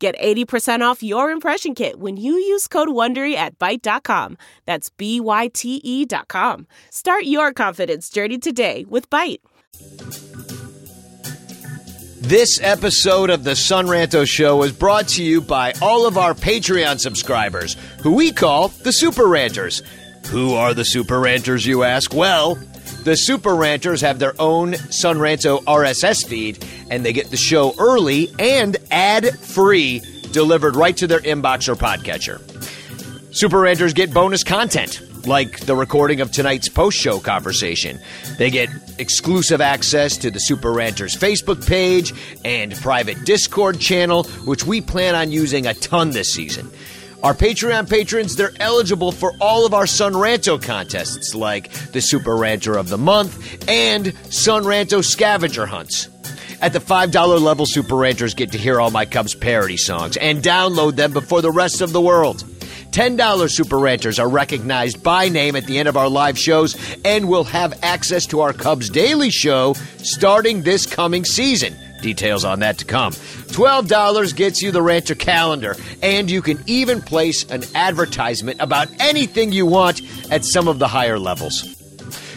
Get 0.00 0.18
80% 0.18 0.80
off 0.80 1.02
your 1.02 1.30
impression 1.30 1.74
kit 1.74 1.98
when 2.00 2.16
you 2.16 2.32
use 2.32 2.66
code 2.66 2.88
WONDERY 2.88 3.34
at 3.34 3.58
Byte.com. 3.58 4.38
That's 4.64 4.88
B-Y-T-E 4.88 6.06
dot 6.06 6.26
com. 6.26 6.66
Start 6.88 7.24
your 7.24 7.52
confidence 7.52 8.08
journey 8.08 8.38
today 8.38 8.86
with 8.88 9.10
Byte. 9.10 9.40
This 12.22 12.58
episode 12.62 13.28
of 13.28 13.44
the 13.44 13.54
Son 13.54 13.86
Ranto 13.86 14.26
Show 14.26 14.56
was 14.56 14.72
brought 14.72 15.08
to 15.08 15.22
you 15.22 15.42
by 15.42 15.74
all 15.82 16.06
of 16.06 16.16
our 16.16 16.32
Patreon 16.32 16.98
subscribers, 16.98 17.76
who 18.02 18.12
we 18.12 18.32
call 18.32 18.68
the 18.68 18.92
Super 18.94 19.26
Ranters. 19.26 19.82
Who 20.28 20.54
are 20.54 20.72
the 20.72 20.84
Super 20.84 21.20
Ranters, 21.20 21.66
you 21.66 21.82
ask? 21.82 22.14
Well, 22.14 22.58
the 23.04 23.16
Super 23.16 23.54
Ranters 23.54 24.00
have 24.02 24.18
their 24.18 24.34
own 24.38 24.74
Son 24.74 25.18
Ranto 25.18 25.62
RSS 25.64 26.26
feed, 26.26 26.64
and 26.90 27.04
they 27.04 27.12
get 27.12 27.30
the 27.30 27.36
show 27.36 27.74
early 27.78 28.30
and 28.38 28.76
ad 28.90 29.38
free 29.38 30.02
delivered 30.32 30.76
right 30.76 30.96
to 30.96 31.06
their 31.06 31.20
inbox 31.20 31.68
or 31.68 31.74
podcatcher. 31.74 32.40
Super 33.34 33.60
Ranters 33.60 33.94
get 33.94 34.12
bonus 34.12 34.44
content, 34.44 35.00
like 35.26 35.60
the 35.60 35.76
recording 35.76 36.20
of 36.20 36.30
tonight's 36.32 36.68
post 36.68 36.98
show 36.98 37.20
conversation. 37.20 37.98
They 38.38 38.50
get 38.50 38.68
exclusive 38.98 39.60
access 39.60 40.16
to 40.18 40.30
the 40.30 40.40
Super 40.40 40.72
Ranters 40.72 41.16
Facebook 41.16 41.66
page 41.66 42.12
and 42.44 42.74
private 42.76 43.24
Discord 43.24 43.80
channel, 43.80 44.24
which 44.44 44.64
we 44.64 44.80
plan 44.80 45.14
on 45.14 45.32
using 45.32 45.66
a 45.66 45.74
ton 45.74 46.10
this 46.10 46.32
season. 46.32 46.70
Our 47.22 47.34
Patreon 47.34 47.90
patrons, 47.90 48.36
they're 48.36 48.54
eligible 48.60 49.12
for 49.12 49.34
all 49.42 49.66
of 49.66 49.74
our 49.74 49.86
Son 49.86 50.14
Ranto 50.14 50.60
contests, 50.60 51.34
like 51.34 51.70
the 51.92 52.00
Super 52.00 52.34
Ranter 52.34 52.78
of 52.78 52.88
the 52.88 52.96
Month 52.96 53.68
and 53.68 54.14
Son 54.32 54.64
Ranto 54.64 55.04
scavenger 55.04 55.66
hunts. 55.66 56.08
At 56.62 56.72
the 56.72 56.78
$5 56.78 57.40
level, 57.42 57.66
Super 57.66 57.96
Ranters 57.96 58.32
get 58.32 58.52
to 58.52 58.58
hear 58.58 58.80
all 58.80 58.90
my 58.90 59.04
Cubs 59.04 59.34
parody 59.34 59.76
songs 59.76 60.16
and 60.16 60.42
download 60.42 60.96
them 60.96 61.12
before 61.12 61.42
the 61.42 61.50
rest 61.50 61.82
of 61.82 61.92
the 61.92 62.00
world. 62.00 62.42
$10 62.90 63.50
Super 63.50 63.78
Ranters 63.78 64.18
are 64.18 64.28
recognized 64.28 65.02
by 65.02 65.28
name 65.28 65.56
at 65.56 65.66
the 65.66 65.78
end 65.78 65.88
of 65.88 65.98
our 65.98 66.08
live 66.08 66.38
shows 66.38 66.74
and 67.04 67.28
will 67.28 67.44
have 67.44 67.78
access 67.82 68.24
to 68.26 68.40
our 68.40 68.54
Cubs 68.54 68.88
Daily 68.88 69.30
Show 69.30 69.74
starting 69.98 70.62
this 70.62 70.86
coming 70.86 71.26
season. 71.26 71.76
Details 72.00 72.44
on 72.44 72.60
that 72.60 72.78
to 72.78 72.84
come. 72.84 73.12
$12 73.12 74.36
gets 74.36 74.62
you 74.62 74.70
the 74.70 74.82
Ranter 74.82 75.14
calendar, 75.14 75.76
and 76.02 76.30
you 76.30 76.42
can 76.42 76.62
even 76.66 77.02
place 77.02 77.48
an 77.50 77.62
advertisement 77.74 78.60
about 78.60 78.88
anything 79.00 79.52
you 79.52 79.66
want 79.66 80.02
at 80.30 80.44
some 80.44 80.68
of 80.68 80.78
the 80.78 80.88
higher 80.88 81.18
levels. 81.18 81.76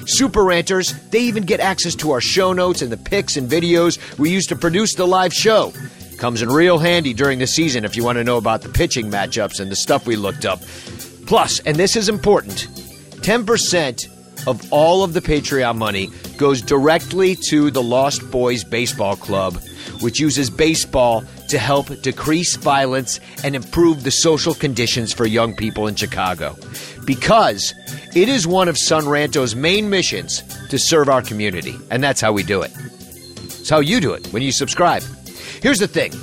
Super 0.05 0.43
Ranters, 0.43 0.93
they 1.09 1.19
even 1.19 1.43
get 1.43 1.59
access 1.59 1.95
to 1.95 2.11
our 2.11 2.21
show 2.21 2.51
notes 2.51 2.81
and 2.81 2.91
the 2.91 2.97
pics 2.97 3.37
and 3.37 3.49
videos 3.49 3.97
we 4.19 4.29
use 4.29 4.47
to 4.47 4.55
produce 4.55 4.95
the 4.95 5.07
live 5.07 5.33
show. 5.33 5.73
Comes 6.17 6.41
in 6.41 6.49
real 6.49 6.77
handy 6.77 7.13
during 7.13 7.39
the 7.39 7.47
season 7.47 7.85
if 7.85 7.95
you 7.95 8.03
want 8.03 8.17
to 8.17 8.23
know 8.23 8.37
about 8.37 8.61
the 8.61 8.69
pitching 8.69 9.09
matchups 9.09 9.59
and 9.59 9.71
the 9.71 9.75
stuff 9.75 10.05
we 10.05 10.15
looked 10.15 10.45
up. 10.45 10.61
Plus, 11.25 11.59
and 11.59 11.77
this 11.77 11.95
is 11.95 12.09
important, 12.09 12.67
10% 13.21 14.12
of 14.47 14.71
all 14.71 15.03
of 15.03 15.13
the 15.13 15.21
Patreon 15.21 15.77
money 15.77 16.09
goes 16.37 16.61
directly 16.61 17.35
to 17.47 17.71
the 17.71 17.81
Lost 17.81 18.29
Boys 18.29 18.63
Baseball 18.63 19.15
Club, 19.15 19.55
which 20.01 20.19
uses 20.19 20.49
baseball 20.49 21.23
to 21.49 21.57
help 21.57 21.87
decrease 22.01 22.55
violence 22.55 23.19
and 23.43 23.55
improve 23.55 24.03
the 24.03 24.11
social 24.11 24.53
conditions 24.53 25.13
for 25.13 25.25
young 25.25 25.55
people 25.55 25.87
in 25.87 25.95
Chicago. 25.95 26.55
Because 27.05 27.73
it 28.15 28.29
is 28.29 28.47
one 28.47 28.67
of 28.67 28.77
Son 28.77 29.07
Ranto's 29.07 29.55
main 29.55 29.89
missions 29.89 30.43
to 30.69 30.77
serve 30.77 31.09
our 31.09 31.21
community, 31.21 31.75
and 31.89 32.03
that's 32.03 32.21
how 32.21 32.33
we 32.33 32.43
do 32.43 32.61
it. 32.61 32.71
It's 33.43 33.69
how 33.69 33.79
you 33.79 34.01
do 34.01 34.13
it 34.13 34.27
when 34.33 34.41
you 34.41 34.51
subscribe. 34.51 35.03
Here's 35.61 35.79
the 35.79 35.87
thing 35.87 36.13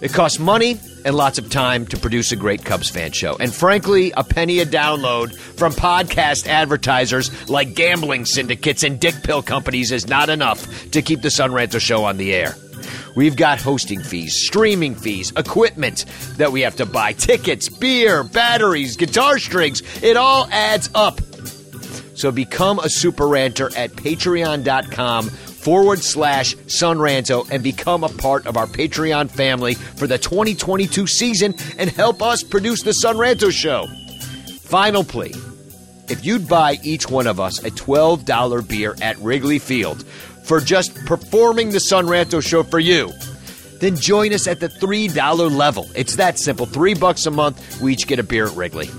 it 0.00 0.12
costs 0.12 0.38
money 0.38 0.78
and 1.04 1.14
lots 1.14 1.38
of 1.38 1.50
time 1.50 1.86
to 1.86 1.98
produce 1.98 2.32
a 2.32 2.36
great 2.36 2.64
Cubs 2.64 2.90
fan 2.90 3.12
show. 3.12 3.36
And 3.38 3.52
frankly, 3.54 4.12
a 4.16 4.24
penny 4.24 4.60
a 4.60 4.66
download 4.66 5.36
from 5.36 5.72
podcast 5.72 6.46
advertisers 6.46 7.48
like 7.48 7.74
gambling 7.74 8.24
syndicates 8.24 8.82
and 8.82 8.98
dick 8.98 9.14
pill 9.22 9.42
companies 9.42 9.92
is 9.92 10.08
not 10.08 10.28
enough 10.28 10.90
to 10.90 11.02
keep 11.02 11.22
the 11.22 11.30
Son 11.30 11.50
Ranto 11.50 11.80
show 11.80 12.04
on 12.04 12.16
the 12.16 12.34
air. 12.34 12.56
We've 13.14 13.36
got 13.36 13.60
hosting 13.60 14.02
fees, 14.02 14.34
streaming 14.44 14.94
fees, 14.94 15.32
equipment 15.36 16.04
that 16.36 16.52
we 16.52 16.62
have 16.62 16.76
to 16.76 16.86
buy, 16.86 17.12
tickets, 17.12 17.68
beer, 17.68 18.24
batteries, 18.24 18.96
guitar 18.96 19.38
strings. 19.38 19.82
It 20.02 20.16
all 20.16 20.48
adds 20.50 20.90
up. 20.94 21.20
So 22.14 22.30
become 22.30 22.78
a 22.78 22.88
super 22.88 23.26
ranter 23.26 23.70
at 23.76 23.90
patreon.com 23.92 25.30
forward 25.64 26.00
slash 26.00 26.54
sonranto 26.66 27.48
and 27.50 27.62
become 27.62 28.04
a 28.04 28.08
part 28.10 28.46
of 28.46 28.58
our 28.58 28.66
Patreon 28.66 29.30
family 29.30 29.74
for 29.74 30.06
the 30.06 30.18
2022 30.18 31.06
season 31.06 31.54
and 31.78 31.88
help 31.90 32.22
us 32.22 32.42
produce 32.42 32.82
the 32.82 32.92
Son 32.92 33.16
Ranto 33.16 33.50
Show. 33.50 33.86
Final 34.60 35.02
plea. 35.02 35.34
If 36.08 36.24
you'd 36.24 36.46
buy 36.46 36.78
each 36.82 37.08
one 37.08 37.26
of 37.26 37.40
us 37.40 37.64
a 37.64 37.70
$12 37.70 38.68
beer 38.68 38.94
at 39.00 39.18
Wrigley 39.18 39.58
Field 39.58 40.04
for 40.44 40.60
just 40.60 40.94
performing 41.06 41.70
the 41.70 41.80
Son 41.80 42.06
Ranto 42.06 42.42
Show 42.42 42.62
for 42.62 42.78
you, 42.78 43.10
then 43.80 43.96
join 43.96 44.34
us 44.34 44.46
at 44.46 44.60
the 44.60 44.68
$3 44.68 45.56
level. 45.56 45.88
It's 45.94 46.16
that 46.16 46.38
simple. 46.38 46.66
Three 46.66 46.94
bucks 46.94 47.24
a 47.24 47.30
month, 47.30 47.80
we 47.80 47.94
each 47.94 48.06
get 48.06 48.18
a 48.18 48.22
beer 48.22 48.46
at 48.46 48.56
Wrigley. 48.56 48.90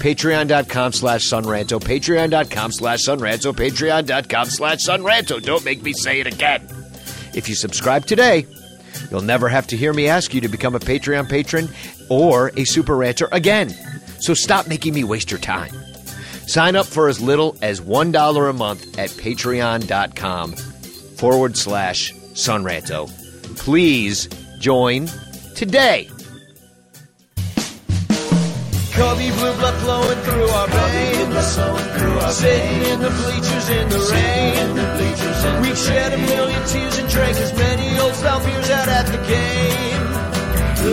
Patreon.com 0.00 0.92
slash 0.92 1.28
Sonranto, 1.28 1.78
Patreon.com 1.78 2.72
slash 2.72 3.04
Sonranto, 3.04 3.54
Patreon.com 3.54 4.46
slash 4.46 4.78
Sonranto. 4.78 5.42
Don't 5.42 5.64
make 5.64 5.82
me 5.82 5.92
say 5.92 6.20
it 6.20 6.26
again. 6.26 6.66
If 7.34 7.48
you 7.48 7.54
subscribe 7.54 8.06
today, 8.06 8.46
you'll 9.10 9.20
never 9.20 9.48
have 9.48 9.66
to 9.68 9.76
hear 9.76 9.92
me 9.92 10.08
ask 10.08 10.32
you 10.32 10.40
to 10.40 10.48
become 10.48 10.74
a 10.74 10.80
Patreon 10.80 11.28
patron 11.28 11.68
or 12.08 12.50
a 12.56 12.64
Super 12.64 12.96
Ranter 12.96 13.28
again. 13.30 13.70
So 14.20 14.32
stop 14.32 14.66
making 14.68 14.94
me 14.94 15.04
waste 15.04 15.30
your 15.30 15.40
time. 15.40 15.74
Sign 16.46 16.76
up 16.76 16.86
for 16.86 17.08
as 17.08 17.20
little 17.20 17.56
as 17.60 17.80
$1 17.80 18.50
a 18.50 18.52
month 18.54 18.98
at 18.98 19.10
patreon.com 19.10 20.52
forward 20.52 21.56
slash 21.56 22.14
Sonranto. 22.32 23.08
Please 23.58 24.28
join 24.58 25.08
today. 25.54 26.08
Cubby 28.92 29.30
blue 29.30 29.54
blood 29.54 29.74
flowing 29.82 30.18
through 30.26 30.48
our 30.48 30.68
veins. 30.68 31.46
Sitting 32.34 32.82
in 32.92 33.00
the 33.00 33.10
bleachers 33.10 33.68
in 33.70 33.88
the 33.88 33.98
rain. 34.12 35.62
We've 35.62 35.78
shed 35.78 36.12
a 36.12 36.18
million 36.18 36.62
tears 36.66 36.98
and 36.98 37.08
drank 37.08 37.36
as 37.36 37.52
many 37.54 37.98
old 37.98 38.14
style 38.14 38.40
beers 38.44 38.70
out 38.70 38.88
at 38.88 39.06
the 39.06 39.18
game. 39.26 40.10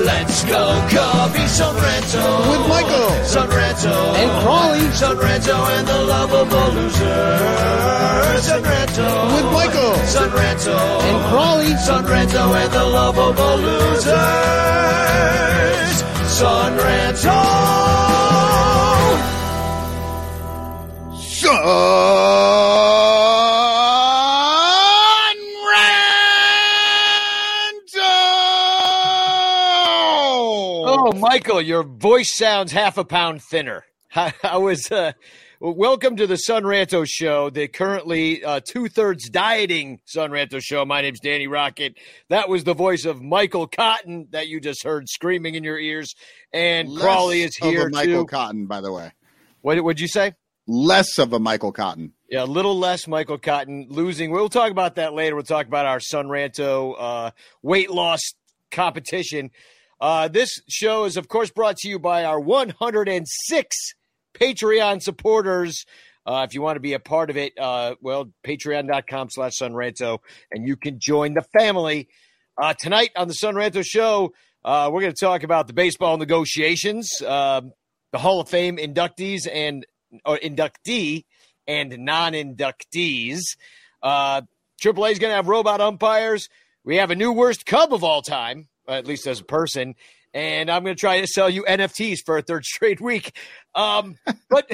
Let's 0.05 0.43
go, 0.43 0.67
Cubby 0.91 1.45
Sonranto. 1.47 2.25
With 2.51 2.67
Michael. 2.67 3.09
Sonranto. 3.23 3.95
And 4.19 4.31
Crawley. 4.43 4.87
Sonranto 4.91 5.57
and 5.77 5.87
the 5.87 5.99
lovable 6.03 6.73
loser. 6.73 7.23
Sonranto. 8.43 9.07
With 9.35 9.49
Michael. 9.53 9.95
Sonranto. 10.05 10.77
And 11.07 11.17
Crawley. 11.29 11.71
Sonranto 11.87 12.53
and 12.61 12.71
the 12.73 12.83
lovable 12.83 13.57
losers. 16.41 17.23
Sonranto. 21.27 22.17
Oh, 30.89 31.13
Michael, 31.13 31.61
your 31.61 31.83
voice 31.83 32.33
sounds 32.33 32.71
half 32.71 32.97
a 32.97 33.03
pound 33.05 33.41
thinner. 33.41 33.85
I, 34.15 34.33
I 34.43 34.57
was. 34.57 34.91
Uh, 34.91 35.13
welcome 35.59 36.15
to 36.17 36.27
the 36.27 36.37
Son 36.37 36.63
Ranto 36.63 37.05
Show, 37.07 37.49
the 37.49 37.67
currently 37.67 38.43
uh, 38.43 38.59
two 38.67 38.87
thirds 38.87 39.29
dieting 39.29 39.99
Son 40.05 40.31
Ranto 40.31 40.61
Show. 40.61 40.85
My 40.85 41.01
name's 41.01 41.19
Danny 41.19 41.47
Rockett. 41.47 41.95
That 42.29 42.49
was 42.49 42.63
the 42.63 42.73
voice 42.73 43.05
of 43.05 43.21
Michael 43.21 43.67
Cotton 43.67 44.27
that 44.31 44.47
you 44.47 44.59
just 44.59 44.83
heard 44.83 45.09
screaming 45.09 45.55
in 45.55 45.63
your 45.63 45.79
ears, 45.79 46.15
and 46.53 46.89
Les 46.89 47.01
Crawley 47.01 47.43
is 47.43 47.55
here 47.55 47.89
Michael 47.89 48.23
too. 48.23 48.27
Cotton, 48.27 48.67
by 48.67 48.81
the 48.81 48.91
way. 48.91 49.11
What 49.61 49.83
would 49.83 49.99
you 49.99 50.07
say? 50.07 50.33
Less 50.67 51.17
of 51.17 51.33
a 51.33 51.39
Michael 51.39 51.71
Cotton. 51.71 52.13
Yeah, 52.29 52.43
a 52.43 52.45
little 52.45 52.77
less 52.77 53.07
Michael 53.07 53.37
Cotton 53.37 53.87
losing. 53.89 54.31
We'll 54.31 54.49
talk 54.49 54.69
about 54.69 54.95
that 54.95 55.13
later. 55.13 55.35
We'll 55.35 55.43
talk 55.43 55.65
about 55.65 55.85
our 55.85 55.99
Son 55.99 56.27
Ranto 56.27 56.95
uh, 56.97 57.31
weight 57.61 57.89
loss 57.89 58.19
competition. 58.69 59.49
Uh, 59.99 60.27
this 60.27 60.49
show 60.69 61.05
is, 61.05 61.17
of 61.17 61.27
course, 61.27 61.49
brought 61.49 61.77
to 61.77 61.89
you 61.89 61.97
by 61.97 62.23
our 62.25 62.39
106 62.39 63.93
Patreon 64.39 65.01
supporters. 65.01 65.85
Uh, 66.25 66.45
if 66.47 66.53
you 66.53 66.61
want 66.61 66.75
to 66.75 66.81
be 66.81 66.93
a 66.93 66.99
part 66.99 67.29
of 67.29 67.37
it, 67.37 67.53
uh, 67.57 67.95
well, 68.01 68.29
patreon.com 68.45 69.29
slash 69.29 69.53
Sonranto, 69.59 70.19
and 70.51 70.67
you 70.67 70.75
can 70.75 70.99
join 70.99 71.33
the 71.33 71.45
family. 71.57 72.09
Uh, 72.61 72.73
tonight 72.73 73.11
on 73.15 73.27
the 73.27 73.33
Sonranto 73.33 73.85
Show, 73.85 74.33
uh, 74.65 74.89
we're 74.91 75.01
going 75.01 75.13
to 75.13 75.25
talk 75.25 75.43
about 75.43 75.67
the 75.67 75.73
baseball 75.73 76.17
negotiations, 76.17 77.21
um, 77.21 77.71
the 78.11 78.17
Hall 78.17 78.41
of 78.41 78.49
Fame 78.49 78.77
inductees 78.77 79.47
and 79.51 79.85
or 80.25 80.37
inductee 80.37 81.23
and 81.67 81.97
non-inductees. 81.97 83.39
Uh, 84.01 84.41
AAA 84.81 85.11
is 85.13 85.19
going 85.19 85.31
to 85.31 85.35
have 85.35 85.47
robot 85.47 85.81
umpires. 85.81 86.49
We 86.83 86.97
have 86.97 87.11
a 87.11 87.15
new 87.15 87.31
worst 87.31 87.65
Cub 87.65 87.93
of 87.93 88.03
all 88.03 88.21
time, 88.21 88.67
at 88.87 89.07
least 89.07 89.27
as 89.27 89.39
a 89.39 89.45
person, 89.45 89.95
and 90.37 90.69
I'm 90.69 90.83
going 90.83 90.95
to 90.95 90.99
try 90.99 91.19
to 91.19 91.25
sell 91.25 91.49
you 91.49 91.63
NFTs 91.63 92.19
for 92.23 92.37
a 92.37 92.43
third 92.43 92.63
straight 92.63 93.01
week. 93.01 93.35
Um, 93.73 94.17
but 94.51 94.69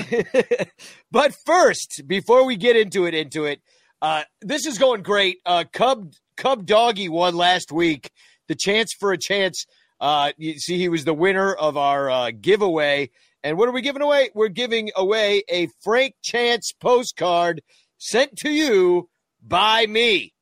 but 1.12 1.34
first, 1.46 2.02
before 2.06 2.46
we 2.46 2.58
get 2.58 2.76
into 2.76 3.06
it, 3.06 3.14
into 3.14 3.46
it, 3.46 3.62
uh, 4.02 4.24
this 4.42 4.66
is 4.66 4.78
going 4.78 5.04
great. 5.04 5.38
Uh, 5.46 5.64
Cub 5.72 6.12
Cub 6.36 6.66
Doggy 6.66 7.08
won 7.08 7.36
last 7.36 7.72
week. 7.72 8.12
The 8.50 8.56
chance 8.56 8.94
for 9.00 9.14
a 9.14 9.18
chance. 9.18 9.66
Uh, 10.02 10.34
you 10.38 10.60
see, 10.60 10.78
he 10.78 10.90
was 10.90 11.06
the 11.06 11.14
winner 11.14 11.54
of 11.54 11.78
our 11.78 12.10
uh, 12.10 12.32
giveaway. 12.32 13.10
And 13.42 13.58
what 13.58 13.70
are 13.70 13.74
we 13.74 13.82
giving 13.82 14.02
away? 14.02 14.32
We're 14.34 14.50
giving 14.50 14.90
away 14.98 15.44
a 15.50 15.70
Frank 15.82 16.16
Chance 16.22 16.74
postcard 16.82 17.62
sent 17.98 18.36
to 18.40 18.50
you 18.50 19.10
by 19.42 19.86
me. 19.86 20.34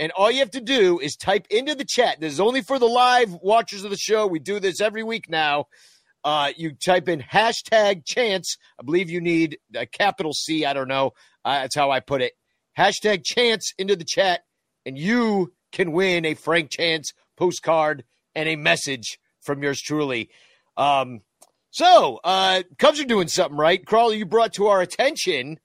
And 0.00 0.10
all 0.12 0.30
you 0.30 0.38
have 0.38 0.50
to 0.52 0.62
do 0.62 0.98
is 0.98 1.14
type 1.14 1.46
into 1.50 1.74
the 1.74 1.84
chat. 1.84 2.20
This 2.20 2.32
is 2.32 2.40
only 2.40 2.62
for 2.62 2.78
the 2.78 2.86
live 2.86 3.34
watchers 3.34 3.84
of 3.84 3.90
the 3.90 3.98
show. 3.98 4.26
We 4.26 4.38
do 4.38 4.58
this 4.58 4.80
every 4.80 5.02
week 5.02 5.28
now. 5.28 5.66
Uh, 6.24 6.52
you 6.56 6.72
type 6.72 7.06
in 7.06 7.20
hashtag 7.20 8.06
chance. 8.06 8.56
I 8.80 8.82
believe 8.82 9.10
you 9.10 9.20
need 9.20 9.58
a 9.74 9.84
capital 9.84 10.32
C. 10.32 10.64
I 10.64 10.72
don't 10.72 10.88
know. 10.88 11.12
Uh, 11.44 11.60
that's 11.60 11.76
how 11.76 11.90
I 11.90 12.00
put 12.00 12.22
it. 12.22 12.32
Hashtag 12.78 13.24
chance 13.24 13.74
into 13.76 13.94
the 13.94 14.04
chat, 14.04 14.40
and 14.86 14.96
you 14.96 15.52
can 15.70 15.92
win 15.92 16.24
a 16.24 16.32
Frank 16.32 16.70
Chance 16.70 17.12
postcard 17.36 18.04
and 18.34 18.48
a 18.48 18.56
message 18.56 19.18
from 19.42 19.62
yours 19.62 19.82
truly. 19.82 20.30
Um, 20.78 21.20
so, 21.72 22.20
uh, 22.24 22.62
Cubs 22.78 23.00
are 23.00 23.04
doing 23.04 23.28
something 23.28 23.58
right. 23.58 23.84
Crawley, 23.84 24.16
you 24.16 24.24
brought 24.24 24.54
to 24.54 24.68
our 24.68 24.80
attention 24.80 25.60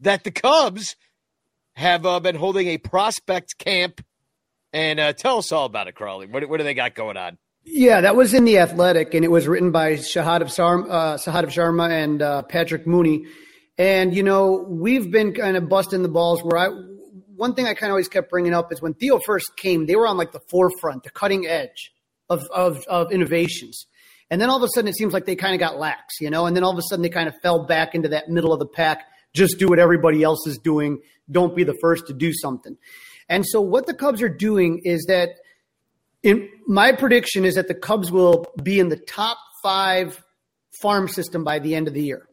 that 0.00 0.24
the 0.24 0.30
Cubs 0.30 0.94
have 1.74 2.04
uh, 2.06 2.20
been 2.20 2.36
holding 2.36 2.68
a 2.68 2.78
prospect 2.78 3.58
camp. 3.58 4.04
And 4.72 4.98
uh, 4.98 5.12
tell 5.12 5.38
us 5.38 5.52
all 5.52 5.66
about 5.66 5.88
it, 5.88 5.94
Crawley. 5.94 6.26
What, 6.26 6.48
what 6.48 6.58
do 6.58 6.64
they 6.64 6.74
got 6.74 6.94
going 6.94 7.16
on? 7.16 7.38
Yeah, 7.64 8.00
that 8.00 8.16
was 8.16 8.34
in 8.34 8.44
the 8.44 8.58
Athletic, 8.58 9.14
and 9.14 9.24
it 9.24 9.30
was 9.30 9.46
written 9.46 9.70
by 9.70 9.92
Sahadev 9.92 10.46
Sharma, 10.46 10.90
uh, 10.90 11.16
Sahadev 11.16 11.46
Sharma 11.46 11.90
and 11.90 12.20
uh, 12.20 12.42
Patrick 12.42 12.86
Mooney. 12.86 13.26
And 13.78 14.14
you 14.14 14.22
know, 14.22 14.66
we've 14.68 15.10
been 15.10 15.32
kind 15.32 15.56
of 15.56 15.68
busting 15.68 16.02
the 16.02 16.08
balls. 16.08 16.42
Where 16.42 16.58
I, 16.58 16.68
one 17.36 17.54
thing 17.54 17.66
I 17.66 17.74
kind 17.74 17.90
of 17.90 17.92
always 17.92 18.08
kept 18.08 18.30
bringing 18.30 18.52
up 18.52 18.72
is 18.72 18.82
when 18.82 18.94
Theo 18.94 19.20
first 19.24 19.56
came, 19.56 19.86
they 19.86 19.94
were 19.94 20.08
on 20.08 20.16
like 20.16 20.32
the 20.32 20.40
forefront, 20.50 21.04
the 21.04 21.10
cutting 21.10 21.46
edge 21.46 21.92
of 22.28 22.42
of, 22.52 22.84
of 22.88 23.12
innovations. 23.12 23.86
And 24.28 24.40
then 24.40 24.50
all 24.50 24.56
of 24.56 24.62
a 24.62 24.68
sudden, 24.68 24.88
it 24.88 24.96
seems 24.96 25.12
like 25.12 25.26
they 25.26 25.36
kind 25.36 25.54
of 25.54 25.60
got 25.60 25.78
lax, 25.78 26.20
you 26.20 26.30
know. 26.30 26.46
And 26.46 26.56
then 26.56 26.64
all 26.64 26.72
of 26.72 26.78
a 26.78 26.82
sudden, 26.82 27.02
they 27.02 27.10
kind 27.10 27.28
of 27.28 27.34
fell 27.42 27.64
back 27.66 27.94
into 27.94 28.08
that 28.08 28.28
middle 28.28 28.52
of 28.52 28.58
the 28.58 28.66
pack. 28.66 29.04
Just 29.34 29.58
do 29.58 29.68
what 29.68 29.78
everybody 29.78 30.22
else 30.22 30.46
is 30.46 30.58
doing. 30.58 31.00
Don't 31.30 31.56
be 31.56 31.64
the 31.64 31.76
first 31.80 32.06
to 32.08 32.12
do 32.12 32.32
something. 32.32 32.76
And 33.28 33.46
so, 33.46 33.60
what 33.60 33.86
the 33.86 33.94
Cubs 33.94 34.22
are 34.22 34.28
doing 34.28 34.80
is 34.84 35.06
that 35.08 35.30
in 36.22 36.48
my 36.66 36.92
prediction 36.92 37.44
is 37.44 37.54
that 37.54 37.68
the 37.68 37.74
Cubs 37.74 38.10
will 38.12 38.46
be 38.62 38.78
in 38.78 38.88
the 38.88 38.96
top 38.96 39.38
five 39.62 40.22
farm 40.80 41.08
system 41.08 41.44
by 41.44 41.58
the 41.58 41.74
end 41.74 41.88
of 41.88 41.94
the 41.94 42.02
year. 42.02 42.28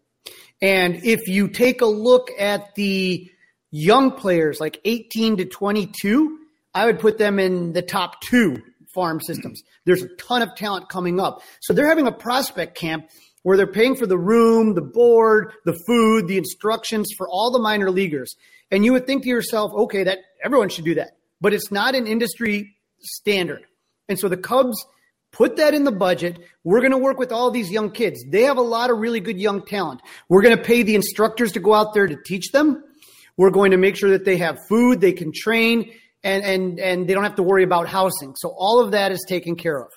And 0.62 1.04
if 1.06 1.28
you 1.28 1.48
take 1.48 1.82
a 1.82 1.86
look 1.86 2.30
at 2.38 2.76
the 2.76 3.30
young 3.72 4.12
players, 4.12 4.60
like 4.60 4.80
18 4.84 5.38
to 5.38 5.46
22, 5.46 6.38
I 6.74 6.86
would 6.86 7.00
put 7.00 7.18
them 7.18 7.40
in 7.40 7.74
the 7.74 7.82
top 7.82 8.22
two 8.22 8.58
farm 8.94 9.22
systems. 9.22 9.64
There's 9.86 10.04
a 10.04 10.16
ton 10.16 10.42
of 10.42 10.56
talent 10.56 10.90
coming 10.90 11.20
up. 11.20 11.42
So 11.62 11.74
they're 11.74 11.88
having 11.88 12.08
a 12.08 12.12
prospect 12.12 12.78
camp 12.78 13.10
where 13.50 13.58
they're 13.58 13.66
paying 13.66 13.96
for 13.96 14.06
the 14.06 14.16
room, 14.16 14.76
the 14.76 14.82
board, 14.82 15.54
the 15.66 15.74
food, 15.88 16.28
the 16.28 16.38
instructions 16.38 17.08
for 17.18 17.28
all 17.28 17.50
the 17.50 17.58
minor 17.58 17.90
leaguers. 17.90 18.36
And 18.70 18.86
you 18.86 18.94
would 18.94 19.08
think 19.08 19.24
to 19.24 19.30
yourself, 19.30 19.72
okay, 19.74 20.04
that 20.04 20.20
everyone 20.44 20.70
should 20.70 20.86
do 20.86 20.94
that. 20.94 21.18
But 21.42 21.54
it's 21.54 21.72
not 21.72 21.96
an 21.96 22.06
industry 22.06 22.76
standard. 23.00 23.66
And 24.08 24.20
so 24.20 24.30
the 24.30 24.38
Cubs 24.38 24.86
put 25.32 25.56
that 25.56 25.74
in 25.74 25.84
the 25.84 25.92
budget. 25.92 26.38
We're 26.64 26.82
going 26.82 26.92
to 26.92 27.00
work 27.00 27.18
with 27.18 27.32
all 27.32 27.50
these 27.50 27.72
young 27.72 27.90
kids. 27.90 28.24
They 28.30 28.44
have 28.44 28.58
a 28.58 28.62
lot 28.62 28.92
of 28.92 29.00
really 29.00 29.20
good 29.20 29.40
young 29.40 29.66
talent. 29.66 30.02
We're 30.30 30.44
going 30.44 30.56
to 30.56 30.64
pay 30.64 30.84
the 30.84 30.94
instructors 30.94 31.54
to 31.54 31.60
go 31.60 31.74
out 31.74 31.96
there 31.96 32.06
to 32.06 32.18
teach 32.24 32.52
them. 32.52 32.84
We're 33.36 33.50
going 33.50 33.72
to 33.72 33.78
make 33.78 33.96
sure 33.96 34.12
that 34.12 34.26
they 34.26 34.38
have 34.38 34.60
food, 34.68 35.02
they 35.02 35.14
can 35.14 35.32
train, 35.34 35.92
and 36.24 36.44
and 36.44 36.80
and 36.80 37.08
they 37.08 37.16
don't 37.16 37.24
have 37.24 37.38
to 37.38 37.44
worry 37.44 37.64
about 37.64 37.88
housing. 37.88 38.36
So 38.36 38.50
all 38.50 38.80
of 38.80 38.92
that 38.92 39.12
is 39.12 39.26
taken 39.28 39.56
care 39.56 39.82
of. 39.82 39.92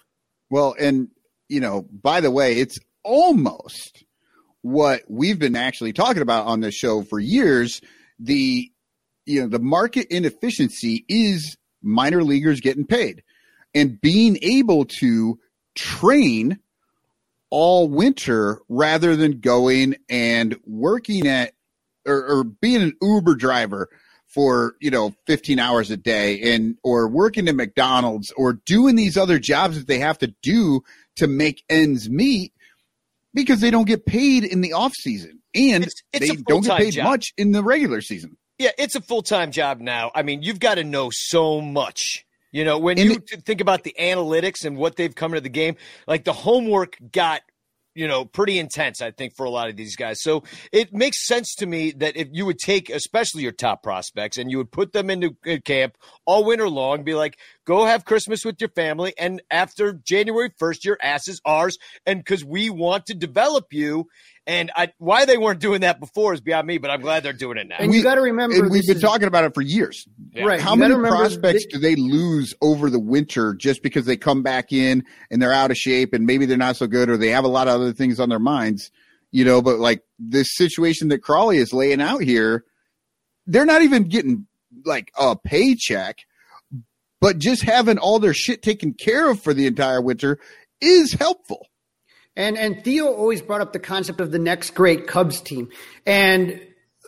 Well, 0.49 0.75
and 0.81 1.08
you 1.50 1.60
know, 1.60 1.82
by 1.82 2.22
the 2.22 2.31
way, 2.31 2.56
it's 2.56 2.78
almost 3.04 4.04
what 4.62 5.02
we've 5.08 5.38
been 5.38 5.56
actually 5.56 5.93
talking 5.93 6.22
about 6.22 6.46
on 6.46 6.60
this 6.60 6.75
show 6.75 7.02
for 7.02 7.19
years. 7.19 7.81
The 8.19 8.70
you 9.26 9.43
know, 9.43 9.49
the 9.49 9.58
market 9.58 10.08
inefficiency 10.10 11.04
is 11.08 11.56
minor 11.82 12.22
leaguers 12.22 12.60
getting 12.60 12.87
paid 12.87 13.22
and 13.75 14.00
being 14.00 14.38
able 14.43 14.84
to 14.84 15.38
train 15.75 16.58
all 17.50 17.88
winter 17.88 18.60
rather 18.69 19.16
than 19.16 19.40
going 19.40 19.96
and 20.08 20.56
working 20.64 21.26
at 21.26 21.52
or, 22.06 22.38
or, 22.38 22.44
being 22.44 22.82
an 22.82 22.96
Uber 23.00 23.37
driver 23.37 23.88
for 24.26 24.75
you 24.81 24.90
know 24.90 25.14
15 25.26 25.58
hours 25.58 25.90
a 25.90 25.96
day 25.96 26.54
and 26.54 26.76
or 26.82 27.06
working 27.08 27.49
at 27.49 27.54
McDonald's 27.54 28.32
or 28.32 28.54
doing 28.54 28.96
these 28.96 29.16
other 29.16 29.38
jobs 29.38 29.78
that 29.78 29.87
they 29.87 29.99
have 29.99 30.19
to 30.19 30.34
do 30.43 30.82
to 31.16 31.26
make 31.26 31.62
ends 31.69 32.08
meet 32.08 32.51
because 33.34 33.61
they 33.61 33.70
don't 33.70 33.87
get 33.87 34.06
paid 34.06 34.44
in 34.44 34.61
the 34.61 34.73
off 34.73 34.93
season 34.94 35.40
and 35.55 35.84
it's, 35.84 36.02
it's 36.12 36.29
they 36.29 36.37
don't 36.37 36.64
get 36.64 36.79
paid 36.79 36.94
job. 36.94 37.05
much 37.05 37.32
in 37.37 37.52
the 37.52 37.62
regular 37.62 38.00
season. 38.00 38.37
Yeah, 38.58 38.70
it's 38.79 38.94
a 38.94 39.00
full 39.00 39.23
time 39.23 39.50
job 39.50 39.81
now. 39.81 40.11
I 40.14 40.23
mean, 40.23 40.43
you've 40.43 40.61
got 40.61 40.76
to 40.76 40.84
know 40.84 41.11
so 41.12 41.61
much 41.61 42.25
you 42.52 42.67
know, 42.67 42.79
when 42.79 42.99
you 42.99 43.17
think 43.17 43.62
about 43.62 43.82
the 43.82 43.94
analytics 43.99 44.67
and 44.67 44.76
what 44.76 44.96
they've 44.96 45.14
come 45.14 45.32
to 45.32 45.40
the 45.40 45.49
game, 45.49 45.76
like 46.06 46.25
the 46.25 46.34
homework 46.34 46.99
got 47.11 47.40
you 47.94 48.08
know, 48.08 48.25
pretty 48.25 48.58
intense, 48.58 49.02
I 49.02 49.11
think, 49.11 49.37
for 49.37 49.44
a 49.44 49.50
lot 49.50 49.69
of 49.69 49.76
these 49.76 49.96
guys. 49.96 50.23
So 50.23 50.44
it 50.73 50.95
makes 50.95 51.26
sense 51.26 51.54
to 51.57 51.66
me 51.66 51.92
that 51.99 52.16
if 52.16 52.28
you 52.33 52.47
would 52.47 52.59
take, 52.59 52.88
especially 52.88 53.42
your 53.42 53.52
top 53.52 53.83
prospects, 53.83 54.38
and 54.38 54.50
you 54.50 54.57
would 54.59 54.73
put 54.73 54.92
them 54.92 55.11
into 55.11 55.37
uh, 55.47 55.59
camp 55.64 55.97
all 56.25 56.45
winter 56.45 56.68
long, 56.68 57.04
be 57.04 57.14
like, 57.14 57.38
go 57.64 57.85
have 57.85 58.04
Christmas 58.04 58.45
with 58.45 58.61
your 58.61 58.71
family. 58.71 59.14
And 59.19 59.42
after 59.50 59.92
January 59.92 60.50
1st, 60.61 60.85
your 60.85 60.99
ass 61.00 61.28
is 61.28 61.40
ours. 61.45 61.78
And 62.07 62.21
because 62.21 62.45
we 62.45 62.71
want 62.71 63.07
to 63.07 63.14
develop 63.14 63.73
you 63.73 64.09
and 64.47 64.73
I, 64.75 64.92
why 64.99 65.25
they 65.25 65.38
weren't 65.38 65.61
doing 65.61 65.83
that 65.83 66.00
before 66.00 66.35
is 66.35 66.40
beyond 66.40 66.66
me, 66.66 66.78
but 66.78 66.90
I'm 66.90 67.00
glad 67.00 67.23
they're 67.23 67.33
doing 67.33 67.59
it 67.59 67.69
now. 67.69 67.76
And 67.78 67.95
you 67.95 68.02
got 68.02 68.16
to 68.16 68.23
remember, 68.23 68.69
we've 68.69 68.87
been 68.87 68.97
is, 68.97 69.02
talking 69.02 69.28
about 69.28 69.45
it 69.45 69.54
for 69.54 69.61
years. 69.61 70.07
Yeah. 70.33 70.45
Right? 70.45 70.61
How 70.61 70.75
many 70.75 70.95
prospects 70.97 71.66
do 71.66 71.78
they 71.78 71.95
lose 71.95 72.52
over 72.61 72.90
the 72.90 72.99
winter 72.99 73.54
just 73.54 73.83
because 73.83 74.04
they 74.04 74.16
come 74.16 74.42
back 74.42 74.73
in 74.73 75.04
and 75.31 75.40
they're 75.40 75.52
out 75.52 75.71
of 75.71 75.76
shape 75.76 76.12
and 76.12 76.26
maybe 76.26 76.47
they're 76.47 76.57
not 76.57 76.76
so 76.76 76.88
good 76.88 77.09
or 77.09 77.16
they 77.16 77.28
have 77.28 77.45
a 77.45 77.49
lot 77.49 77.69
of 77.69 77.75
other 77.75 77.92
things 77.92 78.19
on 78.19 78.28
their 78.28 78.40
minds, 78.40 78.90
you 79.31 79.45
know? 79.45 79.62
But 79.62 79.78
like 79.78 80.02
this 80.19 80.57
situation 80.57 81.09
that 81.09 81.23
Crawley 81.23 81.59
is 81.59 81.73
laying 81.73 82.00
out 82.00 82.23
here, 82.23 82.64
they're 83.47 83.66
not 83.66 83.83
even 83.83 84.04
getting 84.04 84.47
like 84.85 85.12
a 85.16 85.37
paycheck, 85.37 86.19
but 87.23 87.38
just 87.38 87.62
having 87.62 87.99
all 87.99 88.19
their 88.19 88.35
shit 88.35 88.62
taken 88.62 88.93
care 88.93 89.31
of 89.31 89.41
for 89.41 89.55
the 89.55 89.69
entire 89.69 90.02
winter 90.02 90.41
is 90.81 91.12
helpful. 91.12 91.69
And 92.35 92.59
and 92.59 92.83
Theo 92.83 93.07
always 93.07 93.41
brought 93.41 93.61
up 93.61 93.73
the 93.73 93.79
concept 93.79 94.21
of 94.21 94.33
the 94.33 94.41
next 94.41 94.75
great 94.75 95.07
Cubs 95.07 95.41
team. 95.41 95.69
And 96.05 96.61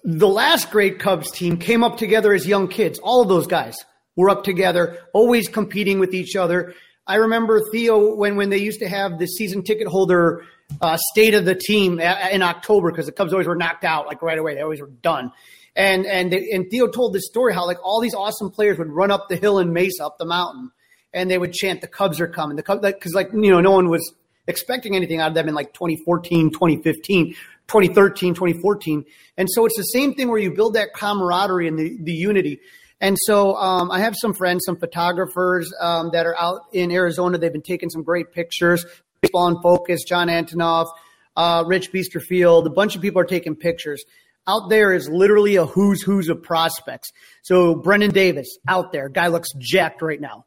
the 0.05 0.29
last 0.29 0.71
great 0.71 1.01
Cubs 1.01 1.33
team 1.33 1.59
came 1.59 1.83
up 1.83 1.97
together 1.97 2.33
as 2.33 2.47
young 2.47 2.69
kids. 2.69 3.01
All 3.01 3.23
of 3.23 3.29
those 3.29 3.49
guys 3.49 3.75
were 4.15 4.31
up 4.31 4.45
together, 4.45 4.99
always 5.13 5.49
competing 5.49 5.99
with 5.99 6.15
each 6.15 6.37
other. 6.37 6.75
I 7.09 7.17
remember 7.17 7.61
Theo 7.73 8.15
when 8.15 8.37
when 8.37 8.51
they 8.51 8.59
used 8.59 8.79
to 8.81 8.89
have 8.89 9.19
the 9.19 9.27
season 9.27 9.65
ticket 9.65 9.89
holder 9.89 10.45
uh, 10.81 10.97
state 11.11 11.35
of 11.35 11.45
the 11.45 11.57
team 11.57 11.99
in 11.99 12.43
October 12.43 12.93
because 12.93 13.07
the 13.07 13.13
Cubs 13.13 13.33
always 13.33 13.49
were 13.49 13.57
knocked 13.57 13.83
out 13.83 14.07
like 14.07 14.23
right 14.23 14.39
away. 14.39 14.55
They 14.55 14.63
always 14.63 14.81
were 14.81 14.93
done. 15.03 15.33
And 15.77 16.07
and 16.07 16.33
they, 16.33 16.51
and 16.51 16.71
Theo 16.71 16.87
told 16.87 17.15
this 17.15 17.27
story 17.27 17.53
how 17.53 17.67
like 17.67 17.79
all 17.85 18.01
these 18.01 18.15
awesome 18.15 18.51
players 18.51 18.79
would 18.79 18.91
run 18.91 19.11
up 19.11 19.29
the 19.29 19.37
hill 19.37 19.59
in 19.59 19.73
Mesa 19.73 20.07
up 20.07 20.19
the 20.19 20.25
mountain 20.25 20.71
and 21.13 21.31
they 21.31 21.39
would 21.39 21.53
chant 21.53 21.81
the 21.81 21.89
Cubs 21.89 22.21
are 22.21 22.29
coming. 22.29 22.57
The 22.57 22.63
Cubs 22.63 22.83
because 22.83 23.15
like, 23.15 23.33
like 23.33 23.45
you 23.45 23.51
know 23.51 23.61
no 23.61 23.73
one 23.73 23.89
was 23.89 24.15
expecting 24.47 24.95
anything 24.95 25.21
out 25.21 25.29
of 25.29 25.35
them 25.35 25.49
in 25.49 25.55
like 25.55 25.73
2014, 25.73 26.51
2015, 26.51 27.35
2013, 27.67 28.35
2014. 28.35 29.05
And 29.37 29.49
so 29.51 29.65
it's 29.65 29.77
the 29.77 29.85
same 29.85 30.15
thing 30.15 30.29
where 30.29 30.39
you 30.39 30.53
build 30.53 30.75
that 30.75 30.93
camaraderie 30.95 31.67
and 31.67 31.79
the, 31.79 31.97
the 32.01 32.13
unity. 32.13 32.61
And 33.01 33.17
so 33.19 33.57
um, 33.57 33.91
I 33.91 34.01
have 34.01 34.15
some 34.17 34.35
friends, 34.35 34.65
some 34.67 34.77
photographers 34.77 35.73
um, 35.81 36.11
that 36.13 36.27
are 36.27 36.37
out 36.39 36.63
in 36.73 36.91
Arizona. 36.91 37.39
They've 37.39 37.53
been 37.53 37.63
taking 37.63 37.91
some 37.91 38.03
great 38.03 38.33
pictures. 38.33 38.85
Baseball 39.21 39.49
in 39.49 39.61
Focus, 39.63 40.05
John 40.05 40.29
Antonoff, 40.29 40.89
uh, 41.37 41.65
Rich 41.67 41.93
Beasterfield, 41.93 42.67
a 42.67 42.71
bunch 42.71 42.95
of 42.95 43.03
people 43.03 43.21
are 43.21 43.27
taking 43.27 43.57
pictures. 43.57 44.05
Out 44.47 44.69
there 44.69 44.93
is 44.93 45.09
literally 45.09 45.57
a 45.57 45.65
who's 45.65 46.03
who's 46.03 46.29
of 46.29 46.43
prospects. 46.43 47.11
So 47.43 47.75
Brennen 47.75 48.13
Davis 48.13 48.59
out 48.69 48.93
there, 48.93 49.09
guy 49.09 49.29
looks 49.29 49.49
jacked 49.59 50.03
right 50.03 50.21
now. 50.21 50.45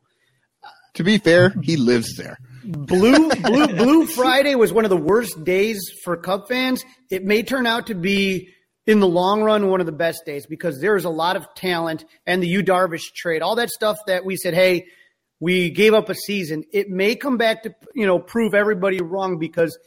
To 0.95 1.03
be 1.03 1.17
fair, 1.17 1.53
he 1.61 1.77
lives 1.77 2.15
there. 2.15 2.37
Blue 2.63 3.29
Blue 3.41 3.67
Blue 3.67 4.05
Friday 4.05 4.55
was 4.55 4.73
one 4.73 4.83
of 4.83 4.89
the 4.89 4.97
worst 4.97 5.43
days 5.43 5.91
for 6.03 6.17
Cub 6.17 6.47
fans. 6.47 6.83
It 7.09 7.23
may 7.23 7.43
turn 7.43 7.65
out 7.65 7.87
to 7.87 7.95
be 7.95 8.49
in 8.85 8.99
the 8.99 9.07
long 9.07 9.43
run 9.43 9.67
one 9.67 9.79
of 9.79 9.85
the 9.85 9.91
best 9.91 10.23
days 10.25 10.45
because 10.45 10.79
there's 10.79 11.05
a 11.05 11.09
lot 11.09 11.35
of 11.35 11.45
talent 11.55 12.05
and 12.25 12.41
the 12.41 12.47
Yu 12.47 12.63
Darvish 12.63 13.13
trade, 13.13 13.41
all 13.41 13.55
that 13.55 13.69
stuff 13.69 13.97
that 14.07 14.25
we 14.25 14.37
said, 14.37 14.53
hey, 14.53 14.85
we 15.39 15.69
gave 15.69 15.93
up 15.93 16.09
a 16.09 16.15
season. 16.15 16.63
It 16.71 16.89
may 16.89 17.15
come 17.15 17.37
back 17.37 17.63
to 17.63 17.75
you 17.93 18.05
know 18.05 18.19
prove 18.19 18.53
everybody 18.53 19.01
wrong 19.01 19.37
because 19.39 19.77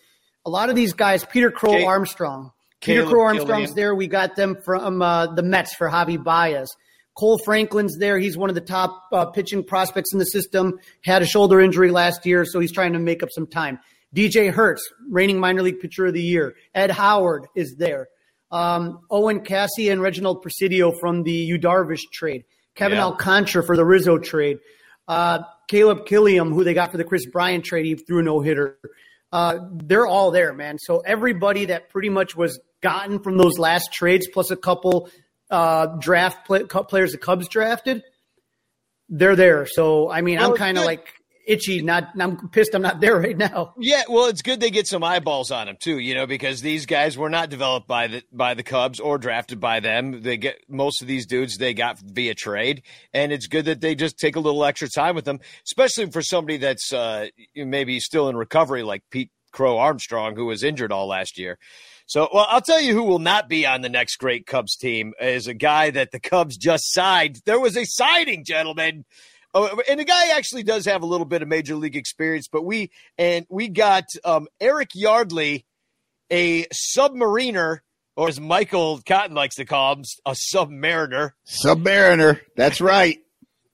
a 0.46 0.50
lot 0.50 0.70
of 0.70 0.76
these 0.76 0.92
guys, 0.92 1.24
Peter 1.24 1.50
Crow 1.50 1.72
Kay- 1.72 1.84
Armstrong, 1.84 2.52
Peter 2.80 3.04
Crow 3.04 3.22
Armstrong's 3.22 3.74
there. 3.74 3.94
We 3.94 4.06
got 4.06 4.36
them 4.36 4.56
from 4.64 5.02
uh, 5.02 5.26
the 5.34 5.42
Mets 5.42 5.74
for 5.74 5.88
Javi 5.88 6.22
Baez. 6.22 6.68
Kohl 7.18 7.38
Franklin's 7.44 7.98
there. 7.98 8.18
He's 8.18 8.36
one 8.36 8.48
of 8.48 8.54
the 8.54 8.60
top 8.62 9.02
uh, 9.12 9.26
pitching 9.26 9.62
prospects 9.64 10.12
in 10.12 10.18
the 10.18 10.24
system. 10.24 10.78
Had 11.04 11.22
a 11.22 11.26
shoulder 11.26 11.60
injury 11.60 11.90
last 11.90 12.24
year, 12.24 12.44
so 12.46 12.60
he's 12.60 12.72
trying 12.72 12.92
to 12.94 12.98
make 12.98 13.22
up 13.22 13.28
some 13.32 13.46
time. 13.46 13.78
DJ 14.14 14.50
Herz, 14.52 14.82
reigning 15.10 15.38
minor 15.38 15.62
league 15.62 15.80
pitcher 15.80 16.06
of 16.06 16.14
the 16.14 16.22
year. 16.22 16.54
Ed 16.74 16.90
Howard 16.90 17.46
is 17.54 17.76
there. 17.78 18.08
Um, 18.50 19.00
Owen 19.10 19.40
Caissie 19.40 19.92
and 19.92 20.00
Reginald 20.00 20.42
Preciado 20.42 20.98
from 20.98 21.22
the 21.22 21.32
Yu 21.32 21.58
Darvish 21.58 22.00
trade. 22.12 22.44
Kevin 22.74 22.96
Yeah. 22.98 23.04
Alcantara 23.04 23.62
for 23.64 23.76
the 23.76 23.84
Rizzo 23.84 24.18
trade. 24.18 24.58
Uh, 25.06 25.40
Caleb 25.68 26.06
Kilian, 26.06 26.52
who 26.52 26.64
they 26.64 26.74
got 26.74 26.90
for 26.90 26.96
the 26.96 27.04
Kris 27.04 27.26
Bryant 27.26 27.64
trade, 27.64 27.84
he 27.84 27.94
threw 27.96 28.20
a 28.20 28.22
no 28.22 28.40
hitter. 28.40 28.78
Uh, 29.32 29.58
they're 29.72 30.06
all 30.06 30.30
there, 30.30 30.52
man. 30.54 30.78
So 30.78 31.00
everybody 31.00 31.66
that 31.66 31.90
pretty 31.90 32.08
much 32.08 32.34
was 32.36 32.58
gotten 32.82 33.20
from 33.20 33.36
those 33.36 33.58
last 33.58 33.92
trades, 33.92 34.28
plus 34.32 34.50
a 34.50 34.56
couple 34.56 35.10
uh, 35.50 35.86
draft 35.98 36.46
play, 36.46 36.64
players 36.64 37.12
the 37.12 37.18
Cubs 37.18 37.48
drafted, 37.48 38.02
they're 39.08 39.36
there. 39.36 39.66
So 39.66 40.10
I 40.10 40.20
mean, 40.20 40.38
Well, 40.38 40.50
I'm 40.50 40.56
kind 40.56 40.78
of 40.78 40.84
like 40.84 41.08
itchy. 41.46 41.82
Not, 41.82 42.10
I'm 42.18 42.48
pissed. 42.48 42.74
I'm 42.74 42.82
not 42.82 43.00
there 43.00 43.16
right 43.16 43.36
now. 43.36 43.74
Yeah, 43.78 44.02
well, 44.08 44.26
it's 44.26 44.42
good 44.42 44.60
they 44.60 44.70
get 44.70 44.86
some 44.86 45.02
eyeballs 45.02 45.50
on 45.50 45.66
them 45.66 45.76
too, 45.78 45.98
you 45.98 46.14
know, 46.14 46.26
because 46.26 46.60
these 46.60 46.86
guys 46.86 47.18
were 47.18 47.30
not 47.30 47.50
developed 47.50 47.88
by 47.88 48.06
the 48.06 48.22
by 48.32 48.54
the 48.54 48.62
Cubs 48.62 49.00
or 49.00 49.18
drafted 49.18 49.60
by 49.60 49.80
them. 49.80 50.22
They 50.22 50.36
get 50.36 50.58
most 50.68 51.02
of 51.02 51.08
these 51.08 51.26
dudes 51.26 51.58
they 51.58 51.74
got 51.74 51.98
via 51.98 52.34
trade, 52.34 52.82
and 53.12 53.32
it's 53.32 53.46
good 53.46 53.64
that 53.66 53.80
they 53.80 53.94
just 53.94 54.18
take 54.18 54.36
a 54.36 54.40
little 54.40 54.64
extra 54.64 54.88
time 54.88 55.14
with 55.14 55.24
them, 55.24 55.40
especially 55.66 56.10
for 56.10 56.22
somebody 56.22 56.58
that's 56.58 56.92
uh, 56.92 57.26
maybe 57.56 57.98
still 58.00 58.28
in 58.28 58.36
recovery, 58.36 58.82
like 58.82 59.02
Pete 59.10 59.30
Crow 59.52 59.78
Armstrong, 59.78 60.36
who 60.36 60.46
was 60.46 60.62
injured 60.62 60.92
all 60.92 61.08
last 61.08 61.38
year. 61.38 61.58
So, 62.10 62.28
well, 62.34 62.44
I'll 62.48 62.60
tell 62.60 62.80
you 62.80 62.92
who 62.92 63.04
will 63.04 63.20
not 63.20 63.48
be 63.48 63.66
on 63.66 63.82
the 63.82 63.88
next 63.88 64.16
great 64.16 64.44
Cubs 64.44 64.74
team 64.74 65.14
is 65.20 65.46
a 65.46 65.54
guy 65.54 65.90
that 65.90 66.10
the 66.10 66.18
Cubs 66.18 66.56
just 66.56 66.92
signed. 66.92 67.40
There 67.44 67.60
was 67.60 67.76
a 67.76 67.84
signing, 67.84 68.44
gentlemen. 68.44 69.04
Oh, 69.54 69.80
and 69.88 70.00
the 70.00 70.04
guy 70.04 70.30
actually 70.30 70.64
does 70.64 70.86
have 70.86 71.04
a 71.04 71.06
little 71.06 71.24
bit 71.24 71.40
of 71.40 71.46
major 71.46 71.76
league 71.76 71.94
experience, 71.94 72.48
but 72.50 72.64
we 72.64 72.90
and 73.16 73.46
we 73.48 73.68
got 73.68 74.06
um, 74.24 74.48
Eric 74.60 74.88
Yardley, 74.92 75.66
a 76.32 76.64
submariner, 76.96 77.78
or 78.16 78.26
as 78.26 78.40
Michael 78.40 79.00
Cotton 79.06 79.36
likes 79.36 79.54
to 79.54 79.64
call 79.64 79.92
him, 79.92 80.04
a 80.26 80.32
submariner. 80.32 81.34
Submariner. 81.46 82.40
That's 82.56 82.80
right. 82.80 83.20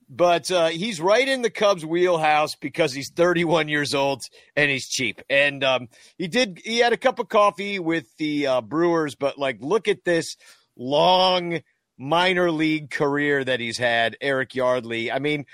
But 0.09 0.49
uh, 0.51 0.67
he's 0.67 1.01
right 1.01 1.27
in 1.27 1.41
the 1.41 1.49
Cubs' 1.49 1.85
wheelhouse 1.85 2.55
because 2.55 2.93
he's 2.93 3.11
31 3.11 3.67
years 3.67 3.93
old 3.93 4.21
and 4.55 4.71
he's 4.71 4.87
cheap. 4.87 5.21
And 5.29 5.63
um, 5.63 5.89
he 6.17 6.27
did 6.29 6.61
he 6.63 6.79
had 6.79 6.93
a 6.93 6.97
cup 6.97 7.19
of 7.19 7.27
coffee 7.27 7.77
with 7.77 8.05
the 8.17 8.47
uh, 8.47 8.61
Brewers, 8.61 9.15
but 9.15 9.37
like 9.37 9.57
look 9.59 9.89
at 9.89 10.05
this 10.05 10.37
long 10.77 11.59
minor 11.97 12.51
league 12.51 12.89
career 12.89 13.43
that 13.43 13.59
he's 13.59 13.77
had, 13.77 14.15
Eric 14.21 14.55
Yardley. 14.55 15.11
I 15.11 15.19
mean, 15.19 15.45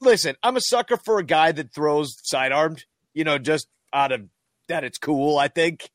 listen, 0.00 0.36
I'm 0.42 0.56
a 0.56 0.62
sucker 0.62 0.96
for 0.96 1.18
a 1.18 1.24
guy 1.24 1.52
that 1.52 1.74
throws 1.74 2.16
sidearmed. 2.22 2.84
You 3.12 3.24
know, 3.24 3.36
just 3.36 3.66
out 3.92 4.12
of 4.12 4.22
that, 4.68 4.84
it's 4.84 4.98
cool. 4.98 5.38
I 5.38 5.48
think. 5.48 5.90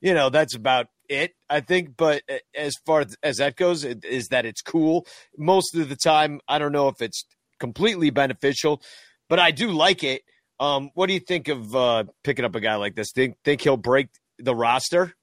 You 0.00 0.14
know, 0.14 0.30
that's 0.30 0.54
about 0.54 0.86
it. 1.08 1.32
I 1.50 1.58
think. 1.58 1.96
But 1.96 2.22
uh, 2.30 2.36
as 2.54 2.76
far 2.86 3.04
as 3.24 3.38
that 3.38 3.56
goes, 3.56 3.82
it, 3.82 4.04
is 4.04 4.28
that 4.28 4.46
it's 4.46 4.62
cool. 4.62 5.06
Most 5.36 5.74
of 5.74 5.88
the 5.88 5.96
time, 5.96 6.40
I 6.46 6.60
don't 6.60 6.70
know 6.70 6.86
if 6.86 7.02
it's 7.02 7.24
completely 7.58 8.10
beneficial, 8.10 8.82
but 9.28 9.38
I 9.38 9.50
do 9.50 9.70
like 9.70 10.04
it. 10.04 10.22
Um, 10.60 10.90
what 10.94 11.06
do 11.06 11.14
you 11.14 11.20
think 11.20 11.48
of 11.48 11.74
uh, 11.74 12.04
picking 12.24 12.44
up 12.44 12.54
a 12.54 12.60
guy 12.60 12.76
like 12.76 12.94
this? 12.94 13.12
Think 13.12 13.36
think 13.44 13.60
he'll 13.60 13.76
break 13.76 14.08
the 14.38 14.54
roster? 14.54 15.14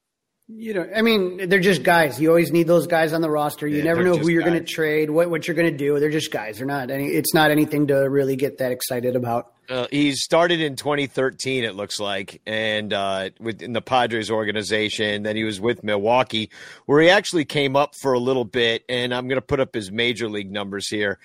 You 0.48 0.76
know, 0.76 0.88
I 0.96 1.02
mean, 1.02 1.50
they're 1.50 1.60
just 1.60 1.82
guys. 1.82 2.22
You 2.22 2.30
always 2.30 2.52
need 2.52 2.68
those 2.68 2.86
guys 2.86 3.14
on 3.14 3.22
the 3.22 3.32
roster. 3.32 3.68
You 3.68 3.80
Yeah, 3.80 3.86
never 3.86 4.04
know 4.04 4.16
who 4.16 4.30
you're 4.30 4.44
going 4.44 4.54
to 4.54 4.64
trade, 4.64 5.10
what 5.10 5.30
what 5.30 5.48
you're 5.48 5.56
going 5.56 5.72
to 5.72 5.78
do. 5.78 6.00
They're 6.00 6.12
just 6.12 6.32
guys. 6.32 6.60
They're 6.60 6.68
not 6.68 6.92
any. 6.92 7.08
It's 7.08 7.34
not 7.34 7.50
anything 7.50 7.88
to 7.88 7.96
really 7.96 8.36
get 8.36 8.60
that 8.60 8.72
excited 8.72 9.16
about. 9.16 9.52
Uh, 9.68 9.88
he 9.90 10.14
started 10.14 10.62
in 10.62 10.76
2013, 10.76 11.64
it 11.64 11.74
looks 11.74 12.00
like, 12.00 12.40
and 12.46 12.94
uh, 12.94 13.32
within 13.40 13.74
the 13.74 13.82
Padres 13.82 14.30
organization. 14.30 15.24
Then 15.24 15.36
he 15.36 15.44
was 15.44 15.60
with 15.60 15.84
Milwaukee, 15.84 16.52
where 16.86 17.02
he 17.02 17.10
actually 17.10 17.46
came 17.46 17.76
up 17.76 17.96
for 17.96 18.14
a 18.14 18.20
little 18.20 18.46
bit. 18.46 18.84
And 18.88 19.16
I'm 19.16 19.28
going 19.28 19.42
to 19.42 19.46
put 19.46 19.60
up 19.60 19.74
his 19.74 19.92
major 19.92 20.30
league 20.30 20.52
numbers 20.52 20.88
here. 20.88 21.18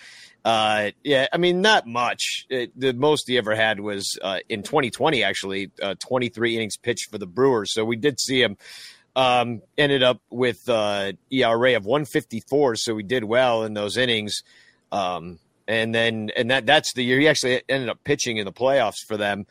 Uh, 0.45 0.91
yeah, 1.05 1.27
I 1.33 1.37
mean, 1.37 1.61
not 1.61 1.87
much. 1.87 2.47
It, 2.49 2.79
the 2.79 2.93
most 2.95 3.29
he 3.29 3.37
ever 3.37 3.55
had 3.55 3.81
was 3.81 4.19
uh, 4.23 4.39
in 4.49 4.63
2020, 4.63 5.23
actually, 5.23 5.71
uh, 5.83 5.95
23 5.99 6.57
innings 6.57 6.77
pitched 6.77 7.11
for 7.11 7.19
the 7.19 7.27
Brewers. 7.27 7.73
So 7.73 7.85
we 7.85 7.97
did 7.97 8.19
see 8.19 8.43
him. 8.43 8.57
Um, 9.17 9.63
ended 9.77 10.05
up 10.05 10.21
with 10.31 10.69
uh, 10.69 11.13
ERA 11.33 11.77
of 11.77 11.85
154, 11.85 12.77
so 12.77 12.97
he 12.97 13.03
did 13.03 13.25
well 13.25 13.65
in 13.65 13.75
those 13.75 13.97
innings. 13.97 14.43
Um, 14.93 15.41
and 15.67 15.95
then 15.95 16.31
and 16.37 16.51
that 16.51 16.67
that's 16.67 16.93
the 16.95 17.05
year 17.05 17.19
he 17.21 17.29
actually 17.29 17.63
ended 17.69 17.89
up 17.89 18.03
pitching 18.03 18.39
in 18.39 18.45
the 18.45 18.53
playoffs 18.53 19.05
for 19.07 19.17
them. 19.17 19.47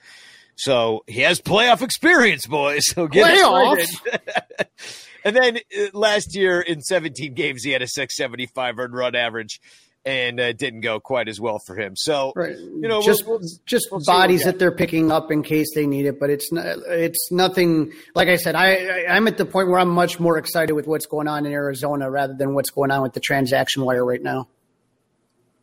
So 0.55 1.05
he 1.07 1.21
has 1.21 1.39
playoff 1.39 1.81
experience, 1.81 2.45
boys. 2.45 2.83
So 2.93 3.07
get 3.07 3.37
Playoffs? 3.37 4.65
and 5.23 5.35
then 5.35 5.57
uh, 5.57 5.87
last 5.93 6.35
year 6.35 6.59
in 6.59 6.81
17 6.81 7.33
games, 7.33 7.63
he 7.63 7.71
had 7.71 7.81
a 7.81 7.87
675 7.87 8.79
earned 8.79 8.93
run 8.93 9.15
average, 9.15 9.61
and 10.09 10.39
uh, 10.39 10.51
didn't 10.53 10.81
go 10.81 10.99
quite 10.99 11.27
as 11.29 11.39
well 11.39 11.59
for 11.59 11.75
him. 11.75 11.95
So 11.95 12.33
Right. 12.35 12.57
you 12.57 12.87
know, 12.87 13.01
just 13.01 13.25
we'll- 13.27 13.39
we'll- 13.39 13.47
just 13.65 13.89
we'll 13.91 13.99
see 14.01 14.09
what 14.11 14.17
we 14.17 14.21
bodies 14.23 14.43
that 14.43 14.57
they're 14.59 14.71
picking 14.71 15.11
up 15.11 15.31
in 15.31 15.43
case 15.43 15.67
they 15.75 15.85
need 15.85 16.05
it, 16.07 16.19
but 16.19 16.29
it's 16.29 16.51
not, 16.51 16.65
it's 16.87 17.31
nothing. 17.31 17.91
Like 18.15 18.27
I 18.27 18.35
said, 18.37 18.55
I, 18.55 19.05
I 19.05 19.15
I'm 19.15 19.27
at 19.27 19.37
the 19.37 19.45
point 19.45 19.67
where 19.69 19.79
I'm 19.79 19.89
much 19.89 20.19
more 20.19 20.37
excited 20.37 20.73
with 20.73 20.87
what's 20.87 21.05
going 21.05 21.27
on 21.27 21.45
in 21.45 21.51
Arizona 21.51 22.09
rather 22.09 22.33
than 22.33 22.53
what's 22.55 22.71
going 22.71 22.89
on 22.91 23.01
with 23.03 23.13
the 23.13 23.19
transaction 23.19 23.83
wire 23.83 24.03
right 24.03 24.21
now. 24.23 24.47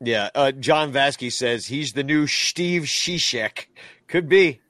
Yeah, 0.00 0.28
uh, 0.34 0.52
John 0.52 0.92
Vasky 0.92 1.32
says 1.32 1.66
he's 1.66 1.92
the 1.92 2.04
new 2.04 2.26
Steve 2.26 2.82
Cishek. 2.82 3.66
Could 4.08 4.28
be. 4.28 4.60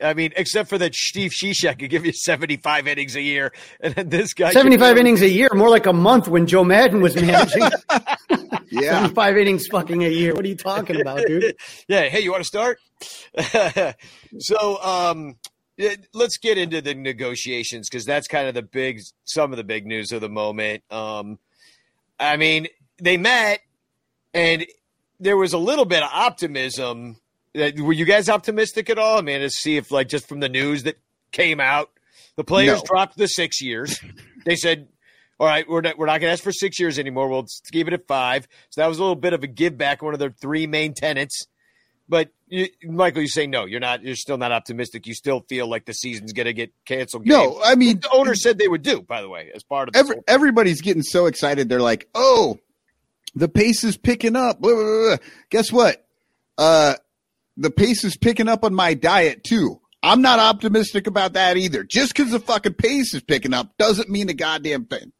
I 0.00 0.14
mean, 0.14 0.32
except 0.36 0.68
for 0.68 0.78
that 0.78 0.94
Steve 0.94 1.32
Cishek 1.32 1.78
could 1.78 1.90
give 1.90 2.04
you 2.04 2.12
75 2.12 2.86
innings 2.86 3.16
a 3.16 3.22
year, 3.22 3.52
and 3.80 3.94
then 3.94 4.08
this 4.08 4.34
guy. 4.34 4.52
75 4.52 4.96
innings 4.96 5.22
a 5.22 5.28
year, 5.28 5.50
more 5.54 5.70
like 5.70 5.86
a 5.86 5.92
month 5.92 6.28
when 6.28 6.46
Joe 6.46 6.64
Maddon 6.64 7.00
was 7.00 7.14
managing. 7.14 7.68
Yeah. 8.70 8.94
75 9.00 9.36
innings 9.38 9.66
fucking 9.66 10.04
a 10.04 10.08
year. 10.08 10.34
What 10.34 10.44
are 10.44 10.48
you 10.48 10.56
talking 10.56 11.00
about, 11.00 11.26
dude? 11.26 11.56
yeah. 11.88 12.02
Hey, 12.02 12.20
you 12.20 12.30
want 12.30 12.42
to 12.42 12.46
start? 12.46 12.78
so, 14.38 14.82
um, 14.82 15.36
let's 16.12 16.36
get 16.38 16.58
into 16.58 16.80
the 16.80 16.94
negotiations 16.94 17.88
because 17.88 18.04
that's 18.04 18.28
kind 18.28 18.48
of 18.48 18.54
the 18.54 18.62
big, 18.62 19.00
some 19.24 19.52
of 19.52 19.56
the 19.56 19.64
big 19.64 19.86
news 19.86 20.12
of 20.12 20.20
the 20.20 20.28
moment. 20.28 20.82
Um, 20.90 21.38
I 22.18 22.36
mean, 22.36 22.68
they 23.00 23.16
met, 23.16 23.60
and 24.34 24.66
there 25.20 25.36
was 25.36 25.52
a 25.52 25.58
little 25.58 25.84
bit 25.84 26.02
of 26.02 26.10
optimism. 26.12 27.16
Were 27.82 27.92
you 27.92 28.04
guys 28.04 28.28
optimistic 28.28 28.88
at 28.90 28.98
all? 28.98 29.18
I 29.18 29.22
mean, 29.22 29.40
to 29.40 29.50
see 29.50 29.76
if, 29.76 29.90
like, 29.90 30.08
just 30.08 30.28
from 30.28 30.40
the 30.40 30.48
news 30.48 30.84
that 30.84 30.96
came 31.32 31.60
out, 31.60 31.90
the 32.36 32.44
players 32.44 32.78
No. 32.78 32.84
dropped 32.86 33.16
the 33.16 33.26
six 33.26 33.60
years. 33.60 33.98
they 34.44 34.56
said, 34.56 34.88
"All 35.40 35.46
right, 35.46 35.68
we're 35.68 35.80
not, 35.80 35.98
we're 35.98 36.06
not 36.06 36.20
going 36.20 36.28
to 36.28 36.32
ask 36.32 36.42
for 36.42 36.52
six 36.52 36.78
years 36.78 36.98
anymore. 36.98 37.28
We'll 37.28 37.42
just 37.42 37.68
keep 37.72 37.86
it 37.88 37.92
at 37.92 38.06
five. 38.06 38.46
So 38.70 38.80
that 38.80 38.86
was 38.86 38.98
a 38.98 39.00
little 39.02 39.16
bit 39.16 39.32
of 39.32 39.42
a 39.42 39.46
give 39.46 39.76
back, 39.76 40.02
one 40.02 40.12
of 40.14 40.20
their 40.20 40.30
three 40.30 40.66
main 40.66 40.94
tenets. 40.94 41.46
But 42.08 42.30
you, 42.46 42.68
Michael, 42.84 43.20
you 43.20 43.28
say 43.28 43.46
no. 43.46 43.66
You're 43.66 43.80
not. 43.80 44.02
You're 44.02 44.16
still 44.16 44.38
not 44.38 44.50
optimistic. 44.50 45.06
You 45.06 45.12
still 45.12 45.40
feel 45.48 45.66
like 45.68 45.84
the 45.84 45.92
season's 45.92 46.32
going 46.32 46.46
to 46.46 46.54
get 46.54 46.72
canceled. 46.86 47.26
No, 47.26 47.60
I 47.62 47.74
mean, 47.74 48.00
the 48.00 48.08
owner 48.10 48.34
said 48.34 48.56
they 48.56 48.68
would 48.68 48.80
do. 48.82 49.02
By 49.02 49.20
the 49.20 49.28
way, 49.28 49.50
as 49.54 49.62
part 49.62 49.88
of 49.88 49.92
the 49.92 49.98
every, 49.98 50.16
everybody's 50.26 50.80
getting 50.80 51.02
so 51.02 51.26
excited. 51.26 51.68
They're 51.68 51.80
like, 51.82 52.08
"Oh, 52.14 52.58
the 53.34 53.48
pace 53.48 53.84
is 53.84 53.98
picking 53.98 54.36
up." 54.36 54.58
Blah, 54.60 54.72
blah, 54.72 54.82
blah. 54.84 55.16
Guess 55.50 55.70
what? 55.70 56.06
Uh, 56.56 56.94
the 57.58 57.70
pace 57.70 58.04
is 58.04 58.16
picking 58.16 58.48
up 58.48 58.64
on 58.64 58.72
my 58.74 58.94
diet 58.94 59.44
too. 59.44 59.80
I'm 60.02 60.22
not 60.22 60.38
optimistic 60.38 61.06
about 61.08 61.32
that 61.32 61.56
either. 61.56 61.82
Just 61.84 62.14
because 62.16 62.30
the 62.30 62.38
fucking 62.38 62.74
pace 62.74 63.12
is 63.14 63.22
picking 63.22 63.52
up 63.52 63.76
doesn't 63.78 64.08
mean 64.08 64.28
a 64.30 64.34
goddamn 64.34 64.86
thing. 64.86 65.12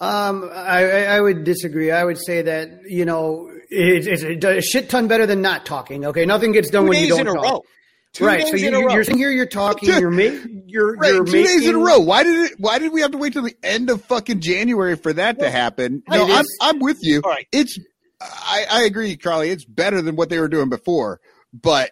Um, 0.00 0.50
I, 0.52 1.06
I 1.06 1.20
would 1.20 1.44
disagree. 1.44 1.90
I 1.90 2.04
would 2.04 2.18
say 2.18 2.42
that 2.42 2.82
you 2.88 3.04
know 3.04 3.50
it's, 3.70 4.06
it's 4.22 4.44
a 4.44 4.60
shit 4.60 4.90
ton 4.90 5.06
better 5.08 5.26
than 5.26 5.40
not 5.42 5.64
talking. 5.66 6.04
Okay, 6.06 6.26
nothing 6.26 6.52
gets 6.52 6.70
done 6.70 6.84
Two 6.84 6.88
when 6.90 7.02
you 7.02 7.08
don't 7.08 7.20
in 7.20 7.28
a 7.28 7.32
talk. 7.34 7.44
row. 7.44 7.64
Two 8.12 8.26
right. 8.26 8.40
days 8.40 8.50
So 8.50 8.56
you, 8.56 8.68
in 8.68 8.74
a 8.74 8.78
row. 8.78 8.92
you're 8.94 9.02
sitting 9.04 9.18
here, 9.18 9.30
you're 9.30 9.46
talking, 9.46 9.88
you're 9.88 10.08
making, 10.10 10.64
you're, 10.68 10.94
Right, 10.96 11.12
you're 11.14 11.24
two 11.24 11.32
days 11.32 11.66
in 11.66 11.74
a 11.74 11.78
row. 11.78 11.98
Why 11.98 12.22
did 12.22 12.50
it? 12.52 12.60
Why 12.60 12.78
did 12.78 12.92
we 12.92 13.00
have 13.00 13.10
to 13.12 13.18
wait 13.18 13.32
till 13.32 13.42
the 13.42 13.56
end 13.62 13.90
of 13.90 14.04
fucking 14.04 14.40
January 14.40 14.94
for 14.96 15.12
that 15.12 15.38
to 15.40 15.50
happen? 15.50 16.02
No, 16.08 16.24
I'm 16.24 16.40
is- 16.44 16.58
I'm 16.60 16.78
with 16.80 16.98
you. 17.02 17.22
All 17.24 17.30
right. 17.30 17.46
It's 17.52 17.76
I, 18.24 18.66
I 18.70 18.82
agree, 18.84 19.16
Crawley. 19.16 19.50
It's 19.50 19.64
better 19.64 20.00
than 20.02 20.16
what 20.16 20.28
they 20.30 20.38
were 20.38 20.48
doing 20.48 20.68
before, 20.68 21.20
but 21.52 21.90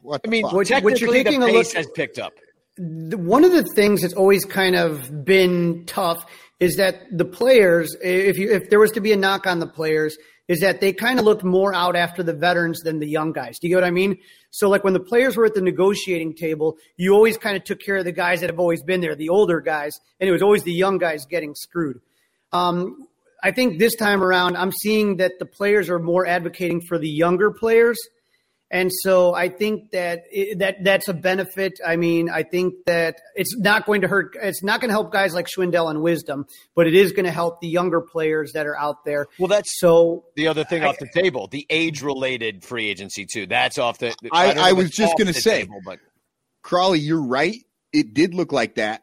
what 0.00 0.20
I 0.24 0.28
mean, 0.28 0.42
fuck? 0.42 0.52
What- 0.52 0.58
what 0.58 0.66
technically 0.68 1.00
you're 1.00 1.24
taking 1.24 1.40
the 1.40 1.46
a 1.46 1.50
pace 1.50 1.68
look- 1.68 1.76
has 1.76 1.86
picked 1.94 2.18
up. 2.18 2.32
the- 2.76 3.18
one 3.18 3.44
of 3.44 3.52
the 3.52 3.64
things 3.74 4.02
that's 4.02 4.14
always 4.14 4.44
kind 4.44 4.76
of 4.76 5.24
been 5.24 5.84
tough 5.86 6.24
is 6.60 6.76
that 6.76 7.02
the 7.16 7.24
players, 7.24 7.96
if 8.02 8.38
you 8.38 8.50
if 8.50 8.70
there 8.70 8.78
was 8.80 8.90
to 8.92 9.00
be 9.00 9.12
a 9.12 9.16
knock 9.16 9.46
on 9.46 9.58
the 9.58 9.66
players, 9.66 10.16
is 10.48 10.60
that 10.60 10.80
they 10.80 10.92
kind 10.92 11.18
of 11.18 11.24
looked 11.24 11.44
more 11.44 11.74
out 11.74 11.96
after 11.96 12.22
the 12.22 12.32
veterans 12.32 12.80
than 12.80 12.98
the 12.98 13.06
young 13.06 13.32
guys. 13.32 13.58
Do 13.58 13.66
you 13.68 13.74
get 13.74 13.82
what 13.82 13.84
I 13.86 13.90
mean? 13.90 14.18
So 14.50 14.68
like 14.68 14.84
when 14.84 14.92
the 14.92 15.00
players 15.00 15.36
were 15.36 15.44
at 15.46 15.54
the 15.54 15.60
negotiating 15.60 16.34
table, 16.34 16.76
you 16.96 17.14
always 17.14 17.36
kind 17.38 17.56
of 17.56 17.64
took 17.64 17.80
care 17.80 17.96
of 17.96 18.04
the 18.04 18.12
guys 18.12 18.40
that 18.40 18.50
have 18.50 18.58
always 18.58 18.82
been 18.82 19.00
there, 19.00 19.14
the 19.14 19.28
older 19.28 19.60
guys, 19.60 19.92
and 20.20 20.28
it 20.28 20.32
was 20.32 20.42
always 20.42 20.62
the 20.62 20.72
young 20.72 20.98
guys 20.98 21.26
getting 21.26 21.54
screwed. 21.54 22.00
Um, 22.52 23.06
I 23.42 23.50
think 23.50 23.78
this 23.78 23.96
time 23.96 24.22
around, 24.22 24.56
I'm 24.56 24.72
seeing 24.72 25.16
that 25.16 25.32
the 25.38 25.46
players 25.46 25.90
are 25.90 25.98
more 25.98 26.26
advocating 26.26 26.80
for 26.80 26.98
the 26.98 27.08
younger 27.08 27.50
players. 27.50 27.98
And 28.70 28.90
so 28.90 29.34
I 29.34 29.50
think 29.50 29.90
that 29.90 30.22
it, 30.30 30.60
that 30.60 30.82
that's 30.82 31.06
a 31.06 31.12
benefit. 31.12 31.74
I 31.86 31.96
mean, 31.96 32.30
I 32.30 32.42
think 32.42 32.72
that 32.86 33.16
it's 33.34 33.54
not 33.58 33.84
going 33.84 34.00
to 34.00 34.08
hurt. 34.08 34.34
It's 34.40 34.62
not 34.62 34.80
going 34.80 34.88
to 34.88 34.94
help 34.94 35.12
guys 35.12 35.34
like 35.34 35.46
Schwindel 35.46 35.90
and 35.90 36.00
Wisdom, 36.00 36.46
but 36.74 36.86
it 36.86 36.94
is 36.94 37.12
going 37.12 37.26
to 37.26 37.30
help 37.30 37.60
the 37.60 37.68
younger 37.68 38.00
players 38.00 38.52
that 38.52 38.66
are 38.66 38.78
out 38.78 39.04
there. 39.04 39.26
Well, 39.38 39.48
that's 39.48 39.78
So 39.78 40.24
the 40.36 40.48
other 40.48 40.64
thing 40.64 40.84
off 40.84 40.96
the 40.98 41.10
table. 41.12 41.48
The 41.48 41.66
age-related 41.68 42.64
free 42.64 42.88
agency 42.88 43.26
too. 43.30 43.44
That's 43.44 43.76
off 43.76 43.98
the. 43.98 44.14
I- 44.32 44.54
don't 44.54 44.64
I 44.64 44.72
was 44.72 44.90
just 44.90 45.18
gonna 45.18 45.34
say. 45.34 45.60
table, 45.60 45.80
but 45.84 45.98
Crawley, 46.62 47.00
you're 47.00 47.22
right. 47.22 47.58
It 47.92 48.14
did 48.14 48.32
look 48.32 48.52
like 48.52 48.76
that, 48.76 49.02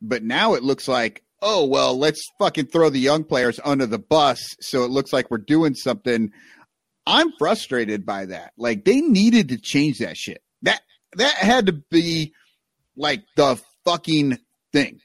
but 0.00 0.22
now 0.22 0.54
it 0.54 0.62
looks 0.62 0.86
like, 0.86 1.24
oh 1.42 1.66
well, 1.66 1.98
let's 1.98 2.22
fucking 2.38 2.66
throw 2.66 2.90
the 2.90 2.98
young 2.98 3.24
players 3.24 3.60
under 3.64 3.86
the 3.86 3.98
bus, 3.98 4.56
so 4.60 4.84
it 4.84 4.90
looks 4.90 5.12
like 5.12 5.30
we're 5.30 5.38
doing 5.38 5.74
something. 5.74 6.30
I'm 7.06 7.32
frustrated 7.38 8.04
by 8.04 8.26
that. 8.26 8.52
Like 8.58 8.84
they 8.84 9.00
needed 9.00 9.48
to 9.50 9.58
change 9.58 9.98
that 9.98 10.16
shit. 10.16 10.42
That 10.62 10.80
that 11.14 11.34
had 11.34 11.66
to 11.66 11.72
be 11.72 12.32
like 12.96 13.22
the 13.36 13.60
fucking 13.84 14.38
thing 14.72 15.00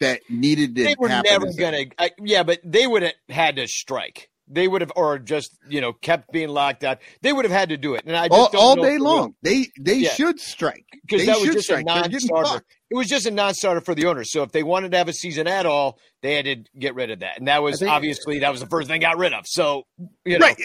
that 0.00 0.20
needed 0.28 0.76
to 0.76 0.84
they 0.84 0.96
were 0.98 1.08
never 1.08 1.46
gonna. 1.58 1.84
I, 1.98 2.10
yeah, 2.22 2.42
but 2.42 2.60
they 2.64 2.86
would 2.86 3.02
have 3.02 3.14
had 3.28 3.56
to 3.56 3.66
strike. 3.66 4.28
They 4.48 4.68
would 4.68 4.80
have, 4.82 4.92
or 4.96 5.18
just 5.18 5.56
you 5.68 5.80
know, 5.80 5.92
kept 5.92 6.30
being 6.32 6.48
locked 6.48 6.84
out. 6.84 6.98
They 7.22 7.32
would 7.32 7.44
have 7.44 7.52
had 7.52 7.70
to 7.70 7.76
do 7.76 7.94
it, 7.94 8.02
and 8.06 8.16
I 8.16 8.28
just 8.28 8.54
all, 8.54 8.76
all 8.76 8.76
day 8.76 8.98
long. 8.98 9.34
They 9.42 9.68
they 9.80 9.94
Yeah. 9.94 10.10
should 10.10 10.40
strike 10.40 10.84
because 11.06 11.26
that 11.26 11.36
was 11.38 11.46
just 11.46 11.58
a 11.58 11.62
strike. 11.62 11.86
They're 11.86 11.94
non-starter. 12.10 12.64
It 12.90 12.96
was 12.96 13.06
just 13.06 13.24
a 13.24 13.30
non-starter 13.30 13.80
for 13.80 13.94
the 13.94 14.06
owners. 14.06 14.30
So 14.30 14.42
if 14.42 14.52
they 14.52 14.62
wanted 14.62 14.90
to 14.92 14.98
have 14.98 15.08
a 15.08 15.12
season 15.12 15.46
at 15.46 15.64
all, 15.64 15.98
they 16.20 16.34
had 16.34 16.44
to 16.44 16.56
get 16.78 16.94
rid 16.94 17.10
of 17.10 17.20
that, 17.20 17.38
and 17.38 17.48
that 17.48 17.62
was 17.62 17.78
think- 17.78 17.90
obviously 17.90 18.40
that 18.40 18.50
was 18.50 18.60
the 18.60 18.66
first 18.66 18.88
thing 18.88 19.00
they 19.00 19.06
got 19.06 19.16
rid 19.16 19.32
of. 19.32 19.44
So 19.46 19.84
you 20.24 20.38
know, 20.38 20.46
Right, 20.46 20.58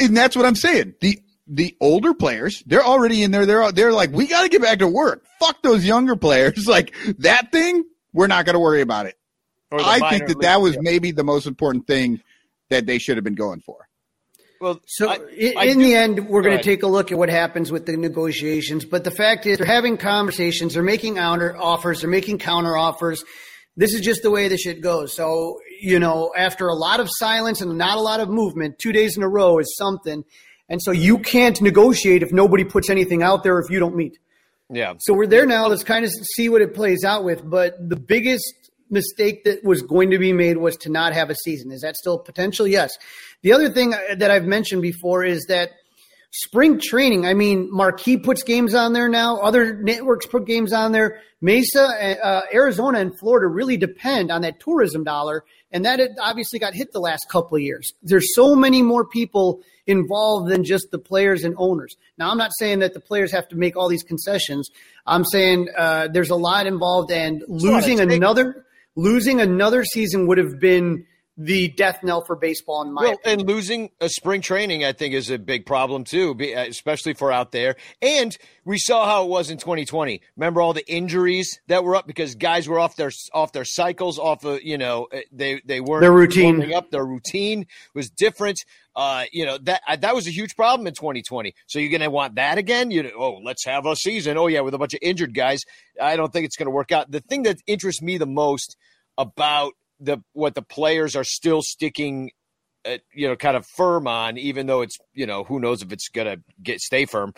and 0.00 0.16
that's 0.16 0.36
what 0.36 0.44
I'm 0.44 0.56
saying. 0.56 0.94
The 1.00 1.18
the 1.46 1.76
older 1.80 2.14
players, 2.14 2.62
they're 2.66 2.84
already 2.84 3.22
in 3.22 3.30
there. 3.30 3.46
They're 3.46 3.72
they're 3.72 3.92
like, 3.92 4.12
we 4.12 4.26
got 4.26 4.42
to 4.42 4.48
get 4.48 4.60
back 4.62 4.80
to 4.80 4.88
work. 4.88 5.24
Fuck 5.40 5.62
those 5.62 5.84
younger 5.84 6.16
players. 6.16 6.66
Like 6.68 6.94
that 7.18 7.50
thing, 7.52 7.84
we're 8.12 8.26
not 8.28 8.44
going 8.44 8.54
to 8.54 8.60
worry 8.60 8.82
about 8.82 9.06
it. 9.06 9.16
I 9.72 10.10
think 10.10 10.26
that 10.26 10.40
that 10.42 10.60
was 10.60 10.74
yeah. 10.74 10.80
maybe 10.82 11.12
the 11.12 11.22
most 11.24 11.46
important 11.46 11.86
thing 11.86 12.20
that 12.70 12.86
they 12.86 12.98
should 12.98 13.16
have 13.16 13.24
been 13.24 13.34
going 13.34 13.60
for. 13.60 13.86
well. 14.60 14.80
So 14.86 15.08
I- 15.10 15.18
in, 15.36 15.58
I 15.58 15.64
in 15.66 15.78
do- 15.78 15.84
the 15.84 15.94
end, 15.94 16.28
we're 16.28 16.42
Go 16.42 16.48
going 16.50 16.58
to 16.58 16.64
take 16.64 16.82
a 16.82 16.86
look 16.86 17.12
at 17.12 17.18
what 17.18 17.28
happens 17.28 17.70
with 17.72 17.86
the 17.86 17.96
negotiations. 17.96 18.84
But 18.84 19.04
the 19.04 19.10
fact 19.10 19.46
is, 19.46 19.58
they're 19.58 19.66
having 19.66 19.96
conversations. 19.96 20.74
They're 20.74 20.82
making 20.82 21.16
counter 21.16 21.56
offers. 21.56 22.00
They're 22.00 22.10
making 22.10 22.38
counter 22.38 22.76
offers. 22.76 23.22
This 23.76 23.94
is 23.94 24.00
just 24.00 24.22
the 24.22 24.30
way 24.30 24.48
the 24.48 24.56
shit 24.58 24.80
goes. 24.80 25.14
So 25.14 25.58
you 25.82 25.98
know, 25.98 26.32
after 26.36 26.66
a 26.68 26.74
lot 26.74 27.00
of 27.00 27.08
silence 27.10 27.60
and 27.62 27.78
not 27.78 27.96
a 27.96 28.00
lot 28.02 28.20
of 28.20 28.28
movement, 28.28 28.78
two 28.78 28.92
days 28.92 29.16
in 29.16 29.22
a 29.22 29.28
row 29.28 29.58
is 29.58 29.74
something. 29.78 30.24
And 30.68 30.80
so 30.82 30.90
you 30.92 31.18
can't 31.18 31.60
negotiate 31.62 32.22
if 32.22 32.30
nobody 32.32 32.64
puts 32.64 32.90
anything 32.90 33.22
out 33.22 33.42
there 33.42 33.58
if 33.58 33.70
you 33.70 33.78
don't 33.80 33.96
meet. 33.96 34.18
yeah. 34.70 34.92
So 34.98 35.14
we're 35.14 35.26
there 35.26 35.46
now. 35.46 35.66
Let's 35.68 35.82
kind 35.84 36.04
of 36.04 36.10
see 36.36 36.48
what 36.50 36.60
it 36.60 36.74
plays 36.74 37.02
out 37.02 37.24
with. 37.24 37.40
But 37.48 37.76
the 37.88 37.96
biggest 37.96 38.52
mistake 38.90 39.44
that 39.44 39.64
was 39.64 39.82
going 39.82 40.10
to 40.10 40.18
be 40.18 40.32
made 40.32 40.56
was 40.56 40.76
to 40.78 40.90
not 40.90 41.12
have 41.12 41.30
a 41.30 41.34
season. 41.34 41.70
Is 41.70 41.82
that 41.82 41.96
still 41.96 42.18
potential? 42.18 42.66
Yes. 42.66 42.90
The 43.42 43.52
other 43.52 43.70
thing 43.70 43.90
that 43.90 44.30
I've 44.30 44.44
mentioned 44.44 44.82
before 44.82 45.24
is 45.24 45.46
that 45.48 45.70
spring 46.32 46.80
training. 46.80 47.26
I 47.26 47.34
mean, 47.34 47.68
Marquee 47.70 48.16
puts 48.16 48.42
games 48.42 48.74
on 48.74 48.92
there 48.92 49.08
now. 49.08 49.38
Other 49.38 49.74
networks 49.74 50.26
put 50.26 50.46
games 50.46 50.72
on 50.72 50.92
there. 50.92 51.20
Mesa, 51.40 51.82
uh, 52.22 52.42
Arizona, 52.52 52.98
and 52.98 53.18
Florida 53.18 53.46
really 53.46 53.76
depend 53.76 54.30
on 54.30 54.42
that 54.42 54.60
tourism 54.60 55.04
dollar, 55.04 55.44
and 55.72 55.84
that 55.86 56.00
obviously 56.20 56.58
got 56.58 56.74
hit 56.74 56.92
the 56.92 57.00
last 57.00 57.28
couple 57.30 57.56
of 57.56 57.62
years. 57.62 57.92
There's 58.02 58.34
so 58.34 58.54
many 58.54 58.82
more 58.82 59.06
people 59.06 59.62
involved 59.86 60.50
than 60.50 60.64
just 60.64 60.90
the 60.92 60.98
players 60.98 61.42
and 61.42 61.54
owners. 61.56 61.96
Now, 62.18 62.30
I'm 62.30 62.38
not 62.38 62.50
saying 62.58 62.80
that 62.80 62.92
the 62.92 63.00
players 63.00 63.32
have 63.32 63.48
to 63.48 63.56
make 63.56 63.74
all 63.76 63.88
these 63.88 64.02
concessions. 64.02 64.68
I'm 65.06 65.24
saying 65.24 65.68
uh, 65.76 66.08
there's 66.12 66.30
a 66.30 66.36
lot 66.36 66.66
involved, 66.66 67.10
and 67.10 67.42
losing 67.48 68.00
another 68.00 68.66
losing 68.96 69.40
another 69.40 69.84
season 69.84 70.26
would 70.26 70.38
have 70.38 70.58
been 70.60 71.06
the 71.36 71.68
death 71.68 72.00
knell 72.02 72.20
for 72.22 72.36
baseball 72.36 72.82
in 72.82 72.92
my 72.92 73.02
Well, 73.02 73.12
opinion. 73.14 73.40
and 73.40 73.48
losing 73.48 73.90
a 74.00 74.08
spring 74.10 74.42
training, 74.42 74.84
I 74.84 74.92
think, 74.92 75.14
is 75.14 75.30
a 75.30 75.38
big 75.38 75.64
problem 75.64 76.04
too, 76.04 76.36
uh, 76.38 76.44
especially 76.68 77.14
for 77.14 77.32
out 77.32 77.50
there. 77.52 77.76
And 78.02 78.36
we 78.66 78.76
saw 78.78 79.06
how 79.06 79.24
it 79.24 79.28
was 79.30 79.48
in 79.48 79.56
2020. 79.56 80.20
Remember 80.36 80.60
all 80.60 80.74
the 80.74 80.86
injuries 80.90 81.58
that 81.68 81.82
were 81.82 81.96
up 81.96 82.06
because 82.06 82.34
guys 82.34 82.68
were 82.68 82.78
off 82.78 82.96
their 82.96 83.10
off 83.32 83.52
their 83.52 83.64
cycles, 83.64 84.18
off 84.18 84.44
of 84.44 84.62
you 84.62 84.76
know 84.76 85.08
uh, 85.12 85.20
they 85.32 85.62
they 85.64 85.80
weren't 85.80 86.02
Their 86.02 86.12
routine. 86.12 86.74
up. 86.74 86.90
Their 86.90 87.06
routine 87.06 87.66
was 87.94 88.10
different. 88.10 88.58
Uh, 88.94 89.24
you 89.32 89.46
know 89.46 89.56
that 89.62 89.80
uh, 89.88 89.96
that 89.96 90.14
was 90.14 90.26
a 90.26 90.30
huge 90.30 90.54
problem 90.56 90.86
in 90.86 90.92
2020. 90.94 91.54
So 91.68 91.78
you're 91.78 91.90
going 91.90 92.00
to 92.02 92.10
want 92.10 92.34
that 92.34 92.58
again? 92.58 92.90
You 92.90 93.04
know, 93.04 93.10
oh, 93.16 93.40
let's 93.42 93.64
have 93.64 93.86
a 93.86 93.96
season. 93.96 94.36
Oh 94.36 94.48
yeah, 94.48 94.60
with 94.60 94.74
a 94.74 94.78
bunch 94.78 94.92
of 94.94 94.98
injured 95.00 95.32
guys. 95.34 95.60
I 96.02 96.16
don't 96.16 96.32
think 96.32 96.44
it's 96.44 96.56
going 96.56 96.66
to 96.66 96.70
work 96.72 96.92
out. 96.92 97.10
The 97.10 97.20
thing 97.20 97.44
that 97.44 97.58
interests 97.66 98.02
me 98.02 98.18
the 98.18 98.26
most 98.26 98.76
about 99.16 99.72
the 100.00 100.18
what 100.32 100.54
the 100.54 100.62
players 100.62 101.14
are 101.14 101.24
still 101.24 101.60
sticking 101.62 102.30
uh, 102.86 102.96
you 103.14 103.28
know 103.28 103.36
kind 103.36 103.56
of 103.56 103.66
firm 103.66 104.06
on 104.06 104.38
even 104.38 104.66
though 104.66 104.80
it's 104.80 104.96
you 105.12 105.26
know 105.26 105.44
who 105.44 105.60
knows 105.60 105.82
if 105.82 105.92
it's 105.92 106.08
gonna 106.08 106.38
get 106.62 106.80
stay 106.80 107.04
firm 107.04 107.34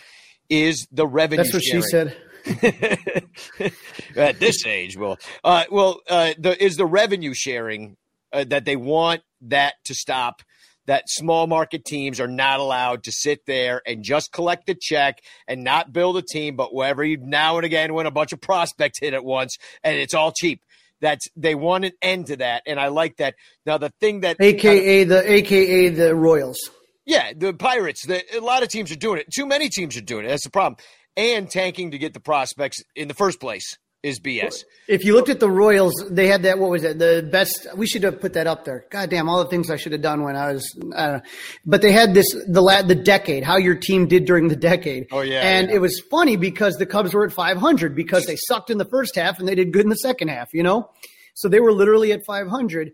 is 0.49 0.87
the 0.93 1.07
revenue 1.07 1.43
That's 1.43 1.55
what 1.55 1.63
she 1.63 1.83
sharing. 1.83 2.11
said. 2.11 2.17
at 4.17 4.41
this 4.41 4.67
age 4.67 4.97
well 4.97 5.17
uh 5.45 5.63
well 5.71 6.01
uh 6.09 6.33
the 6.39 6.61
is 6.63 6.77
the 6.77 6.85
revenue 6.87 7.33
sharing 7.35 7.97
uh, 8.33 8.43
that 8.43 8.65
they 8.65 8.75
want 8.75 9.23
that 9.41 9.75
to 9.85 9.95
stop 9.95 10.43
that 10.87 11.05
small 11.09 11.47
market 11.47 11.85
teams 11.85 12.19
are 12.19 12.27
not 12.27 12.59
allowed 12.59 13.05
to 13.05 13.13
sit 13.13 13.47
there 13.47 13.81
and 13.87 14.03
just 14.03 14.33
collect 14.33 14.67
the 14.67 14.75
check 14.75 15.21
and 15.47 15.63
not 15.63 15.93
build 15.93 16.17
a 16.17 16.23
team 16.23 16.57
but 16.57 16.75
wherever 16.75 17.05
you 17.05 17.17
now 17.17 17.57
and 17.59 17.65
again 17.65 17.95
when 17.95 18.07
a 18.07 18.11
bunch 18.11 18.33
of 18.33 18.41
prospects 18.41 18.99
hit 19.01 19.15
at 19.15 19.25
once 19.25 19.57
and 19.85 19.97
it's 19.97 20.15
all 20.15 20.33
cheap 20.33 20.61
that's 21.03 21.27
they 21.37 21.55
want 21.55 21.85
an 21.85 21.93
end 22.01 22.29
to 22.29 22.37
that 22.37 22.63
and 22.67 22.81
i 22.81 22.89
like 22.89 23.17
that 23.19 23.35
now 23.67 23.77
the 23.77 23.93
thing 24.01 24.21
that 24.21 24.37
AKA 24.41 25.05
the 25.05 25.31
AKA 25.31 25.89
the 25.91 26.15
Royals. 26.15 26.71
yeah, 27.05 27.33
the 27.37 27.53
Pirates. 27.53 28.07
The, 28.07 28.23
a 28.37 28.41
lot 28.41 28.63
of 28.63 28.69
teams 28.69 28.91
are 28.93 28.97
doing 28.97 29.19
it. 29.19 29.27
Too 29.31 29.47
many 29.47 29.69
teams 29.69 29.97
are 29.97 30.03
doing 30.03 30.25
it. 30.25 30.29
That's 30.29 30.45
the 30.45 30.51
problem. 30.51 30.77
And 31.17 31.51
tanking 31.51 31.91
to 31.91 31.99
get 31.99 32.15
the 32.15 32.21
prospects 32.21 32.83
in 32.97 33.09
the 33.09 33.15
first 33.15 33.41
place 33.41 33.77
is 34.03 34.19
BS. 34.19 34.65
If 34.89 35.05
you 35.05 35.15
looked 35.15 35.29
at 35.29 35.39
the 35.39 35.49
Royals, 35.49 35.95
they 36.11 36.27
had 36.27 36.43
that. 36.43 36.59
What 36.59 36.71
was 36.71 36.83
it? 36.83 36.99
The 36.99 37.27
best. 37.31 37.69
We 37.77 37.87
should 37.87 38.03
have 38.03 38.21
put 38.21 38.33
that 38.33 38.47
up 38.49 38.65
there. 38.65 38.85
God 38.91 39.11
damn, 39.11 39.29
all 39.29 39.43
the 39.43 39.49
things 39.49 39.71
I 39.71 39.77
should 39.77 39.93
have 39.93 40.03
done 40.03 40.23
when 40.23 40.35
I 40.35 40.53
was. 40.53 40.77
I 40.95 41.07
don't 41.07 41.17
know. 41.19 41.23
But 41.65 41.83
they 41.83 41.93
had 41.93 42.13
this 42.13 42.27
the 42.49 42.61
la- 42.61 42.83
the 42.83 42.97
decade. 42.97 43.45
How 43.45 43.59
your 43.59 43.77
team 43.77 44.09
did 44.09 44.25
during 44.25 44.49
the 44.49 44.57
decade. 44.57 45.07
Oh, 45.13 45.21
yeah, 45.21 45.41
And 45.43 45.69
yeah. 45.69 45.77
it 45.77 45.79
was 45.81 46.03
funny 46.11 46.37
because 46.37 46.77
the 46.77 46.87
Cubs 46.87 47.15
were 47.15 47.25
at 47.25 47.33
500 47.33 47.95
because 47.95 48.27
they 48.27 48.37
sucked 48.37 48.71
in 48.71 48.79
the 48.79 48.85
first 48.87 49.15
half 49.15 49.39
and 49.39 49.47
they 49.47 49.55
did 49.55 49.73
good 49.73 49.85
in 49.85 49.89
the 49.91 49.95
second 49.97 50.29
half. 50.29 50.49
You 50.53 50.65
know, 50.65 50.91
so 51.35 51.49
they 51.49 51.61
were 51.61 51.73
literally 51.73 52.13
at 52.13 52.25
500. 52.27 52.93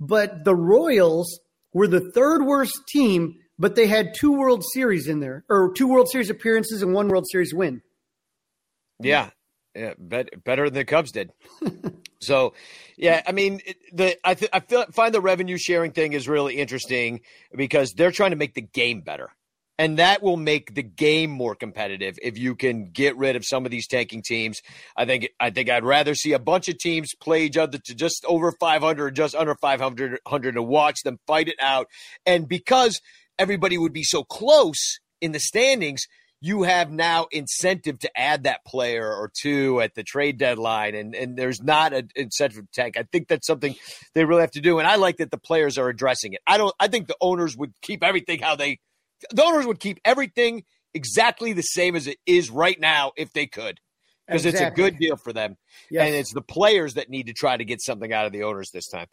But 0.00 0.44
the 0.44 0.54
Royals 0.56 1.40
were 1.72 1.86
the 1.86 2.10
third 2.12 2.44
worst 2.44 2.76
team, 2.88 3.36
but 3.58 3.76
they 3.76 3.86
had 3.86 4.14
two 4.14 4.32
World 4.32 4.64
Series 4.72 5.06
in 5.06 5.20
there, 5.20 5.44
or 5.48 5.72
two 5.72 5.86
World 5.86 6.08
Series 6.10 6.30
appearances 6.30 6.82
and 6.82 6.92
one 6.92 7.08
World 7.08 7.26
Series 7.30 7.54
win. 7.54 7.82
Yeah, 9.00 9.30
yeah, 9.74 9.94
bet, 9.98 10.44
better 10.44 10.64
than 10.64 10.74
the 10.74 10.84
Cubs 10.84 11.12
did. 11.12 11.32
so, 12.20 12.54
yeah, 12.96 13.22
I 13.26 13.32
mean, 13.32 13.60
the 13.92 14.16
I 14.24 14.34
th- 14.34 14.50
I 14.52 14.60
feel 14.60 14.84
find 14.92 15.14
the 15.14 15.20
revenue 15.20 15.58
sharing 15.58 15.92
thing 15.92 16.12
is 16.12 16.28
really 16.28 16.56
interesting 16.56 17.20
because 17.54 17.92
they're 17.92 18.10
trying 18.10 18.30
to 18.30 18.36
make 18.36 18.54
the 18.54 18.62
game 18.62 19.02
better. 19.02 19.30
And 19.80 19.98
that 20.00 20.24
will 20.24 20.36
make 20.36 20.74
the 20.74 20.82
game 20.82 21.30
more 21.30 21.54
competitive 21.54 22.18
if 22.20 22.36
you 22.36 22.56
can 22.56 22.90
get 22.90 23.16
rid 23.16 23.36
of 23.36 23.44
some 23.44 23.64
of 23.64 23.70
these 23.70 23.86
tanking 23.86 24.22
teams. 24.22 24.60
I 24.96 25.04
think 25.04 25.28
I 25.38 25.50
think 25.50 25.70
I'd 25.70 25.84
rather 25.84 26.16
see 26.16 26.32
a 26.32 26.40
bunch 26.40 26.68
of 26.68 26.78
teams 26.78 27.14
play 27.14 27.44
each 27.44 27.56
other 27.56 27.78
to 27.78 27.94
just 27.94 28.24
over 28.24 28.50
500, 28.50 29.04
or 29.04 29.10
just 29.12 29.36
under 29.36 29.54
500, 29.54 30.18
to 30.54 30.62
watch 30.62 31.02
them 31.04 31.20
fight 31.28 31.46
it 31.46 31.58
out. 31.60 31.86
And 32.26 32.48
because 32.48 33.00
everybody 33.38 33.78
would 33.78 33.92
be 33.92 34.02
so 34.02 34.24
close 34.24 34.98
in 35.20 35.30
the 35.30 35.38
standings, 35.38 36.08
you 36.40 36.62
have 36.62 36.90
now 36.90 37.26
incentive 37.32 37.98
to 38.00 38.18
add 38.18 38.44
that 38.44 38.64
player 38.64 39.12
or 39.12 39.30
two 39.40 39.80
at 39.80 39.94
the 39.94 40.02
trade 40.02 40.38
deadline, 40.38 40.94
and 40.94 41.14
and 41.14 41.36
there's 41.36 41.62
not 41.62 41.92
an 41.92 42.10
incentive 42.14 42.70
tank. 42.72 42.96
I 42.96 43.04
think 43.04 43.28
that's 43.28 43.46
something 43.46 43.74
they 44.14 44.24
really 44.24 44.42
have 44.42 44.52
to 44.52 44.60
do, 44.60 44.78
and 44.78 44.86
I 44.86 44.96
like 44.96 45.16
that 45.16 45.30
the 45.30 45.38
players 45.38 45.78
are 45.78 45.88
addressing 45.88 46.34
it. 46.34 46.40
I 46.46 46.56
don't. 46.58 46.74
I 46.78 46.88
think 46.88 47.08
the 47.08 47.16
owners 47.20 47.56
would 47.56 47.72
keep 47.82 48.04
everything 48.04 48.40
how 48.40 48.56
they. 48.56 48.78
The 49.30 49.44
owners 49.44 49.66
would 49.66 49.80
keep 49.80 49.98
everything 50.04 50.64
exactly 50.94 51.52
the 51.52 51.62
same 51.62 51.96
as 51.96 52.06
it 52.06 52.18
is 52.24 52.50
right 52.50 52.78
now 52.78 53.12
if 53.16 53.32
they 53.32 53.46
could, 53.46 53.80
because 54.26 54.46
exactly. 54.46 54.66
it's 54.66 54.72
a 54.72 54.76
good 54.76 54.98
deal 54.98 55.16
for 55.16 55.32
them, 55.32 55.56
yes. 55.90 56.06
and 56.06 56.14
it's 56.14 56.32
the 56.32 56.42
players 56.42 56.94
that 56.94 57.10
need 57.10 57.26
to 57.26 57.32
try 57.32 57.56
to 57.56 57.64
get 57.64 57.82
something 57.82 58.12
out 58.12 58.26
of 58.26 58.32
the 58.32 58.44
owners 58.44 58.70
this 58.72 58.88
time. 58.88 59.06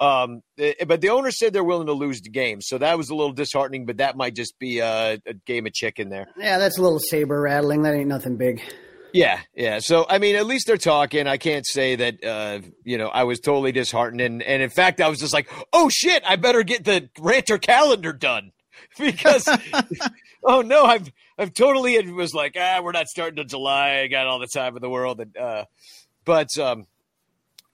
Um, 0.00 0.42
eh, 0.58 0.84
but 0.86 1.00
the 1.00 1.10
owner 1.10 1.30
said 1.30 1.52
they're 1.52 1.64
willing 1.64 1.86
to 1.86 1.92
lose 1.92 2.20
the 2.20 2.30
game, 2.30 2.60
so 2.60 2.78
that 2.78 2.98
was 2.98 3.10
a 3.10 3.14
little 3.14 3.32
disheartening. 3.32 3.86
But 3.86 3.98
that 3.98 4.16
might 4.16 4.34
just 4.34 4.58
be 4.58 4.80
a, 4.80 5.20
a 5.26 5.34
game 5.46 5.66
of 5.66 5.72
chicken 5.72 6.08
there. 6.08 6.26
Yeah, 6.36 6.58
that's 6.58 6.78
a 6.78 6.82
little 6.82 6.98
saber 6.98 7.40
rattling. 7.40 7.82
That 7.82 7.94
ain't 7.94 8.08
nothing 8.08 8.36
big. 8.36 8.60
Yeah, 9.14 9.38
yeah. 9.54 9.78
So 9.78 10.06
I 10.08 10.18
mean, 10.18 10.34
at 10.34 10.44
least 10.44 10.66
they're 10.66 10.76
talking. 10.76 11.28
I 11.28 11.36
can't 11.36 11.64
say 11.64 11.94
that 11.94 12.24
uh, 12.24 12.60
you 12.82 12.98
know 12.98 13.06
I 13.06 13.22
was 13.22 13.38
totally 13.38 13.70
disheartened, 13.70 14.20
and 14.20 14.42
and 14.42 14.60
in 14.60 14.70
fact, 14.70 15.00
I 15.00 15.08
was 15.08 15.20
just 15.20 15.32
like, 15.32 15.48
oh 15.72 15.88
shit, 15.88 16.24
I 16.26 16.34
better 16.34 16.64
get 16.64 16.84
the 16.84 17.08
ranter 17.20 17.56
calendar 17.56 18.12
done 18.12 18.50
because 18.98 19.48
oh 20.44 20.62
no, 20.62 20.84
I've 20.84 21.12
I've 21.38 21.54
totally 21.54 21.94
it 21.94 22.12
was 22.12 22.34
like 22.34 22.56
ah, 22.58 22.80
we're 22.82 22.90
not 22.90 23.06
starting 23.06 23.36
to 23.36 23.44
July. 23.44 24.00
I 24.00 24.08
got 24.08 24.26
all 24.26 24.40
the 24.40 24.48
time 24.48 24.74
in 24.74 24.82
the 24.82 24.90
world, 24.90 25.20
and 25.20 25.36
uh, 25.36 25.66
but 26.24 26.48
um, 26.58 26.86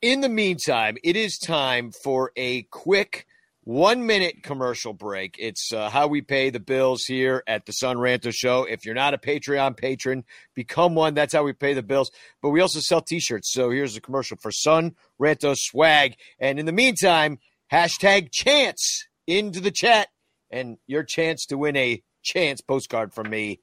in 0.02 0.20
the 0.20 0.28
meantime, 0.28 0.96
it 1.04 1.16
is 1.16 1.38
time 1.38 1.92
for 1.92 2.32
a 2.36 2.62
quick 2.64 3.26
one 3.64 4.06
minute 4.06 4.42
commercial 4.42 4.94
break. 4.94 5.36
It's 5.38 5.72
uh, 5.72 5.90
how 5.90 6.06
we 6.06 6.22
pay 6.22 6.50
the 6.50 6.60
bills 6.60 7.04
here 7.04 7.42
at 7.46 7.66
the 7.66 7.72
Son 7.72 7.98
Ranto 7.98 8.32
Show. 8.34 8.64
If 8.64 8.84
you're 8.84 8.94
not 8.94 9.12
a 9.14 9.18
Patreon 9.18 9.76
patron, 9.76 10.24
become 10.54 10.94
one. 10.94 11.14
That's 11.14 11.34
how 11.34 11.44
we 11.44 11.52
pay 11.52 11.74
the 11.74 11.82
bills. 11.82 12.10
But 12.40 12.50
we 12.50 12.60
also 12.60 12.80
sell 12.80 13.02
t 13.02 13.20
shirts. 13.20 13.52
So 13.52 13.70
here's 13.70 13.96
a 13.96 14.00
commercial 14.00 14.38
for 14.38 14.50
Son 14.50 14.96
Ranto 15.20 15.54
swag. 15.56 16.16
And 16.38 16.58
in 16.58 16.66
the 16.66 16.72
meantime, 16.72 17.38
hashtag 17.70 18.30
chance 18.32 19.06
into 19.26 19.60
the 19.60 19.70
chat 19.70 20.08
and 20.50 20.78
your 20.86 21.04
chance 21.04 21.44
to 21.46 21.58
win 21.58 21.76
a 21.76 22.02
chance 22.22 22.60
postcard 22.60 23.12
from 23.12 23.28
me. 23.28 23.60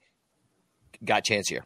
Got 1.03 1.25
chance 1.25 1.49
here. 1.49 1.65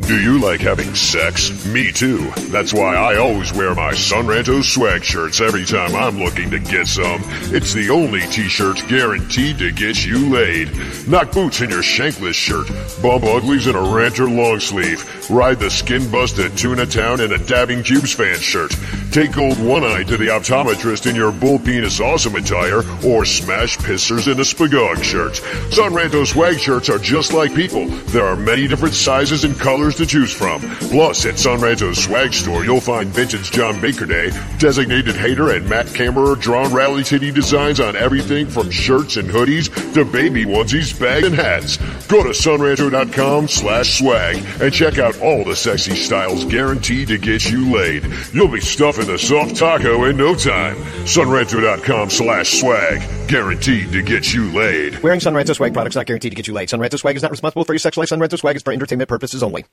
Do 0.00 0.20
you 0.20 0.38
like 0.38 0.60
having 0.60 0.92
sex? 0.94 1.64
Me 1.66 1.92
too. 1.92 2.30
That's 2.50 2.74
why 2.74 2.96
I 2.96 3.16
always 3.16 3.52
wear 3.54 3.74
my 3.74 3.94
Son 3.94 4.26
Ranto 4.26 4.62
swag 4.62 5.04
shirts 5.04 5.40
every 5.40 5.64
time 5.64 5.94
I'm 5.94 6.18
looking 6.18 6.50
to 6.50 6.58
get 6.58 6.88
some. 6.88 7.22
It's 7.54 7.72
the 7.72 7.88
only 7.90 8.20
t-shirt 8.22 8.82
guaranteed 8.88 9.58
to 9.58 9.70
get 9.70 10.04
you 10.04 10.28
laid. 10.30 10.70
Knock 11.08 11.32
boots 11.32 11.60
in 11.60 11.70
your 11.70 11.82
shankless 11.82 12.34
shirt. 12.34 12.66
Bump 13.00 13.24
uglies 13.24 13.66
in 13.68 13.76
a 13.76 13.94
ranter 13.94 14.28
long 14.28 14.58
sleeve. 14.60 15.30
Ride 15.30 15.60
the 15.60 15.70
skin 15.70 16.10
busted 16.10 16.58
tuna 16.58 16.86
town 16.86 17.20
in 17.20 17.32
a 17.32 17.38
dabbing 17.38 17.82
cubes 17.82 18.12
fan 18.12 18.38
shirt. 18.40 18.74
Take 19.10 19.32
gold 19.32 19.58
one 19.64 19.84
eye 19.84 20.02
to 20.02 20.16
the 20.16 20.26
optometrist 20.26 21.08
in 21.08 21.14
your 21.14 21.30
bull 21.30 21.58
penis 21.60 22.00
awesome 22.00 22.34
attire 22.34 22.82
or 23.06 23.24
smash 23.24 23.78
pissers 23.78 24.30
in 24.30 24.38
a 24.38 24.42
spagog 24.42 25.02
shirt. 25.02 25.36
Son 25.72 25.92
Ranto 25.92 26.26
swag 26.26 26.58
shirts 26.58 26.90
are 26.90 26.98
just 26.98 27.32
like 27.32 27.54
people. 27.54 27.86
There 27.86 28.26
are 28.26 28.36
many 28.36 28.66
different 28.66 28.94
sizes 28.94 29.44
and 29.44 29.58
colors 29.58 29.83
to 29.92 30.06
choose 30.06 30.32
from. 30.32 30.60
Plus, 30.90 31.26
at 31.26 31.38
Son 31.38 31.94
swag 31.94 32.32
store, 32.32 32.64
you'll 32.64 32.80
find 32.80 33.08
vintage 33.08 33.50
John 33.50 33.80
Baker 33.80 34.06
Day, 34.06 34.30
designated 34.58 35.16
hater, 35.16 35.50
and 35.50 35.68
Matt 35.68 35.86
Camerer 35.86 36.40
drawn 36.40 36.72
rally 36.72 37.02
titty 37.02 37.30
designs 37.30 37.80
on 37.80 37.96
everything 37.96 38.46
from 38.46 38.70
shirts 38.70 39.16
and 39.16 39.28
hoodies 39.28 39.68
to 39.94 40.04
baby 40.04 40.44
onesies, 40.44 40.98
bags, 40.98 41.26
and 41.26 41.34
hats. 41.34 41.76
Go 42.06 42.22
to 42.22 42.30
sonranto.com 42.30 43.48
slash 43.48 43.98
swag 43.98 44.44
and 44.60 44.72
check 44.72 44.98
out 44.98 45.20
all 45.20 45.44
the 45.44 45.56
sexy 45.56 45.94
styles 45.94 46.44
guaranteed 46.44 47.08
to 47.08 47.18
get 47.18 47.50
you 47.50 47.72
laid. 47.74 48.04
You'll 48.32 48.48
be 48.48 48.60
stuffing 48.60 49.06
the 49.06 49.18
soft 49.18 49.56
taco 49.56 50.04
in 50.04 50.16
no 50.16 50.34
time. 50.34 50.76
sonranto.com 51.06 52.10
slash 52.10 52.60
swag, 52.60 53.28
guaranteed 53.28 53.92
to 53.92 54.02
get 54.02 54.32
you 54.32 54.52
laid. 54.52 55.02
Wearing 55.02 55.20
Son 55.20 55.44
swag 55.46 55.72
products 55.72 55.96
not 55.96 56.06
guaranteed 56.06 56.32
to 56.32 56.36
get 56.36 56.46
you 56.46 56.54
laid. 56.54 56.70
Son 56.70 56.80
swag 56.90 57.16
is 57.16 57.22
not 57.22 57.30
responsible 57.30 57.64
for 57.64 57.72
your 57.72 57.78
sex 57.78 57.96
life. 57.96 58.08
Son 58.08 58.28
swag 58.36 58.56
is 58.56 58.62
for 58.62 58.72
entertainment 58.72 59.08
purposes 59.08 59.42
only. 59.42 59.64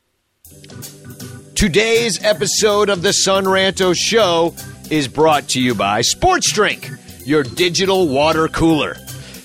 Today's 1.62 2.19
episode 2.24 2.89
of 2.89 3.04
the 3.04 3.13
Son 3.13 3.43
Ranto 3.43 3.95
Show 3.95 4.56
is 4.89 5.08
brought 5.08 5.50
to 5.50 5.62
you 5.62 5.76
by 5.76 6.02
Sports 6.02 6.52
Drink, 6.52 6.89
your 7.24 7.43
digital 7.43 8.08
water 8.08 8.47
cooler. 8.47 8.95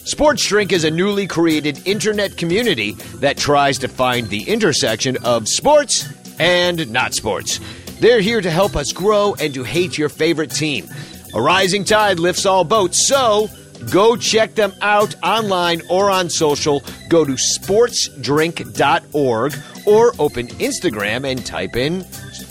Sports 0.07 0.47
Drink 0.47 0.73
is 0.73 0.85
a 0.85 0.91
newly 0.91 1.27
created 1.27 1.87
internet 1.87 2.39
community 2.39 2.93
that 3.17 3.37
tries 3.37 3.77
to 3.81 3.89
find 3.89 4.31
the 4.31 4.49
intersection 4.49 5.19
of 5.25 5.47
sports 5.47 6.09
and 6.39 6.91
not 6.91 7.13
sports. 7.13 7.61
They're 8.01 8.23
here 8.23 8.41
to 8.41 8.51
help 8.51 8.77
us 8.77 8.93
grow 8.93 9.35
and 9.39 9.53
to 9.53 9.63
hate 9.63 9.99
your 9.99 10.09
favorite 10.09 10.53
team. 10.53 10.89
A 11.35 11.43
rising 11.43 11.85
tide 11.85 12.19
lifts 12.19 12.47
all 12.47 12.65
boats, 12.65 13.07
so 13.07 13.51
go 13.91 14.17
check 14.17 14.55
them 14.55 14.73
out 14.83 15.15
online 15.23 15.83
or 15.89 16.11
on 16.11 16.29
social. 16.31 16.83
Go 17.09 17.25
to 17.25 17.33
sportsdrink.org 17.33 19.55
or 19.87 20.13
open 20.19 20.49
Instagram 20.49 21.31
and 21.31 21.47
type 21.47 21.77
in 21.77 22.05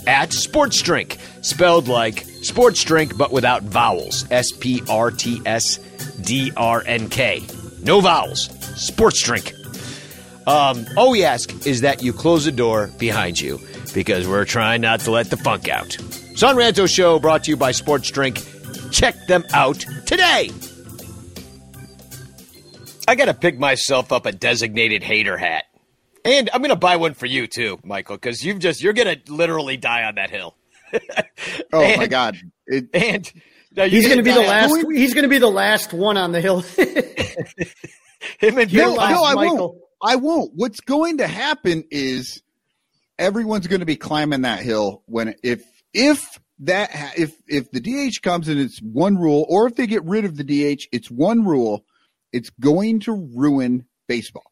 at 0.07 0.29
sportsdrink, 0.29 1.17
spelled 1.43 1.87
like 1.87 2.19
sports 2.41 2.83
drink 2.83 3.17
but 3.17 3.31
without 3.31 3.63
vowels. 3.63 4.25
S 4.31 4.51
P 4.51 4.81
R 4.89 5.11
T 5.11 5.41
S 5.45 5.77
D 6.21 6.51
R 6.55 6.83
N 6.85 7.09
K. 7.09 7.43
No 7.81 8.01
vowels. 8.01 8.49
Sports 8.79 9.21
drink. 9.21 9.53
Um, 10.47 10.85
all 10.95 11.11
we 11.11 11.23
ask 11.23 11.65
is 11.65 11.81
that 11.81 12.03
you 12.03 12.13
close 12.13 12.45
the 12.45 12.51
door 12.51 12.91
behind 12.99 13.39
you 13.39 13.59
because 13.93 14.27
we're 14.27 14.45
trying 14.45 14.81
not 14.81 14.99
to 15.01 15.11
let 15.11 15.29
the 15.29 15.37
funk 15.37 15.69
out. 15.69 15.93
Son 16.35 16.55
Ranto 16.55 16.93
Show 16.93 17.19
brought 17.19 17.45
to 17.45 17.51
you 17.51 17.57
by 17.57 17.71
Sports 17.71 18.11
Drink. 18.11 18.43
Check 18.91 19.15
them 19.27 19.43
out 19.53 19.79
today. 20.05 20.51
I 23.07 23.15
got 23.15 23.25
to 23.25 23.33
pick 23.33 23.57
myself 23.57 24.11
up 24.11 24.25
a 24.25 24.31
designated 24.31 25.03
hater 25.03 25.37
hat. 25.37 25.65
And 26.23 26.49
I'm 26.53 26.61
going 26.61 26.69
to 26.69 26.75
buy 26.75 26.95
one 26.95 27.13
for 27.13 27.27
you 27.27 27.45
too, 27.45 27.79
Michael, 27.83 28.15
because 28.15 28.43
you've 28.43 28.59
just 28.59 28.81
you're 28.81 28.93
going 28.93 29.19
to 29.19 29.31
literally 29.31 29.77
die 29.77 30.03
on 30.05 30.15
that 30.15 30.31
hill. 30.31 30.55
oh 30.93 30.99
and, 31.81 31.97
my 31.97 32.07
god! 32.07 32.37
It, 32.65 32.87
and 32.93 33.31
he's 33.91 34.07
going 34.07 34.17
to 34.17 34.23
be 34.23 34.31
the 34.31 34.39
last. 34.39 34.69
Going? 34.69 34.95
He's 34.95 35.13
going 35.13 35.23
to 35.23 35.29
be 35.29 35.37
the 35.37 35.47
last 35.47 35.93
one 35.93 36.17
on 36.17 36.31
the 36.31 36.41
hill. 36.41 36.61
Him 38.39 38.57
and 38.57 38.71
Bill. 38.71 38.95
No, 38.95 39.07
no, 39.07 39.23
I 39.23 39.33
Michael. 39.35 39.57
won't. 39.57 39.81
I 40.01 40.15
won't. 40.15 40.51
What's 40.55 40.79
going 40.79 41.19
to 41.19 41.27
happen 41.27 41.83
is 41.91 42.41
everyone's 43.19 43.67
going 43.67 43.81
to 43.81 43.85
be 43.85 43.95
climbing 43.95 44.41
that 44.41 44.61
hill 44.61 45.03
when 45.05 45.35
if 45.43 45.63
if 45.93 46.39
that 46.59 46.89
if 47.17 47.35
if 47.47 47.69
the 47.71 47.81
DH 47.81 48.21
comes 48.23 48.47
and 48.47 48.59
it's 48.59 48.79
one 48.79 49.17
rule, 49.17 49.45
or 49.47 49.67
if 49.67 49.75
they 49.75 49.85
get 49.85 50.03
rid 50.05 50.25
of 50.25 50.37
the 50.37 50.43
DH, 50.43 50.87
it's 50.91 51.11
one 51.11 51.45
rule. 51.45 51.84
It's 52.35 52.49
going 52.49 52.99
to 53.01 53.13
ruin 53.33 53.85
baseball. 54.09 54.51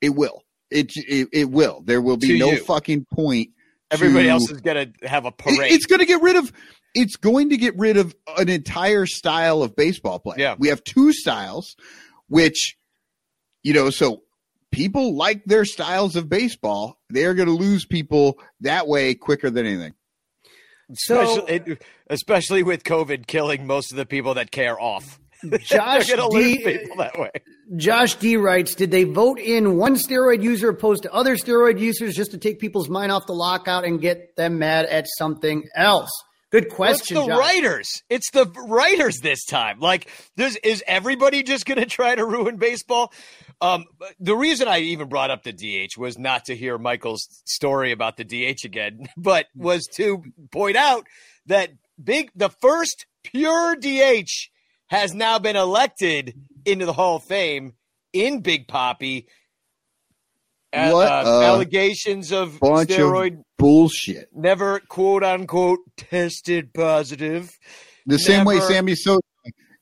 It 0.00 0.10
will. 0.16 0.42
It 0.72 0.90
it, 0.96 1.28
it 1.32 1.50
will. 1.50 1.80
There 1.84 2.02
will 2.02 2.16
be 2.16 2.26
to 2.28 2.38
no 2.38 2.50
you. 2.50 2.64
fucking 2.64 3.06
point. 3.14 3.50
Everybody 3.92 4.24
to, 4.24 4.30
else 4.30 4.50
is 4.50 4.60
going 4.60 4.92
to 4.92 5.08
have 5.08 5.24
a 5.24 5.30
parade. 5.30 5.60
It, 5.60 5.72
it's 5.72 5.86
going 5.86 6.00
to 6.00 6.06
get 6.06 6.20
rid 6.20 6.34
of. 6.34 6.52
It's 6.96 7.14
going 7.14 7.50
to 7.50 7.56
get 7.56 7.78
rid 7.78 7.96
of 7.96 8.12
an 8.36 8.48
entire 8.48 9.06
style 9.06 9.62
of 9.62 9.76
baseball 9.76 10.18
play. 10.18 10.34
Yeah. 10.38 10.56
We 10.58 10.68
have 10.68 10.82
two 10.82 11.12
styles, 11.12 11.76
which, 12.26 12.76
you 13.62 13.72
know, 13.72 13.90
so 13.90 14.24
people 14.72 15.16
like 15.16 15.44
their 15.44 15.64
styles 15.64 16.16
of 16.16 16.28
baseball. 16.28 16.98
They're 17.08 17.34
going 17.34 17.46
to 17.46 17.54
lose 17.54 17.86
people 17.86 18.40
that 18.62 18.88
way 18.88 19.14
quicker 19.14 19.48
than 19.48 19.64
anything. 19.64 19.94
So, 20.94 21.46
especially, 21.46 21.78
especially 22.08 22.62
with 22.64 22.82
COVID 22.82 23.28
killing 23.28 23.64
most 23.66 23.92
of 23.92 23.96
the 23.96 24.06
people 24.06 24.34
that 24.34 24.50
care 24.50 24.78
off. 24.78 25.20
Josh 25.60 26.06
D, 26.06 26.86
Josh 27.76 28.14
D 28.16 28.36
writes, 28.36 28.74
did 28.74 28.90
they 28.90 29.04
vote 29.04 29.38
in 29.38 29.76
one 29.76 29.96
steroid 29.96 30.42
user 30.42 30.68
opposed 30.68 31.02
to 31.04 31.12
other 31.12 31.36
steroid 31.36 31.78
users 31.78 32.14
just 32.14 32.30
to 32.32 32.38
take 32.38 32.60
people's 32.60 32.88
mind 32.88 33.12
off 33.12 33.26
the 33.26 33.34
lockout 33.34 33.84
and 33.84 34.00
get 34.00 34.36
them 34.36 34.58
mad 34.58 34.86
at 34.86 35.06
something 35.18 35.64
else? 35.74 36.10
Good 36.52 36.68
question. 36.68 37.16
It's 37.16 37.26
the 37.26 37.32
Josh. 37.32 37.38
writers. 37.38 38.02
It's 38.10 38.30
the 38.30 38.46
writers 38.68 39.20
this 39.22 39.46
time. 39.46 39.80
Like, 39.80 40.10
is 40.36 40.84
everybody 40.86 41.42
just 41.42 41.64
going 41.64 41.80
to 41.80 41.86
try 41.86 42.14
to 42.14 42.26
ruin 42.26 42.58
baseball? 42.58 43.10
Um, 43.62 43.86
the 44.20 44.36
reason 44.36 44.68
I 44.68 44.80
even 44.80 45.08
brought 45.08 45.30
up 45.30 45.44
the 45.44 45.52
DH 45.52 45.96
was 45.96 46.18
not 46.18 46.44
to 46.46 46.56
hear 46.56 46.76
Michael's 46.76 47.26
story 47.46 47.90
about 47.90 48.18
the 48.18 48.24
DH 48.24 48.66
again, 48.66 49.08
but 49.16 49.46
was 49.56 49.86
to 49.94 50.22
point 50.50 50.76
out 50.76 51.06
that 51.46 51.70
big 52.02 52.30
the 52.34 52.50
first 52.50 53.06
pure 53.24 53.74
DH 53.74 54.50
has 54.92 55.14
now 55.14 55.38
been 55.38 55.56
elected 55.56 56.34
into 56.66 56.84
the 56.86 56.92
Hall 56.92 57.16
of 57.16 57.24
Fame 57.24 57.72
in 58.12 58.40
Big 58.42 58.68
Poppy. 58.68 59.26
a- 60.72 60.92
What 60.92 61.10
uh, 61.10 61.24
a 61.26 61.44
allegations 61.46 62.30
of 62.30 62.60
Bunch 62.60 62.90
steroid, 62.90 63.38
of 63.38 63.44
bullshit. 63.58 64.28
never 64.34 64.80
quote 64.80 65.24
unquote 65.24 65.78
tested 65.96 66.72
positive. 66.74 67.50
The 68.06 68.18
same 68.18 68.44
way 68.44 68.60
Sammy 68.60 68.94
Sosa 68.94 69.20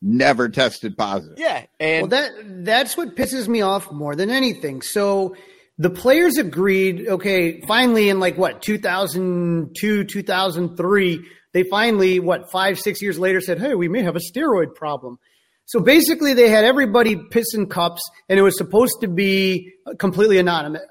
never 0.01 0.49
tested 0.49 0.96
positive. 0.96 1.38
Yeah, 1.38 1.64
and 1.81 2.03
Well, 2.03 2.09
that 2.23 2.64
that's 2.64 2.96
what 2.96 3.16
pisses 3.16 3.49
me 3.49 3.62
off 3.62 3.90
more 3.90 4.14
than 4.14 4.31
anything. 4.31 4.81
So 4.83 5.35
the 5.79 5.90
players 5.90 6.37
agreed. 6.38 7.09
Okay, 7.09 7.61
finally, 7.62 8.11
in 8.11 8.20
like 8.20 8.38
what 8.38 8.62
2002, 8.62 10.05
2003, 10.05 11.25
they 11.53 11.63
finally 11.65 12.21
what 12.21 12.51
five, 12.51 12.79
six 12.79 13.03
years 13.03 13.19
later 13.19 13.41
said, 13.41 13.59
"Hey, 13.59 13.75
we 13.75 13.89
may 13.89 14.03
have 14.03 14.17
a 14.17 14.21
steroid 14.21 14.75
problem." 14.75 15.19
So 15.67 15.81
basically, 15.81 16.35
they 16.35 16.49
had 16.49 16.65
everybody 16.65 17.17
pissing 17.17 17.71
cups, 17.71 18.03
and 18.29 18.39
it 18.39 18.43
was 18.43 18.57
supposed 18.57 19.01
to 19.03 19.09
be 19.09 19.73
completely 19.99 20.39
anonymous. 20.39 20.83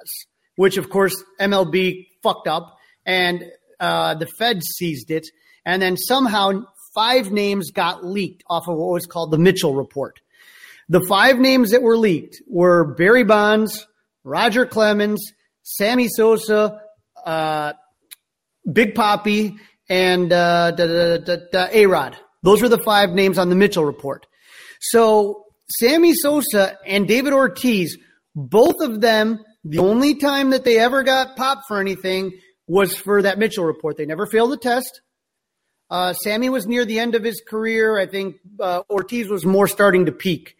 Which, 0.55 0.77
of 0.77 0.89
course, 0.89 1.15
MLB 1.39 2.07
fucked 2.21 2.47
up, 2.47 2.77
and 3.05 3.45
uh, 3.79 4.15
the 4.15 4.27
Fed 4.37 4.61
seized 4.63 5.11
it, 5.11 5.27
and 5.65 5.81
then 5.81 5.95
somehow 5.97 6.63
five 6.93 7.31
names 7.31 7.71
got 7.71 8.05
leaked 8.05 8.43
off 8.49 8.67
of 8.67 8.77
what 8.77 8.91
was 8.91 9.05
called 9.05 9.31
the 9.31 9.37
Mitchell 9.37 9.75
Report. 9.75 10.19
The 10.89 11.05
five 11.07 11.39
names 11.39 11.71
that 11.71 11.81
were 11.81 11.97
leaked 11.97 12.41
were 12.47 12.95
Barry 12.95 13.23
Bonds, 13.23 13.87
Roger 14.23 14.65
Clemens, 14.65 15.33
Sammy 15.61 16.07
Sosa, 16.09 16.81
uh, 17.25 17.73
Big 18.71 18.95
Poppy, 18.95 19.57
and 19.89 20.31
uh, 20.31 20.71
A 20.77 21.85
Rod. 21.87 22.17
Those 22.43 22.61
were 22.61 22.69
the 22.69 22.81
five 22.83 23.09
names 23.09 23.37
on 23.37 23.49
the 23.49 23.55
Mitchell 23.55 23.83
report. 23.83 24.25
So 24.79 25.45
Sammy 25.79 26.13
Sosa 26.13 26.77
and 26.85 27.07
David 27.07 27.33
Ortiz, 27.33 27.97
both 28.35 28.79
of 28.81 29.01
them, 29.01 29.43
the 29.63 29.79
only 29.79 30.15
time 30.15 30.51
that 30.51 30.63
they 30.63 30.79
ever 30.79 31.03
got 31.03 31.35
popped 31.35 31.63
for 31.67 31.79
anything 31.79 32.31
was 32.67 32.95
for 32.95 33.21
that 33.23 33.39
Mitchell 33.39 33.65
report. 33.65 33.97
They 33.97 34.05
never 34.05 34.25
failed 34.25 34.53
a 34.53 34.57
test. 34.57 35.01
Uh, 35.89 36.13
Sammy 36.13 36.49
was 36.49 36.67
near 36.67 36.85
the 36.85 36.99
end 36.99 37.15
of 37.15 37.23
his 37.23 37.41
career. 37.45 37.97
I 37.97 38.05
think 38.05 38.35
uh, 38.59 38.83
Ortiz 38.89 39.27
was 39.27 39.43
more 39.43 39.67
starting 39.67 40.05
to 40.05 40.11
peak. 40.11 40.55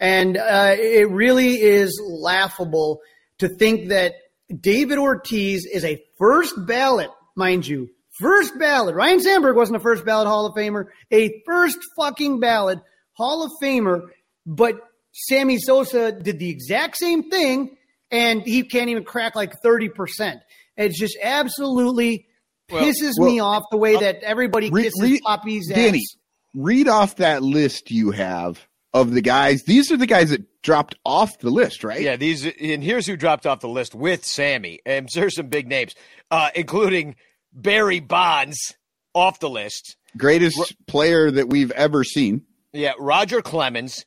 And 0.00 0.36
uh, 0.36 0.74
it 0.76 1.08
really 1.10 1.60
is 1.60 2.00
laughable 2.04 3.00
to 3.38 3.48
think 3.48 3.88
that 3.90 4.14
David 4.60 4.98
Ortiz 4.98 5.64
is 5.64 5.84
a 5.84 6.02
first 6.18 6.54
ballot, 6.66 7.10
mind 7.36 7.66
you, 7.66 7.88
first 8.18 8.58
ballot. 8.58 8.94
Ryne 8.94 9.20
Sandberg 9.20 9.56
wasn't 9.56 9.76
a 9.76 9.80
first 9.80 10.04
ballot 10.04 10.28
Hall 10.28 10.46
of 10.46 10.54
Famer, 10.54 10.86
a 11.10 11.42
first 11.46 11.78
fucking 11.96 12.40
ballot 12.40 12.78
Hall 13.12 13.44
of 13.44 13.52
Famer, 13.62 14.08
but 14.46 14.80
Sammy 15.12 15.58
Sosa 15.58 16.12
did 16.12 16.38
the 16.38 16.50
exact 16.50 16.96
same 16.96 17.30
thing 17.30 17.76
and 18.10 18.42
he 18.42 18.62
can't 18.62 18.90
even 18.90 19.04
crack 19.04 19.34
like 19.34 19.60
30%. 19.62 20.40
It's 20.76 20.98
just 20.98 21.16
absolutely 21.22 22.26
pisses 22.70 23.18
me 23.18 23.36
well, 23.36 23.46
off 23.46 23.64
the 23.70 23.76
way 23.76 23.96
that 23.96 24.22
everybody 24.22 24.70
Re- 24.70 24.84
kisses 24.84 25.02
re- 25.02 25.20
Poppy's 25.20 25.68
Danny, 25.68 25.98
ass. 25.98 26.16
read 26.54 26.88
off 26.88 27.16
that 27.16 27.42
list 27.42 27.90
you 27.90 28.10
have 28.12 28.66
of 28.94 29.12
the 29.12 29.20
guys. 29.20 29.64
These 29.64 29.90
are 29.90 29.96
the 29.96 30.06
guys 30.06 30.30
that 30.30 30.62
dropped 30.62 30.94
off 31.04 31.38
the 31.40 31.50
list, 31.50 31.84
right? 31.84 32.00
Yeah, 32.00 32.16
these 32.16 32.46
and 32.46 32.82
here's 32.82 33.06
who 33.06 33.16
dropped 33.16 33.46
off 33.46 33.60
the 33.60 33.68
list 33.68 33.94
with 33.94 34.24
Sammy. 34.24 34.80
And 34.86 35.08
there's 35.14 35.36
some 35.36 35.48
big 35.48 35.66
names, 35.68 35.94
uh, 36.30 36.50
including 36.54 37.16
Barry 37.52 38.00
Bonds 38.00 38.74
off 39.14 39.40
the 39.40 39.50
list. 39.50 39.96
Greatest 40.16 40.74
player 40.86 41.30
that 41.30 41.48
we've 41.48 41.70
ever 41.72 42.04
seen. 42.04 42.42
Yeah, 42.72 42.92
Roger 42.98 43.42
Clemens 43.42 44.04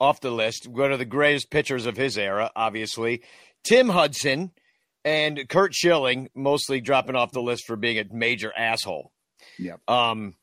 off 0.00 0.20
the 0.20 0.30
list, 0.30 0.66
one 0.66 0.92
of 0.92 0.98
the 0.98 1.04
greatest 1.04 1.50
pitchers 1.50 1.86
of 1.86 1.96
his 1.96 2.18
era, 2.18 2.50
obviously. 2.54 3.22
Tim 3.62 3.88
Hudson 3.88 4.52
and 5.04 5.48
Curt 5.48 5.74
Schilling, 5.74 6.28
mostly 6.34 6.80
dropping 6.80 7.16
off 7.16 7.32
the 7.32 7.42
list 7.42 7.64
for 7.66 7.76
being 7.76 7.98
a 7.98 8.04
major 8.12 8.52
asshole. 8.56 9.12
Yep. 9.58 9.80
Um, 9.88 10.34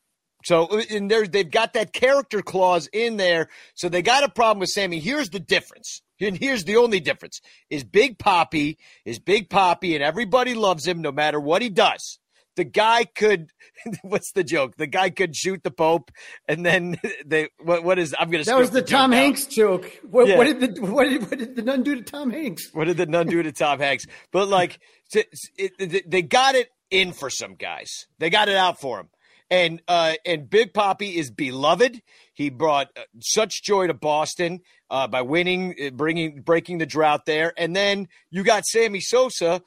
so 0.44 0.80
and 0.90 1.10
there's 1.10 1.30
they've 1.30 1.50
got 1.50 1.74
that 1.74 1.92
character 1.92 2.42
clause 2.42 2.88
in 2.92 3.16
there, 3.16 3.48
so 3.74 3.88
they 3.88 4.02
got 4.02 4.24
a 4.24 4.28
problem 4.28 4.60
with 4.60 4.70
Sammy. 4.70 4.98
Here's 4.98 5.30
the 5.30 5.40
difference. 5.40 6.02
And 6.20 6.36
here's 6.36 6.64
the 6.64 6.76
only 6.76 7.00
difference: 7.00 7.40
is 7.70 7.84
Big 7.84 8.18
Poppy 8.18 8.78
is 9.04 9.18
Big 9.18 9.50
Poppy, 9.50 9.94
and 9.94 10.04
everybody 10.04 10.54
loves 10.54 10.86
him 10.86 11.00
no 11.00 11.12
matter 11.12 11.40
what 11.40 11.62
he 11.62 11.68
does. 11.68 12.18
The 12.56 12.64
guy 12.64 13.04
could, 13.04 13.50
what's 14.02 14.32
the 14.32 14.44
joke? 14.44 14.76
The 14.76 14.86
guy 14.86 15.10
could 15.10 15.34
shoot 15.34 15.62
the 15.62 15.70
Pope, 15.70 16.10
and 16.46 16.64
then 16.66 16.96
they, 17.26 17.48
what, 17.62 17.82
what 17.84 17.98
is? 17.98 18.14
I'm 18.18 18.30
gonna. 18.30 18.44
Say? 18.44 18.52
That 18.52 18.58
was 18.58 18.70
the 18.70 18.80
joke 18.82 18.88
Tom 18.90 19.12
out. 19.12 19.16
Hanks 19.16 19.46
joke. 19.46 19.90
What, 20.02 20.28
Yeah. 20.28 20.36
what 20.38 20.44
did 20.44 20.60
the 20.76 20.82
what 20.82 21.08
did, 21.08 21.22
what 21.22 21.38
did 21.38 21.56
the 21.56 21.62
nun 21.62 21.82
do 21.82 21.94
to 21.96 22.02
Tom 22.02 22.30
Hanks? 22.30 22.68
What 22.72 22.84
did 22.86 22.96
the 22.98 23.06
nun 23.06 23.26
do 23.26 23.42
to 23.42 23.52
Tom 23.52 23.78
Hanks? 23.78 24.04
But 24.32 24.48
like, 24.48 24.78
t- 25.10 25.24
it, 25.56 25.72
it- 25.78 26.10
they 26.10 26.22
got 26.22 26.54
it 26.54 26.68
in 26.90 27.12
for 27.12 27.30
some 27.30 27.54
guys. 27.54 27.88
They 28.18 28.28
got 28.30 28.48
it 28.48 28.56
out 28.56 28.78
for 28.80 29.00
him. 29.00 29.08
And 29.50 29.82
uh, 29.88 30.14
and 30.24 30.48
Big 30.48 30.72
Poppy 30.72 31.16
is 31.18 31.30
beloved. 31.30 32.00
He 32.32 32.48
brought 32.50 32.88
uh, 32.96 33.02
such 33.20 33.62
joy 33.62 33.86
to 33.86 33.94
Boston 33.94 34.60
uh, 34.88 35.08
by 35.08 35.20
winning, 35.22 35.74
uh, 35.82 35.90
bringing, 35.90 36.40
breaking 36.40 36.78
the 36.78 36.86
drought 36.86 37.26
there. 37.26 37.52
And 37.58 37.76
then 37.76 38.08
you 38.30 38.44
got 38.44 38.64
Sammy 38.64 39.00
Sosa 39.00 39.60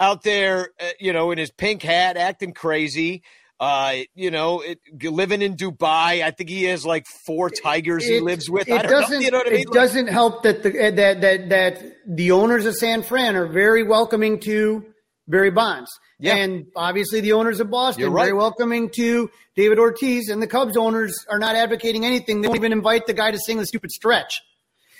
out 0.00 0.22
there, 0.22 0.70
uh, 0.80 0.84
you 0.98 1.12
know, 1.12 1.30
in 1.30 1.38
his 1.38 1.50
pink 1.50 1.82
hat, 1.82 2.16
acting 2.16 2.52
crazy. 2.52 3.22
Uh, 3.60 3.98
you 4.14 4.30
know, 4.32 4.60
it, 4.60 4.80
living 5.04 5.40
in 5.40 5.56
Dubai. 5.56 6.22
I 6.22 6.32
think 6.32 6.50
he 6.50 6.64
has 6.64 6.84
like 6.84 7.06
four 7.24 7.50
tigers 7.50 8.04
he 8.04 8.20
lives 8.20 8.50
with. 8.50 8.68
It 8.68 8.74
I 8.74 8.82
don't 8.82 8.90
know. 8.90 9.00
doesn't. 9.00 9.22
You 9.22 9.30
know 9.30 9.38
what 9.38 9.46
I 9.46 9.50
mean? 9.50 9.60
It 9.60 9.72
doesn't 9.72 10.08
help 10.08 10.42
that 10.42 10.62
the 10.64 10.70
that 10.70 11.20
that 11.20 11.48
that 11.50 11.82
the 12.06 12.32
owners 12.32 12.66
of 12.66 12.74
San 12.74 13.02
Fran 13.02 13.36
are 13.36 13.46
very 13.46 13.84
welcoming 13.84 14.40
to 14.40 14.84
Barry 15.28 15.52
Bonds. 15.52 15.88
Yeah. 16.18 16.36
And 16.36 16.66
obviously, 16.74 17.20
the 17.20 17.32
owners 17.32 17.60
of 17.60 17.70
Boston 17.70 18.02
You're 18.02 18.10
right. 18.10 18.24
very 18.24 18.36
welcoming 18.36 18.90
to 18.96 19.30
David 19.54 19.78
Ortiz, 19.78 20.28
and 20.28 20.42
the 20.42 20.46
Cubs 20.48 20.76
owners 20.76 21.24
are 21.30 21.38
not 21.38 21.54
advocating 21.54 22.04
anything. 22.04 22.40
They 22.40 22.48
won't 22.48 22.58
even 22.58 22.72
invite 22.72 23.06
the 23.06 23.14
guy 23.14 23.30
to 23.30 23.38
sing 23.38 23.58
the 23.58 23.66
stupid 23.66 23.92
stretch. 23.92 24.42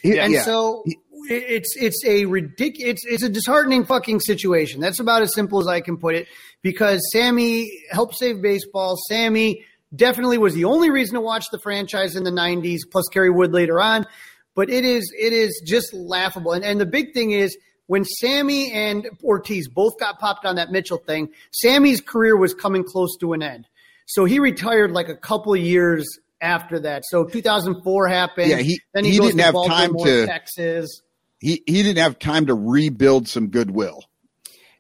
Yeah. 0.03 0.25
And 0.25 0.33
yeah. 0.33 0.43
so 0.43 0.83
it- 0.87 0.99
it's 1.29 1.75
it's 1.77 2.05
a 2.07 2.25
ridiculous 2.27 3.01
it's 3.05 3.07
it's 3.07 3.23
a 3.23 3.29
disheartening 3.29 3.85
fucking 3.85 4.21
situation. 4.21 4.81
That's 4.81 4.99
about 5.01 5.23
as 5.23 5.35
simple 5.35 5.61
as 5.61 5.67
I 5.67 5.81
can 5.81 5.97
put 5.97 6.15
it. 6.15 6.27
Because 6.63 7.01
Sammy 7.13 7.71
helped 7.91 8.17
save 8.17 8.41
baseball. 8.43 8.97
Sammy 9.09 9.65
definitely 9.95 10.39
was 10.39 10.55
the 10.55 10.65
only 10.65 10.91
reason 10.91 11.15
to 11.15 11.21
watch 11.21 11.45
the 11.53 11.59
franchise 11.59 12.17
in 12.17 12.25
the 12.25 12.31
'90s, 12.31 12.81
plus 12.91 13.07
Kerry 13.09 13.31
Wood 13.31 13.53
later 13.53 13.81
on. 13.81 14.07
But 14.55 14.71
it 14.71 14.85
is 14.85 15.13
it 15.19 15.33
is 15.33 15.63
just 15.67 15.93
laughable. 15.93 16.53
And 16.53 16.65
and 16.65 16.81
the 16.81 16.87
big 16.87 17.13
thing 17.13 17.33
is 17.33 17.57
when 17.87 18.05
Sammy 18.05 18.73
and 18.73 19.07
Ortiz 19.23 19.69
both 19.69 19.99
got 19.99 20.19
popped 20.19 20.47
on 20.47 20.57
that 20.57 20.71
Mitchell 20.71 20.99
thing, 20.99 21.29
Sammy's 21.53 22.01
career 22.01 22.37
was 22.37 22.55
coming 22.55 22.83
close 22.85 23.17
to 23.19 23.33
an 23.35 23.43
end. 23.43 23.67
So 24.07 24.25
he 24.25 24.39
retired 24.39 24.91
like 24.93 25.09
a 25.09 25.17
couple 25.17 25.55
years 25.57 26.07
after 26.41 26.79
that. 26.81 27.03
So 27.07 27.25
2004 27.25 28.09
happened. 28.09 28.51
Yeah, 28.51 28.59
he- 28.59 28.81
then 28.93 29.05
he, 29.05 29.13
he 29.13 29.19
goes 29.19 29.29
didn't 29.35 29.39
to 29.39 29.45
have 29.45 29.67
time 29.67 29.95
to- 29.99 30.27
Texas. 30.27 31.01
He 31.45 31.63
he 31.67 31.83
didn't 31.83 32.03
have 32.03 32.19
time 32.19 32.47
to 32.47 32.55
rebuild 32.55 33.29
some 33.29 33.49
goodwill. 33.49 34.05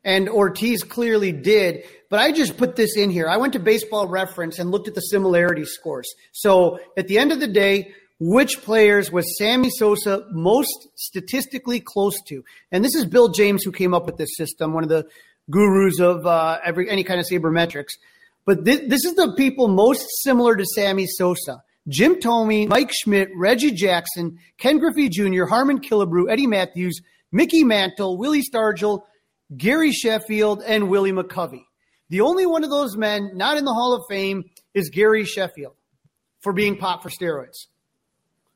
and 0.05 0.29
Ortiz 0.29 0.83
clearly 0.83 1.33
did. 1.33 1.85
But 2.11 2.20
I 2.20 2.33
just 2.33 2.57
put 2.57 2.77
this 2.77 2.96
in 2.96 3.11
here. 3.11 3.29
I 3.29 3.38
went 3.38 3.53
to 3.55 3.59
Baseball 3.59 4.07
Reference 4.07 4.59
and 4.59 4.70
looked 4.70 4.88
at 4.88 4.94
the 4.94 5.00
similarity 5.00 5.64
scores. 5.64 6.09
So 6.33 6.79
at 6.96 7.09
the 7.09 7.18
end 7.18 7.33
of 7.33 7.40
the 7.40 7.48
day, 7.48 7.92
which 8.20 8.62
players 8.62 9.11
was 9.11 9.37
Sammy 9.38 9.70
Sosa 9.70 10.24
most 10.31 10.88
statistically 10.94 11.81
close 11.81 12.20
to? 12.29 12.44
And 12.70 12.85
this 12.85 12.94
is 12.94 13.05
Bill 13.07 13.29
James 13.29 13.64
who 13.64 13.72
came 13.72 13.92
up 13.94 14.07
with 14.07 14.16
this 14.16 14.37
system, 14.37 14.72
one 14.72 14.85
of 14.85 14.88
the 14.88 15.07
gurus 15.50 15.98
of 16.00 16.27
uh, 16.27 16.59
every 16.64 16.88
any 16.88 17.05
kind 17.05 17.18
of 17.18 17.27
sabermetrics. 17.27 17.94
But 18.46 18.64
this, 18.64 18.81
this 18.87 19.05
is 19.05 19.14
the 19.14 19.35
people 19.37 19.68
most 19.68 20.07
similar 20.22 20.55
to 20.57 20.64
Sammy 20.64 21.07
Sosa. 21.07 21.62
Jim 21.88 22.20
Thome, 22.20 22.68
Mike 22.68 22.90
Schmidt, 22.92 23.29
Reggie 23.37 23.73
Jackson, 23.73 24.38
Ken 24.59 24.79
Griffey 24.79 25.09
Jr., 25.09 25.44
Harmon 25.44 25.81
Killebrew, 25.81 26.31
Eddie 26.31 26.47
Mathews, 26.47 27.01
Mickey 27.31 27.62
Mantle, 27.64 28.16
Willie 28.16 28.42
Stargell, 28.42 29.03
Gary 29.57 29.92
Sheffield, 29.92 30.62
and 30.66 30.88
Willie 30.88 31.12
McCovey. 31.12 31.64
The 32.09 32.23
only 32.23 32.47
one 32.47 32.64
of 32.64 32.70
those 32.70 32.97
men 32.97 33.33
not 33.35 33.59
in 33.59 33.64
the 33.64 33.75
Hall 33.75 33.94
of 33.94 34.05
Fame 34.09 34.44
is 34.73 34.90
Gary 34.90 35.25
Sheffield 35.25 35.75
for 36.40 36.53
being 36.53 36.77
popped 36.77 37.03
for 37.03 37.11
steroids. 37.11 37.66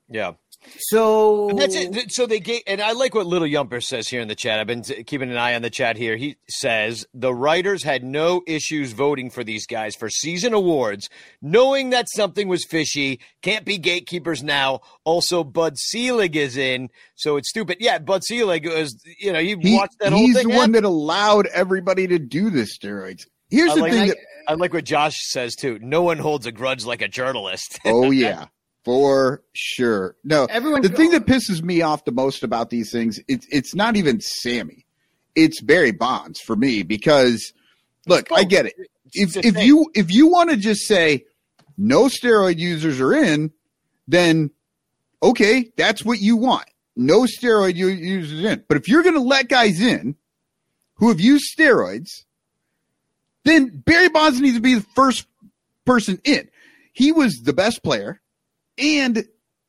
yeah. 0.09 0.33
So 0.79 1.49
And 1.51 1.59
that's 1.59 1.75
it. 1.75 2.13
So 2.13 2.27
they 2.27 2.41
gave, 2.41 2.63
and 2.67 2.81
I 2.81 2.93
like 2.93 3.15
what 3.15 3.27
Little 3.27 3.49
Yumper 3.49 3.83
says 3.83 4.09
here 4.09 4.21
in 4.21 4.29
the 4.29 4.35
chat. 4.35 4.59
I've 4.59 4.67
been 4.67 4.83
t- 4.83 5.03
keeping 5.05 5.31
an 5.31 5.37
eye 5.37 5.55
on 5.55 5.63
the 5.63 5.71
chat 5.71 5.97
here. 5.97 6.17
He 6.17 6.37
says 6.49 7.07
the 7.15 7.33
writers 7.35 7.83
had 7.83 8.03
no 8.05 8.43
issues 8.47 8.93
voting 8.93 9.31
for 9.31 9.45
these 9.45 9.67
guys 9.67 9.95
for 9.95 10.09
season 10.11 10.53
awards, 10.53 11.09
knowing 11.41 11.91
that 11.91 12.09
something 12.11 12.49
was 12.49 12.65
fishy. 12.65 13.21
Can't 13.43 13.65
be 13.65 13.79
gatekeepers 13.79 14.43
now. 14.43 14.81
Also, 15.05 15.45
Bud 15.45 15.79
Selig 15.79 16.37
is 16.37 16.57
in, 16.57 16.89
so 17.15 17.37
it's 17.37 17.49
stupid. 17.49 17.79
Yeah, 17.81 17.99
Bud 17.99 18.25
Selig 18.25 18.67
was, 18.67 19.01
you 19.19 19.33
know, 19.33 19.39
you 19.39 19.59
He, 19.61 19.77
watched 19.77 19.99
that 20.01 20.13
whole 20.13 20.21
he's 20.21 20.37
thing. 20.37 20.49
the 20.49 20.57
one 20.57 20.73
that 20.73 20.85
allowed 20.85 21.47
everybody 21.47 22.07
to 22.09 22.19
do 22.19 22.51
the 22.51 22.63
steroids. 22.63 23.27
Here's 23.51 23.71
I 23.71 23.75
the 23.77 23.81
like, 23.81 23.93
thing. 23.93 24.03
I, 24.03 24.07
that, 24.09 24.17
I 24.49 24.55
like 24.55 24.75
what 24.75 24.85
Josh 24.85 25.17
says 25.23 25.55
too. 25.55 25.79
No 25.81 26.03
one 26.03 26.19
holds 26.19 26.47
a 26.47 26.53
grudge 26.53 26.85
like 26.85 27.01
a 27.01 27.09
journalist. 27.09 27.79
oh 27.87 28.11
yeah, 28.11 28.47
For 28.89 29.43
sure. 29.53 30.17
No, 30.25 30.47
Everyone 30.47 30.81
the 30.81 30.89
thing 30.89 31.11
that 31.11 31.27
pisses 31.27 31.63
me 31.63 31.83
off 31.83 32.07
the 32.07 32.11
most 32.11 32.43
about 32.43 32.71
these 32.71 32.91
things, 32.91 33.21
it's 33.29 33.47
it's 33.51 33.75
not 33.75 33.97
even 33.97 34.19
Sammy. 34.19 34.87
It's 35.37 35.61
Barry 35.61 35.91
Bonds 35.91 36.41
for 36.41 36.57
me 36.57 36.85
because 36.85 37.53
look, 38.07 38.33
I 38.33 38.45
get 38.45 38.65
it. 38.65 38.77
If 39.13 39.37
if 39.37 39.57
thing. 39.57 39.67
you 39.67 39.91
if 39.95 40.11
you 40.11 40.29
want 40.29 40.49
to 40.49 40.57
just 40.57 40.87
say 40.87 41.27
no 41.77 42.05
steroid 42.05 42.57
users 42.57 42.99
are 42.99 43.13
in, 43.13 43.53
then 44.07 44.53
okay, 45.23 45.71
that's 45.77 46.03
what 46.03 46.21
you 46.23 46.39
want. 46.39 46.65
No 46.97 47.27
steroid 47.27 47.75
users 47.75 48.43
in. 48.43 48.65
But 48.69 48.79
if 48.79 48.89
you're 48.89 49.03
going 49.03 49.17
to 49.17 49.21
let 49.21 49.51
guys 49.51 49.83
in 49.83 50.17
who 50.95 51.11
have 51.11 51.21
used 51.21 51.55
steroids, 51.55 52.25
then 53.45 53.83
Barry 53.85 54.09
Bonds 54.09 54.41
needs 54.41 54.57
to 54.57 54.63
be 54.63 54.77
the 54.77 54.87
first 54.95 55.27
person 55.85 56.23
in. 56.25 56.49
He 56.95 57.13
was 57.13 57.43
the 57.45 57.53
best 57.53 57.83
player, 57.83 58.23
and 58.79 59.25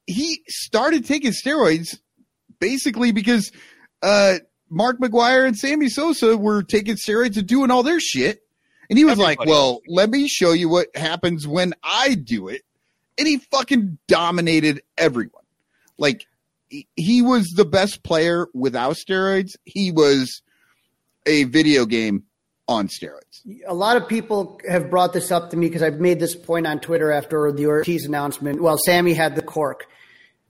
he 0.08 0.42
started 0.48 1.06
taking 1.06 1.32
steroids 1.32 1.98
basically 2.60 3.12
because 3.12 3.52
uh, 4.02 4.36
Mark 4.70 5.00
McGwire 5.00 5.46
and 5.48 5.58
Sammy 5.58 5.90
Sosa 5.90 6.38
were 6.38 6.64
taking 6.64 6.96
steroids 6.96 7.38
and 7.38 7.48
doing 7.48 7.72
all 7.72 7.84
their 7.84 8.00
shit. 8.00 8.42
And 8.90 8.98
he 8.98 9.06
was 9.06 9.18
like, 9.24 9.40
"Well, 9.50 9.82
let 9.88 10.10
me 10.10 10.28
show 10.28 10.52
you 10.52 10.68
what 10.70 10.88
happens 10.96 11.48
when 11.48 11.74
I 11.84 12.16
do 12.16 12.48
it." 12.48 12.64
And 13.18 13.28
he 13.28 13.38
fucking 13.38 13.98
dominated 14.08 14.82
everyone. 14.98 15.44
Like 15.98 16.26
he- 16.70 16.88
he 16.96 17.22
was 17.22 17.50
the 17.56 17.66
best 17.66 18.04
player 18.04 18.48
without 18.54 18.96
steroids. 18.96 19.52
He 19.66 19.92
was 19.92 20.42
a 21.26 21.44
video 21.44 21.86
game 21.86 22.24
on 22.70 22.88
steroids. 22.88 23.42
A 23.68 23.74
lot 23.74 23.98
of 23.98 24.08
people 24.08 24.62
have 24.70 24.90
brought 24.92 25.12
this 25.12 25.32
up 25.32 25.50
to 25.50 25.58
me 25.58 25.68
because 25.68 25.82
I've 25.82 26.00
made 26.00 26.20
this 26.20 26.36
point 26.36 26.68
on 26.68 26.80
Twitter 26.80 27.12
after 27.12 27.52
the 27.52 27.66
Ortiz 27.66 28.06
announcement. 28.06 28.62
Well, 28.62 28.78
Sammy 28.78 29.14
had 29.16 29.36
the 29.36 29.42
cork. 29.42 29.88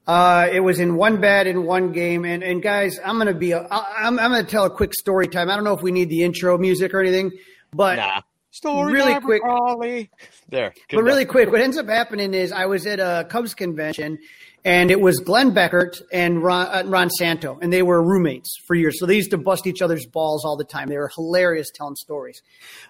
Uh, 0.06 0.50
it 0.52 0.60
was 0.60 0.80
in 0.80 0.96
one 0.96 1.22
bat 1.22 1.48
in 1.48 1.64
one 1.66 1.92
game, 1.94 2.26
and 2.26 2.44
and 2.44 2.62
guys, 2.62 3.00
I'm 3.06 3.18
gonna 3.20 3.34
be 3.34 3.52
a, 3.54 3.60
I- 3.62 4.06
I'm 4.06 4.20
I'm 4.20 4.32
gonna 4.32 4.44
tell 4.44 4.66
a 4.66 4.70
quick 4.70 4.94
story 4.96 5.28
time. 5.28 5.50
I 5.50 5.56
don't 5.56 5.64
know 5.64 5.76
if 5.76 5.82
we 5.84 5.92
need 5.92 6.10
the 6.10 6.24
intro 6.24 6.58
music 6.58 6.94
or 6.94 7.00
anything, 7.00 7.32
but 7.74 7.96
Nah. 7.98 8.22
Story 8.52 8.92
Really 8.94 9.14
time, 9.14 9.22
quick- 9.22 9.44
Raleigh. 9.44 10.10
There. 10.50 10.74
good 10.90 10.98
but 10.98 11.04
really 11.04 11.26
quick, 11.26 11.52
what 11.52 11.62
ends 11.62 11.78
up 11.78 11.88
happening 11.88 12.34
is 12.34 12.52
I 12.52 12.66
was 12.66 12.88
at 12.88 13.00
a 13.00 13.28
Cubs 13.30 13.54
convention, 13.54 14.18
and 14.66 14.92
it 14.92 15.00
was 15.00 15.20
Glenn 15.20 15.54
Beckert 15.54 16.02
and 16.12 16.44
Ron, 16.44 16.68
uh, 16.68 16.84
Ron 16.90 17.10
Santo, 17.10 17.58
and 17.62 17.72
they 17.72 17.82
were 17.82 18.02
roommates 18.02 18.58
for 18.66 18.76
years. 18.76 19.00
So 19.00 19.06
they 19.06 19.16
used 19.16 19.32
to 19.32 19.38
bust 19.38 19.68
each 19.68 19.82
other's 19.82 20.06
balls 20.06 20.46
all 20.46 20.58
the 20.58 20.66
time. 20.66 20.90
They 20.90 20.98
were 20.98 21.12
hilarious 21.14 21.70
telling 21.74 21.96
stories, 21.96 22.42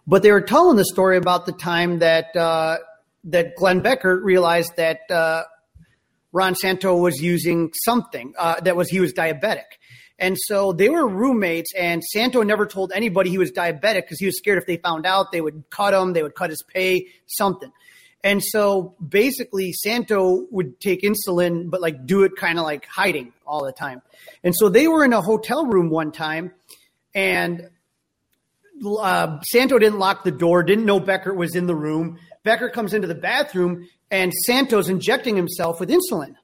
but 0.08 0.24
they 0.24 0.32
were 0.32 0.42
telling 0.42 0.78
the 0.78 0.86
story 0.86 1.18
about 1.18 1.46
the 1.46 1.52
time 1.52 2.00
that 2.00 2.36
uh, 2.36 2.78
that 3.26 3.56
Glenn 3.56 3.82
Beckert 3.82 4.24
realized 4.24 4.72
that 4.78 5.02
uh, 5.10 5.44
Ron 6.32 6.56
Santo 6.56 6.96
was 6.96 7.22
using 7.22 7.72
something 7.86 8.34
uh, 8.38 8.60
that 8.62 8.76
was 8.76 8.90
he 8.90 9.00
was 9.00 9.14
diabetic. 9.14 9.66
And 10.22 10.36
so 10.38 10.74
they 10.74 10.90
were 10.90 11.08
roommates, 11.08 11.74
and 11.74 12.04
Santo 12.04 12.44
never 12.44 12.66
told 12.66 12.92
anybody 12.94 13.30
he 13.30 13.38
was 13.38 13.54
diabetic 13.54 14.02
because 14.02 14.20
he 14.20 14.26
was 14.26 14.38
scared 14.38 14.58
if 14.58 14.66
they 14.66 14.76
found 14.76 15.06
out, 15.06 15.32
they 15.32 15.40
would 15.40 15.64
cut 15.70 15.94
him, 15.94 16.12
they 16.12 16.22
would 16.22 16.36
cut 16.36 16.50
his 16.50 16.62
pay, 16.62 17.08
something. 17.26 17.72
And 18.24 18.44
so 18.44 18.96
basically, 19.06 19.72
Santo 19.72 20.46
would 20.52 20.80
take 20.80 21.04
insulin, 21.04 21.70
but 21.70 21.82
like 21.82 22.06
do 22.06 22.24
it 22.24 22.36
kind 22.36 22.60
of 22.60 22.66
like 22.66 22.86
hiding 22.86 23.32
all 23.48 23.64
the 23.64 23.72
time. 23.72 24.02
And 24.44 24.54
so 24.56 24.68
they 24.70 24.88
were 24.88 25.06
in 25.06 25.14
a 25.14 25.22
hotel 25.22 25.66
room 25.66 25.90
one 25.90 26.12
time, 26.12 26.52
and 27.16 27.70
uh, 28.86 29.40
Santo 29.42 29.80
didn't 29.80 30.00
lock 30.00 30.24
the 30.24 30.32
door, 30.32 30.64
didn't 30.64 30.86
know 30.86 31.00
Beckert 31.00 31.36
was 31.36 31.56
in 31.56 31.66
the 31.66 31.76
room. 31.76 32.20
Beckert 32.46 32.74
comes 32.74 32.94
into 32.94 33.08
the 33.08 33.16
bathroom, 33.16 33.88
and 34.12 34.34
Santo's 34.46 34.90
injecting 34.90 35.36
himself 35.36 35.80
with 35.80 35.90
insulin. 35.90 36.36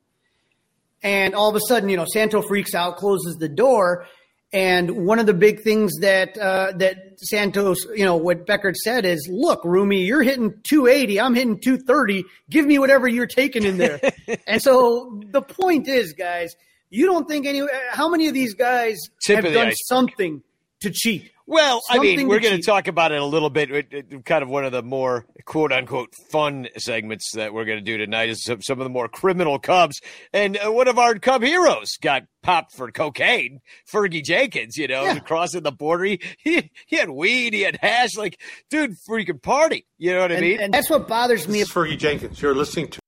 And 1.04 1.36
all 1.36 1.50
of 1.50 1.56
a 1.56 1.62
sudden, 1.68 1.90
you 1.90 1.98
know, 1.98 2.06
Santo 2.12 2.42
freaks 2.42 2.74
out, 2.74 2.98
closes 2.98 3.36
the 3.36 3.50
door. 3.50 4.08
And 4.56 5.06
one 5.06 5.20
of 5.20 5.26
the 5.26 5.34
big 5.34 5.64
things 5.64 5.92
that 6.00 6.38
uh, 6.38 6.72
that 6.78 7.20
Santos, 7.20 7.86
you 7.94 8.06
know, 8.06 8.16
what 8.16 8.48
Beckert 8.48 8.76
said 8.76 9.04
is, 9.04 9.28
"Look, 9.30 9.66
Rumi, 9.66 10.06
you're 10.06 10.24
hitting 10.24 10.54
280. 10.64 11.20
I'm 11.20 11.36
hitting 11.36 11.60
230. 11.60 12.24
Give 12.50 12.66
me 12.66 12.80
whatever 12.80 13.06
you're 13.06 13.28
taking 13.28 13.66
in 13.66 13.78
there." 13.78 14.00
and 14.48 14.62
so 14.62 15.22
the 15.26 15.42
point 15.42 15.90
is, 15.90 16.14
guys, 16.14 16.56
you 16.90 17.06
don't 17.06 17.28
think 17.28 17.46
any? 17.46 17.64
How 17.92 18.08
many 18.08 18.30
of 18.30 18.34
these 18.34 18.54
guys 18.54 18.98
Tip 19.26 19.44
have 19.44 19.54
done 19.54 19.74
something 19.90 20.42
to 20.80 20.90
cheat? 20.90 21.32
Well, 21.48 21.82
I 21.90 22.00
mean, 22.00 22.28
we're 22.28 22.40
going 22.40 22.58
to 22.60 22.66
talk 22.66 22.88
about 22.88 23.12
it 23.12 23.22
a 23.22 23.26
little 23.26 23.52
bit. 23.52 23.70
It- 23.72 23.88
it- 23.92 24.26
Kind 24.26 24.42
of 24.42 24.50
one 24.50 24.66
of 24.66 24.72
the 24.72 24.82
more 24.82 25.26
quote 25.46 25.72
unquote 25.72 26.14
fun 26.32 26.68
segments 26.78 27.34
that 27.34 27.54
we're 27.54 27.66
going 27.66 27.78
to 27.78 27.84
do 27.84 27.98
tonight 27.98 28.30
is 28.30 28.44
some, 28.44 28.62
some 28.62 28.80
of 28.80 28.84
the 28.86 28.90
more 28.90 29.08
criminal 29.08 29.60
Cubs. 29.60 30.02
And 30.34 30.58
uh, 30.58 30.72
one 30.72 30.88
of 30.88 30.98
our 30.98 31.20
Cub 31.20 31.44
heroes 31.44 31.98
got 32.02 32.24
popped 32.42 32.74
for 32.76 32.92
cocaine, 32.92 33.60
Fergie 33.92 34.24
Jenkins, 34.24 34.78
you 34.78 34.88
know, 34.88 35.04
Yeah. 35.04 35.20
crossing 35.20 35.62
the 35.64 35.72
border. 35.72 36.06
He, 36.06 36.20
he, 36.40 36.72
he 36.88 36.96
had 36.96 37.10
weed, 37.12 37.54
he 37.54 37.62
had 37.62 37.78
hash. 37.82 38.16
Like, 38.18 38.40
dude, 38.72 38.96
freaking 39.08 39.42
party. 39.42 39.86
You 40.00 40.14
know 40.14 40.22
what 40.22 40.32
I 40.32 40.40
mean? 40.40 40.60
and 40.60 40.74
that's 40.74 40.90
what 40.90 41.08
bothers 41.08 41.48
me. 41.48 41.60
This 41.60 41.68
is 41.70 41.74
Fergie 41.74 41.98
Jenkins. 41.98 42.42
You're 42.42 42.56
listening 42.56 42.88
to 42.90 43.00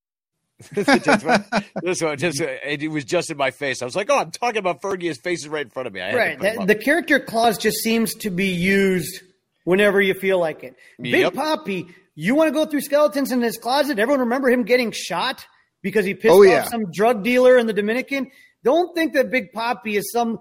One- 0.73 1.45
this 1.83 2.01
one, 2.01 2.17
just, 2.17 2.41
uh, 2.41 2.45
it 2.63 2.89
was 2.89 3.03
just 3.05 3.29
in 3.29 3.37
my 3.37 3.51
face. 3.51 3.81
I 3.81 3.85
was 3.85 3.95
like, 3.95 4.09
oh, 4.09 4.17
I'm 4.17 4.31
talking 4.31 4.57
about 4.57 4.81
Fergie. 4.81 5.03
His 5.03 5.19
face 5.19 5.41
is 5.41 5.47
right 5.47 5.65
in 5.65 5.69
front 5.69 5.87
of 5.87 5.93
me. 5.93 6.01
I 6.01 6.15
Right. 6.15 6.67
The, 6.67 6.75
character 6.75 7.19
clause 7.19 7.57
just 7.57 7.77
seems 7.77 8.13
to 8.15 8.29
be 8.29 8.47
used 8.47 9.21
whenever 9.65 10.01
you 10.01 10.13
feel 10.13 10.39
like 10.39 10.63
it. 10.63 10.75
Big 10.99 11.25
Papi, 11.33 11.93
you 12.15 12.33
want 12.35 12.47
to 12.47 12.53
go 12.53 12.65
through 12.65 12.81
skeletons 12.81 13.31
in 13.31 13.41
his 13.41 13.57
closet? 13.57 13.99
Everyone 13.99 14.21
remember 14.21 14.49
him 14.49 14.63
getting 14.63 14.91
shot 14.91 15.45
because 15.83 16.05
he 16.05 16.13
pissed 16.15 16.33
Oh, 16.33 16.41
off 16.43 16.47
yeah. 16.47 16.63
some 16.63 16.91
drug 16.91 17.23
dealer 17.23 17.57
in 17.57 17.67
the 17.67 17.73
Dominican? 17.73 18.31
Don't 18.63 18.95
think 18.95 19.13
that 19.13 19.29
Big 19.29 19.51
Papi 19.53 19.95
is 19.97 20.11
some. 20.11 20.39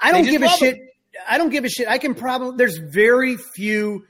I 0.00 0.10
don't 0.12 0.24
give 0.24 0.42
a 0.42 0.46
love 0.46 0.58
him. 0.60 0.74
shit. 0.74 0.80
I 1.28 1.38
don't 1.38 1.50
give 1.50 1.64
a 1.64 1.68
shit. 1.68 1.86
I 1.88 1.98
can 1.98 2.14
probably. 2.14 2.56
There's 2.56 2.78
very 2.78 3.36
few 3.36 4.04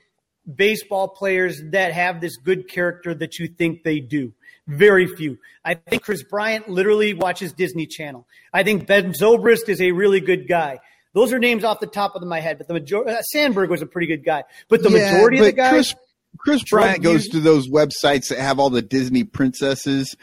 baseball 0.55 1.09
players 1.09 1.61
that 1.73 1.93
have 1.93 2.21
this 2.21 2.37
good 2.37 2.69
character 2.69 3.15
that 3.15 3.39
you 3.39 3.49
think 3.49 3.83
they 3.83 4.01
do. 4.01 4.33
Very 4.67 5.07
few. 5.07 5.39
I 5.65 5.75
think 5.75 6.03
Kris 6.03 6.23
Bryant 6.23 6.69
literally 6.69 7.15
watches 7.15 7.53
Disney 7.53 7.87
Channel. 7.87 8.27
I 8.53 8.63
think 8.63 8.87
Ben 8.87 9.13
Zobrist 9.13 9.69
is 9.69 9.81
a 9.81 9.93
really 9.93 10.21
good 10.21 10.49
guy. 10.49 10.81
Those 11.15 11.33
are 11.33 11.39
names 11.39 11.65
off 11.65 11.81
the 11.81 11.87
top 11.87 12.15
of 12.15 12.23
my 12.25 12.41
head, 12.41 12.59
but 12.59 12.69
the 12.69 12.75
majority, 12.75 13.13
uh, 13.13 13.23
Sandberg 13.23 13.71
was 13.71 13.81
a 13.83 13.87
pretty 13.87 14.07
good 14.07 14.25
guy. 14.25 14.45
But 14.69 14.83
the 14.83 14.91
Yeah, 14.91 15.13
majority 15.13 15.39
of 15.39 15.45
the 15.47 15.51
but 15.53 15.57
guys, 15.57 15.71
Kris, 15.73 15.95
Kris 16.39 16.63
Bryant 16.71 17.03
goes 17.03 17.29
to 17.29 17.41
those 17.41 17.69
websites 17.69 18.29
that 18.29 18.39
have 18.39 18.59
all 18.59 18.71
the 18.71 18.83
Disney 18.83 19.25
princesses 19.25 20.15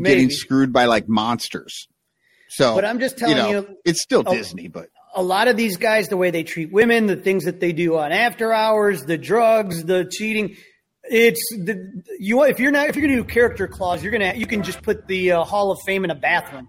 getting 0.00 0.30
screwed 0.30 0.72
by 0.72 0.86
like 0.86 1.08
monsters. 1.08 1.86
So, 2.48 2.74
But 2.74 2.84
I'm 2.84 2.98
just 2.98 3.16
telling 3.18 3.36
know, 3.36 3.50
you- 3.50 3.76
it's 3.84 4.02
still 4.02 4.24
Oh. 4.26 4.34
Disney, 4.34 4.68
but 4.68 4.88
a 5.14 5.22
lot 5.22 5.48
of 5.48 5.56
these 5.56 5.76
guys, 5.76 6.08
the 6.08 6.16
way 6.16 6.30
they 6.30 6.42
treat 6.42 6.72
women, 6.72 7.06
the 7.06 7.16
things 7.16 7.44
that 7.44 7.60
they 7.60 7.72
do 7.72 7.96
on 7.98 8.12
after 8.12 8.52
hours, 8.52 9.02
the 9.02 9.18
drugs, 9.18 9.84
the 9.84 10.04
cheating. 10.10 10.56
It's 11.04 11.40
the 11.52 12.02
you. 12.18 12.42
If 12.44 12.60
you're 12.60 12.70
not, 12.70 12.88
if 12.88 12.96
you're 12.96 13.06
gonna 13.06 13.20
do 13.20 13.24
character 13.24 13.66
clause, 13.66 14.02
you're 14.02 14.12
gonna 14.12 14.34
you 14.34 14.46
can 14.46 14.62
just 14.62 14.82
put 14.82 15.06
the 15.08 15.32
uh, 15.32 15.44
Hall 15.44 15.70
of 15.72 15.78
Fame 15.84 16.04
in 16.04 16.10
a 16.10 16.14
bathroom. 16.14 16.68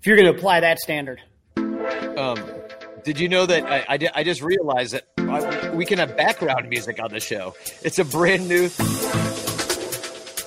If 0.00 0.06
you're 0.06 0.16
gonna 0.16 0.30
apply 0.32 0.60
that 0.60 0.78
standard, 0.78 1.20
Um, 1.56 2.38
did 3.04 3.18
you 3.18 3.28
know 3.28 3.46
that 3.46 3.64
I, 3.64 3.84
I, 3.94 4.08
I 4.16 4.22
just 4.24 4.42
realized 4.42 4.92
that 4.92 5.04
I, 5.18 5.70
we 5.70 5.86
can 5.86 5.98
have 5.98 6.14
background 6.16 6.68
music 6.68 7.00
on 7.02 7.10
the 7.10 7.20
show? 7.20 7.54
It's 7.82 7.98
a 7.98 8.04
brand 8.04 8.48
new. 8.48 8.66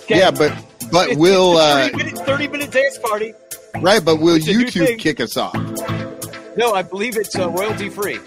Okay. 0.04 0.20
yeah, 0.20 0.32
but 0.32 0.54
but 0.92 1.10
It's- 1.10 1.18
will 1.18 1.58
it's 1.58 1.66
a 1.66 1.74
uh, 1.74 1.90
30 1.90 1.98
minute, 1.98 2.18
30 2.26 2.48
minute 2.48 2.72
dance 2.72 2.98
party. 3.00 3.34
right? 3.82 4.04
But 4.06 4.18
will 4.22 4.36
It's 4.36 4.48
a 4.48 4.52
YouTube 4.54 5.00
kick 5.00 5.20
us 5.20 5.36
off? 5.38 5.54
No, 6.58 6.74
I 6.74 6.82
believe 6.82 7.18
it's 7.18 7.38
uh, 7.38 7.50
royalty 7.52 7.88
free. 7.88 8.20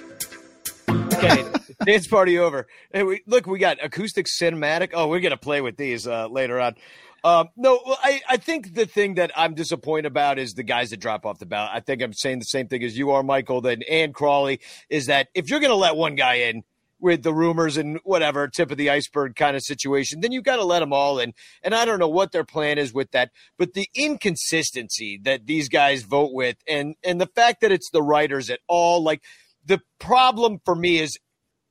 Okay, 0.88 1.44
dance 1.84 2.06
party 2.06 2.38
over. 2.38 2.68
Hey, 2.92 3.02
we, 3.02 3.22
look, 3.26 3.46
we 3.48 3.58
got 3.58 3.84
acoustic 3.84 4.26
cinematic. 4.26 4.90
Oh, 4.94 5.08
we're 5.08 5.18
gonna 5.18 5.36
play 5.36 5.60
with 5.60 5.76
these 5.76 6.06
uh, 6.06 6.28
later 6.28 6.60
on. 6.60 6.76
Um, 7.24 7.48
no, 7.56 7.80
I, 7.86 8.20
I 8.28 8.36
think 8.36 8.74
the 8.74 8.86
thing 8.86 9.14
that 9.14 9.32
I'm 9.36 9.54
disappointed 9.54 10.06
about 10.06 10.38
is 10.38 10.54
the 10.54 10.62
guys 10.62 10.90
that 10.90 11.00
drop 11.00 11.26
off 11.26 11.40
the 11.40 11.44
ballot. 11.44 11.70
I 11.74 11.80
think 11.80 12.02
I'm 12.02 12.12
saying 12.12 12.38
the 12.38 12.44
same 12.44 12.68
thing 12.68 12.84
as 12.84 12.96
you 12.96 13.10
are, 13.10 13.22
Michael, 13.22 13.60
then 13.60 13.82
and 13.90 14.14
Crawley, 14.14 14.60
is 14.88 15.06
that 15.06 15.28
if 15.34 15.50
you're 15.50 15.60
going 15.60 15.70
to 15.70 15.76
let 15.76 15.96
one 15.96 16.14
guy 16.14 16.34
in 16.34 16.62
with 17.00 17.22
the 17.22 17.32
rumors 17.32 17.76
and 17.76 17.98
whatever 18.04 18.48
tip 18.48 18.70
of 18.70 18.76
the 18.76 18.90
iceberg 18.90 19.34
kind 19.36 19.56
of 19.56 19.62
situation, 19.62 20.20
then 20.20 20.32
you've 20.32 20.44
got 20.44 20.56
to 20.56 20.64
let 20.64 20.80
them 20.80 20.92
all 20.92 21.18
in. 21.18 21.32
And 21.62 21.74
I 21.74 21.84
don't 21.84 21.98
know 21.98 22.08
what 22.08 22.32
their 22.32 22.44
plan 22.44 22.78
is 22.78 22.92
with 22.92 23.10
that, 23.12 23.30
but 23.58 23.74
the 23.74 23.88
inconsistency 23.94 25.18
that 25.24 25.46
these 25.46 25.68
guys 25.68 26.02
vote 26.02 26.32
with, 26.32 26.56
and 26.68 26.94
and 27.04 27.20
the 27.20 27.26
fact 27.26 27.60
that 27.60 27.72
it's 27.72 27.90
the 27.90 28.02
writers 28.02 28.50
at 28.50 28.60
all, 28.68 29.02
like 29.02 29.22
the 29.64 29.80
problem 29.98 30.60
for 30.64 30.74
me 30.74 30.98
is 30.98 31.18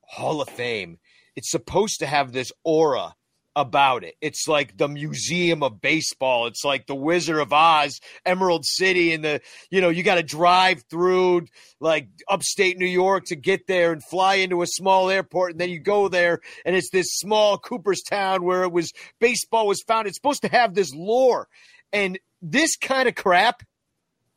Hall 0.01 0.41
of 0.41 0.49
Fame. 0.49 0.97
It's 1.35 1.51
supposed 1.51 1.99
to 1.99 2.07
have 2.07 2.31
this 2.31 2.51
aura 2.63 3.15
about 3.55 4.03
it. 4.03 4.15
It's 4.21 4.47
like 4.47 4.77
the 4.77 4.87
Museum 4.87 5.63
of 5.63 5.81
Baseball. 5.81 6.47
It's 6.47 6.63
like 6.63 6.87
the 6.87 6.95
Wizard 6.95 7.39
of 7.39 7.51
Oz, 7.51 7.99
Emerald 8.25 8.65
City, 8.65 9.13
and 9.13 9.23
the 9.23 9.41
you 9.69 9.81
know 9.81 9.89
you 9.89 10.03
got 10.03 10.15
to 10.15 10.23
drive 10.23 10.83
through 10.89 11.47
like 11.79 12.07
upstate 12.29 12.77
New 12.77 12.85
York 12.87 13.25
to 13.25 13.35
get 13.35 13.67
there 13.67 13.91
and 13.91 14.03
fly 14.03 14.35
into 14.35 14.61
a 14.61 14.67
small 14.67 15.09
airport, 15.09 15.51
and 15.51 15.59
then 15.59 15.69
you 15.69 15.79
go 15.79 16.07
there, 16.07 16.39
and 16.65 16.75
it's 16.75 16.89
this 16.91 17.07
small 17.11 17.57
Cooperstown 17.57 18.43
where 18.43 18.63
it 18.63 18.71
was 18.71 18.91
baseball 19.19 19.67
was 19.67 19.81
found. 19.87 20.07
It's 20.07 20.17
supposed 20.17 20.43
to 20.43 20.49
have 20.49 20.73
this 20.73 20.93
lore, 20.93 21.47
and 21.91 22.19
this 22.41 22.77
kind 22.77 23.09
of 23.09 23.15
crap 23.15 23.63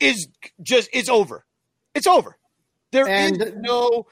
is 0.01 0.27
just 0.63 0.89
it's 0.93 1.09
over. 1.09 1.45
It's 1.95 2.07
over. 2.07 2.37
There 2.91 3.07
is 3.09 3.33
And- 3.33 3.63
no 3.63 4.07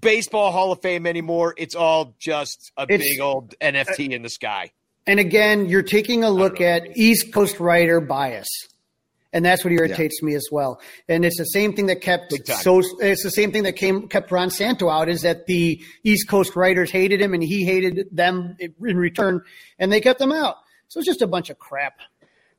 baseball 0.00 0.52
Hall 0.52 0.72
of 0.72 0.80
Fame 0.82 1.06
anymore. 1.06 1.54
It's 1.56 1.74
all 1.74 2.14
just 2.18 2.72
a 2.76 2.82
It's- 2.84 3.00
big 3.00 3.20
old 3.20 3.54
NFT 3.60 4.12
in 4.12 4.22
the 4.22 4.30
sky. 4.30 4.70
And 5.06 5.20
again, 5.20 5.66
you're 5.66 5.82
taking 5.82 6.24
a 6.24 6.30
look 6.30 6.60
at 6.60 6.96
East 6.96 7.32
Coast 7.32 7.60
writer 7.60 8.00
bias. 8.00 8.48
And 9.34 9.44
that's 9.44 9.64
what 9.64 9.72
irritates 9.72 10.22
me 10.22 10.34
as 10.36 10.46
well. 10.52 10.80
And 11.08 11.24
it's 11.24 11.36
the 11.38 11.44
same 11.44 11.74
thing 11.74 11.86
that 11.86 12.00
kept 12.00 12.32
so 12.62 12.80
it's 13.00 13.24
the 13.24 13.30
same 13.32 13.50
thing 13.50 13.64
that 13.64 13.72
came 13.72 14.06
kept 14.06 14.30
Ron 14.30 14.48
Santo 14.48 14.88
out 14.88 15.08
is 15.08 15.22
that 15.22 15.46
the 15.46 15.82
East 16.04 16.28
Coast 16.28 16.54
writers 16.54 16.90
hated 16.92 17.20
him 17.20 17.34
and 17.34 17.42
he 17.42 17.64
hated 17.64 18.06
them 18.12 18.56
in 18.60 18.96
return 18.96 19.42
and 19.78 19.90
they 19.90 20.00
kept 20.00 20.20
him 20.20 20.30
out. 20.30 20.58
So 20.86 21.00
it's 21.00 21.06
just 21.08 21.20
a 21.20 21.26
bunch 21.26 21.50
of 21.50 21.58
crap. 21.58 21.98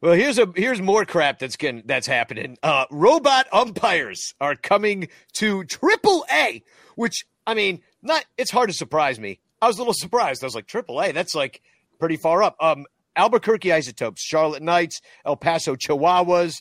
Well, 0.02 0.14
here's 0.16 0.38
a 0.38 0.52
here's 0.54 0.82
more 0.82 1.06
crap 1.06 1.40
that's 1.40 1.56
getting 1.56 1.82
that's 1.86 2.08
happening. 2.08 2.58
Uh, 2.62 2.86
robot 2.92 3.48
umpires 3.54 4.36
are 4.42 4.56
coming 4.56 5.08
to 5.36 5.64
Triple 5.64 6.26
A, 6.30 6.62
which 6.96 7.26
I 7.48 7.54
mean, 7.54 7.82
not 8.02 8.26
it's 8.38 8.52
hard 8.52 8.70
to 8.70 8.74
surprise 8.76 9.20
me. 9.20 9.40
I 9.62 9.68
was 9.68 9.78
a 9.78 9.80
little 9.80 9.94
surprised. 9.98 10.44
I 10.44 10.48
was 10.48 10.56
like, 10.56 10.68
Triple 10.68 11.02
A, 11.02 11.12
that's 11.12 11.36
like 11.36 11.62
pretty 12.00 12.18
far 12.18 12.44
up. 12.44 12.56
Um, 12.60 12.86
Albuquerque 13.16 13.72
Isotopes, 13.72 14.22
Charlotte 14.22 14.62
Knights, 14.62 15.00
El 15.26 15.38
Paso 15.38 15.76
Chihuahuas, 15.76 16.56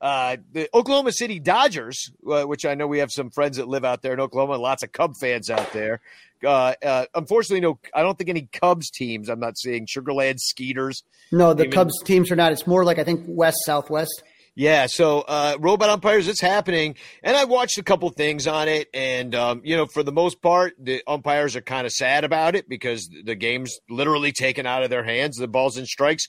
uh, 0.00 0.36
the 0.52 0.68
Oklahoma 0.72 1.10
City 1.10 1.40
Dodgers, 1.40 2.10
uh, 2.30 2.44
which 2.44 2.64
I 2.64 2.74
know 2.74 2.86
we 2.86 2.98
have 3.00 3.10
some 3.10 3.30
friends 3.30 3.56
that 3.56 3.66
live 3.66 3.84
out 3.84 4.02
there 4.02 4.12
in 4.12 4.20
Oklahoma, 4.20 4.56
lots 4.58 4.82
of 4.84 4.92
Cub 4.92 5.14
fans 5.20 5.50
out 5.50 5.72
there. 5.72 6.00
Uh, 6.44 6.74
uh, 6.84 7.06
unfortunately, 7.14 7.60
no, 7.60 7.78
I 7.94 8.02
don't 8.02 8.16
think 8.16 8.30
any 8.30 8.48
Cubs 8.52 8.90
teams. 8.90 9.28
I'm 9.28 9.40
not 9.40 9.58
seeing 9.58 9.86
Sugarland 9.86 10.38
Skeeters. 10.38 11.02
No, 11.32 11.54
the 11.54 11.64
Even- 11.64 11.72
Cubs 11.72 11.94
teams 12.04 12.30
are 12.30 12.36
not. 12.36 12.52
It's 12.52 12.66
more 12.66 12.84
like 12.84 12.98
I 12.98 13.04
think 13.04 13.24
west 13.26 13.56
southwest. 13.64 14.22
Yeah, 14.58 14.86
so 14.86 15.20
uh, 15.20 15.58
robot 15.60 15.90
umpires, 15.90 16.28
it's 16.28 16.40
happening, 16.40 16.94
and 17.22 17.36
I 17.36 17.44
watched 17.44 17.76
a 17.76 17.82
couple 17.82 18.08
things 18.08 18.46
on 18.46 18.68
it, 18.68 18.88
and 18.94 19.34
um, 19.34 19.60
you 19.62 19.76
know, 19.76 19.84
for 19.84 20.02
the 20.02 20.12
most 20.12 20.40
part, 20.40 20.72
the 20.78 21.02
umpires 21.06 21.56
are 21.56 21.60
kind 21.60 21.86
of 21.86 21.92
sad 21.92 22.24
about 22.24 22.56
it 22.56 22.66
because 22.66 23.10
the 23.24 23.34
game's 23.34 23.78
literally 23.90 24.32
taken 24.32 24.64
out 24.64 24.82
of 24.82 24.88
their 24.88 25.04
hands, 25.04 25.36
the 25.36 25.46
balls 25.46 25.76
and 25.76 25.86
strikes, 25.86 26.26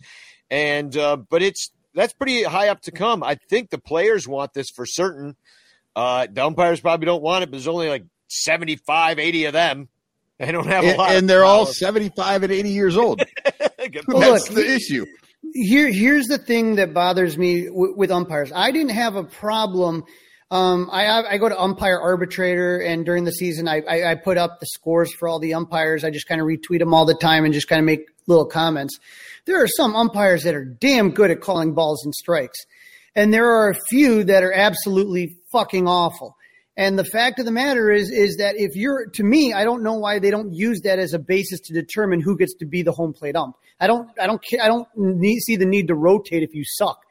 and 0.49 0.97
uh, 0.97 1.15
but 1.15 1.41
it's 1.41 1.71
that's 1.95 2.11
pretty 2.11 2.43
high 2.43 2.67
up 2.67 2.81
to 2.81 2.91
come. 2.91 3.23
I 3.23 3.35
think 3.35 3.69
the 3.69 3.77
players 3.77 4.27
want 4.27 4.53
this 4.53 4.69
for 4.69 4.85
certain. 4.85 5.37
Uh, 5.95 6.27
the 6.29 6.45
umpires 6.45 6.81
probably 6.81 7.05
don't 7.05 7.23
want 7.23 7.43
it, 7.43 7.47
but 7.47 7.53
there's 7.53 7.67
only 7.69 7.87
like 7.87 8.03
75, 8.27 9.19
80 9.19 9.45
of 9.45 9.53
them. 9.53 9.87
They 10.37 10.51
don't 10.51 10.67
have 10.67 10.83
a 10.83 10.89
and, 10.89 10.97
lot, 10.97 11.09
and 11.11 11.17
of 11.19 11.27
they're 11.27 11.45
all 11.45 11.65
75 11.65 12.43
and 12.43 12.51
80 12.51 12.69
years 12.69 12.97
old. 12.97 13.23
Well. 14.05 14.19
That's 14.19 14.49
look, 14.49 14.65
the 14.65 14.75
issue. 14.75 15.05
Here 15.53 15.89
here's 15.91 16.27
the 16.27 16.37
thing 16.37 16.75
that 16.75 16.93
bothers 16.93 17.37
me 17.37 17.65
w- 17.65 17.93
with 17.95 18.11
umpires. 18.11 18.51
I 18.53 18.71
didn't 18.71 18.91
have 18.91 19.15
a 19.15 19.23
problem. 19.23 20.03
Um, 20.49 20.89
I 20.91 21.23
I 21.23 21.37
go 21.37 21.49
to 21.49 21.59
umpire 21.59 21.99
arbitrator, 21.99 22.77
and 22.77 23.05
during 23.05 23.25
the 23.25 23.31
season, 23.31 23.67
I, 23.67 23.81
I 23.81 24.11
I 24.11 24.15
put 24.15 24.37
up 24.37 24.59
the 24.59 24.65
scores 24.67 25.13
for 25.13 25.27
all 25.27 25.39
the 25.39 25.53
umpires. 25.53 26.03
I 26.03 26.09
just 26.09 26.27
kind 26.27 26.39
of 26.39 26.47
retweet 26.47 26.79
them 26.79 26.93
all 26.93 27.05
the 27.05 27.15
time 27.15 27.43
and 27.43 27.53
just 27.53 27.67
kind 27.67 27.79
of 27.79 27.85
make 27.85 28.07
little 28.27 28.45
comments. 28.45 28.97
There 29.45 29.61
are 29.61 29.67
some 29.67 29.95
umpires 29.95 30.43
that 30.43 30.55
are 30.55 30.63
damn 30.63 31.11
good 31.11 31.31
at 31.31 31.41
calling 31.41 31.73
balls 31.73 32.05
and 32.05 32.13
strikes, 32.13 32.59
and 33.13 33.33
there 33.33 33.49
are 33.49 33.69
a 33.69 33.75
few 33.89 34.23
that 34.23 34.43
are 34.43 34.53
absolutely 34.53 35.37
fucking 35.51 35.87
awful. 35.87 36.36
And 36.77 36.97
the 36.97 37.03
fact 37.03 37.39
of 37.39 37.45
the 37.45 37.51
matter 37.51 37.91
is, 37.91 38.11
is 38.11 38.37
that 38.37 38.55
if 38.55 38.75
you're, 38.75 39.07
to 39.15 39.23
me, 39.23 39.51
I 39.51 39.63
don't 39.63 39.81
know 39.81 39.95
why 39.95 40.19
they 40.19 40.29
don't 40.29 40.53
use 40.53 40.81
that 40.81 40.99
as 40.99 41.13
a 41.13 41.19
basis 41.19 41.59
to 41.61 41.73
determine 41.73 42.21
who 42.21 42.37
gets 42.37 42.53
to 42.59 42.65
be 42.65 42.83
the 42.83 42.91
home 42.91 43.13
plate 43.13 43.35
ump. 43.35 43.55
I 43.79 43.87
don't, 43.87 44.07
I 44.21 44.27
don't, 44.27 44.41
I 44.61 44.67
don't 44.67 44.87
need, 44.95 45.39
see 45.39 45.55
the 45.55 45.65
need 45.65 45.87
to 45.87 45.95
rotate 45.95 46.43
if 46.43 46.53
you 46.53 46.63
suck. 46.63 47.01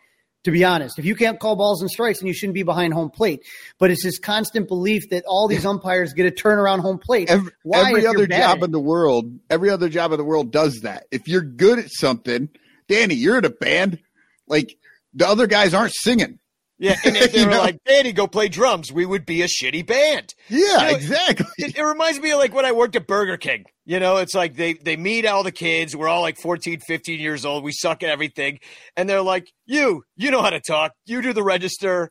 To 0.44 0.52
be 0.52 0.64
honest, 0.64 1.00
if 1.00 1.04
you 1.04 1.16
can't 1.16 1.40
call 1.40 1.56
balls 1.56 1.80
and 1.80 1.90
strikes, 1.90 2.20
and 2.20 2.28
you 2.28 2.32
shouldn't 2.32 2.54
be 2.54 2.62
behind 2.62 2.94
home 2.94 3.10
plate. 3.10 3.42
But 3.80 3.90
it's 3.90 4.04
this 4.04 4.20
constant 4.20 4.68
belief 4.68 5.10
that 5.10 5.24
all 5.26 5.48
these 5.48 5.66
umpires 5.66 6.12
get 6.12 6.24
a 6.24 6.30
turnaround 6.30 6.82
home 6.82 6.98
plate. 6.98 7.28
Every, 7.28 7.50
Why, 7.64 7.88
every 7.88 8.06
other 8.06 8.28
job 8.28 8.62
in 8.62 8.70
the 8.70 8.78
world, 8.78 9.40
every 9.50 9.70
other 9.70 9.88
job 9.88 10.12
in 10.12 10.18
the 10.18 10.24
world 10.24 10.52
does 10.52 10.82
that. 10.82 11.06
If 11.10 11.26
you're 11.26 11.42
good 11.42 11.80
at 11.80 11.90
something, 11.90 12.48
Danny, 12.86 13.16
you're 13.16 13.38
in 13.38 13.44
a 13.44 13.50
band. 13.50 13.98
Like 14.46 14.78
the 15.14 15.26
other 15.26 15.48
guys 15.48 15.74
aren't 15.74 15.94
singing. 15.96 16.38
Yeah, 16.78 16.96
and 17.04 17.16
if 17.16 17.32
they 17.32 17.44
were 17.44 17.52
know? 17.52 17.58
like, 17.58 17.78
Danny, 17.86 18.12
go 18.12 18.26
play 18.26 18.48
drums, 18.48 18.92
we 18.92 19.06
would 19.06 19.24
be 19.24 19.42
a 19.42 19.46
shitty 19.46 19.86
band. 19.86 20.34
Yeah, 20.48 20.58
You 20.58 20.76
know, 20.90 20.96
exactly. 20.96 21.46
It, 21.58 21.76
it 21.78 21.82
reminds 21.82 22.20
me 22.20 22.32
of 22.32 22.38
like 22.38 22.52
when 22.54 22.64
I 22.66 22.72
worked 22.72 22.96
at 22.96 23.06
Burger 23.06 23.36
King. 23.36 23.64
You 23.84 24.00
know, 24.00 24.16
it's 24.18 24.34
like 24.34 24.56
they 24.56 24.74
they 24.74 24.96
meet 24.96 25.26
all 25.26 25.42
the 25.42 25.52
kids. 25.52 25.94
We're 25.96 26.08
all 26.08 26.20
like 26.22 26.36
14, 26.38 26.80
15 26.80 27.20
years 27.20 27.44
old. 27.44 27.62
We 27.64 27.72
suck 27.72 28.02
at 28.02 28.10
everything. 28.10 28.58
And 28.96 29.08
they're 29.08 29.22
like, 29.22 29.48
you, 29.64 30.02
you 30.16 30.30
know 30.30 30.42
how 30.42 30.50
to 30.50 30.60
talk. 30.60 30.92
You 31.06 31.22
do 31.22 31.32
the 31.32 31.42
register. 31.44 32.10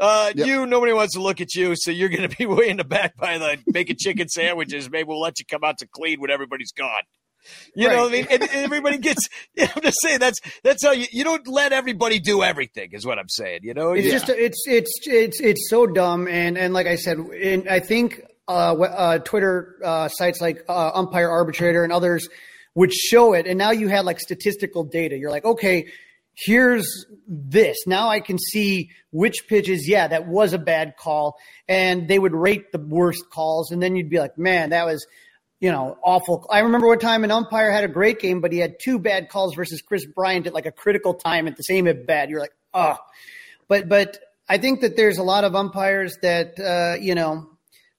Uh, 0.00 0.30
Yep. 0.34 0.46
you, 0.46 0.66
nobody 0.66 0.92
wants 0.92 1.14
to 1.14 1.22
look 1.22 1.40
at 1.40 1.54
you. 1.54 1.72
So 1.74 1.90
you're 1.90 2.10
going 2.10 2.28
to 2.28 2.36
be 2.36 2.44
way 2.46 2.68
in 2.68 2.76
the 2.76 2.84
back 2.84 3.16
by 3.16 3.38
the 3.38 3.58
making 3.66 3.96
chicken 3.98 4.28
sandwiches. 4.28 4.90
Maybe 4.90 5.04
we'll 5.08 5.20
let 5.20 5.38
you 5.38 5.44
come 5.50 5.64
out 5.64 5.78
to 5.78 5.86
clean 5.86 6.20
when 6.20 6.30
everybody's 6.30 6.70
gone. 6.72 7.00
You 7.74 7.88
know 7.88 8.02
what 8.02 8.08
I 8.08 8.12
mean? 8.12 8.26
And, 8.30 8.42
and 8.42 8.50
everybody 8.52 8.98
gets, 8.98 9.28
yeah, 9.54 9.70
I'm 9.74 9.82
just 9.82 9.98
saying 10.00 10.18
that's, 10.20 10.40
that's 10.62 10.84
how 10.84 10.92
you, 10.92 11.06
you 11.12 11.24
don't 11.24 11.46
let 11.46 11.72
everybody 11.72 12.18
do 12.18 12.42
everything 12.42 12.90
is 12.92 13.04
what 13.06 13.18
I'm 13.18 13.28
saying. 13.28 13.60
You 13.62 13.74
know, 13.74 13.92
It's 13.92 14.06
You- 14.06 14.12
just 14.12 14.28
it's 14.30 14.62
it's 14.66 14.92
it's 15.06 15.40
it's 15.40 15.66
so 15.70 15.86
dumb, 15.86 16.26
and 16.28 16.56
and 16.56 16.72
like 16.74 16.86
I 16.86 16.96
said, 16.96 17.18
and 17.18 17.68
I 17.68 17.80
think 17.80 18.22
uh, 18.48 18.74
uh, 18.74 19.18
Twitter 19.18 19.76
uh, 19.84 20.08
sites 20.08 20.40
like 20.40 20.64
uh, 20.68 20.90
Umpire 20.94 21.28
Arbitrator 21.30 21.82
and 21.84 21.92
others 21.92 22.28
would 22.74 22.92
show 22.92 23.32
it, 23.34 23.46
and 23.46 23.58
now 23.58 23.70
you 23.72 23.88
had 23.88 24.04
like 24.04 24.20
statistical 24.20 24.84
data. 24.84 25.16
You're 25.16 25.30
like, 25.30 25.44
okay, 25.44 25.86
here's 26.34 27.06
this. 27.26 27.76
Now 27.86 28.08
I 28.08 28.20
can 28.20 28.38
see 28.38 28.90
which 29.10 29.46
pitches. 29.48 29.88
Yeah, 29.88 30.08
that 30.08 30.26
was 30.26 30.52
a 30.52 30.58
bad 30.58 30.94
call, 30.98 31.36
and 31.68 32.08
they 32.08 32.18
would 32.18 32.34
rate 32.34 32.72
the 32.72 32.78
worst 32.78 33.24
calls, 33.32 33.70
and 33.70 33.82
then 33.82 33.96
you'd 33.96 34.10
be 34.10 34.18
like, 34.18 34.36
man, 34.38 34.70
that 34.70 34.86
was. 34.86 35.06
You 35.60 35.72
know, 35.72 35.96
awful. 36.04 36.46
I 36.50 36.60
remember 36.60 36.86
one 36.86 36.98
time 36.98 37.24
an 37.24 37.30
umpire 37.30 37.70
had 37.70 37.84
a 37.84 37.88
great 37.88 38.20
game, 38.20 38.40
but 38.40 38.52
he 38.52 38.58
had 38.58 38.76
two 38.78 38.98
bad 38.98 39.30
calls 39.30 39.54
versus 39.54 39.80
Kris 39.80 40.04
Bryant 40.04 40.46
at 40.46 40.52
like 40.52 40.66
a 40.66 40.72
critical 40.72 41.14
time 41.14 41.48
at 41.48 41.56
the 41.56 41.62
same 41.62 41.88
at 41.88 42.06
bat. 42.06 42.28
You're 42.28 42.40
like, 42.40 42.54
oh, 42.74 42.96
but 43.66 43.88
but 43.88 44.18
I 44.48 44.58
think 44.58 44.82
that 44.82 44.96
there's 44.96 45.18
a 45.18 45.22
lot 45.22 45.44
of 45.44 45.54
umpires 45.54 46.18
that 46.20 46.60
uh, 46.60 47.00
you 47.00 47.14
know, 47.14 47.48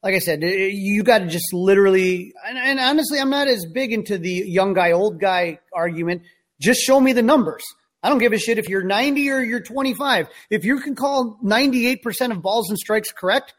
like 0.03 0.13
I 0.13 0.19
said, 0.19 0.43
eh, 0.43 0.69
you 0.71 1.03
got 1.03 1.19
to 1.19 1.27
just 1.27 1.51
literally. 1.51 2.33
And, 2.45 2.57
and 2.57 2.79
honestly, 2.79 3.19
I'm 3.19 3.31
not 3.31 3.47
as 3.47 3.65
big 3.65 3.91
into 3.91 4.17
the 4.17 4.43
young 4.45 4.73
guy, 4.73 4.91
old 4.91 5.19
guy 5.19 5.59
argument. 5.73 6.23
Just 6.61 6.81
show 6.81 6.99
me 6.99 7.13
the 7.13 7.23
numbers. 7.23 7.63
I 8.03 8.09
don't 8.09 8.19
give 8.19 8.33
a 8.33 8.37
shit 8.37 8.59
if 8.59 8.69
you're 8.69 8.83
90 8.83 9.29
or 9.31 9.41
you're 9.41 9.59
25. 9.59 10.29
If 10.49 10.63
you 10.63 10.79
can 10.79 10.95
call 10.95 11.39
98% 11.43 12.31
of 12.31 12.41
balls 12.41 12.69
and 12.69 12.77
strikes 12.77 13.11
correct, 13.11 13.53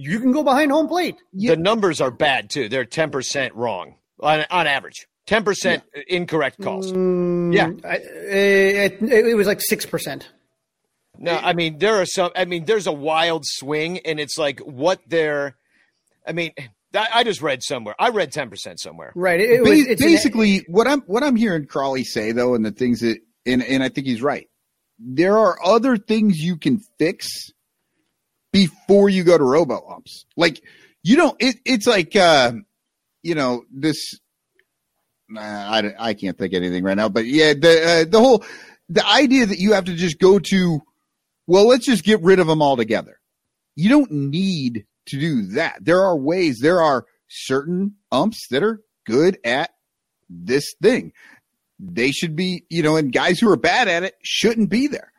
you 0.00 0.18
can 0.20 0.32
go 0.32 0.42
behind 0.42 0.70
home 0.72 0.88
plate. 0.88 1.16
the 1.32 1.56
numbers 1.56 2.00
are 2.00 2.10
bad 2.10 2.50
too. 2.50 2.68
They're 2.68 2.84
ten 2.84 3.10
percent 3.10 3.54
wrong 3.54 3.94
on, 4.20 4.44
on 4.50 4.66
average. 4.66 5.06
Ten 5.26 5.44
percent 5.44 5.82
incorrect 6.08 6.60
calls. 6.62 6.92
Mm, 6.92 7.54
Yeah. 7.54 7.70
I, 7.88 7.96
eh, 7.96 8.84
it, 8.86 9.02
it 9.02 9.34
was 9.36 9.46
like 9.46 9.60
six 9.60 9.86
percent. 9.86 10.28
No, 11.18 11.36
I 11.36 11.52
mean 11.52 11.78
there 11.78 11.96
are 12.00 12.06
some. 12.06 12.30
I 12.34 12.44
mean 12.46 12.64
there's 12.64 12.86
a 12.86 12.92
wild 12.92 13.44
swing, 13.46 13.98
and 14.00 14.18
it's 14.18 14.38
like 14.38 14.60
what 14.60 15.00
they're. 15.06 15.54
I 16.26 16.32
mean, 16.32 16.52
I, 16.94 17.08
I 17.16 17.24
just 17.24 17.42
read 17.42 17.62
somewhere. 17.62 17.94
I 17.98 18.08
read 18.08 18.32
ten 18.32 18.48
percent 18.50 18.80
somewhere. 18.80 19.12
Right. 19.14 19.40
It, 19.40 19.50
it 19.50 19.64
Ba- 19.64 19.70
was, 19.70 19.86
it's 19.86 20.00
an- 20.02 20.08
basically 20.08 20.64
what 20.68 20.86
I'm 20.88 21.02
what 21.02 21.22
I'm 21.22 21.36
hearing 21.36 21.66
Crawley 21.66 22.04
say 22.04 22.32
though, 22.32 22.54
and 22.54 22.64
the 22.64 22.70
things 22.72 23.00
that 23.00 23.18
and 23.44 23.62
and 23.62 23.82
I 23.82 23.88
think 23.90 24.06
he's 24.06 24.22
right. 24.22 24.48
There 24.98 25.36
are 25.38 25.58
other 25.64 25.96
things 25.96 26.38
you 26.38 26.56
can 26.56 26.80
fix 26.98 27.50
before 28.52 29.08
you 29.08 29.24
go 29.24 29.38
to 29.38 29.44
robo 29.44 29.86
umps. 29.88 30.26
Like 30.36 30.62
you 31.02 31.16
don't. 31.16 31.36
It, 31.40 31.56
it's 31.64 31.86
like 31.86 32.14
uh, 32.16 32.52
you 33.22 33.34
know 33.34 33.64
this. 33.72 34.18
I 35.36 35.92
I 35.98 36.14
can't 36.14 36.36
think 36.36 36.54
anything 36.54 36.84
right 36.84 36.96
now, 36.96 37.08
but 37.08 37.26
yeah, 37.26 37.54
the 37.54 38.02
uh, 38.02 38.10
the 38.10 38.18
whole 38.18 38.44
the 38.88 39.06
idea 39.06 39.46
that 39.46 39.58
you 39.58 39.74
have 39.74 39.84
to 39.86 39.94
just 39.94 40.18
go 40.18 40.38
to. 40.38 40.80
Well, 41.46 41.66
let's 41.66 41.86
just 41.86 42.04
get 42.04 42.22
rid 42.22 42.38
of 42.38 42.46
them 42.46 42.62
altogether. 42.62 43.18
You 43.74 43.88
don't 43.88 44.10
need 44.10 44.86
to 45.06 45.18
do 45.18 45.42
that. 45.54 45.84
There 45.84 46.02
are 46.02 46.16
ways. 46.16 46.60
There 46.60 46.80
are 46.80 47.06
certain 47.28 47.96
umps 48.12 48.46
that 48.50 48.62
are 48.62 48.82
good 49.06 49.38
at 49.44 49.70
this 50.28 50.74
thing. 50.80 51.12
They 51.78 52.12
should 52.12 52.36
be, 52.36 52.64
you 52.68 52.82
know, 52.82 52.96
and 52.96 53.12
guys 53.12 53.40
who 53.40 53.50
are 53.50 53.56
bad 53.56 53.88
at 53.88 54.02
it 54.02 54.14
shouldn't 54.22 54.70
be 54.70 54.86
there. 54.86 55.12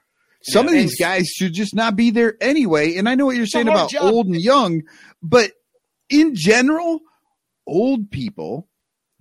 Some 0.44 0.66
Yeah, 0.68 0.72
of 0.72 0.78
these 0.78 1.00
guys 1.00 1.28
should 1.28 1.54
just 1.54 1.76
not 1.76 1.96
be 1.96 2.10
there 2.10 2.36
anyway. 2.42 2.96
And 2.98 3.08
I 3.08 3.16
know 3.16 3.26
what 3.28 3.36
you're 3.36 3.46
saying 3.46 3.68
about 3.68 3.92
job. 3.92 4.04
old 4.14 4.28
and 4.28 4.36
young, 4.36 4.84
but 5.22 5.52
in 6.10 6.34
general, 6.36 7.00
old 7.68 8.10
people 8.12 8.68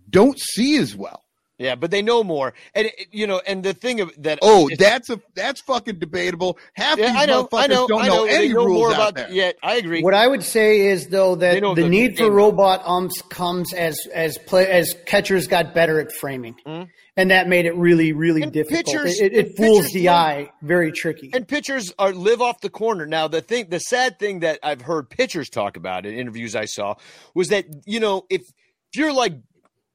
don't 0.08 0.38
see 0.40 0.76
as 0.76 0.96
well. 0.96 1.22
Yeah, 1.60 1.74
but 1.74 1.90
they 1.90 2.00
know 2.00 2.24
more, 2.24 2.54
and 2.74 2.90
you 3.12 3.26
know, 3.26 3.40
and 3.46 3.62
the 3.62 3.74
thing 3.74 4.00
of 4.00 4.10
that. 4.22 4.38
Oh, 4.40 4.70
it's- 4.70 4.78
that's 4.78 5.10
a 5.10 5.20
that's 5.34 5.60
fucking 5.60 5.98
debatable. 5.98 6.58
Half 6.72 6.98
yeah, 6.98 7.08
these 7.12 7.16
I 7.16 7.26
know, 7.26 7.44
motherfuckers 7.44 7.58
I 7.62 7.66
know, 7.66 7.86
don't 7.86 8.02
I 8.02 8.08
know, 8.08 8.14
know. 8.16 8.24
any 8.24 8.48
know 8.48 8.64
rules 8.64 8.78
more 8.78 8.88
out 8.94 8.94
about. 8.94 9.14
there. 9.16 9.30
Yeah, 9.30 9.52
I 9.62 9.76
agree. 9.76 10.02
What 10.02 10.14
I 10.14 10.26
would 10.26 10.42
say 10.42 10.86
is 10.86 11.08
though 11.08 11.34
that 11.34 11.60
the 11.60 11.74
the 11.74 11.88
need 11.88 12.16
for 12.16 12.30
robot 12.30 12.80
umps 12.86 13.20
comes 13.28 13.74
as 13.74 13.98
as 14.14 14.38
play 14.38 14.66
as 14.70 14.96
catchers 15.04 15.46
got 15.48 15.74
better 15.74 16.00
at 16.00 16.12
framing, 16.12 16.56
hmm? 16.64 16.84
and 17.16 17.30
that 17.30 17.46
made 17.46 17.66
it 17.66 17.74
really 17.76 18.14
really? 18.14 18.40
And 18.42 18.52
difficult. 18.52 18.86
pitchers- 18.86 19.20
it 19.20 19.34
it, 19.34 19.48
it 19.48 19.56
fools 19.58 19.80
pitchers 19.80 19.92
the 19.92 20.08
eye, 20.08 20.50
very 20.62 20.92
tricky. 20.92 21.28
and 21.34 21.46
pitchers 21.46 21.92
are 21.98 22.12
live 22.14 22.40
off 22.40 22.62
the 22.62 22.70
corner. 22.70 23.04
Now 23.04 23.28
the 23.28 23.42
thing, 23.42 23.66
the 23.68 23.80
sad 23.80 24.18
thing 24.18 24.40
that 24.40 24.60
I've 24.62 24.80
heard 24.80 25.10
pitchers 25.10 25.50
talk 25.50 25.76
about 25.76 26.06
in 26.06 26.14
interviews 26.14 26.56
I 26.56 26.64
saw 26.64 26.94
was 27.34 27.48
that 27.48 27.66
you 27.84 28.00
know 28.00 28.24
if 28.30 28.40
if 28.92 28.98
you're 28.98 29.12
like 29.12 29.34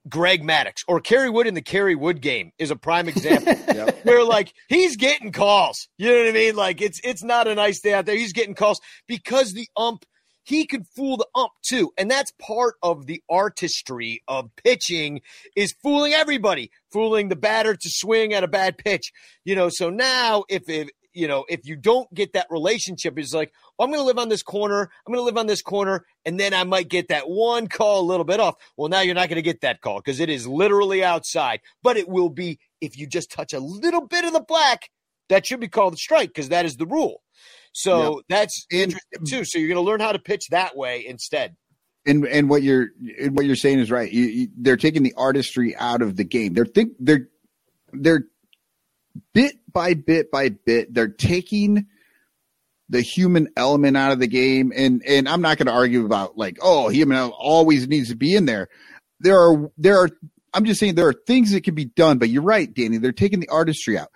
Greg 0.08 0.44
Maddux 0.44 0.84
or 0.88 1.00
Kerry 1.00 1.30
Wood 1.30 1.48
in 1.48 1.54
the 1.54 1.62
Kerry 1.62 1.96
Wood 1.96 2.22
game 2.22 2.52
is 2.60 2.72
a 2.72 2.76
prime 2.76 3.08
example. 3.08 3.54
Where 4.04 4.24
like 4.24 4.54
he's 4.68 4.96
getting 4.98 5.32
calls. 5.32 5.88
You 5.98 6.10
know 6.10 6.18
what 6.20 6.30
I 6.30 6.32
mean? 6.32 6.56
Like 6.56 6.82
it's 6.82 7.00
it's 7.04 7.24
not 7.24 7.48
a 7.48 7.56
nice 7.56 7.82
day 7.82 7.94
out 7.94 8.06
there. 8.06 8.18
He's 8.18 8.34
getting 8.34 8.56
calls 8.56 8.80
because 9.08 9.54
the 9.54 9.68
ump 9.76 10.06
he 10.44 10.68
could 10.68 10.86
fool 10.96 11.18
the 11.18 11.28
ump 11.36 11.52
too. 11.68 11.92
And 11.98 12.10
that's 12.10 12.32
part 12.40 12.76
of 12.84 13.08
the 13.08 13.22
artistry 13.30 14.22
of 14.28 14.52
pitching 14.64 15.22
is 15.56 15.76
fooling 15.84 16.14
everybody, 16.14 16.70
fooling 16.92 17.30
the 17.30 17.36
batter 17.36 17.74
to 17.74 17.90
swing 17.90 18.34
at 18.34 18.44
a 18.44 18.48
bad 18.48 18.78
pitch. 18.78 19.12
You 19.44 19.56
know, 19.56 19.70
so 19.70 19.90
now 19.90 20.44
if 20.48 20.70
if 20.70 20.90
you 21.16 21.28
know, 21.28 21.46
if 21.50 21.62
you 21.66 21.76
don't 21.76 22.12
get 22.14 22.34
that 22.34 22.48
relationship, 22.50 23.18
it's 23.18 23.34
like, 23.34 23.52
oh, 23.80 23.84
I'm 23.86 23.90
going 23.90 24.00
to 24.02 24.06
live 24.06 24.18
on 24.20 24.30
this 24.30 24.44
corner. 24.44 24.82
I'm 25.06 25.14
going 25.14 25.22
to 25.22 25.26
live 25.26 25.38
on 25.38 25.48
this 25.48 25.62
corner. 25.62 26.06
And 26.26 26.40
then 26.40 26.54
I 26.54 26.64
might 26.64 26.90
get 26.90 27.08
that 27.08 27.30
one 27.30 27.68
call 27.68 28.02
a 28.02 28.06
little 28.06 28.26
bit 28.26 28.40
off. 28.40 28.56
Well, 28.78 28.90
now 28.90 29.02
you're 29.02 29.16
not 29.16 29.30
going 29.30 29.38
to 29.38 29.42
get 29.42 29.62
that 29.62 29.82
call 29.82 29.98
because 30.00 30.20
it 30.20 30.30
is 30.30 30.48
literally 30.48 31.04
outside, 31.04 31.62
but 31.82 31.98
it 31.98 32.08
will 32.10 32.30
be 32.30 32.60
if 32.82 32.98
you 32.98 33.08
just 33.08 33.32
touch 33.32 33.54
a 33.54 33.60
little 33.60 34.06
bit 34.08 34.26
of 34.26 34.34
the 34.34 34.42
black, 34.42 34.90
that 35.30 35.46
should 35.46 35.60
be 35.60 35.68
called 35.68 35.94
a 35.94 35.98
strike 35.98 36.30
because 36.30 36.50
that 36.50 36.66
is 36.66 36.76
the 36.78 36.86
rule. 36.86 37.22
So 37.72 38.22
that's 38.30 38.66
And- 38.72 38.82
interesting 38.94 39.26
too. 39.28 39.46
So 39.46 39.58
you're 39.60 39.68
going 39.70 39.84
to 39.84 39.90
learn 39.90 40.00
how 40.00 40.12
to 40.12 40.20
pitch 40.20 40.48
that 40.52 40.76
way 40.78 41.06
instead. 41.06 41.56
and 42.06 42.24
and 42.26 42.50
what 42.50 42.62
you're 42.62 42.90
and 43.20 43.36
what 43.36 43.46
you're 43.48 43.56
saying 43.56 43.80
is 43.80 43.90
right. 43.90 44.12
You, 44.12 44.24
you, 44.26 44.48
they're 44.58 44.78
taking 44.78 45.02
the 45.04 45.14
artistry 45.18 45.76
out 45.76 46.02
of 46.04 46.16
the 46.16 46.24
game. 46.24 46.54
They're 46.54 46.66
think 46.66 46.92
they're 47.00 47.28
they're 47.92 48.26
bit 49.34 49.56
by 49.76 49.94
bit 49.94 50.32
by 50.32 50.50
bit. 50.50 50.92
They're 50.92 51.08
taking 51.08 51.86
the 52.90 53.02
human 53.02 53.50
element 53.58 53.98
out 53.98 54.12
of 54.12 54.20
the 54.20 54.28
game. 54.28 54.72
And 54.76 55.04
and 55.06 55.30
I'm 55.30 55.42
not 55.42 55.58
going 55.58 55.68
to 55.68 55.74
argue 55.74 56.06
about 56.06 56.38
like 56.38 56.58
oh 56.62 56.90
human 56.90 57.18
always 57.18 57.88
needs 57.88 58.10
to 58.10 58.16
be 58.16 58.34
in 58.34 58.46
there. 58.46 58.70
There 59.20 59.38
are 59.38 59.70
there 59.78 60.00
are. 60.00 60.10
I'm 60.54 60.64
just 60.64 60.80
saying 60.80 60.96
there 60.96 61.10
are 61.10 61.22
things 61.28 61.52
that 61.52 61.66
can 61.66 61.76
be 61.76 61.86
done. 61.86 62.18
But 62.18 62.30
you're 62.30 62.42
right, 62.42 62.74
Danny. 62.74 62.98
They're 62.98 63.12
taking 63.12 63.42
the 63.42 63.50
artistry 63.50 63.98
out. 63.98 64.10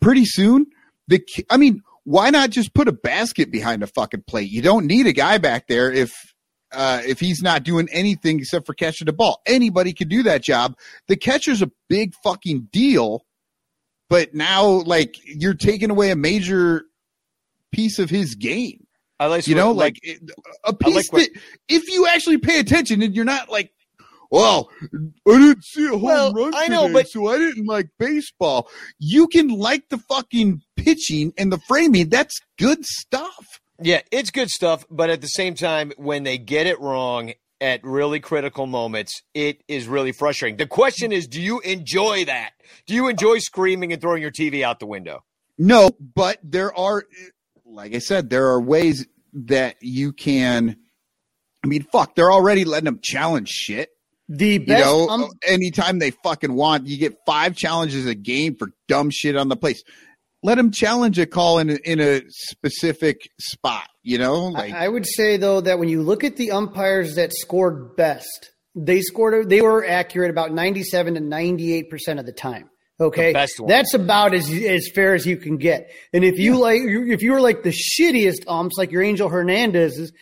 Pretty 0.00 0.24
soon, 0.24 0.66
the 1.08 1.20
I 1.50 1.58
mean. 1.58 1.82
Why 2.04 2.30
not 2.30 2.50
just 2.50 2.74
put 2.74 2.88
a 2.88 2.92
basket 2.92 3.52
behind 3.52 3.84
a 3.84 3.86
fucking 3.86 4.24
plate? 4.26 4.50
You 4.50 4.60
don't 4.60 4.86
need 4.86 5.06
a 5.06 5.12
guy 5.12 5.38
back 5.38 5.68
there 5.68 5.92
if 5.92 6.12
uh, 6.72 7.00
if 7.06 7.20
he's 7.20 7.42
not 7.42 7.62
doing 7.62 7.88
anything 7.92 8.40
except 8.40 8.66
for 8.66 8.74
catching 8.74 9.06
the 9.06 9.12
ball. 9.12 9.40
Anybody 9.46 9.92
can 9.92 10.08
do 10.08 10.22
that 10.24 10.42
job. 10.42 10.74
The 11.08 11.16
catcher's 11.16 11.62
a 11.62 11.70
big 11.88 12.14
fucking 12.24 12.68
deal, 12.72 13.24
but 14.12 14.34
now 14.34 14.66
like 14.66 15.16
you're 15.24 15.54
taking 15.54 15.88
away 15.90 16.10
a 16.10 16.16
major 16.16 16.84
piece 17.72 17.98
of 17.98 18.10
his 18.10 18.34
game. 18.34 18.86
I 19.18 19.24
like 19.26 19.46
You 19.46 19.54
know, 19.54 19.72
like, 19.72 19.96
it- 20.02 20.20
a 20.64 20.74
piece 20.74 20.94
like 20.94 21.12
what- 21.12 21.32
that 21.32 21.40
if 21.70 21.88
you 21.88 22.06
actually 22.06 22.36
pay 22.36 22.58
attention 22.58 23.00
and 23.00 23.14
you're 23.16 23.24
not 23.24 23.48
like, 23.48 23.72
well, 24.30 24.68
I 24.82 25.38
didn't 25.38 25.64
see 25.64 25.86
a 25.86 25.90
home 25.92 26.02
Well, 26.02 26.32
run 26.34 26.52
I 26.54 26.68
know, 26.68 26.92
but- 26.92 27.08
so 27.08 27.26
I 27.28 27.38
didn't 27.38 27.64
like 27.64 27.88
baseball. 27.98 28.68
You 28.98 29.28
can 29.28 29.48
like 29.48 29.88
the 29.88 29.96
fucking 29.96 30.60
pitching 30.76 31.32
and 31.38 31.50
the 31.50 31.58
framing. 31.66 32.10
That's 32.10 32.38
good 32.58 32.84
stuff. 32.84 33.46
Yeah, 33.80 34.02
it's 34.10 34.30
good 34.30 34.50
stuff, 34.50 34.84
but 34.90 35.08
at 35.08 35.22
the 35.22 35.26
same 35.28 35.54
time, 35.54 35.92
when 35.96 36.24
they 36.24 36.36
get 36.36 36.66
it 36.66 36.78
wrong 36.80 37.32
at 37.62 37.82
really 37.84 38.18
critical 38.20 38.66
moments, 38.66 39.22
it 39.32 39.62
is 39.68 39.86
really 39.86 40.12
frustrating. 40.12 40.56
The 40.56 40.66
question 40.66 41.12
is, 41.12 41.28
do 41.28 41.40
you 41.40 41.60
enjoy 41.60 42.24
that? 42.24 42.50
Do 42.86 42.94
you 42.94 43.08
enjoy 43.08 43.38
screaming 43.38 43.92
and 43.92 44.02
throwing 44.02 44.20
your 44.20 44.32
TV 44.32 44.62
out 44.62 44.80
the 44.80 44.86
window? 44.86 45.22
No, 45.56 45.90
but 46.14 46.38
there 46.42 46.76
are, 46.76 47.04
like 47.64 47.94
I 47.94 47.98
said, 47.98 48.28
there 48.30 48.48
are 48.48 48.60
ways 48.60 49.06
that 49.32 49.76
you 49.80 50.12
can. 50.12 50.76
I 51.64 51.68
mean, 51.68 51.86
fuck, 51.92 52.16
they're 52.16 52.32
already 52.32 52.64
letting 52.64 52.86
them 52.86 52.98
challenge 53.00 53.48
shit. 53.48 53.90
the 54.28 54.54
You 54.54 54.66
best 54.66 54.84
know, 54.84 55.08
ump- 55.08 55.32
anytime 55.46 56.00
they 56.00 56.10
fucking 56.10 56.52
want, 56.52 56.88
you 56.88 56.98
get 56.98 57.16
five 57.24 57.54
challenges 57.54 58.06
a 58.06 58.16
game 58.16 58.56
for 58.56 58.72
dumb 58.88 59.10
shit 59.10 59.36
on 59.36 59.48
the 59.48 59.56
place. 59.56 59.84
Let 60.42 60.56
them 60.56 60.72
challenge 60.72 61.20
a 61.20 61.26
call 61.26 61.60
in 61.60 61.70
a, 61.70 61.74
in 61.84 62.00
a 62.00 62.22
specific 62.28 63.20
spot. 63.40 63.86
You 64.02 64.18
know, 64.18 64.46
like 64.48 64.72
I 64.72 64.86
I 64.86 64.88
would 64.88 65.06
say 65.06 65.36
though 65.36 65.60
that 65.60 65.78
when 65.78 65.88
you 65.88 66.02
look 66.02 66.24
at 66.24 66.36
the 66.36 66.50
umpires 66.50 67.14
that 67.14 67.32
scored 67.32 67.96
best, 67.96 68.50
they 68.74 69.00
scored 69.00 69.48
they 69.48 69.60
were 69.60 69.84
accurate 69.86 70.30
about 70.30 70.52
97 70.52 71.14
to 71.14 71.20
98% 71.20 72.18
of 72.18 72.26
the 72.26 72.32
time. 72.32 72.68
Okay. 73.00 73.28
The 73.28 73.32
best 73.32 73.60
ones. 73.60 73.68
That's 73.70 73.94
about 73.94 74.34
as 74.34 74.50
as 74.50 74.90
fair 74.94 75.14
as 75.14 75.24
you 75.24 75.36
can 75.36 75.56
get. 75.56 75.90
And 76.12 76.24
if 76.24 76.38
you 76.38 76.56
like 76.56 76.80
if 76.82 77.22
you 77.22 77.32
were 77.32 77.40
like 77.40 77.62
the 77.62 77.70
shittiest 77.72 78.44
umps 78.48 78.76
like 78.76 78.90
your 78.90 79.02
Angel 79.02 79.28
Hernandez's, 79.28 80.12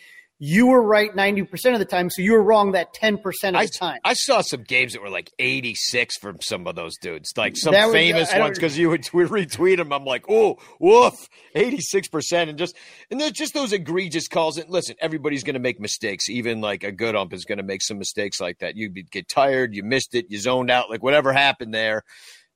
you 0.42 0.68
were 0.68 0.82
right 0.82 1.14
90% 1.14 1.74
of 1.74 1.78
the 1.78 1.84
time, 1.84 2.08
so 2.08 2.22
you 2.22 2.32
were 2.32 2.42
wrong 2.42 2.72
that 2.72 2.94
10% 2.94 3.18
of 3.18 3.54
I, 3.56 3.66
the 3.66 3.72
time. 3.72 3.98
I 4.02 4.14
saw 4.14 4.40
some 4.40 4.62
games 4.62 4.94
that 4.94 5.02
were 5.02 5.10
like 5.10 5.30
86 5.38 6.16
from 6.16 6.38
some 6.40 6.66
of 6.66 6.74
those 6.74 6.96
dudes, 6.96 7.34
like 7.36 7.58
some 7.58 7.72
That 7.72 7.92
famous 7.92 8.34
ones, 8.34 8.56
because 8.56 8.78
you 8.78 8.88
would 8.88 9.06
we 9.12 9.24
retweet 9.24 9.76
them. 9.76 9.92
I'm 9.92 10.06
like, 10.06 10.24
oh, 10.30 10.56
woof, 10.80 11.14
86%. 11.54 12.48
And 12.48 12.56
just, 12.56 12.74
and 13.10 13.20
there's 13.20 13.32
just 13.32 13.52
those 13.52 13.74
egregious 13.74 14.28
calls. 14.28 14.56
And 14.56 14.70
listen, 14.70 14.96
everybody's 14.98 15.44
going 15.44 15.54
to 15.54 15.60
make 15.60 15.78
mistakes. 15.78 16.30
Even 16.30 16.62
like 16.62 16.84
a 16.84 16.92
good 16.92 17.14
ump 17.14 17.34
is 17.34 17.44
going 17.44 17.58
to 17.58 17.64
make 17.64 17.82
some 17.82 17.98
mistakes 17.98 18.40
like 18.40 18.60
that. 18.60 18.76
You 18.76 18.88
get 18.88 19.28
tired, 19.28 19.74
you 19.74 19.82
missed 19.82 20.14
it, 20.14 20.24
you 20.30 20.38
zoned 20.38 20.70
out, 20.70 20.88
like 20.88 21.02
whatever 21.02 21.34
happened 21.34 21.74
there, 21.74 22.02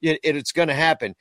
it, 0.01 0.21
it's 0.23 0.53
going 0.53 0.69
to 0.69 0.75
happen. 0.75 1.15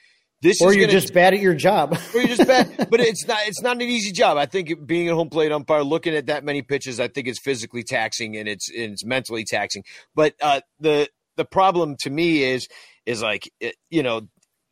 This 0.43 0.61
or 0.61 0.73
you're 0.73 0.87
gonna, 0.87 0.99
just 0.99 1.13
bad 1.13 1.33
at 1.33 1.39
your 1.39 1.53
job. 1.53 1.97
or 2.13 2.19
you're 2.19 2.35
just 2.35 2.45
bad. 2.45 2.89
but 2.91 2.99
it's 2.99 3.25
not 3.25 3.39
it's 3.47 3.61
not 3.61 3.77
an 3.77 3.83
easy 3.83 4.11
job. 4.11 4.37
I 4.37 4.45
think 4.45 4.85
being 4.85 5.09
a 5.09 5.15
home 5.15 5.29
plate 5.29 5.53
umpire, 5.53 5.83
looking 5.83 6.13
at 6.15 6.25
that 6.25 6.43
many 6.43 6.61
pitches, 6.61 6.99
I 6.99 7.07
think 7.07 7.29
it's 7.29 7.39
physically 7.39 7.81
taxing 7.81 8.35
and 8.35 8.49
it's 8.49 8.69
and 8.69 8.91
it's 8.91 9.05
mentally 9.05 9.45
taxing. 9.45 9.85
But 10.13 10.35
uh, 10.41 10.59
the 10.81 11.09
the 11.37 11.45
problem 11.45 11.95
to 12.01 12.09
me 12.09 12.43
is 12.43 12.67
is 13.05 13.23
like 13.23 13.49
it, 13.61 13.75
you 13.89 14.03
know 14.03 14.27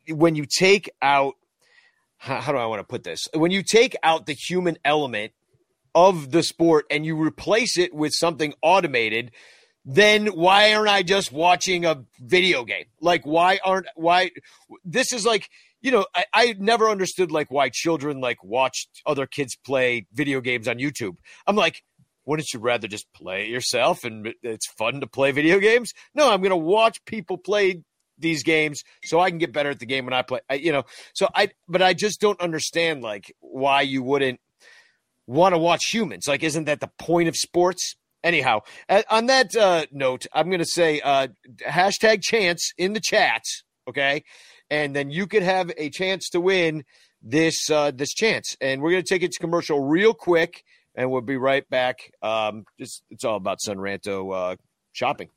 when 0.09 0.35
you 0.35 0.45
take 0.45 0.89
out 1.01 1.35
how, 2.17 2.41
how 2.41 2.51
do 2.51 2.57
I 2.57 2.65
want 2.65 2.81
to 2.81 2.83
put 2.83 3.03
this? 3.03 3.27
When 3.33 3.51
you 3.51 3.63
take 3.63 3.95
out 4.03 4.25
the 4.25 4.33
human 4.33 4.77
element 4.83 5.31
of 5.95 6.31
the 6.31 6.43
sport 6.43 6.85
and 6.91 7.05
you 7.05 7.15
replace 7.15 7.77
it 7.77 7.93
with 7.93 8.11
something 8.13 8.53
automated, 8.61 9.31
then 9.85 10.27
why 10.27 10.73
aren't 10.73 10.89
I 10.89 11.03
just 11.03 11.31
watching 11.31 11.85
a 11.85 12.03
video 12.19 12.63
game? 12.63 12.85
Like, 12.99 13.25
why 13.25 13.59
aren't 13.63 13.87
why? 13.95 14.31
This 14.85 15.11
is 15.11 15.25
like 15.25 15.49
you 15.81 15.91
know 15.91 16.05
I, 16.15 16.25
I 16.33 16.55
never 16.59 16.89
understood 16.89 17.31
like 17.31 17.49
why 17.49 17.69
children 17.69 18.21
like 18.21 18.43
watched 18.43 18.89
other 19.05 19.25
kids 19.25 19.57
play 19.65 20.05
video 20.13 20.41
games 20.41 20.67
on 20.67 20.77
YouTube. 20.77 21.17
I'm 21.47 21.55
like, 21.55 21.83
wouldn't 22.25 22.53
you 22.53 22.59
rather 22.59 22.87
just 22.87 23.11
play 23.13 23.43
it 23.43 23.49
yourself 23.49 24.03
and 24.03 24.33
it's 24.43 24.67
fun 24.67 25.01
to 25.01 25.07
play 25.07 25.31
video 25.31 25.59
games? 25.59 25.93
No, 26.13 26.31
I'm 26.31 26.41
gonna 26.41 26.57
watch 26.57 27.03
people 27.05 27.37
play 27.37 27.81
these 28.17 28.43
games 28.43 28.83
so 29.03 29.19
I 29.19 29.29
can 29.29 29.39
get 29.39 29.51
better 29.51 29.71
at 29.71 29.79
the 29.79 29.87
game 29.87 30.05
when 30.05 30.13
I 30.13 30.21
play. 30.21 30.41
I, 30.49 30.55
you 30.55 30.71
know, 30.71 30.83
so 31.13 31.27
I 31.33 31.49
but 31.67 31.81
I 31.81 31.93
just 31.93 32.21
don't 32.21 32.39
understand 32.39 33.01
like 33.01 33.33
why 33.39 33.81
you 33.81 34.03
wouldn't 34.03 34.39
want 35.27 35.53
to 35.53 35.59
watch 35.59 35.85
humans. 35.91 36.27
Like, 36.27 36.43
isn't 36.43 36.65
that 36.65 36.79
the 36.79 36.91
point 36.99 37.27
of 37.27 37.35
sports? 37.35 37.95
Anyhow, 38.23 38.59
on 39.09 39.25
that 39.27 39.55
uh, 39.55 39.85
note, 39.91 40.27
I'm 40.31 40.49
going 40.49 40.59
to 40.59 40.65
say 40.65 41.01
uh, 41.01 41.29
hashtag 41.67 42.21
chance 42.21 42.71
in 42.77 42.93
the 42.93 42.99
chats, 42.99 43.63
okay? 43.89 44.23
And 44.69 44.95
then 44.95 45.09
you 45.09 45.25
could 45.25 45.43
have 45.43 45.71
a 45.77 45.89
chance 45.89 46.29
to 46.29 46.39
win 46.39 46.83
this 47.21 47.69
uh, 47.69 47.91
this 47.91 48.13
chance. 48.13 48.55
And 48.61 48.81
we're 48.81 48.91
going 48.91 49.03
to 49.03 49.09
take 49.09 49.23
it 49.23 49.31
to 49.31 49.39
commercial 49.39 49.79
real 49.79 50.13
quick, 50.13 50.63
and 50.95 51.09
we'll 51.09 51.21
be 51.21 51.37
right 51.37 51.67
back. 51.69 52.11
Um, 52.21 52.65
just 52.79 53.03
it's 53.09 53.25
all 53.25 53.37
about 53.37 53.57
Sonranto 53.65 54.53
uh, 54.53 54.55
shopping. 54.93 55.29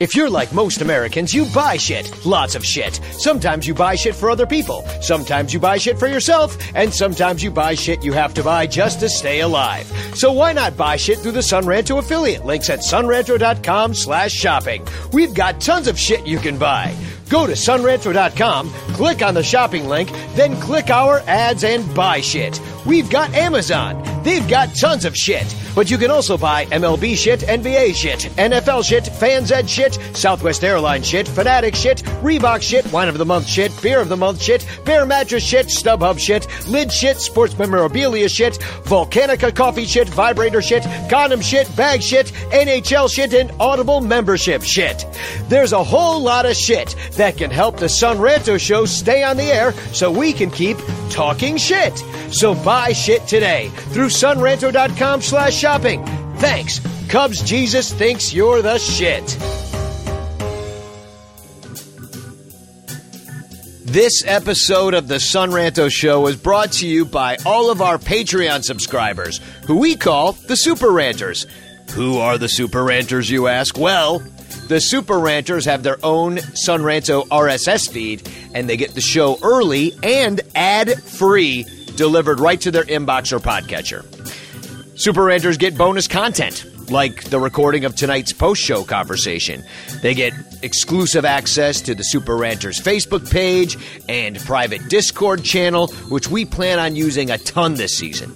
If 0.00 0.16
you're 0.16 0.28
like 0.28 0.52
most 0.52 0.82
Americans, 0.82 1.32
you 1.32 1.46
buy 1.54 1.76
shit. 1.76 2.26
Lots 2.26 2.56
of 2.56 2.64
shit. 2.64 2.96
Sometimes 3.12 3.64
you 3.64 3.74
buy 3.74 3.94
shit 3.94 4.16
for 4.16 4.28
other 4.28 4.44
people. 4.44 4.84
Sometimes 5.00 5.54
you 5.54 5.60
buy 5.60 5.78
shit 5.78 5.98
for 6.00 6.08
yourself. 6.08 6.58
And 6.74 6.92
sometimes 6.92 7.44
you 7.44 7.52
buy 7.52 7.74
shit 7.74 8.02
you 8.02 8.12
have 8.12 8.34
to 8.34 8.42
buy 8.42 8.66
just 8.66 8.98
to 9.00 9.08
stay 9.08 9.40
alive. 9.40 9.86
So 10.14 10.32
why 10.32 10.52
not 10.52 10.76
buy 10.76 10.96
shit 10.96 11.18
through 11.20 11.32
the 11.32 11.40
Sonranto 11.40 12.00
affiliate? 12.00 12.44
Links 12.44 12.70
at 12.70 12.80
sonranto.com 12.80 13.94
slash 13.94 14.32
shopping. 14.32 14.84
We've 15.12 15.32
got 15.32 15.60
tons 15.60 15.86
of 15.86 15.96
shit 15.96 16.26
you 16.26 16.38
can 16.38 16.58
buy. 16.58 16.92
Go 17.34 17.48
to 17.48 17.54
sonranto.com, 17.54 18.70
click 18.94 19.20
on 19.20 19.34
the 19.34 19.42
shopping 19.42 19.88
link, 19.88 20.08
then 20.36 20.54
click 20.60 20.88
our 20.88 21.18
ads 21.26 21.64
and 21.64 21.92
buy 21.92 22.20
shit. 22.20 22.60
we've 22.86 23.10
got 23.10 23.34
Amazon. 23.34 24.02
They've 24.22 24.46
got 24.48 24.74
tons 24.74 25.04
of 25.04 25.16
shit. 25.16 25.54
But 25.74 25.90
you 25.90 25.98
can 25.98 26.10
also 26.10 26.38
buy 26.38 26.66
MLB 26.66 27.16
shit, 27.16 27.40
NBA 27.40 27.94
shit, 27.94 28.20
NFL 28.36 28.84
shit, 28.84 29.06
Fans 29.06 29.50
Ed 29.50 29.68
shit, 29.68 29.98
Southwest 30.12 30.62
Airlines 30.62 31.06
shit, 31.06 31.26
Fanatic 31.26 31.74
shit, 31.74 32.02
Reebok 32.22 32.62
shit, 32.62 32.90
Wine 32.92 33.08
of 33.08 33.18
the 33.18 33.24
Month 33.24 33.48
shit, 33.48 33.72
Beer 33.82 34.00
of 34.00 34.08
the 34.08 34.16
Month 34.16 34.40
shit, 34.40 34.64
Bear 34.84 35.04
Mattress 35.04 35.44
shit, 35.44 35.66
StubHub 35.66 36.18
shit, 36.18 36.46
Lid 36.68 36.92
shit, 36.92 37.18
Sports 37.18 37.58
Memorabilia 37.58 38.28
shit, 38.28 38.54
Volcanica 38.84 39.54
coffee 39.54 39.84
shit, 39.84 40.08
Vibrator 40.08 40.62
shit, 40.62 40.84
Condom 41.10 41.40
shit, 41.40 41.74
Bag 41.76 42.02
shit, 42.02 42.26
NHL 42.52 43.12
shit, 43.12 43.34
and 43.34 43.50
Audible 43.58 44.00
membership 44.00 44.62
shit. 44.62 45.04
There's 45.48 45.72
a 45.72 45.82
whole 45.82 46.22
lot 46.22 46.46
of 46.46 46.54
shit 46.54 46.94
that 47.16 47.23
can 47.32 47.50
help 47.50 47.78
the 47.78 47.88
Son 47.88 48.18
Ranto 48.18 48.58
show 48.58 48.84
stay 48.84 49.22
on 49.22 49.36
the 49.36 49.44
air 49.44 49.72
so 49.92 50.10
we 50.10 50.32
can 50.32 50.50
keep 50.50 50.76
talking 51.10 51.56
shit. 51.56 51.96
So 52.30 52.54
buy 52.54 52.92
shit 52.92 53.26
today 53.26 53.68
through 53.92 54.08
sonranto.com 54.08 55.22
slash 55.22 55.54
shopping. 55.54 56.04
Thanks. 56.36 56.80
Cubs 57.08 57.42
Jesus 57.42 57.92
thinks 57.92 58.32
you're 58.32 58.62
the 58.62 58.78
shit. 58.78 59.38
This 63.94 64.24
episode 64.26 64.92
of 64.92 65.06
the 65.06 65.20
Son 65.20 65.52
Ranto 65.52 65.88
Show 65.88 66.22
was 66.22 66.34
brought 66.34 66.72
to 66.72 66.86
you 66.88 67.04
by 67.04 67.36
all 67.46 67.70
of 67.70 67.80
our 67.80 67.96
Patreon 67.96 68.64
subscribers, 68.64 69.38
who 69.66 69.76
we 69.76 69.94
call 69.94 70.32
the 70.32 70.56
Super 70.56 70.90
Ranters. 70.90 71.46
Who 71.92 72.18
are 72.18 72.36
the 72.36 72.48
Super 72.48 72.82
Ranters, 72.82 73.30
you 73.30 73.46
ask? 73.46 73.78
Well, 73.78 74.20
the 74.68 74.80
Super 74.80 75.18
Ranters 75.18 75.64
have 75.66 75.82
their 75.82 75.98
own 76.02 76.38
Son 76.54 76.80
Ranto 76.80 77.26
RSS 77.28 77.90
feed, 77.90 78.28
and 78.54 78.68
they 78.68 78.76
get 78.76 78.94
the 78.94 79.00
show 79.00 79.38
early 79.42 79.92
and 80.02 80.40
ad 80.54 81.02
free 81.02 81.66
delivered 81.96 82.40
right 82.40 82.60
to 82.60 82.70
their 82.70 82.84
inbox 82.84 83.32
or 83.32 83.38
podcatcher. 83.38 84.04
Super 84.98 85.24
Ranters 85.24 85.56
get 85.58 85.76
bonus 85.76 86.08
content, 86.08 86.64
like 86.90 87.24
the 87.24 87.40
recording 87.40 87.84
of 87.84 87.94
tonight's 87.94 88.32
post 88.32 88.62
show 88.62 88.84
conversation. 88.84 89.64
They 90.02 90.14
get 90.14 90.32
exclusive 90.62 91.24
access 91.24 91.80
to 91.82 91.94
the 91.94 92.04
Super 92.04 92.36
Ranters 92.36 92.80
Facebook 92.80 93.30
page 93.30 93.76
and 94.08 94.38
private 94.40 94.88
Discord 94.88 95.44
channel, 95.44 95.88
which 96.08 96.28
we 96.28 96.44
plan 96.44 96.78
on 96.78 96.96
using 96.96 97.30
a 97.30 97.38
ton 97.38 97.74
this 97.74 97.96
season. 97.96 98.34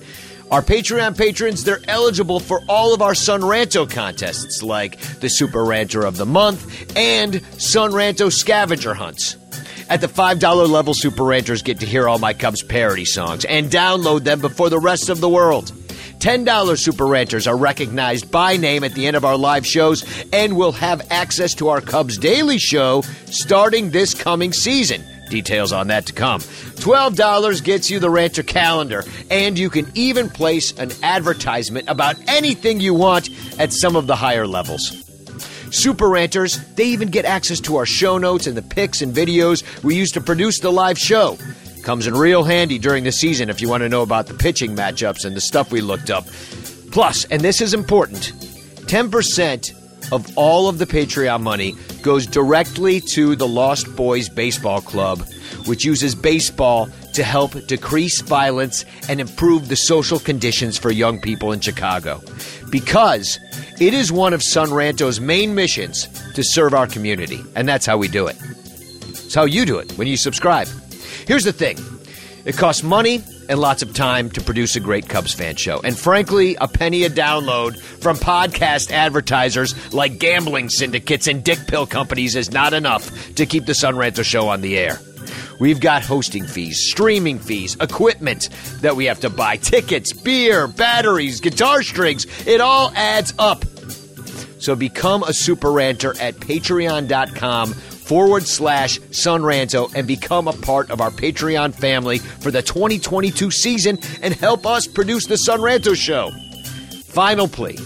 Our 0.50 0.62
Patreon 0.62 1.18
patrons, 1.18 1.64
they're 1.64 1.82
eligible 1.88 2.40
for 2.40 2.62
all 2.70 2.94
of 2.94 3.02
our 3.02 3.14
Son 3.14 3.42
Ranto 3.42 3.88
contests, 3.88 4.62
like 4.62 4.98
the 5.20 5.28
Super 5.28 5.62
Ranter 5.62 6.06
of 6.06 6.16
the 6.16 6.24
Month 6.24 6.96
and 6.96 7.42
Son 7.60 7.92
Ranto 7.92 8.32
scavenger 8.32 8.94
hunts. 8.94 9.36
At 9.90 10.00
the 10.00 10.06
$5 10.06 10.68
level, 10.70 10.94
Super 10.94 11.24
Ranters 11.24 11.60
get 11.60 11.80
to 11.80 11.86
hear 11.86 12.08
all 12.08 12.18
my 12.18 12.32
Cubs 12.32 12.62
parody 12.62 13.04
songs 13.04 13.44
and 13.44 13.70
download 13.70 14.24
them 14.24 14.40
before 14.40 14.70
the 14.70 14.78
rest 14.78 15.10
of 15.10 15.20
the 15.20 15.28
world. 15.28 15.70
$10 16.18 16.78
Super 16.78 17.06
Ranters 17.06 17.46
are 17.46 17.56
recognized 17.56 18.30
by 18.30 18.56
name 18.56 18.84
at 18.84 18.94
the 18.94 19.06
end 19.06 19.16
of 19.16 19.26
our 19.26 19.36
live 19.36 19.66
shows 19.66 20.02
and 20.32 20.56
will 20.56 20.72
have 20.72 21.06
access 21.10 21.54
to 21.54 21.68
our 21.68 21.82
Cubs 21.82 22.16
Daily 22.16 22.58
Show 22.58 23.02
starting 23.26 23.90
this 23.90 24.14
coming 24.14 24.54
season. 24.54 25.04
Details 25.28 25.72
on 25.72 25.88
that 25.88 26.06
to 26.06 26.12
come. 26.12 26.40
$12 26.40 27.64
gets 27.64 27.90
you 27.90 27.98
the 27.98 28.10
Ranter 28.10 28.42
calendar, 28.42 29.04
and 29.30 29.58
you 29.58 29.70
can 29.70 29.90
even 29.94 30.30
place 30.30 30.76
an 30.78 30.90
advertisement 31.02 31.88
about 31.88 32.16
anything 32.28 32.80
you 32.80 32.94
want 32.94 33.30
at 33.58 33.72
some 33.72 33.96
of 33.96 34.06
the 34.06 34.16
higher 34.16 34.46
levels. 34.46 35.04
Super 35.70 36.08
Ranters, 36.08 36.58
they 36.74 36.84
even 36.84 37.08
get 37.08 37.24
access 37.24 37.60
to 37.60 37.76
our 37.76 37.86
show 37.86 38.16
notes 38.16 38.46
and 38.46 38.56
the 38.56 38.62
pics 38.62 39.02
and 39.02 39.14
videos 39.14 39.62
we 39.84 39.94
use 39.94 40.12
to 40.12 40.20
produce 40.20 40.60
the 40.60 40.72
live 40.72 40.98
show. 40.98 41.38
Comes 41.82 42.06
in 42.06 42.14
real 42.14 42.44
handy 42.44 42.78
during 42.78 43.04
the 43.04 43.12
season 43.12 43.50
if 43.50 43.60
you 43.60 43.68
want 43.68 43.82
to 43.82 43.88
know 43.88 44.02
about 44.02 44.26
the 44.26 44.34
pitching 44.34 44.74
matchups 44.74 45.24
and 45.24 45.36
the 45.36 45.40
stuff 45.40 45.70
we 45.70 45.80
looked 45.80 46.10
up. 46.10 46.26
Plus, 46.90 47.24
and 47.26 47.42
this 47.42 47.60
is 47.60 47.74
important, 47.74 48.32
10% 48.86 49.77
of 50.12 50.36
all 50.36 50.68
of 50.68 50.78
the 50.78 50.86
Patreon 50.86 51.42
money 51.42 51.74
goes 52.02 52.26
directly 52.26 53.00
to 53.00 53.36
the 53.36 53.46
Lost 53.46 53.94
Boys 53.94 54.28
Baseball 54.28 54.80
Club, 54.80 55.20
which 55.66 55.84
uses 55.84 56.14
baseball 56.14 56.88
to 57.14 57.22
help 57.22 57.52
decrease 57.66 58.20
violence 58.20 58.84
and 59.08 59.20
improve 59.20 59.68
the 59.68 59.76
social 59.76 60.18
conditions 60.18 60.78
for 60.78 60.90
young 60.90 61.20
people 61.20 61.52
in 61.52 61.60
Chicago. 61.60 62.22
Because 62.70 63.38
it 63.80 63.94
is 63.94 64.10
one 64.12 64.32
of 64.32 64.42
Son 64.42 64.72
Ranto's 64.72 65.20
main 65.20 65.54
missions 65.54 66.08
to 66.34 66.42
serve 66.42 66.74
our 66.74 66.86
community, 66.86 67.44
and 67.54 67.68
that's 67.68 67.86
how 67.86 67.98
we 67.98 68.08
do 68.08 68.26
it. 68.26 68.36
It's 69.08 69.34
how 69.34 69.44
you 69.44 69.66
do 69.66 69.78
it 69.78 69.92
when 69.98 70.08
you 70.08 70.16
subscribe. 70.16 70.68
Here's 71.26 71.44
the 71.44 71.52
thing 71.52 71.78
it 72.44 72.56
costs 72.56 72.82
money 72.82 73.22
and 73.48 73.60
lots 73.60 73.82
of 73.82 73.94
time 73.94 74.30
to 74.30 74.40
produce 74.40 74.76
a 74.76 74.80
great 74.80 75.08
Cubs 75.08 75.34
fan 75.34 75.56
show. 75.56 75.80
And 75.82 75.98
frankly, 75.98 76.56
a 76.60 76.68
penny 76.68 77.04
a 77.04 77.10
download 77.10 77.78
from 77.80 78.16
podcast 78.16 78.90
advertisers 78.90 79.92
like 79.92 80.18
gambling 80.18 80.68
syndicates 80.68 81.26
and 81.26 81.42
dick 81.42 81.58
pill 81.66 81.86
companies 81.86 82.36
is 82.36 82.50
not 82.50 82.72
enough 82.72 83.34
to 83.34 83.46
keep 83.46 83.66
the 83.66 83.74
Son 83.74 83.94
Ranto 83.94 84.24
show 84.24 84.48
on 84.48 84.60
the 84.60 84.78
air. 84.78 85.00
We've 85.58 85.80
got 85.80 86.02
hosting 86.02 86.46
fees, 86.46 86.88
streaming 86.88 87.38
fees, 87.38 87.76
equipment 87.80 88.48
that 88.80 88.96
we 88.96 89.06
have 89.06 89.20
to 89.20 89.30
buy, 89.30 89.56
tickets, 89.56 90.12
beer, 90.12 90.68
batteries, 90.68 91.40
guitar 91.40 91.82
strings. 91.82 92.26
It 92.46 92.60
all 92.60 92.92
adds 92.94 93.34
up. 93.38 93.64
So 94.60 94.74
become 94.74 95.22
a 95.22 95.32
super 95.32 95.70
ranter 95.70 96.14
at 96.20 96.34
patreon.com 96.34 97.74
forward 98.08 98.46
slash 98.46 98.98
sonranto 99.10 99.94
and 99.94 100.06
become 100.06 100.48
a 100.48 100.52
part 100.52 100.90
of 100.90 101.02
our 101.02 101.10
Patreon 101.10 101.74
family 101.74 102.18
for 102.18 102.50
the 102.50 102.62
2022 102.62 103.50
season 103.50 103.98
and 104.22 104.34
help 104.34 104.66
us 104.66 104.86
produce 104.86 105.26
the 105.26 105.36
Son 105.36 105.60
Ranto 105.60 105.94
show. 105.94 106.30
Final 107.04 107.46
plea. 107.46 107.78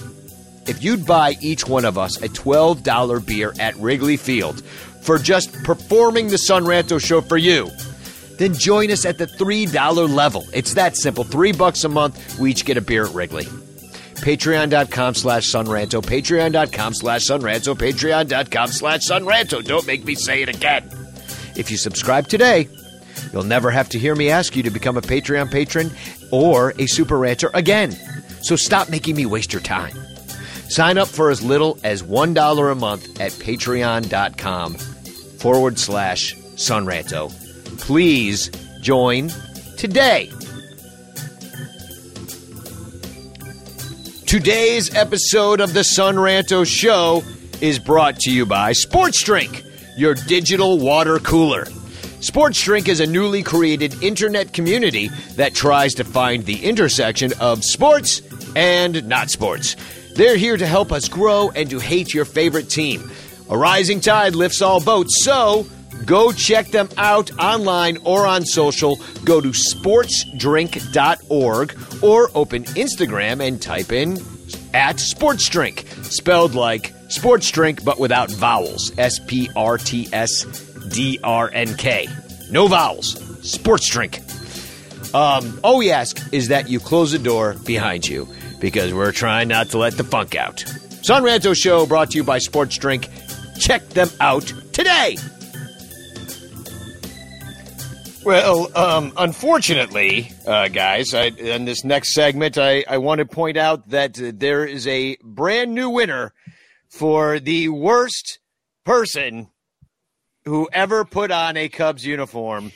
If 0.68 0.82
you'd 0.84 1.04
buy 1.04 1.34
each 1.40 1.66
one 1.66 1.84
of 1.84 1.98
us 1.98 2.22
a 2.22 2.28
$12 2.28 3.26
beer 3.26 3.52
at 3.58 3.76
Wrigley 3.76 4.16
Field 4.16 4.64
for 5.02 5.18
just 5.18 5.52
performing 5.64 6.28
the 6.28 6.38
Son 6.38 6.64
Ranto 6.64 7.04
show 7.04 7.20
for 7.20 7.36
you, 7.36 7.68
then 8.38 8.54
join 8.54 8.92
us 8.92 9.04
at 9.04 9.18
the 9.18 9.26
$3 9.26 10.14
level. 10.14 10.46
It's 10.54 10.74
that 10.74 10.96
simple. 10.96 11.24
Three 11.24 11.52
bucks 11.52 11.82
a 11.82 11.88
month, 11.88 12.38
we 12.38 12.52
each 12.52 12.64
get 12.64 12.76
a 12.76 12.80
beer 12.80 13.06
at 13.06 13.14
Wrigley. 13.14 13.48
Patreon.com 14.22 15.14
slash 15.14 15.50
Sonranto, 15.50 16.00
Patreon.com 16.00 16.94
slash 16.94 17.26
Sonranto, 17.26 17.76
Patreon.com 17.76 18.68
slash 18.68 19.00
Sonranto. 19.00 19.64
Don't 19.64 19.86
make 19.86 20.04
me 20.04 20.14
say 20.14 20.42
it 20.42 20.48
again. 20.48 20.88
If 21.56 21.70
you 21.70 21.76
subscribe 21.76 22.28
today, 22.28 22.68
you'll 23.32 23.42
never 23.42 23.70
have 23.70 23.88
to 23.90 23.98
hear 23.98 24.14
me 24.14 24.30
ask 24.30 24.54
you 24.54 24.62
to 24.62 24.70
become 24.70 24.96
a 24.96 25.02
Patreon 25.02 25.50
patron 25.50 25.90
or 26.30 26.72
a 26.78 26.86
Super 26.86 27.18
Ranter 27.18 27.50
again. 27.52 27.92
So 28.42 28.54
stop 28.54 28.88
making 28.88 29.16
me 29.16 29.26
waste 29.26 29.52
your 29.52 29.62
time. 29.62 29.96
Sign 30.68 30.98
up 30.98 31.08
for 31.08 31.30
as 31.30 31.42
little 31.42 31.78
as 31.82 32.02
$1 32.02 32.72
a 32.72 32.74
month 32.76 33.20
at 33.20 33.32
patreon.com 33.32 34.74
forward 34.74 35.78
slash 35.78 36.34
Sonranto. 36.54 37.30
Please 37.80 38.50
join 38.80 39.30
today. 39.76 40.30
Today's 44.32 44.94
episode 44.94 45.60
of 45.60 45.74
the 45.74 45.84
Son 45.84 46.16
Ranto 46.16 46.66
Show 46.66 47.22
is 47.60 47.78
brought 47.78 48.18
to 48.20 48.32
you 48.32 48.46
by 48.46 48.72
Sports 48.72 49.22
Drink, 49.22 49.62
your 49.94 50.14
digital 50.14 50.78
water 50.78 51.18
cooler. 51.18 51.66
Sports 52.20 52.62
Drink 52.62 52.88
is 52.88 53.00
a 53.00 53.06
newly 53.06 53.42
created 53.42 54.02
internet 54.02 54.54
community 54.54 55.08
that 55.36 55.52
tries 55.52 55.92
to 55.96 56.04
find 56.04 56.46
the 56.46 56.64
intersection 56.64 57.34
of 57.40 57.62
sports 57.62 58.22
and 58.56 59.06
not 59.06 59.28
sports. 59.28 59.76
They're 60.14 60.38
here 60.38 60.56
to 60.56 60.66
help 60.66 60.92
us 60.92 61.10
grow 61.10 61.50
and 61.50 61.68
to 61.68 61.78
hate 61.78 62.14
your 62.14 62.24
favorite 62.24 62.70
team. 62.70 63.10
A 63.50 63.58
rising 63.58 64.00
tide 64.00 64.34
lifts 64.34 64.62
all 64.62 64.82
boats, 64.82 65.22
so 65.22 65.66
go 66.04 66.32
check 66.32 66.68
them 66.68 66.88
out 66.96 67.30
online 67.38 67.98
or 68.04 68.26
on 68.26 68.44
social. 68.44 68.96
Go 69.24 69.40
to 69.40 69.48
sportsdrink.org 69.48 71.76
or 72.02 72.30
open 72.34 72.64
Instagram 72.64 73.46
and 73.46 73.62
type 73.62 73.92
in 73.92 74.18
at 74.74 74.96
sportsdrink, 74.96 75.86
spelled 76.04 76.54
like 76.54 76.92
sports 77.08 77.50
drink 77.50 77.84
but 77.84 77.98
without 77.98 78.30
vowels. 78.30 78.92
S 78.98 79.18
P 79.18 79.48
R 79.54 79.78
T 79.78 80.08
S 80.12 80.44
D 80.88 81.18
R 81.22 81.50
N 81.52 81.74
K. 81.76 82.08
No 82.50 82.68
vowels. 82.68 83.18
Sports 83.42 83.88
Drink. 83.88 84.20
Um, 85.14 85.58
all 85.64 85.78
we 85.78 85.90
ask 85.90 86.18
is 86.32 86.48
that 86.48 86.68
you 86.68 86.80
close 86.80 87.12
the 87.12 87.18
door 87.18 87.54
behind 87.64 88.06
you 88.06 88.28
because 88.60 88.94
we're 88.94 89.12
trying 89.12 89.48
not 89.48 89.70
to 89.70 89.78
let 89.78 89.96
the 89.96 90.04
funk 90.04 90.34
out. 90.34 90.60
Son 91.02 91.22
Ranto 91.22 91.60
Show 91.60 91.86
brought 91.86 92.10
to 92.12 92.18
you 92.18 92.24
by 92.24 92.38
Sports 92.38 92.78
Drink. 92.78 93.08
Check 93.58 93.88
them 93.90 94.08
out 94.20 94.52
today. 94.72 95.16
Well, 98.24 98.76
um, 98.76 99.12
unfortunately, 99.16 100.32
uh, 100.46 100.68
guys, 100.68 101.12
I, 101.12 101.24
in 101.24 101.64
this 101.64 101.84
next 101.84 102.14
segment, 102.14 102.56
I, 102.56 102.84
I 102.88 102.98
want 102.98 103.18
to 103.18 103.26
point 103.26 103.56
out 103.56 103.88
that 103.88 104.20
uh, 104.20 104.32
there 104.34 104.64
is 104.64 104.86
a 104.86 105.16
brand 105.24 105.74
new 105.74 105.90
winner 105.90 106.32
for 106.88 107.40
the 107.40 107.68
worst 107.68 108.38
person 108.84 109.48
who 110.44 110.68
ever 110.72 111.04
put 111.04 111.30
on 111.30 111.56
a 111.56 111.68
Cubs 111.68 112.06
uniform 112.06 112.72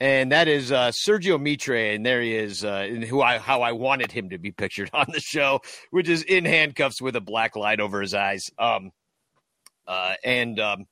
and 0.00 0.32
that 0.32 0.48
is 0.48 0.72
uh, 0.72 0.90
Sergio 0.90 1.38
Mitre, 1.38 1.92
and 1.92 2.04
there 2.04 2.22
he 2.22 2.34
is, 2.34 2.64
uh, 2.64 2.84
who 3.08 3.20
I 3.20 3.38
how 3.38 3.60
I 3.60 3.72
wanted 3.72 4.10
him 4.10 4.30
to 4.30 4.38
be 4.38 4.50
pictured 4.50 4.90
on 4.94 5.06
the 5.12 5.20
show, 5.20 5.60
which 5.90 6.08
is 6.08 6.22
in 6.22 6.46
handcuffs 6.46 7.02
with 7.02 7.16
a 7.16 7.20
black 7.20 7.54
light 7.54 7.80
over 7.80 8.00
his 8.00 8.14
eyes. 8.14 8.50
Um, 8.58 8.90
uh, 9.86 10.14
and 10.24 10.58
um, 10.58 10.86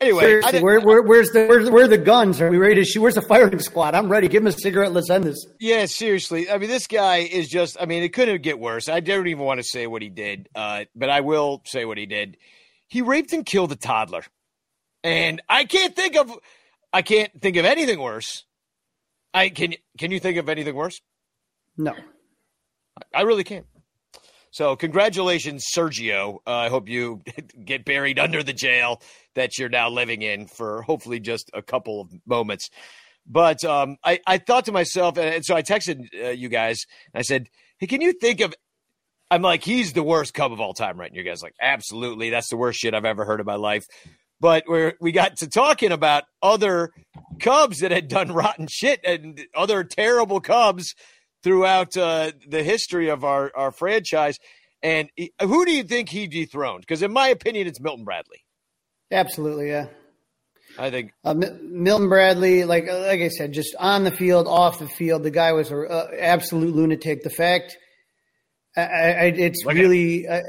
anyway, 0.00 0.40
where, 0.60 0.80
where, 0.80 1.02
where's 1.02 1.30
the 1.30 1.46
where's, 1.46 1.70
where 1.70 1.84
are 1.84 1.88
the 1.88 1.98
guns? 1.98 2.40
Are 2.40 2.50
we 2.50 2.58
ready 2.58 2.76
to 2.76 2.84
shoot? 2.84 3.00
Where's 3.00 3.14
the 3.14 3.22
firing 3.22 3.58
squad? 3.58 3.94
I'm 3.94 4.08
ready. 4.08 4.28
Give 4.28 4.42
him 4.42 4.46
a 4.46 4.52
cigarette. 4.52 4.92
Let's 4.92 5.10
end 5.10 5.24
this. 5.24 5.46
Yeah, 5.58 5.86
seriously. 5.86 6.50
I 6.50 6.58
mean, 6.58 6.68
this 6.68 6.86
guy 6.86 7.18
is 7.18 7.48
just. 7.48 7.76
I 7.80 7.86
mean, 7.86 8.02
it 8.02 8.12
couldn't 8.12 8.42
get 8.42 8.58
worse. 8.58 8.88
I 8.88 9.00
don't 9.00 9.26
even 9.26 9.44
want 9.44 9.58
to 9.58 9.64
say 9.64 9.86
what 9.86 10.02
he 10.02 10.08
did, 10.08 10.48
uh, 10.54 10.84
but 10.94 11.10
I 11.10 11.20
will 11.20 11.62
say 11.64 11.84
what 11.84 11.98
he 11.98 12.06
did. 12.06 12.36
He 12.88 13.02
raped 13.02 13.32
and 13.32 13.44
killed 13.46 13.72
a 13.72 13.76
toddler, 13.76 14.24
and 15.04 15.42
I 15.48 15.64
can't 15.64 15.94
think 15.94 16.16
of. 16.16 16.32
I 16.92 17.02
can't 17.02 17.30
think 17.40 17.56
of 17.56 17.64
anything 17.64 18.00
worse. 18.00 18.44
I 19.32 19.48
can. 19.48 19.74
Can 19.98 20.10
you 20.10 20.20
think 20.20 20.38
of 20.38 20.48
anything 20.48 20.74
worse? 20.74 21.00
No. 21.76 21.94
I 23.14 23.22
really 23.22 23.44
can't. 23.44 23.66
So, 24.50 24.74
congratulations, 24.74 25.64
Sergio. 25.74 26.38
Uh, 26.46 26.56
I 26.56 26.68
hope 26.68 26.88
you 26.88 27.22
get 27.64 27.84
buried 27.84 28.18
under 28.18 28.42
the 28.42 28.52
jail 28.52 29.00
that 29.34 29.58
you're 29.58 29.68
now 29.68 29.88
living 29.88 30.22
in 30.22 30.46
for 30.46 30.82
hopefully 30.82 31.20
just 31.20 31.50
a 31.54 31.62
couple 31.62 32.00
of 32.00 32.10
moments. 32.26 32.68
But 33.26 33.64
um, 33.64 33.96
I, 34.04 34.18
I 34.26 34.38
thought 34.38 34.64
to 34.64 34.72
myself, 34.72 35.16
and 35.18 35.44
so 35.44 35.54
I 35.54 35.62
texted 35.62 36.06
uh, 36.20 36.30
you 36.30 36.48
guys, 36.48 36.86
I 37.14 37.22
said, 37.22 37.48
Hey, 37.78 37.86
can 37.86 38.00
you 38.00 38.12
think 38.12 38.40
of. 38.40 38.54
I'm 39.32 39.42
like, 39.42 39.62
he's 39.62 39.92
the 39.92 40.02
worst 40.02 40.34
Cub 40.34 40.52
of 40.52 40.60
all 40.60 40.74
time, 40.74 40.98
right? 40.98 41.08
And 41.08 41.16
you 41.16 41.22
guys 41.22 41.40
like, 41.40 41.54
absolutely. 41.62 42.30
That's 42.30 42.48
the 42.48 42.56
worst 42.56 42.80
shit 42.80 42.94
I've 42.94 43.04
ever 43.04 43.24
heard 43.24 43.38
in 43.38 43.46
my 43.46 43.54
life. 43.54 43.86
But 44.40 44.64
we 44.68 44.92
we 45.00 45.12
got 45.12 45.36
to 45.36 45.46
talking 45.46 45.92
about 45.92 46.24
other 46.42 46.90
Cubs 47.38 47.78
that 47.78 47.92
had 47.92 48.08
done 48.08 48.32
rotten 48.32 48.66
shit 48.68 48.98
and 49.04 49.40
other 49.54 49.84
terrible 49.84 50.40
Cubs 50.40 50.94
throughout 51.42 51.96
uh, 51.96 52.32
the 52.48 52.62
history 52.62 53.08
of 53.08 53.24
our, 53.24 53.50
our 53.54 53.72
franchise. 53.72 54.38
And 54.82 55.10
he, 55.16 55.32
who 55.40 55.64
do 55.64 55.72
you 55.72 55.82
think 55.82 56.08
he 56.08 56.26
dethroned? 56.26 56.80
Because 56.80 57.02
in 57.02 57.12
my 57.12 57.28
opinion, 57.28 57.66
it's 57.66 57.80
Milton 57.80 58.04
Bradley. 58.04 58.44
Absolutely, 59.10 59.68
yeah. 59.68 59.86
I 60.78 60.90
think 60.90 61.12
uh, 61.24 61.34
Milton 61.34 62.08
Bradley, 62.08 62.64
like 62.64 62.86
like 62.86 63.20
I 63.20 63.28
said, 63.28 63.52
just 63.52 63.74
on 63.78 64.04
the 64.04 64.12
field, 64.12 64.46
off 64.46 64.78
the 64.78 64.88
field, 64.88 65.24
the 65.24 65.30
guy 65.30 65.52
was 65.52 65.70
an 65.70 65.86
uh, 65.90 66.06
absolute 66.16 66.74
lunatic. 66.74 67.22
The 67.22 67.30
fact, 67.30 67.76
I, 68.76 68.82
I, 68.82 69.24
it's 69.36 69.64
Look 69.64 69.74
really, 69.74 70.28
I, 70.28 70.42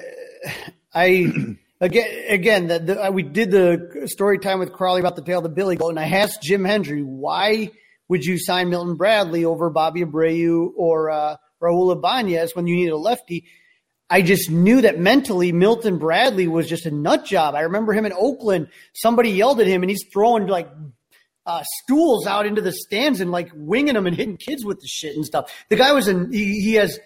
I 0.94 1.58
again, 1.82 2.26
again, 2.30 2.68
the, 2.68 2.80
the, 2.80 3.12
we 3.12 3.24
did 3.24 3.50
the 3.50 4.04
story 4.06 4.38
time 4.38 4.60
with 4.60 4.72
Crawley 4.72 5.00
about 5.00 5.16
the 5.16 5.24
tale 5.24 5.40
of 5.40 5.44
the 5.44 5.50
Billy 5.50 5.76
goat, 5.76 5.90
and 5.90 6.00
I 6.00 6.06
asked 6.06 6.44
Jim 6.44 6.64
Hendry 6.64 7.02
why 7.02 7.72
would 8.12 8.26
you 8.26 8.38
sign 8.38 8.70
Milton 8.70 8.96
Bradley 8.96 9.46
over 9.46 9.70
Bobby 9.70 10.04
Abreu 10.04 10.74
or 10.76 11.10
uh, 11.10 11.38
Raul 11.62 11.94
Ibanez 11.94 12.54
when 12.54 12.68
you 12.68 12.76
need 12.76 12.90
a 12.90 12.98
lefty? 12.98 13.46
I 14.10 14.22
just 14.22 14.52
knew 14.52 14.82
that 14.82 15.00
mentally 15.00 15.54
Milton 15.54 15.98
Bradley 15.98 16.50
was 16.50 16.68
just 16.68 16.86
a 16.86 16.92
nut 16.92 17.24
job. 17.24 17.56
I 17.56 17.62
remember 17.62 17.94
him 17.94 18.06
in 18.06 18.12
Oakland. 18.12 18.68
Somebody 18.92 19.30
yelled 19.30 19.62
at 19.62 19.68
him 19.68 19.82
and 19.82 19.90
he's 19.90 20.04
throwing 20.12 20.48
like 20.48 20.70
uh, 21.46 21.64
stools 21.84 22.28
out 22.28 22.46
into 22.46 22.60
the 22.60 22.74
stands 22.74 23.22
and 23.22 23.32
like 23.32 23.50
winging 23.56 23.94
them 23.94 24.06
and 24.06 24.16
hitting 24.18 24.36
kids 24.36 24.66
with 24.66 24.82
the 24.82 24.88
shit 24.88 25.16
and 25.16 25.26
stuff. 25.26 25.50
The 25.70 25.78
guy 25.78 25.94
was 25.94 26.10
in, 26.10 26.34
he, 26.34 26.60
he 26.60 26.74
has 26.74 27.00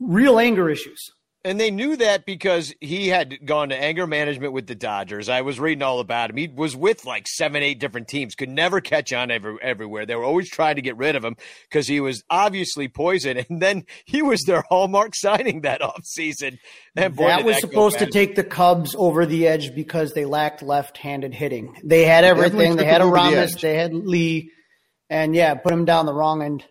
real 0.00 0.38
anger 0.38 0.70
issues. 0.70 1.12
And 1.46 1.60
they 1.60 1.70
knew 1.70 1.94
that 1.98 2.26
because 2.26 2.74
he 2.80 3.06
had 3.06 3.46
gone 3.46 3.68
to 3.68 3.80
anger 3.80 4.04
management 4.04 4.52
with 4.52 4.66
the 4.66 4.74
Dodgers. 4.74 5.28
I 5.28 5.42
was 5.42 5.60
reading 5.60 5.80
all 5.80 6.00
about 6.00 6.30
him. 6.30 6.36
He 6.36 6.48
was 6.48 6.74
with 6.74 7.04
like 7.04 7.28
seven, 7.28 7.62
eight 7.62 7.78
different 7.78 8.08
teams, 8.08 8.34
could 8.34 8.48
never 8.48 8.80
catch 8.80 9.12
on 9.12 9.30
every, 9.30 9.56
everywhere. 9.62 10.06
They 10.06 10.16
were 10.16 10.24
always 10.24 10.50
trying 10.50 10.74
to 10.74 10.82
get 10.82 10.96
rid 10.96 11.14
of 11.14 11.24
him 11.24 11.36
because 11.70 11.86
he 11.86 12.00
was 12.00 12.24
obviously 12.28 12.88
poison. 12.88 13.44
And 13.48 13.62
then 13.62 13.84
he 14.06 14.22
was 14.22 14.42
their 14.42 14.64
hallmark 14.68 15.14
signing 15.14 15.60
that 15.60 15.82
offseason. 15.82 16.58
And 16.96 17.14
boy, 17.14 17.28
that 17.28 17.44
was 17.44 17.54
that 17.54 17.60
supposed 17.60 18.00
to 18.00 18.06
take 18.06 18.34
the 18.34 18.42
Cubs 18.42 18.96
over 18.98 19.24
the 19.24 19.46
edge 19.46 19.72
because 19.72 20.14
they 20.14 20.24
lacked 20.24 20.62
left 20.62 20.98
handed 20.98 21.32
hitting. 21.32 21.76
They 21.84 22.04
had 22.04 22.24
everything. 22.24 22.74
They 22.74 22.86
had 22.86 23.02
Aramis, 23.02 23.54
the 23.54 23.60
they 23.60 23.74
had 23.76 23.94
Lee, 23.94 24.50
and 25.08 25.32
yeah, 25.32 25.54
put 25.54 25.72
him 25.72 25.84
down 25.84 26.06
the 26.06 26.14
wrong 26.14 26.42
end. 26.42 26.64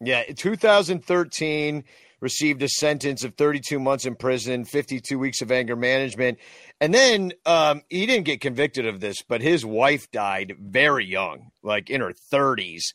Yeah, 0.00 0.22
2013 0.32 1.84
received 2.20 2.62
a 2.62 2.68
sentence 2.68 3.24
of 3.24 3.34
32 3.34 3.78
months 3.78 4.04
in 4.04 4.14
prison, 4.14 4.64
52 4.64 5.18
weeks 5.18 5.40
of 5.40 5.52
anger 5.52 5.76
management. 5.76 6.38
And 6.80 6.92
then 6.92 7.32
um, 7.46 7.82
he 7.88 8.06
didn't 8.06 8.24
get 8.24 8.40
convicted 8.40 8.86
of 8.86 9.00
this, 9.00 9.22
but 9.22 9.40
his 9.40 9.64
wife 9.64 10.10
died 10.10 10.56
very 10.60 11.06
young, 11.06 11.50
like 11.62 11.90
in 11.90 12.00
her 12.00 12.12
30s, 12.32 12.94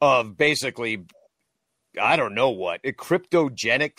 of 0.00 0.36
basically, 0.36 1.04
I 2.00 2.16
don't 2.16 2.34
know 2.34 2.50
what, 2.50 2.80
a 2.84 2.92
cryptogenic 2.92 3.98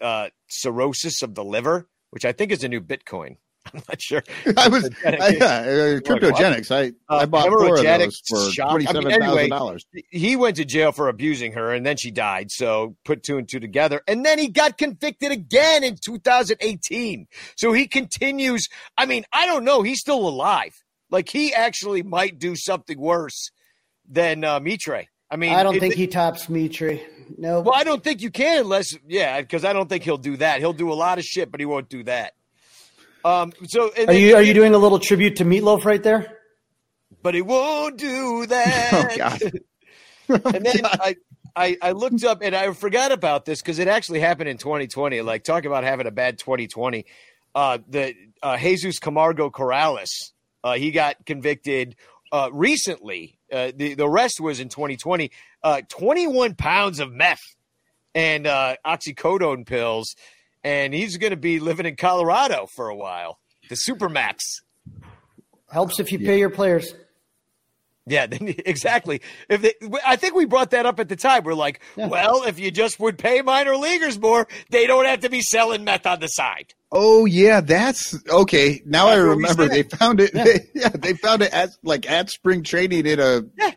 uh, 0.00 0.28
cirrhosis 0.48 1.22
of 1.22 1.34
the 1.34 1.44
liver, 1.44 1.88
which 2.10 2.24
I 2.24 2.32
think 2.32 2.52
is 2.52 2.64
a 2.64 2.68
new 2.68 2.80
Bitcoin. 2.80 3.36
I'm 3.74 3.82
not 3.88 4.00
sure. 4.00 4.22
I 4.56 4.68
was 4.68 4.90
I, 5.04 5.10
yeah, 5.10 5.44
uh, 5.44 6.00
cryptogenics. 6.00 6.70
I 6.70 6.88
uh, 7.12 7.18
I 7.18 7.26
bought 7.26 7.48
four 7.48 7.76
of 7.76 7.82
those 7.82 8.22
for 8.26 8.50
twenty 8.50 8.86
seven 8.86 9.04
thousand 9.04 9.22
I 9.22 9.42
mean, 9.42 9.50
dollars. 9.50 9.86
He 10.10 10.36
went 10.36 10.56
to 10.56 10.64
jail 10.64 10.92
for 10.92 11.08
abusing 11.08 11.52
her, 11.52 11.72
and 11.72 11.86
then 11.86 11.96
she 11.96 12.10
died. 12.10 12.50
So 12.50 12.96
put 13.04 13.22
two 13.22 13.38
and 13.38 13.48
two 13.48 13.60
together, 13.60 14.02
and 14.08 14.24
then 14.24 14.38
he 14.38 14.48
got 14.48 14.78
convicted 14.78 15.30
again 15.30 15.84
in 15.84 15.96
2018. 15.96 17.26
So 17.56 17.72
he 17.72 17.86
continues. 17.86 18.68
I 18.98 19.06
mean, 19.06 19.24
I 19.32 19.46
don't 19.46 19.64
know. 19.64 19.82
He's 19.82 20.00
still 20.00 20.28
alive. 20.28 20.82
Like 21.10 21.28
he 21.28 21.54
actually 21.54 22.02
might 22.02 22.38
do 22.38 22.56
something 22.56 22.98
worse 22.98 23.50
than 24.08 24.44
uh, 24.44 24.58
Mitre. 24.60 25.06
I 25.30 25.36
mean, 25.36 25.54
I 25.54 25.62
don't 25.62 25.78
think 25.78 25.94
he 25.94 26.06
tops 26.06 26.48
Mitre. 26.48 27.00
No. 27.38 27.60
Well, 27.60 27.74
I 27.74 27.84
don't 27.84 28.04
think 28.04 28.20
you 28.20 28.30
can 28.30 28.60
unless, 28.60 28.94
yeah, 29.06 29.40
because 29.40 29.64
I 29.64 29.72
don't 29.72 29.88
think 29.88 30.04
he'll 30.04 30.18
do 30.18 30.36
that. 30.36 30.58
He'll 30.58 30.74
do 30.74 30.92
a 30.92 30.94
lot 30.94 31.18
of 31.18 31.24
shit, 31.24 31.50
but 31.50 31.60
he 31.60 31.64
won't 31.64 31.88
do 31.88 32.02
that. 32.04 32.34
Um, 33.24 33.52
so 33.66 33.92
are 34.06 34.12
you 34.12 34.34
are 34.34 34.42
you 34.42 34.54
doing 34.54 34.74
a 34.74 34.78
little 34.78 34.98
tribute 34.98 35.36
to 35.36 35.44
Meatloaf 35.44 35.84
right 35.84 36.02
there? 36.02 36.38
But 37.22 37.34
he 37.34 37.42
won't 37.42 37.98
do 37.98 38.46
that. 38.46 38.90
Oh 38.92 39.16
God. 39.16 39.42
and 40.54 40.66
then 40.66 40.80
I, 40.84 41.16
I 41.54 41.76
I 41.80 41.92
looked 41.92 42.24
up 42.24 42.38
and 42.42 42.54
I 42.54 42.72
forgot 42.72 43.12
about 43.12 43.44
this 43.44 43.60
because 43.60 43.78
it 43.78 43.88
actually 43.88 44.20
happened 44.20 44.48
in 44.48 44.58
2020. 44.58 45.20
Like 45.22 45.44
talk 45.44 45.64
about 45.64 45.84
having 45.84 46.06
a 46.06 46.10
bad 46.10 46.38
2020. 46.38 47.06
Uh, 47.54 47.78
the 47.88 48.14
uh, 48.42 48.56
Jesus 48.56 48.98
Camargo 48.98 49.50
Corrales, 49.50 50.32
uh, 50.64 50.74
he 50.74 50.90
got 50.90 51.24
convicted 51.26 51.96
uh, 52.32 52.48
recently. 52.52 53.38
Uh, 53.52 53.70
the 53.74 53.94
the 53.94 54.08
rest 54.08 54.40
was 54.40 54.58
in 54.58 54.68
2020. 54.68 55.30
Uh, 55.62 55.82
21 55.88 56.54
pounds 56.54 56.98
of 56.98 57.12
meth 57.12 57.42
and 58.14 58.46
uh, 58.46 58.76
oxycodone 58.84 59.66
pills 59.66 60.16
and 60.64 60.94
he's 60.94 61.16
going 61.16 61.32
to 61.32 61.36
be 61.36 61.60
living 61.60 61.86
in 61.86 61.96
Colorado 61.96 62.66
for 62.74 62.88
a 62.88 62.96
while. 62.96 63.38
The 63.68 63.76
Supermax 63.76 64.38
helps 65.70 66.00
if 66.00 66.12
you 66.12 66.18
pay 66.18 66.38
your 66.38 66.50
players. 66.50 66.94
Yeah, 68.06 68.26
exactly. 68.30 69.22
If 69.48 69.62
they, 69.62 69.74
I 70.04 70.16
think 70.16 70.34
we 70.34 70.44
brought 70.44 70.70
that 70.70 70.86
up 70.86 70.98
at 70.98 71.08
the 71.08 71.16
time. 71.16 71.44
We're 71.44 71.54
like, 71.54 71.80
yeah. 71.96 72.08
well, 72.08 72.42
if 72.44 72.58
you 72.58 72.70
just 72.70 72.98
would 72.98 73.16
pay 73.16 73.42
minor 73.42 73.76
leaguers 73.76 74.18
more, 74.18 74.48
they 74.70 74.86
don't 74.86 75.06
have 75.06 75.20
to 75.20 75.30
be 75.30 75.40
selling 75.40 75.84
meth 75.84 76.06
on 76.06 76.20
the 76.20 76.26
side. 76.26 76.74
Oh 76.90 77.26
yeah, 77.26 77.60
that's 77.60 78.16
okay. 78.28 78.82
Now 78.84 79.06
that's 79.06 79.18
I 79.18 79.20
remember 79.20 79.68
they 79.68 79.84
found 79.84 80.20
it. 80.20 80.32
Yeah. 80.34 80.44
They, 80.44 80.60
yeah, 80.74 80.88
they 80.88 81.14
found 81.14 81.42
it 81.42 81.52
at 81.52 81.70
like 81.82 82.10
at 82.10 82.30
spring 82.30 82.64
training 82.64 83.06
in 83.06 83.20
a 83.20 83.42
yeah. 83.56 83.72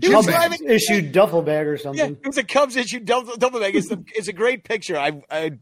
Cubs 0.00 0.28
driving, 0.28 0.68
issued 0.68 1.10
duffel 1.10 1.42
bag 1.42 1.66
or 1.66 1.76
something. 1.76 1.98
Yeah, 1.98 2.12
it 2.12 2.26
was 2.26 2.38
a 2.38 2.44
Cubs 2.44 2.76
issued 2.76 3.04
duffel, 3.04 3.36
duffel 3.36 3.58
bag. 3.58 3.74
It's, 3.74 3.88
the, 3.88 4.04
it's 4.14 4.28
a 4.28 4.32
great 4.32 4.62
picture. 4.62 4.96
I, 4.96 5.20
I 5.28 5.58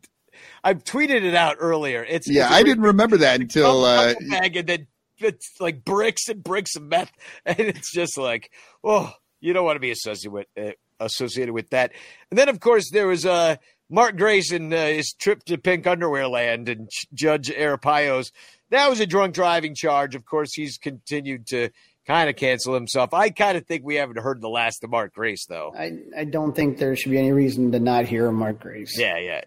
I 0.67 0.75
tweeted 0.75 1.23
it 1.23 1.37
out 1.37 1.59
earlier. 1.61 2.05
It's 2.05 2.29
yeah, 2.29 2.47
it's 2.47 2.55
I 2.55 2.64
didn't 2.64 2.83
remember 2.83 3.19
that 3.19 3.41
until 3.41 3.85
uh, 3.85 4.14
bag 4.29 4.57
and 4.57 4.69
then 4.69 4.87
it's 5.19 5.53
like 5.61 5.85
bricks 5.85 6.29
and 6.29 6.43
bricks 6.43 6.75
of 6.75 6.83
meth, 6.83 7.12
and 7.47 7.61
it's 7.61 7.93
just 7.93 8.19
like, 8.19 8.51
oh, 8.83 9.12
you 9.41 9.53
don't 9.53 9.64
want 9.64 9.77
to 9.77 9.81
be 9.81 9.93
associated 9.93 10.33
with 10.33 10.47
uh, 10.59 10.73
associated 10.99 11.55
with 11.55 11.71
that. 11.71 11.93
And 12.33 12.39
then 12.39 12.49
of 12.49 12.59
course 12.59 12.91
there 12.91 13.07
was 13.07 13.25
uh, 13.25 13.57
Mark 13.89 14.17
Grace 14.17 14.51
and 14.51 14.75
uh, 14.75 14.87
his 14.87 15.14
trip 15.17 15.45
to 15.45 15.57
Pink 15.57 15.87
Underwear 15.87 16.27
Land 16.27 16.69
and 16.69 16.91
Judge 17.14 17.49
Arpaio's. 17.49 18.33
That 18.71 18.91
was 18.91 18.99
a 18.99 19.07
drunk 19.07 19.35
driving 19.37 19.77
charge. 19.77 20.17
Of 20.17 20.25
course, 20.25 20.53
he's 20.53 20.79
continued 20.79 21.47
to 21.49 21.71
kind 22.09 22.29
of 22.29 22.35
cancel 22.35 22.75
himself. 22.75 23.14
I 23.14 23.31
kind 23.31 23.57
of 23.57 23.67
think 23.67 23.85
we 23.85 23.95
haven't 23.95 24.19
heard 24.19 24.41
the 24.41 24.49
last 24.49 24.83
of 24.83 24.91
Mark 24.91 25.14
Grace, 25.14 25.47
though. 25.47 25.73
I, 25.79 25.99
I 26.17 26.25
don't 26.25 26.57
think 26.57 26.79
there 26.79 26.97
should 26.97 27.12
be 27.12 27.19
any 27.19 27.31
reason 27.31 27.71
to 27.71 27.79
not 27.79 28.07
hear 28.07 28.33
Mark 28.33 28.59
Grace. 28.59 28.99
Yeah, 28.99 29.19
yeah. 29.19 29.43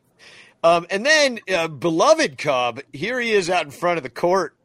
Um, 0.64 0.86
and 0.90 1.06
then, 1.06 1.40
uh, 1.54 1.68
beloved 1.68 2.38
Cub, 2.38 2.82
here 2.92 3.20
he 3.20 3.32
is 3.32 3.50
out 3.50 3.66
in 3.66 3.72
front 3.72 3.98
of 3.98 4.04
the 4.04 4.10
court. 4.10 4.56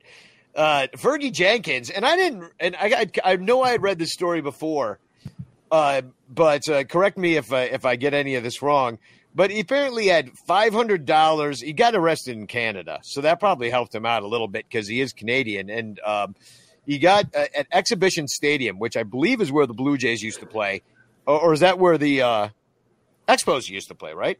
Uh, 0.54 0.86
Fergie 0.96 1.32
Jenkins, 1.32 1.90
and 1.90 2.04
I 2.04 2.14
didn't, 2.16 2.52
and 2.60 2.76
I, 2.76 2.86
I, 3.24 3.32
I 3.32 3.36
know 3.36 3.62
I 3.62 3.70
had 3.70 3.82
read 3.82 3.98
this 3.98 4.12
story 4.12 4.40
before, 4.40 5.00
uh, 5.70 6.02
but 6.32 6.68
uh, 6.68 6.84
correct 6.84 7.18
me 7.18 7.36
if 7.36 7.52
if 7.52 7.84
I 7.84 7.96
get 7.96 8.14
any 8.14 8.36
of 8.36 8.44
this 8.44 8.62
wrong. 8.62 8.98
But 9.34 9.50
he 9.50 9.58
apparently 9.58 10.06
had 10.06 10.30
five 10.46 10.72
hundred 10.72 11.06
dollars. 11.06 11.60
He 11.60 11.72
got 11.72 11.96
arrested 11.96 12.36
in 12.36 12.46
Canada, 12.46 13.00
so 13.02 13.20
that 13.22 13.40
probably 13.40 13.68
helped 13.68 13.92
him 13.92 14.06
out 14.06 14.22
a 14.22 14.28
little 14.28 14.46
bit 14.46 14.64
because 14.68 14.86
he 14.86 15.00
is 15.00 15.12
Canadian. 15.12 15.70
And 15.70 15.98
um, 16.06 16.36
He 16.86 16.98
got 16.98 17.34
uh, 17.34 17.46
at 17.54 17.66
Exhibition 17.72 18.28
Stadium, 18.28 18.78
which 18.78 18.96
I 18.96 19.02
believe 19.02 19.40
is 19.40 19.50
where 19.50 19.66
the 19.66 19.74
Blue 19.74 19.96
Jays 19.96 20.22
used 20.22 20.40
to 20.40 20.46
play, 20.46 20.82
or, 21.26 21.40
or 21.40 21.52
is 21.52 21.60
that 21.60 21.78
where 21.78 21.98
the 21.98 22.22
uh, 22.22 22.48
Expos 23.26 23.68
used 23.68 23.88
to 23.88 23.94
play? 23.96 24.12
Right? 24.12 24.38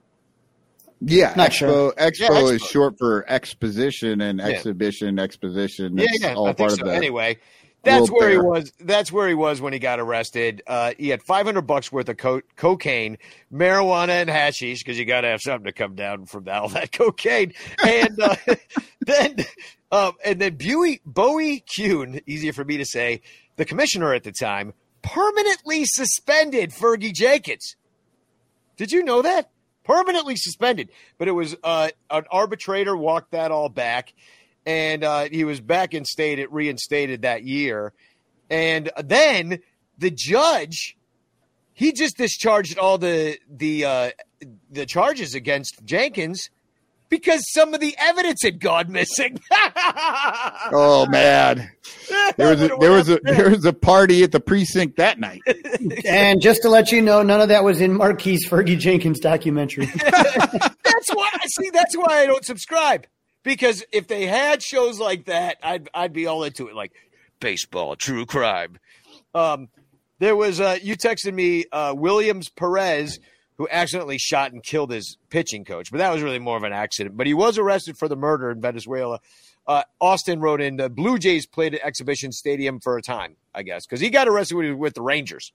Yeah, 1.01 1.35
Not 1.37 1.51
Expo. 1.51 1.55
sure. 1.55 1.93
Expo 1.95 2.49
Yeah, 2.49 2.55
is 2.55 2.63
short 2.63 2.95
for 2.99 3.29
exposition 3.29 4.21
and 4.21 4.39
Yeah. 4.39 4.47
exhibition, 4.47 5.19
exposition. 5.19 5.99
Yeah, 5.99 6.07
It's 6.09 6.23
yeah, 6.23 6.35
all 6.35 6.47
I 6.49 6.53
think 6.53 6.59
part 6.59 6.79
so. 6.79 6.83
of 6.83 6.89
the. 6.89 6.95
Anyway, 6.95 7.39
that's 7.83 8.03
little 8.03 8.17
where 8.17 8.31
he 8.31 8.39
was. 8.39 8.73
That's 8.81 9.13
where 9.13 9.29
he 9.29 9.35
was 9.35 9.61
when 9.61 9.73
he 9.75 9.79
got 9.79 10.01
arrested. 10.01 10.63
Uh, 10.67 10.93
he 10.99 11.09
had 11.11 11.23
500 11.23 11.63
bucks 11.63 11.93
worth 11.93 12.09
of 12.09 12.17
co- 12.17 12.41
cocaine, 12.57 13.19
marijuana, 13.53 14.21
and 14.23 14.31
hashish 14.31 14.83
because 14.83 14.99
you 14.99 15.05
got 15.05 15.23
to 15.23 15.29
have 15.29 15.41
something 15.43 15.67
to 15.67 15.73
come 15.73 15.95
down 15.95 16.25
from 16.27 16.49
all 16.49 16.69
that 16.71 16.93
cocaine. 16.93 17.53
And 17.85 18.19
uh, 18.21 18.37
then, 19.01 19.37
um, 19.93 20.13
and 20.25 20.41
then 20.41 20.57
Bowie, 20.57 21.01
Bowie 21.05 21.65
Kuhn, 21.77 22.21
easier 22.27 22.53
for 22.55 22.65
me 22.65 22.79
to 22.79 22.87
say, 22.87 23.21
the 23.57 23.65
commissioner 23.67 24.15
at 24.15 24.23
the 24.25 24.33
time, 24.33 24.73
permanently 25.03 25.85
suspended 25.85 26.71
Fergie 26.71 27.13
Jenkins. 27.13 27.77
Did 28.79 28.91
you 28.91 29.05
know 29.05 29.21
that? 29.23 29.51
Permanently 29.85 30.37
suspended. 30.37 30.91
But 31.19 31.29
it 31.29 31.33
was 31.33 31.57
uh, 31.63 31.91
an 32.11 32.25
arbitrator 32.31 32.97
walked 32.97 33.33
that 33.33 33.51
all 33.51 33.69
back, 33.69 34.15
and 34.67 35.05
uh, 35.05 35.29
he 35.31 35.45
was 35.45 35.61
back 35.61 35.95
in 35.95 36.05
state. 36.05 36.39
It 36.39 36.53
reinstated 36.53 37.23
that 37.23 37.45
year. 37.45 37.93
And 38.51 38.91
then 39.03 39.61
the 39.99 40.11
judge, 40.11 40.97
he 41.73 41.93
just 41.93 42.17
discharged 42.17 42.79
all 42.79 42.99
the 42.99 43.39
the 43.49 43.85
uh, 43.85 44.11
the 44.71 44.87
charges 44.87 45.35
against 45.35 45.85
Jenkins 45.85 46.51
because 47.09 47.45
some 47.53 47.75
of 47.75 47.81
the 47.81 47.95
evidence 47.99 48.43
had 48.43 48.61
gone 48.61 48.91
missing. 48.91 49.39
Oh 50.77 51.07
man, 51.07 51.71
there 52.37 52.51
was 52.51 52.63
a, 52.63 52.69
there 52.81 52.91
was 52.91 53.09
a 53.09 53.21
there 53.23 53.51
was 53.51 53.65
a 53.65 53.73
party 53.73 54.23
at 54.23 54.33
the 54.33 54.41
precinct 54.41 54.97
that 54.97 55.21
night. 55.21 55.43
And 56.07 56.41
just 56.41 56.63
to 56.63 56.71
let 56.71 56.91
you 56.91 57.03
know, 57.03 57.23
none 57.23 57.41
of 57.41 57.49
that 57.49 57.65
was 57.65 57.81
in 57.81 57.93
Marquee 57.93 58.39
Fergie 58.49 58.79
Jenkins 58.79 59.21
documentary. 59.21 59.87
that's 59.95 61.15
why 61.15 61.31
see 61.47 61.71
that's 61.71 61.97
why 61.97 62.23
I 62.23 62.27
don't 62.27 62.45
subscribe 62.45 63.07
because 63.43 63.85
if 63.93 64.09
they 64.09 64.27
had 64.27 64.63
shows 64.63 64.99
like 64.99 65.27
that, 65.27 65.59
I'd 65.63 65.89
I'd 65.95 66.13
be 66.13 66.27
all 66.27 66.45
into 66.45 66.69
it 66.69 66.75
like 66.75 66.93
baseball, 67.41 67.95
true 67.95 68.27
crime. 68.27 68.79
Um, 69.35 69.69
there 70.19 70.35
was 70.35 70.61
uh, 70.61 70.79
you 70.83 70.97
texted 70.97 71.35
me 71.35 71.67
uh, 71.71 71.95
Williams 71.97 72.49
Perez 72.49 73.21
who 73.57 73.69
accidentally 73.71 74.19
shot 74.19 74.53
and 74.53 74.63
killed 74.63 74.91
his 74.91 75.17
pitching 75.31 75.65
coach, 75.65 75.91
but 75.91 75.99
that 75.99 76.13
was 76.13 76.23
really 76.23 76.39
more 76.39 76.57
of 76.57 76.65
an 76.65 76.73
accident. 76.73 77.17
But 77.17 77.27
he 77.27 77.35
was 77.35 77.57
arrested 77.59 77.97
for 77.97 78.09
the 78.09 78.17
murder 78.17 78.51
in 78.51 78.61
Venezuela. 78.61 79.21
Uh, 79.67 79.83
Austin 80.01 80.41
wrote 80.41 80.61
in 80.61 80.77
the 80.77 80.91
Blue 80.91 81.19
Jays 81.19 81.47
played 81.47 81.75
at 81.75 81.81
Exhibition 81.83 82.33
Stadium 82.33 82.81
for 82.81 82.97
a 82.99 83.03
time, 83.03 83.37
I 83.55 83.63
guess, 83.63 83.87
because 83.87 84.01
he 84.01 84.11
got 84.11 84.29
arrested 84.29 84.57
when 84.57 84.65
he 84.67 84.71
was 84.73 84.79
with 84.79 84.95
the 84.95 85.03
Rangers. 85.03 85.53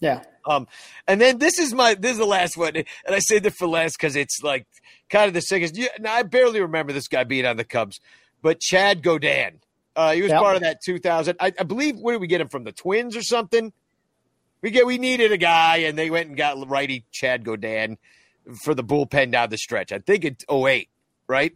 Yeah. 0.00 0.22
Um, 0.44 0.66
and 1.06 1.20
then 1.20 1.38
this 1.38 1.58
is 1.58 1.72
my 1.72 1.94
this 1.94 2.12
is 2.12 2.18
the 2.18 2.24
last 2.26 2.56
one, 2.56 2.74
and 2.76 2.84
I 3.06 3.20
saved 3.20 3.46
it 3.46 3.54
for 3.54 3.68
last 3.68 3.96
because 3.96 4.16
it's 4.16 4.42
like 4.42 4.66
kind 5.08 5.28
of 5.28 5.34
the 5.34 5.40
sickest. 5.40 5.76
You, 5.76 5.88
now 6.00 6.14
I 6.14 6.22
barely 6.24 6.60
remember 6.60 6.92
this 6.92 7.08
guy 7.08 7.24
being 7.24 7.46
on 7.46 7.56
the 7.56 7.64
Cubs, 7.64 8.00
but 8.42 8.58
Chad 8.60 9.02
Gaudin, 9.02 9.60
uh, 9.94 10.12
he 10.12 10.22
was 10.22 10.30
Yep. 10.32 10.40
part 10.42 10.56
of 10.56 10.62
that 10.62 10.78
2000. 10.84 11.36
I, 11.38 11.52
I 11.58 11.62
believe 11.62 11.96
where 11.98 12.14
did 12.16 12.20
we 12.20 12.26
get 12.26 12.40
him 12.40 12.48
from? 12.48 12.64
The 12.64 12.72
Twins 12.72 13.16
or 13.16 13.22
something? 13.22 13.72
We 14.64 14.70
get 14.70 14.86
we 14.86 14.96
needed 14.96 15.30
a 15.30 15.36
guy, 15.36 15.76
and 15.80 15.98
they 15.98 16.08
went 16.08 16.28
and 16.28 16.38
got 16.38 16.70
righty 16.70 17.04
Chad 17.12 17.44
Gaudin 17.44 17.98
for 18.62 18.74
the 18.74 18.82
bullpen 18.82 19.30
down 19.30 19.50
the 19.50 19.58
stretch. 19.58 19.92
I 19.92 19.98
think 19.98 20.24
it's 20.24 20.42
08, 20.50 20.88
right? 21.28 21.54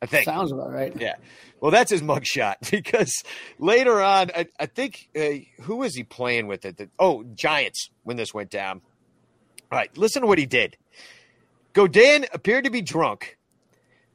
I 0.00 0.06
think 0.06 0.24
Sounds 0.24 0.50
about 0.50 0.72
right. 0.72 0.90
yeah. 0.98 1.16
Well, 1.60 1.70
that's 1.70 1.90
his 1.90 2.00
mugshot 2.00 2.54
because 2.70 3.12
later 3.58 4.00
on, 4.00 4.30
I, 4.34 4.46
I 4.58 4.64
think 4.64 5.10
uh, 5.14 5.62
who 5.64 5.76
was 5.76 5.94
he 5.94 6.02
playing 6.02 6.46
with 6.46 6.64
it? 6.64 6.78
The, 6.78 6.88
oh, 6.98 7.24
Giants 7.24 7.90
when 8.04 8.16
this 8.16 8.32
went 8.32 8.48
down. 8.48 8.80
All 9.70 9.78
right, 9.78 9.94
listen 9.98 10.22
to 10.22 10.28
what 10.28 10.38
he 10.38 10.46
did. 10.46 10.78
Gaudin 11.74 12.26
appeared 12.32 12.64
to 12.64 12.70
be 12.70 12.80
drunk 12.80 13.36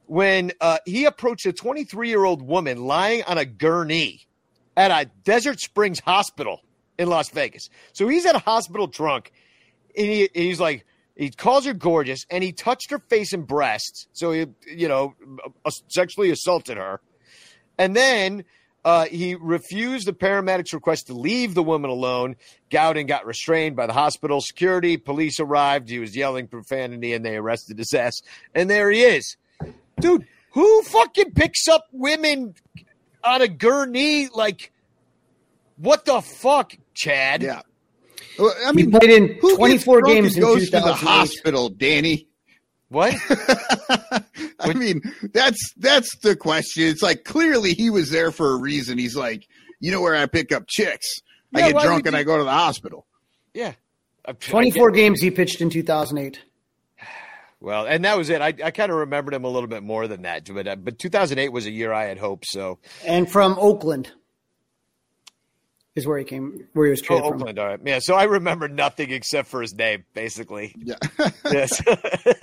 when 0.07 0.51
uh, 0.59 0.79
he 0.87 1.05
approached 1.05 1.45
a 1.45 1.53
23 1.53 2.09
year 2.09 2.23
old 2.23 2.41
woman 2.41 2.85
lying 2.85 3.21
on 3.25 3.37
a 3.37 3.45
gurney 3.45 4.25
at 4.75 4.89
a 4.89 5.11
Desert 5.23 5.59
Springs 5.59 5.99
hospital 5.99 6.61
in 6.97 7.07
Las 7.09 7.29
Vegas. 7.29 7.69
So 7.93 8.07
he's 8.07 8.25
at 8.25 8.35
a 8.35 8.39
hospital 8.39 8.87
drunk, 8.87 9.31
and 9.97 10.07
he, 10.07 10.29
he's 10.33 10.59
like, 10.59 10.85
he 11.15 11.29
calls 11.29 11.65
her 11.65 11.73
gorgeous, 11.73 12.25
and 12.29 12.43
he 12.43 12.51
touched 12.51 12.89
her 12.91 12.99
face 12.99 13.33
and 13.33 13.45
breasts. 13.45 14.07
So 14.13 14.31
he, 14.31 14.47
you 14.67 14.87
know, 14.87 15.13
uh, 15.63 15.69
sexually 15.87 16.31
assaulted 16.31 16.77
her. 16.77 17.01
And 17.77 17.95
then 17.95 18.45
uh, 18.83 19.05
he 19.05 19.35
refused 19.35 20.07
the 20.07 20.13
paramedics' 20.13 20.73
request 20.73 21.07
to 21.07 21.13
leave 21.13 21.53
the 21.53 21.63
woman 21.63 21.91
alone. 21.91 22.35
Gaudin 22.71 23.07
got 23.07 23.25
restrained 23.25 23.75
by 23.75 23.85
the 23.85 23.93
hospital 23.93 24.41
security. 24.41 24.97
Police 24.97 25.39
arrived. 25.39 25.89
He 25.89 25.99
was 25.99 26.15
yelling 26.15 26.47
profanity, 26.47 27.13
and 27.13 27.23
they 27.23 27.35
arrested 27.35 27.77
his 27.77 27.93
ass. 27.93 28.21
And 28.55 28.69
there 28.69 28.89
he 28.89 29.01
is, 29.01 29.37
dude. 29.99 30.27
Who 30.53 30.83
fucking 30.83 31.31
picks 31.31 31.67
up 31.67 31.87
women 31.91 32.53
on 33.23 33.41
a 33.41 33.47
gurney? 33.47 34.27
Like, 34.27 34.71
what 35.77 36.05
the 36.05 36.21
fuck, 36.21 36.75
Chad? 36.93 37.43
Yeah. 37.43 37.61
Well, 38.39 38.53
I 38.65 38.71
He 38.71 38.75
mean, 38.83 38.91
played 38.91 39.09
in 39.11 39.37
who 39.41 39.55
24 39.57 40.01
drunk 40.01 40.13
games 40.15 40.27
and 40.35 40.37
in 40.37 40.41
goes 40.41 40.65
to 40.65 40.71
the 40.71 40.79
2008. 40.79 41.07
hospital, 41.07 41.69
Danny. 41.69 42.27
What? 42.89 43.15
I 44.59 44.73
mean, 44.73 45.01
that's 45.33 45.73
that's 45.77 46.09
the 46.21 46.35
question. 46.35 46.83
It's 46.83 47.01
like 47.01 47.23
clearly 47.23 47.73
he 47.73 47.89
was 47.89 48.09
there 48.11 48.31
for 48.31 48.51
a 48.53 48.57
reason. 48.57 48.97
He's 48.97 49.15
like, 49.15 49.47
you 49.79 49.91
know 49.91 50.01
where 50.01 50.15
I 50.15 50.25
pick 50.27 50.51
up 50.51 50.65
chicks. 50.67 51.07
Yeah, 51.51 51.65
I 51.67 51.71
get 51.71 51.81
drunk 51.81 52.05
and 52.05 52.13
you- 52.13 52.19
I 52.19 52.23
go 52.23 52.37
to 52.37 52.43
the 52.43 52.51
hospital. 52.51 53.05
Yeah. 53.53 53.73
I- 54.25 54.31
I 54.31 54.33
24 54.33 54.91
get- 54.91 54.95
games 54.97 55.21
he 55.21 55.31
pitched 55.31 55.59
in 55.61 55.69
2008. 55.69 56.39
Well, 57.59 57.85
and 57.85 58.03
that 58.03 58.17
was 58.17 58.29
it. 58.29 58.41
I, 58.41 58.47
I 58.61 58.71
kind 58.71 58.91
of 58.91 58.97
remembered 58.97 59.33
him 59.33 59.45
a 59.45 59.47
little 59.47 59.69
bit 59.69 59.83
more 59.83 60.05
than 60.09 60.23
that, 60.23 60.45
but 60.53 60.67
uh, 60.67 60.75
but 60.75 60.99
2008 60.99 61.47
was 61.47 61.65
a 61.65 61.71
year 61.71 61.93
I 61.93 62.03
had 62.07 62.17
hoped. 62.17 62.45
So 62.45 62.79
And 63.05 63.31
from 63.31 63.55
Oakland 63.57 64.11
is 65.95 66.07
where 66.07 66.17
he 66.17 66.25
came, 66.25 66.67
where 66.73 66.87
he 66.87 66.91
was 66.91 67.01
oh, 67.01 67.05
traded 67.05 67.25
from. 67.25 67.33
Oakland, 67.35 67.59
all 67.59 67.67
right, 67.67 67.79
yeah. 67.83 67.99
So 67.99 68.15
I 68.15 68.23
remember 68.23 68.67
nothing 68.67 69.11
except 69.11 69.47
for 69.47 69.61
his 69.61 69.73
name, 69.73 70.05
basically. 70.13 70.73
Yeah. 70.77 70.95
yes. 71.51 71.81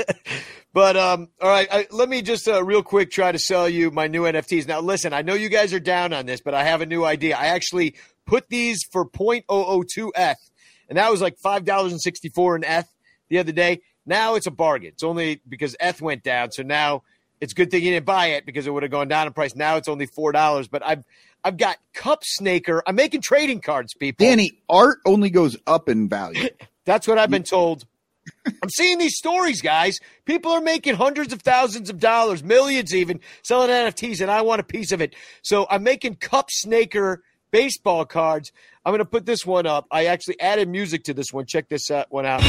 but 0.72 0.96
um, 0.96 1.28
all 1.40 1.48
right, 1.48 1.68
I, 1.70 1.86
let 1.90 2.09
me 2.09 2.22
just 2.22 2.46
uh, 2.46 2.62
real 2.62 2.82
quick 2.82 3.11
try 3.11 3.32
to 3.32 3.38
sell 3.38 3.68
you 3.68 3.90
my 3.90 4.07
new 4.07 4.22
NFTs. 4.22 4.68
Now, 4.68 4.80
listen, 4.80 5.12
I 5.12 5.22
know 5.22 5.34
you 5.34 5.48
guys 5.48 5.74
are 5.74 5.80
down 5.80 6.12
on 6.12 6.26
this, 6.26 6.40
but 6.40 6.55
I 6.55 6.64
have 6.64 6.80
a 6.80 6.86
new 6.86 7.05
idea. 7.05 7.36
I 7.36 7.46
actually 7.46 7.96
put 8.26 8.48
these 8.48 8.84
for 8.90 9.05
0.002 9.05 10.11
ETH, 10.14 10.51
and 10.88 10.98
that 10.98 11.11
was 11.11 11.20
like 11.20 11.36
five 11.38 11.64
dollars 11.64 11.92
and 11.92 12.01
sixty 12.01 12.28
four 12.28 12.55
in 12.55 12.64
ETH 12.64 12.88
the 13.28 13.38
other 13.38 13.53
day. 13.53 13.80
Now 14.07 14.36
it's 14.36 14.46
a 14.46 14.53
bargain. 14.53 14.90
It's 14.92 15.03
only 15.03 15.40
because 15.48 15.76
ETH 15.80 16.01
went 16.01 16.22
down, 16.22 16.53
so 16.53 16.62
now 16.62 17.03
it's 17.41 17.53
a 17.53 17.57
good 17.57 17.70
thing 17.70 17.82
you 17.82 17.91
didn't 17.93 18.07
buy 18.07 18.26
it 18.28 18.47
because 18.47 18.66
it 18.66 18.70
would 18.70 18.82
have 18.82 18.93
gone 18.93 19.09
down 19.09 19.26
in 19.26 19.32
price. 19.32 19.55
Now 19.55 19.76
it's 19.76 19.88
only 19.88 20.07
four 20.07 20.32
dollars. 20.32 20.68
But 20.68 20.84
I've 20.84 21.05
I've 21.43 21.57
got 21.57 21.78
Cup 21.95 22.20
Snaker. 22.22 22.82
I'm 22.86 22.97
making 22.97 23.22
trading 23.22 23.61
cards, 23.61 23.95
people. 23.95 24.26
Danny, 24.26 24.61
art 24.68 24.99
only 25.07 25.30
goes 25.30 25.57
up 25.66 25.88
in 25.88 26.09
value. 26.09 26.49
That's 26.84 27.09
what 27.09 27.18
I've 27.18 27.30
been 27.30 27.43
told. 27.43 27.86
I'm 28.47 28.68
seeing 28.70 28.99
these 28.99 29.16
stories, 29.16 29.62
guys. 29.62 29.99
People 30.24 30.53
are 30.53 30.61
making 30.61 30.95
hundreds 30.97 31.32
of 31.32 31.41
thousands 31.43 31.88
of 31.91 31.99
dollars, 31.99 32.45
millions 32.45 32.95
even, 32.95 33.20
selling 33.43 33.70
NFTs, 33.70 34.20
and 34.20 34.30
I 34.30 34.43
want 34.43 34.61
a 34.61 34.64
piece 34.64 34.93
of 34.93 35.01
it. 35.01 35.14
So 35.43 35.66
I'm 35.70 35.82
making 35.82 36.16
Cup 36.16 36.51
Snaker 36.51 37.22
baseball 37.51 38.05
cards. 38.05 38.53
I'm 38.84 38.93
going 38.93 38.99
to 39.01 39.05
put 39.05 39.26
this 39.26 39.45
one 39.45 39.66
up. 39.66 39.86
I 39.91 40.07
actually 40.07 40.41
added 40.41 40.68
music 40.68 41.05
to 41.05 41.14
this 41.14 41.32
one. 41.32 41.47
Check 41.47 41.68
this 41.68 41.91
uh, 41.91 42.05
one 42.09 42.26
out. 42.26 42.41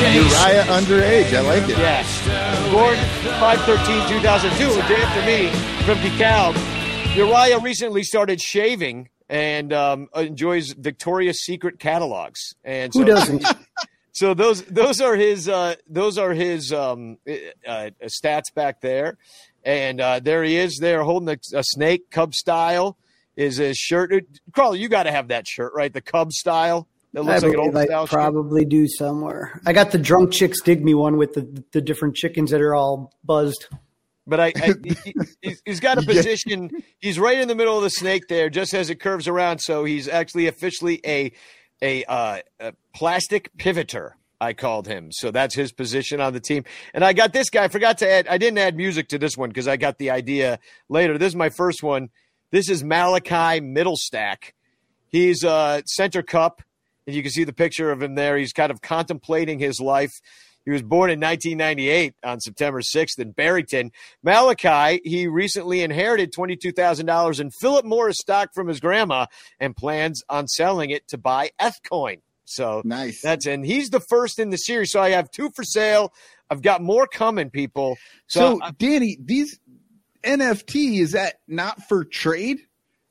Uriah 0.00 0.64
underage. 0.64 1.34
I 1.34 1.40
like 1.40 1.64
it. 1.64 1.78
Yeah. 1.78 2.02
Born 2.72 2.96
513 3.40 4.08
2002, 4.08 4.80
a 4.80 4.88
day 4.88 5.02
after 5.02 5.26
me 5.26 5.48
from 5.84 5.98
DeKalb. 5.98 7.16
Uriah 7.16 7.58
recently 7.58 8.02
started 8.02 8.40
shaving 8.40 9.08
and 9.28 9.72
um, 9.72 10.08
enjoys 10.14 10.72
Victoria's 10.72 11.42
Secret 11.42 11.78
catalogs. 11.78 12.54
And 12.64 12.92
so, 12.92 13.00
Who 13.00 13.04
doesn't? 13.06 13.44
So 14.12 14.34
those 14.34 14.62
those 14.64 15.00
are 15.00 15.14
his 15.14 15.48
uh, 15.48 15.76
those 15.88 16.18
are 16.18 16.32
his 16.32 16.72
um, 16.72 17.18
uh, 17.66 17.90
stats 18.04 18.52
back 18.52 18.80
there, 18.80 19.16
and 19.64 20.00
uh, 20.00 20.18
there 20.18 20.42
he 20.42 20.56
is 20.56 20.78
there 20.78 21.04
holding 21.04 21.28
a, 21.28 21.58
a 21.58 21.62
snake 21.62 22.10
Cub 22.10 22.34
style. 22.34 22.96
Is 23.40 23.56
his 23.56 23.76
shirt? 23.78 24.12
Carl, 24.52 24.76
you 24.76 24.88
got 24.88 25.04
to 25.04 25.10
have 25.10 25.28
that 25.28 25.46
shirt, 25.48 25.72
right? 25.74 25.92
The 25.92 26.00
Cub 26.02 26.32
style. 26.32 26.86
That 27.14 27.22
I 27.22 27.24
looks 27.24 27.42
like 27.42 27.54
an 27.54 27.60
old 27.60 27.76
I 27.76 27.86
style. 27.86 28.06
shirt. 28.06 28.12
probably 28.12 28.64
do 28.64 28.86
somewhere. 28.86 29.60
I 29.66 29.72
got 29.72 29.90
the 29.92 29.98
drunk 29.98 30.32
chicks 30.32 30.60
dig 30.60 30.84
me 30.84 30.92
one 30.94 31.16
with 31.16 31.32
the, 31.32 31.64
the 31.72 31.80
different 31.80 32.16
chickens 32.16 32.50
that 32.50 32.60
are 32.60 32.74
all 32.74 33.12
buzzed. 33.24 33.66
But 34.26 34.40
I, 34.40 34.52
I 34.54 34.74
he, 34.84 35.14
he's- 35.42 35.62
he's 35.64 35.80
got 35.80 35.96
a 35.98 36.02
position. 36.02 36.70
He's 36.98 37.18
right 37.18 37.38
in 37.38 37.48
the 37.48 37.54
middle 37.54 37.76
of 37.76 37.82
the 37.82 37.90
snake 37.90 38.28
there, 38.28 38.50
just 38.50 38.74
as 38.74 38.90
it 38.90 38.96
curves 39.00 39.26
around. 39.26 39.58
So 39.60 39.84
he's 39.84 40.06
actually 40.06 40.46
officially 40.46 41.00
a 41.06 41.32
a, 41.82 42.04
uh, 42.04 42.40
a 42.60 42.74
plastic 42.94 43.50
pivoter. 43.56 44.10
I 44.38 44.52
called 44.52 44.86
him. 44.86 45.10
So 45.12 45.30
that's 45.30 45.54
his 45.54 45.72
position 45.72 46.20
on 46.20 46.32
the 46.34 46.40
team. 46.40 46.64
And 46.94 47.02
I 47.04 47.14
got 47.14 47.32
this 47.32 47.48
guy. 47.50 47.64
I 47.64 47.68
forgot 47.68 47.98
to 47.98 48.10
add, 48.10 48.28
I 48.28 48.36
didn't 48.38 48.58
add 48.58 48.76
music 48.76 49.08
to 49.08 49.18
this 49.18 49.36
one 49.36 49.48
because 49.48 49.66
I 49.66 49.76
got 49.78 49.96
the 49.98 50.10
idea 50.10 50.58
later. 50.90 51.16
This 51.18 51.28
is 51.28 51.36
my 51.36 51.48
first 51.48 51.82
one. 51.82 52.10
This 52.52 52.68
is 52.68 52.82
Malachi 52.82 53.60
Middlestack. 53.60 54.54
He's 55.08 55.44
a 55.44 55.84
center 55.86 56.22
cup, 56.22 56.62
and 57.06 57.14
you 57.14 57.22
can 57.22 57.30
see 57.30 57.44
the 57.44 57.52
picture 57.52 57.92
of 57.92 58.02
him 58.02 58.16
there. 58.16 58.36
He's 58.36 58.52
kind 58.52 58.72
of 58.72 58.82
contemplating 58.82 59.60
his 59.60 59.80
life. 59.80 60.10
He 60.64 60.72
was 60.72 60.82
born 60.82 61.10
in 61.10 61.20
1998 61.20 62.14
on 62.24 62.40
September 62.40 62.80
6th 62.80 63.18
in 63.20 63.30
Barrington. 63.30 63.92
Malachi, 64.24 65.00
he 65.04 65.28
recently 65.28 65.82
inherited 65.82 66.32
$22,000 66.32 67.40
in 67.40 67.50
Philip 67.60 67.84
Morris 67.84 68.18
stock 68.18 68.50
from 68.52 68.66
his 68.66 68.80
grandma 68.80 69.26
and 69.60 69.76
plans 69.76 70.22
on 70.28 70.48
selling 70.48 70.90
it 70.90 71.06
to 71.08 71.18
buy 71.18 71.50
Ethcoin. 71.60 72.20
So 72.44 72.82
Nice. 72.84 73.22
That's 73.22 73.46
and 73.46 73.64
he's 73.64 73.90
the 73.90 74.00
first 74.00 74.40
in 74.40 74.50
the 74.50 74.58
series. 74.58 74.90
So 74.90 75.00
I 75.00 75.10
have 75.10 75.30
two 75.30 75.50
for 75.54 75.62
sale. 75.62 76.12
I've 76.50 76.62
got 76.62 76.82
more 76.82 77.06
coming, 77.06 77.48
people. 77.48 77.96
So, 78.26 78.58
So, 78.60 78.70
Danny, 78.76 79.16
these 79.20 79.60
NFT 80.22 81.00
is 81.00 81.12
that 81.12 81.40
not 81.48 81.82
for 81.88 82.04
trade? 82.04 82.60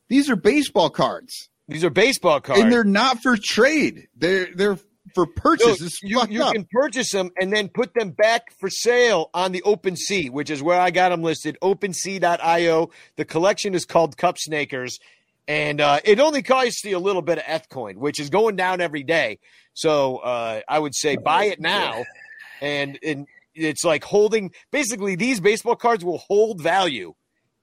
These 0.07 0.29
are 0.29 0.35
baseball 0.35 0.89
cards, 0.89 1.49
these 1.67 1.83
are 1.83 1.89
baseball 1.89 2.41
cards. 2.41 2.61
and 2.61 2.71
they're 2.71 2.83
not 2.83 3.21
for 3.21 3.37
trade. 3.37 4.07
They're 4.15 4.47
they're 4.53 4.79
for 5.13 5.25
purchase. 5.25 5.81
It's 5.81 6.03
you, 6.03 6.21
you 6.29 6.41
can 6.51 6.67
purchase 6.71 7.11
them 7.11 7.31
and 7.39 7.51
then 7.51 7.69
put 7.69 7.93
them 7.93 8.11
back 8.11 8.51
for 8.59 8.69
sale 8.69 9.29
on 9.33 9.51
the 9.51 9.61
OpenSea, 9.61 10.31
which 10.31 10.49
is 10.49 10.61
where 10.61 10.79
I 10.79 10.91
got 10.91 11.09
them 11.09 11.23
listed. 11.23 11.57
OpenSea.io. 11.61 12.89
The 13.15 13.25
collection 13.25 13.73
is 13.75 13.85
called 13.85 14.17
Cup 14.17 14.37
Snakers, 14.37 14.99
and 15.47 15.81
uh, 15.81 15.99
it 16.03 16.19
only 16.19 16.41
costs 16.41 16.83
you 16.83 16.97
a 16.97 16.99
little 16.99 17.21
bit 17.21 17.37
of 17.39 17.43
Ethcoin, 17.43 17.97
which 17.97 18.19
is 18.19 18.29
going 18.29 18.55
down 18.55 18.81
every 18.81 19.03
day. 19.03 19.39
So 19.73 20.17
uh, 20.17 20.61
I 20.67 20.79
would 20.79 20.95
say 20.95 21.15
buy 21.15 21.45
it 21.45 21.59
now, 21.59 22.03
and 22.61 22.99
and 23.03 23.27
it's 23.59 23.83
like 23.83 24.03
holding. 24.03 24.51
Basically, 24.71 25.15
these 25.15 25.39
baseball 25.39 25.75
cards 25.75 26.03
will 26.03 26.19
hold 26.19 26.61
value 26.61 27.13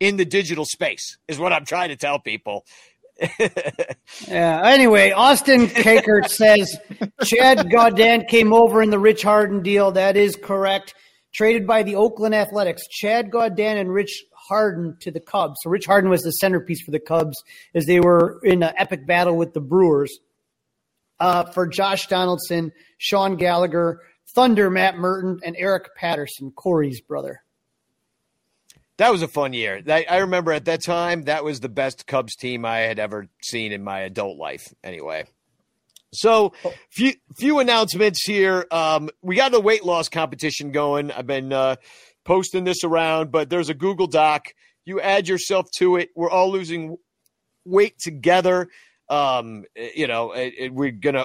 in 0.01 0.17
the 0.17 0.25
digital 0.25 0.65
space. 0.65 1.19
Is 1.29 1.39
what 1.39 1.53
I'm 1.53 1.65
trying 1.65 1.89
to 1.89 1.97
tell 1.97 2.19
people. 2.19 2.65
Yeah. 4.29 4.63
Anyway, 4.65 5.11
Austin 5.13 5.67
Kakert 5.67 6.29
says 6.29 6.77
Chad 7.25 7.59
Gaudin 7.71 8.29
came 8.29 8.53
over 8.53 8.83
in 8.83 8.91
the 8.91 8.99
Rich 8.99 9.23
Harden 9.23 9.63
deal. 9.63 9.93
That 9.93 10.17
is 10.17 10.37
correct. 10.37 10.95
Traded 11.35 11.67
by 11.67 11.83
the 11.83 11.97
Oakland 11.97 12.35
Athletics. 12.35 12.83
Chad 12.89 13.31
Gaudin 13.31 13.79
and 13.79 13.93
Rich 13.93 14.25
Harden 14.49 14.97
to 15.01 15.11
the 15.11 15.21
Cubs. 15.21 15.57
So 15.63 15.71
Rich 15.71 15.87
Harden 15.87 16.11
was 16.11 16.23
the 16.23 16.33
centerpiece 16.33 16.83
for 16.83 16.91
the 16.91 17.01
Cubs 17.01 17.37
as 17.75 17.87
they 17.87 18.01
were 18.01 18.41
in 18.43 18.63
an 18.63 18.73
epic 18.77 19.07
battle 19.07 19.37
with 19.37 19.55
the 19.55 19.61
Brewers. 19.61 20.19
Uh, 21.19 21.45
for 21.53 21.67
Josh 21.67 22.09
Donaldson, 22.09 22.73
Sean 22.99 23.37
Gallagher, 23.37 24.01
Thunder, 24.37 24.69
Matt 24.71 24.97
Murton, 24.97 25.41
and 25.43 25.57
Eric 25.59 25.95
Patterson, 25.97 26.51
Corey's 26.53 27.01
brother. 27.01 27.43
That 28.99 29.11
was 29.11 29.23
a 29.23 29.29
fun 29.29 29.55
year. 29.55 29.83
I 29.89 30.19
remember 30.19 30.53
at 30.53 30.67
that 30.67 30.85
time 30.85 31.23
that 31.23 31.43
was 31.43 31.61
the 31.61 31.71
best 31.71 32.07
Cubs 32.07 32.37
team 32.37 32.65
I 32.67 32.81
had 32.81 32.99
ever 32.99 33.29
seen 33.43 33.73
in 33.73 33.83
my 33.83 34.01
adult 34.01 34.37
life. 34.39 34.73
Anyway, 34.85 35.25
so 36.13 36.53
few 36.91 37.15
few 37.37 37.59
announcements 37.61 38.23
here. 38.25 38.67
Um, 38.71 39.09
we 39.23 39.37
got 39.37 39.53
the 39.53 39.61
weight 39.61 39.85
loss 39.85 40.09
competition 40.11 40.71
going. 40.71 41.11
I've 41.11 41.27
been 41.27 41.53
uh, 41.53 41.77
posting 42.25 42.65
this 42.65 42.85
around, 42.85 43.31
but 43.33 43.49
there's 43.51 43.71
a 43.71 43.75
Google 43.75 44.07
Doc. 44.07 44.49
You 44.85 45.01
add 45.01 45.29
yourself 45.29 45.67
to 45.79 45.97
it. 45.97 46.11
We're 46.15 46.31
all 46.31 46.51
losing 46.51 46.97
weight 47.65 47.99
together. 47.99 48.69
Um, 49.09 49.65
you 49.95 50.07
know, 50.07 50.33
it, 50.33 50.55
it- 50.59 50.75
we're 50.75 50.91
gonna 50.91 51.25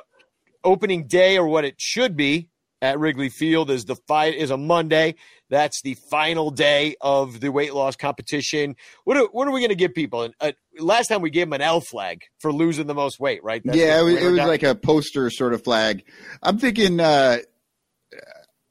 opening 0.63 1.07
day 1.07 1.37
or 1.37 1.47
what 1.47 1.65
it 1.65 1.75
should 1.77 2.15
be 2.15 2.49
at 2.81 2.99
Wrigley 2.99 3.29
Field 3.29 3.69
is 3.69 3.85
the 3.85 3.95
fight 3.95 4.35
is 4.35 4.49
a 4.49 4.57
Monday. 4.57 5.15
That's 5.49 5.81
the 5.81 5.95
final 6.09 6.49
day 6.49 6.95
of 7.01 7.39
the 7.39 7.51
weight 7.51 7.73
loss 7.73 7.95
competition. 7.95 8.75
What 9.03 9.17
are, 9.17 9.25
what 9.31 9.47
are 9.47 9.51
we 9.51 9.59
going 9.59 9.69
to 9.69 9.75
give 9.75 9.93
people? 9.93 10.29
Uh, 10.39 10.53
last 10.79 11.07
time 11.07 11.21
we 11.21 11.29
gave 11.29 11.47
them 11.47 11.53
an 11.53 11.61
L 11.61 11.81
flag 11.81 12.23
for 12.39 12.51
losing 12.51 12.87
the 12.87 12.93
most 12.93 13.19
weight, 13.19 13.43
right? 13.43 13.61
That's 13.63 13.77
yeah, 13.77 13.99
it 13.99 14.03
was, 14.03 14.15
it 14.15 14.29
was 14.31 14.39
like 14.39 14.63
a 14.63 14.75
poster 14.75 15.29
sort 15.29 15.53
of 15.53 15.63
flag. 15.63 16.03
I'm 16.41 16.57
thinking 16.57 16.99
uh, 16.99 17.39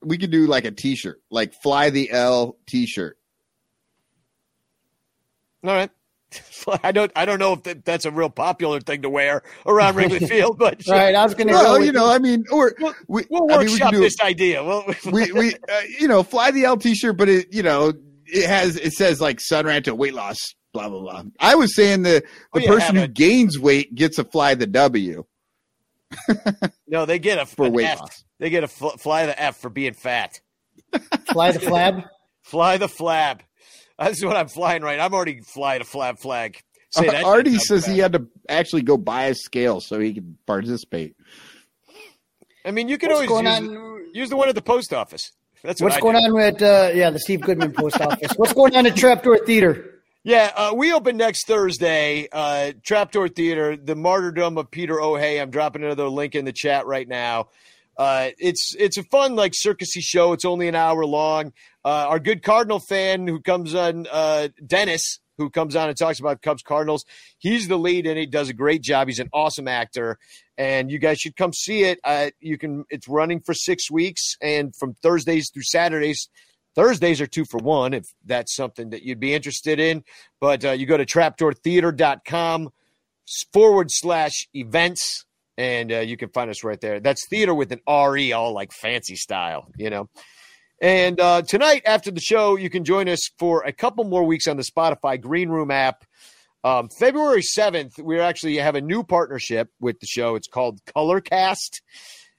we 0.02 0.18
could 0.18 0.30
do 0.30 0.46
like 0.46 0.64
a 0.64 0.70
T-shirt, 0.70 1.20
like 1.30 1.54
"Fly 1.62 1.90
the 1.90 2.10
L" 2.10 2.56
T-shirt. 2.66 3.16
all 5.64 5.70
right. 5.70 5.90
I 6.82 6.92
don't 6.92 7.10
I 7.16 7.24
don't 7.24 7.38
know 7.38 7.54
if 7.54 7.62
that, 7.64 7.84
that's 7.84 8.04
a 8.04 8.10
real 8.10 8.30
popular 8.30 8.80
thing 8.80 9.02
to 9.02 9.10
wear 9.10 9.42
around 9.66 9.96
Wrigley 9.96 10.20
Field, 10.28 10.58
but 10.58 10.82
Right. 10.86 11.14
I 11.14 11.24
was 11.24 11.34
going 11.34 11.48
to 11.48 11.52
go. 11.54 11.62
Well, 11.62 11.78
with 11.78 11.86
you 11.86 11.92
know, 11.92 12.10
I 12.10 12.18
mean, 12.18 12.44
or 12.50 12.74
We'll- 12.78 12.94
we, 13.08 13.24
we'll 13.30 13.44
I 13.52 13.58
mean, 13.58 13.66
we 13.66 13.72
workshop 13.72 13.90
could 13.90 13.96
do 13.96 14.00
this 14.02 14.20
idea. 14.20 14.62
Well, 14.62 14.84
we, 15.12 15.32
we 15.32 15.54
uh, 15.54 15.80
you 15.98 16.06
know, 16.08 16.22
fly 16.22 16.50
the 16.50 16.64
L 16.64 16.76
T-shirt, 16.76 17.16
but 17.16 17.28
it, 17.28 17.52
you 17.52 17.62
know, 17.62 17.92
it 18.26 18.46
has 18.46 18.76
it 18.76 18.92
says 18.92 19.20
like 19.20 19.40
Son 19.40 19.64
Ranto 19.64 19.96
weight 19.96 20.14
loss, 20.14 20.36
blah 20.72 20.88
blah 20.88 21.00
blah. 21.00 21.22
I 21.40 21.54
was 21.56 21.74
saying 21.74 22.02
the 22.02 22.22
the 22.54 22.60
Oh, 22.60 22.60
yeah, 22.60 22.68
person 22.68 22.96
have 22.96 22.96
who 22.96 23.02
it. 23.10 23.14
gains 23.14 23.58
weight 23.58 23.94
gets 23.94 24.18
a 24.18 24.24
fly 24.24 24.54
the 24.54 24.66
W 24.66 25.24
no, 26.88 27.06
they 27.06 27.18
get 27.18 27.38
a 27.38 27.46
for 27.46 27.66
an 27.66 27.72
weight 27.72 27.86
F. 27.86 28.00
loss. 28.00 28.24
They 28.38 28.50
get 28.50 28.64
a 28.64 28.68
fl- 28.68 28.88
fly 28.90 29.26
the 29.26 29.40
F 29.40 29.56
for 29.58 29.70
being 29.70 29.92
fat. 29.94 30.40
Fly 31.32 31.52
the 31.52 31.60
flab. 31.60 32.04
Fly 32.42 32.78
the 32.78 32.86
flab. 32.88 33.40
That's 34.04 34.24
what 34.24 34.36
I'm 34.36 34.48
flying 34.48 34.82
right. 34.82 34.98
I'm 34.98 35.12
already 35.12 35.40
flying 35.40 35.82
a 35.82 35.84
flat 35.84 36.18
flag. 36.18 36.58
Say 36.90 37.06
that. 37.06 37.22
Artie 37.22 37.58
says 37.58 37.84
sounds 37.84 37.86
he 37.94 37.98
had 38.00 38.14
to 38.14 38.26
actually 38.48 38.82
go 38.82 38.96
buy 38.96 39.24
a 39.26 39.34
scale 39.34 39.80
so 39.80 40.00
he 40.00 40.14
could 40.14 40.36
participate. 40.46 41.14
I 42.64 42.70
mean, 42.72 42.88
you 42.88 42.98
can 42.98 43.10
What's 43.10 43.30
always 43.30 43.46
use, 43.46 43.68
on? 43.70 44.10
use 44.12 44.30
the 44.30 44.36
one 44.36 44.48
at 44.48 44.54
the 44.54 44.62
post 44.62 44.92
office. 44.92 45.30
That's 45.62 45.80
what 45.80 45.88
What's 45.88 45.98
I 45.98 46.00
going 46.00 46.16
do. 46.16 46.24
on 46.24 46.34
with 46.34 46.62
uh, 46.62 46.90
yeah 46.94 47.10
the 47.10 47.20
Steve 47.20 47.42
Goodman 47.42 47.72
post 47.72 48.00
office? 48.00 48.32
What's 48.36 48.54
going 48.54 48.74
on 48.74 48.86
at 48.86 48.96
Trapdoor 48.96 49.44
Theater? 49.44 50.00
Yeah, 50.24 50.50
uh, 50.54 50.72
we 50.74 50.92
open 50.92 51.16
next 51.16 51.46
Thursday. 51.46 52.28
Uh, 52.32 52.72
Trapdoor 52.82 53.28
Theater, 53.28 53.76
the 53.76 53.94
martyrdom 53.94 54.58
of 54.58 54.70
Peter 54.70 55.00
Ohey. 55.00 55.40
I'm 55.40 55.50
dropping 55.50 55.82
another 55.84 56.08
link 56.08 56.34
in 56.34 56.44
the 56.44 56.52
chat 56.52 56.86
right 56.86 57.06
now. 57.06 57.48
Uh, 57.96 58.30
it's 58.38 58.74
it's 58.78 58.96
a 58.96 59.02
fun 59.04 59.36
like 59.36 59.52
circusy 59.52 60.00
show. 60.00 60.32
It's 60.32 60.44
only 60.44 60.68
an 60.68 60.74
hour 60.74 61.04
long. 61.04 61.52
Uh, 61.84 62.06
our 62.08 62.18
good 62.18 62.42
Cardinal 62.42 62.80
fan 62.80 63.26
who 63.26 63.40
comes 63.40 63.74
on, 63.74 64.06
uh, 64.10 64.48
Dennis, 64.64 65.20
who 65.38 65.48
comes 65.50 65.74
on 65.74 65.88
and 65.88 65.96
talks 65.96 66.20
about 66.20 66.42
Cubs 66.42 66.62
Cardinals. 66.62 67.04
He's 67.38 67.68
the 67.68 67.78
lead 67.78 68.06
and 68.06 68.18
he 68.18 68.26
does 68.26 68.48
a 68.50 68.54
great 68.54 68.82
job. 68.82 69.08
He's 69.08 69.18
an 69.18 69.30
awesome 69.32 69.68
actor, 69.68 70.18
and 70.58 70.90
you 70.90 70.98
guys 70.98 71.18
should 71.18 71.36
come 71.36 71.52
see 71.52 71.84
it. 71.84 71.98
Uh, 72.04 72.30
you 72.40 72.58
can. 72.58 72.84
It's 72.90 73.08
running 73.08 73.40
for 73.40 73.54
six 73.54 73.90
weeks, 73.90 74.36
and 74.42 74.74
from 74.76 74.94
Thursdays 75.02 75.50
through 75.52 75.64
Saturdays. 75.64 76.28
Thursdays 76.76 77.20
are 77.20 77.26
two 77.26 77.44
for 77.44 77.58
one 77.58 77.92
if 77.94 78.04
that's 78.24 78.54
something 78.54 78.90
that 78.90 79.02
you'd 79.02 79.18
be 79.18 79.34
interested 79.34 79.80
in. 79.80 80.04
But 80.40 80.64
uh, 80.64 80.70
you 80.70 80.86
go 80.86 80.96
to 80.96 81.04
trapdoortheater.com 81.04 82.70
forward 83.52 83.88
slash 83.90 84.48
events 84.54 85.24
and 85.58 85.92
uh, 85.92 85.98
you 85.98 86.16
can 86.16 86.30
find 86.30 86.50
us 86.50 86.64
right 86.64 86.80
there. 86.80 87.00
That's 87.00 87.26
theater 87.28 87.54
with 87.54 87.70
an 87.72 87.80
RE, 87.86 88.32
all 88.32 88.54
like 88.54 88.72
fancy 88.72 89.16
style, 89.16 89.68
you 89.76 89.90
know. 89.90 90.08
And 90.80 91.20
uh, 91.20 91.42
tonight 91.42 91.82
after 91.84 92.10
the 92.10 92.20
show, 92.20 92.56
you 92.56 92.70
can 92.70 92.84
join 92.84 93.08
us 93.08 93.28
for 93.38 93.62
a 93.64 93.72
couple 93.72 94.04
more 94.04 94.24
weeks 94.24 94.48
on 94.48 94.56
the 94.56 94.62
Spotify 94.62 95.20
Green 95.20 95.50
Room 95.50 95.70
app. 95.70 96.04
Um, 96.64 96.88
February 96.88 97.42
7th, 97.42 98.02
we 98.02 98.18
actually 98.18 98.56
have 98.56 98.74
a 98.74 98.80
new 98.80 99.02
partnership 99.02 99.68
with 99.78 100.00
the 100.00 100.06
show. 100.06 100.36
It's 100.36 100.48
called 100.48 100.80
Colorcast. 100.84 101.82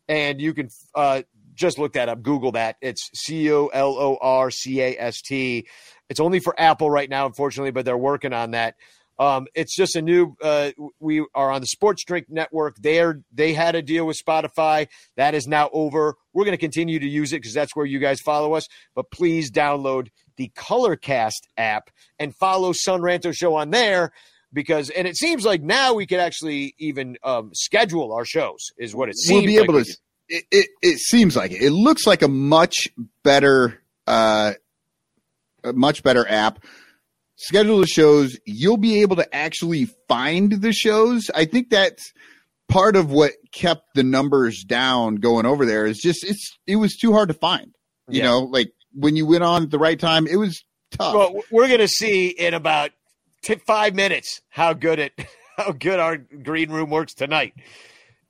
And 0.07 0.41
you 0.41 0.55
can 0.55 0.69
uh, 0.95 1.21
just 1.53 1.77
look 1.77 1.93
that 1.93 2.09
up, 2.09 2.23
Google 2.23 2.53
that. 2.53 2.77
It's 2.81 3.11
C 3.13 3.51
O 3.51 3.67
L 3.67 3.95
O 3.97 4.17
R 4.19 4.49
C 4.49 4.81
A 4.81 4.95
S 4.97 5.21
T. 5.21 5.67
It's 6.09 6.19
only 6.19 6.39
for 6.39 6.59
Apple 6.59 6.89
right 6.89 7.09
now, 7.09 7.27
unfortunately, 7.27 7.71
but 7.71 7.85
they're 7.85 7.97
working 7.97 8.33
on 8.33 8.51
that. 8.51 8.75
Um, 9.21 9.45
it's 9.53 9.75
just 9.75 9.95
a 9.95 10.01
new. 10.01 10.35
Uh, 10.41 10.71
we 10.99 11.23
are 11.35 11.51
on 11.51 11.61
the 11.61 11.67
Sports 11.67 12.03
Drink 12.03 12.25
Network. 12.27 12.77
There, 12.77 13.21
they 13.31 13.53
had 13.53 13.75
a 13.75 13.83
deal 13.83 14.07
with 14.07 14.17
Spotify. 14.17 14.87
That 15.15 15.35
is 15.35 15.45
now 15.45 15.69
over. 15.73 16.15
We're 16.33 16.43
going 16.43 16.57
to 16.57 16.59
continue 16.59 16.97
to 16.97 17.07
use 17.07 17.31
it 17.31 17.35
because 17.35 17.53
that's 17.53 17.75
where 17.75 17.85
you 17.85 17.99
guys 17.99 18.19
follow 18.19 18.53
us. 18.53 18.67
But 18.95 19.11
please 19.11 19.51
download 19.51 20.07
the 20.37 20.51
Colorcast 20.55 21.43
app 21.55 21.91
and 22.17 22.35
follow 22.35 22.71
Son 22.73 23.01
Ranto 23.01 23.31
Show 23.31 23.53
on 23.53 23.69
there 23.69 24.11
because. 24.51 24.89
And 24.89 25.07
it 25.07 25.15
seems 25.17 25.45
like 25.45 25.61
now 25.61 25.93
we 25.93 26.07
could 26.07 26.19
actually 26.19 26.73
even 26.79 27.17
um, 27.23 27.51
schedule 27.53 28.13
our 28.13 28.25
shows. 28.25 28.71
Is 28.79 28.95
what 28.95 29.07
it 29.07 29.19
seems. 29.19 29.45
We'll 29.45 29.45
be 29.45 29.57
able 29.57 29.75
we 29.75 29.83
to. 29.83 29.97
It, 30.29 30.45
it 30.49 30.69
it 30.81 30.97
seems 30.97 31.35
like 31.35 31.51
it. 31.51 31.61
It 31.61 31.73
looks 31.73 32.07
like 32.07 32.23
a 32.23 32.27
much 32.27 32.87
better 33.23 33.83
uh, 34.07 34.53
a 35.63 35.73
much 35.73 36.01
better 36.01 36.27
app. 36.27 36.65
Schedule 37.43 37.79
the 37.79 37.87
shows. 37.87 38.37
You'll 38.45 38.77
be 38.77 39.01
able 39.01 39.15
to 39.17 39.35
actually 39.35 39.85
find 40.07 40.51
the 40.61 40.71
shows. 40.73 41.29
I 41.33 41.45
think 41.45 41.69
that's 41.69 42.11
part 42.69 42.95
of 42.95 43.11
what 43.11 43.31
kept 43.51 43.83
the 43.95 44.03
numbers 44.03 44.63
down 44.63 45.15
going 45.15 45.45
over 45.45 45.65
there. 45.65 45.85
Is 45.85 45.97
just 45.99 46.23
it's 46.23 46.57
it 46.67 46.75
was 46.77 46.95
too 46.95 47.13
hard 47.13 47.29
to 47.29 47.33
find. 47.33 47.73
You 48.07 48.19
Yeah. 48.19 48.25
know, 48.25 48.39
like 48.41 48.71
when 48.93 49.15
you 49.15 49.25
went 49.25 49.43
on 49.43 49.63
at 49.63 49.71
the 49.71 49.79
right 49.79 49.99
time, 49.99 50.27
it 50.27 50.35
was 50.37 50.63
tough. 50.91 51.15
Well, 51.15 51.41
we're 51.51 51.67
going 51.67 51.79
to 51.79 51.87
see 51.87 52.27
in 52.29 52.53
about 52.53 52.91
t- 53.41 53.55
five 53.55 53.95
minutes 53.95 54.41
how 54.49 54.73
good 54.73 54.99
it, 54.99 55.13
how 55.57 55.71
good 55.71 55.99
our 55.99 56.17
green 56.17 56.69
room 56.71 56.89
works 56.89 57.13
tonight. 57.13 57.53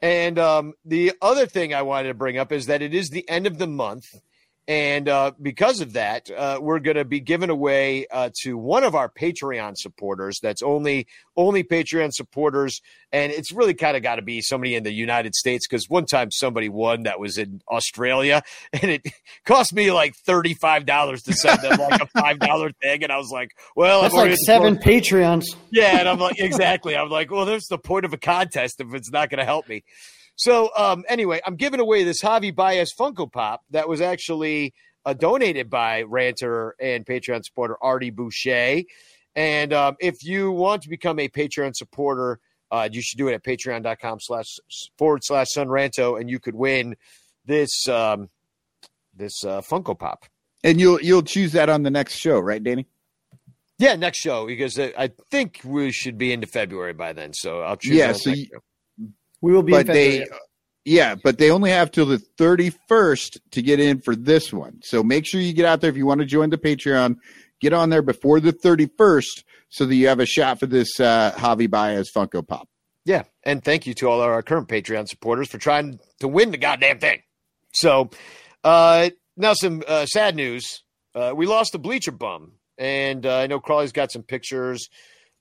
And 0.01 0.39
um, 0.39 0.73
the 0.85 1.13
other 1.21 1.45
thing 1.45 1.73
I 1.73 1.81
wanted 1.83 2.07
to 2.09 2.13
bring 2.15 2.37
up 2.37 2.51
is 2.51 2.67
that 2.67 2.81
it 2.81 2.93
is 2.93 3.09
the 3.09 3.27
end 3.29 3.45
of 3.45 3.57
the 3.59 3.67
month. 3.67 4.05
And 4.71 5.09
uh, 5.09 5.33
because 5.41 5.81
of 5.81 5.91
that, 5.93 6.31
uh, 6.31 6.59
we're 6.61 6.79
going 6.79 6.95
to 6.95 7.03
be 7.03 7.19
giving 7.19 7.49
away 7.49 8.07
uh, 8.09 8.29
to 8.43 8.57
one 8.57 8.85
of 8.85 8.95
our 8.95 9.09
Patreon 9.09 9.75
supporters. 9.75 10.39
That's 10.41 10.61
only 10.61 11.07
only 11.35 11.61
Patreon 11.61 12.13
supporters, 12.13 12.79
and 13.11 13.33
it's 13.33 13.51
really 13.51 13.73
kind 13.73 13.97
of 13.97 14.03
got 14.03 14.15
to 14.15 14.21
be 14.21 14.39
somebody 14.39 14.75
in 14.75 14.83
the 14.83 14.93
United 14.93 15.35
States 15.35 15.67
because 15.67 15.89
one 15.89 16.05
time 16.05 16.31
somebody 16.31 16.69
won 16.69 17.03
that 17.03 17.19
was 17.19 17.37
in 17.37 17.61
Australia, 17.69 18.43
and 18.71 18.89
it 18.91 19.05
cost 19.43 19.73
me 19.73 19.91
like 19.91 20.15
thirty 20.15 20.53
five 20.53 20.85
dollars 20.85 21.23
to 21.23 21.33
send 21.33 21.61
them 21.61 21.77
like 21.77 22.01
a 22.01 22.05
five 22.17 22.39
dollar 22.39 22.71
thing, 22.81 23.03
and 23.03 23.11
I 23.11 23.17
was 23.17 23.29
like, 23.29 23.51
"Well, 23.75 24.03
That's 24.03 24.13
like 24.13 24.37
seven 24.45 24.77
Patreons. 24.77 25.43
yeah, 25.71 25.99
and 25.99 26.07
I'm 26.07 26.17
like, 26.17 26.39
exactly. 26.39 26.95
I'm 26.95 27.09
like, 27.09 27.29
well, 27.29 27.45
there's 27.45 27.67
the 27.67 27.77
point 27.77 28.05
of 28.05 28.13
a 28.13 28.17
contest 28.17 28.79
if 28.79 28.93
it's 28.93 29.11
not 29.11 29.29
going 29.29 29.39
to 29.39 29.45
help 29.45 29.67
me. 29.67 29.83
So, 30.35 30.69
um, 30.75 31.03
anyway, 31.07 31.41
I'm 31.45 31.55
giving 31.55 31.79
away 31.79 32.03
this 32.03 32.21
Javi 32.21 32.55
Baez 32.55 32.93
Funko 32.93 33.31
Pop 33.31 33.61
that 33.69 33.87
was 33.87 34.01
actually 34.01 34.73
uh, 35.05 35.13
donated 35.13 35.69
by 35.69 36.03
ranter 36.03 36.75
and 36.79 37.05
Patreon 37.05 37.43
supporter 37.43 37.77
Artie 37.81 38.09
Boucher. 38.09 38.83
And 39.35 39.73
um, 39.73 39.95
if 39.99 40.23
you 40.23 40.51
want 40.51 40.83
to 40.83 40.89
become 40.89 41.19
a 41.19 41.29
Patreon 41.29 41.75
supporter, 41.75 42.39
uh, 42.71 42.87
you 42.91 43.01
should 43.01 43.17
do 43.17 43.27
it 43.27 43.33
at 43.33 43.43
patreon.com 43.43 44.19
slash 44.19 44.57
forward 44.97 45.23
slash 45.23 45.47
sonranto, 45.55 46.19
and 46.19 46.29
you 46.29 46.39
could 46.39 46.55
win 46.55 46.95
this 47.45 47.87
um, 47.87 48.29
this 49.15 49.43
uh, 49.43 49.61
Funko 49.61 49.97
Pop. 49.97 50.25
And 50.63 50.79
you'll 50.79 51.01
you'll 51.01 51.23
choose 51.23 51.51
that 51.53 51.69
on 51.69 51.83
the 51.83 51.91
next 51.91 52.15
show, 52.15 52.39
right, 52.39 52.63
Danny? 52.63 52.87
Yeah, 53.77 53.95
next 53.95 54.19
show 54.19 54.45
because 54.45 54.77
uh, 54.77 54.91
I 54.97 55.11
think 55.31 55.61
we 55.65 55.91
should 55.91 56.17
be 56.17 56.31
into 56.31 56.47
February 56.47 56.93
by 56.93 57.13
then. 57.13 57.33
So 57.33 57.61
I'll 57.61 57.77
choose. 57.77 57.95
Yeah, 57.95 58.13
so 58.13 58.29
you-. 58.29 58.47
We 59.41 59.53
will 59.53 59.63
be. 59.63 59.71
but 59.71 59.87
they 59.87 60.27
yeah 60.85 61.15
but 61.15 61.37
they 61.37 61.51
only 61.51 61.69
have 61.71 61.91
till 61.91 62.05
the 62.05 62.17
31st 62.37 63.39
to 63.51 63.61
get 63.61 63.79
in 63.79 63.99
for 64.01 64.15
this 64.15 64.51
one 64.51 64.79
so 64.81 65.03
make 65.03 65.25
sure 65.25 65.39
you 65.41 65.53
get 65.53 65.65
out 65.65 65.81
there 65.81 65.89
if 65.89 65.97
you 65.97 66.05
want 66.05 66.19
to 66.21 66.25
join 66.25 66.49
the 66.49 66.57
patreon 66.57 67.17
get 67.59 67.73
on 67.73 67.89
there 67.89 68.01
before 68.01 68.39
the 68.39 68.51
31st 68.53 69.43
so 69.69 69.85
that 69.85 69.95
you 69.95 70.07
have 70.07 70.19
a 70.19 70.25
shot 70.25 70.59
for 70.59 70.65
this 70.65 70.99
uh 70.99 71.31
javi 71.37 71.69
baez 71.69 72.09
funko 72.11 72.45
pop 72.47 72.67
Yeah, 73.05 73.23
and 73.43 73.63
thank 73.63 73.85
you 73.87 73.93
to 73.95 74.09
all 74.09 74.21
our 74.21 74.41
current 74.43 74.67
Patreon 74.67 75.07
supporters 75.07 75.47
for 75.49 75.57
trying 75.57 75.99
to 76.19 76.27
win 76.27 76.51
the 76.51 76.57
goddamn 76.57 76.99
thing. 76.99 77.21
So, 77.73 78.11
uh, 78.63 79.09
now 79.37 79.53
some 79.53 79.81
uh, 79.87 80.05
sad 80.05 80.35
news. 80.35 80.83
Uh, 81.15 81.33
we 81.35 81.47
lost 81.47 81.73
a 81.73 81.79
bleacher 81.79 82.11
bum, 82.11 82.53
and 82.77 83.25
uh, 83.25 83.37
I 83.37 83.47
know 83.47 83.59
Crawley's 83.59 83.91
got 83.91 84.11
some 84.11 84.21
pictures 84.23 84.87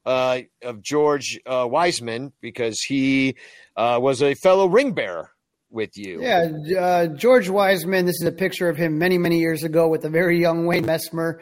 uh, 0.04 0.40
of 0.62 0.82
George 0.82 1.38
uh, 1.46 1.66
Wiseman 1.68 2.32
because 2.40 2.80
he 2.80 3.36
uh, 3.76 3.98
was 4.00 4.22
a 4.22 4.34
fellow 4.34 4.66
ring 4.66 4.92
bearer 4.92 5.30
with 5.70 5.96
you. 5.96 6.22
Yeah, 6.22 6.48
uh, 6.78 7.06
George 7.06 7.48
Wiseman. 7.48 8.06
This 8.06 8.20
is 8.20 8.26
a 8.26 8.32
picture 8.32 8.68
of 8.68 8.76
him 8.76 8.98
many, 8.98 9.18
many 9.18 9.38
years 9.38 9.62
ago 9.62 9.88
with 9.88 10.04
a 10.04 10.10
very 10.10 10.40
young 10.40 10.66
Wayne 10.66 10.84
Messmer. 10.84 11.40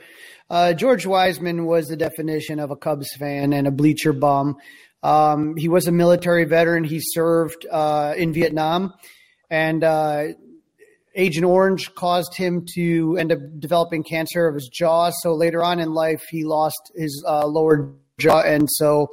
Uh, 0.51 0.73
George 0.73 1.07
Wiseman 1.07 1.67
was 1.67 1.89
the 1.89 1.97
definition 1.97 2.59
of 2.59 2.71
a 2.71 2.77
Cubs 2.77 3.09
fan 3.19 3.53
and 3.53 3.67
a 3.67 3.71
bleacher 3.71 4.13
bum. 4.13 4.57
Um, 5.03 5.57
he 5.57 5.69
was 5.69 5.87
a 5.87 5.93
military 5.93 6.45
veteran. 6.45 6.85
He 6.85 7.01
served 7.01 7.67
uh, 7.71 8.15
in 8.17 8.33
Vietnam, 8.33 8.95
and 9.51 9.85
Agent 11.19 11.45
Orange 11.45 11.93
caused 11.95 12.37
him 12.37 12.65
to 12.75 13.17
end 13.19 13.33
up 13.33 13.39
developing 13.59 14.05
cancer 14.05 14.47
of 14.47 14.55
his 14.55 14.69
jaw. 14.69 15.11
So 15.23 15.35
later 15.35 15.65
on 15.65 15.81
in 15.81 15.93
life, 15.93 16.23
he 16.31 16.45
lost 16.45 16.93
his 16.95 17.25
uh, 17.27 17.47
lower 17.47 17.93
and 18.27 18.69
so 18.71 19.11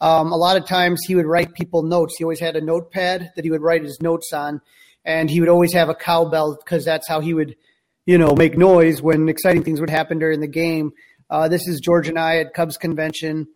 um, 0.00 0.32
a 0.32 0.36
lot 0.36 0.56
of 0.56 0.66
times 0.66 1.00
he 1.06 1.14
would 1.14 1.26
write 1.26 1.54
people 1.54 1.82
notes. 1.82 2.16
He 2.18 2.24
always 2.24 2.40
had 2.40 2.56
a 2.56 2.60
notepad 2.60 3.32
that 3.34 3.44
he 3.44 3.50
would 3.50 3.62
write 3.62 3.82
his 3.82 4.00
notes 4.02 4.32
on, 4.32 4.60
and 5.04 5.30
he 5.30 5.40
would 5.40 5.48
always 5.48 5.72
have 5.72 5.88
a 5.88 5.94
cowbell 5.94 6.56
because 6.56 6.84
that's 6.84 7.08
how 7.08 7.20
he 7.20 7.34
would, 7.34 7.56
you 8.04 8.18
know, 8.18 8.34
make 8.34 8.58
noise 8.58 9.00
when 9.00 9.28
exciting 9.28 9.62
things 9.62 9.80
would 9.80 9.90
happen 9.90 10.18
during 10.18 10.40
the 10.40 10.46
game. 10.46 10.92
Uh, 11.30 11.48
this 11.48 11.66
is 11.66 11.80
George 11.80 12.08
and 12.08 12.18
I 12.18 12.38
at 12.38 12.52
Cubs 12.52 12.76
convention. 12.76 13.46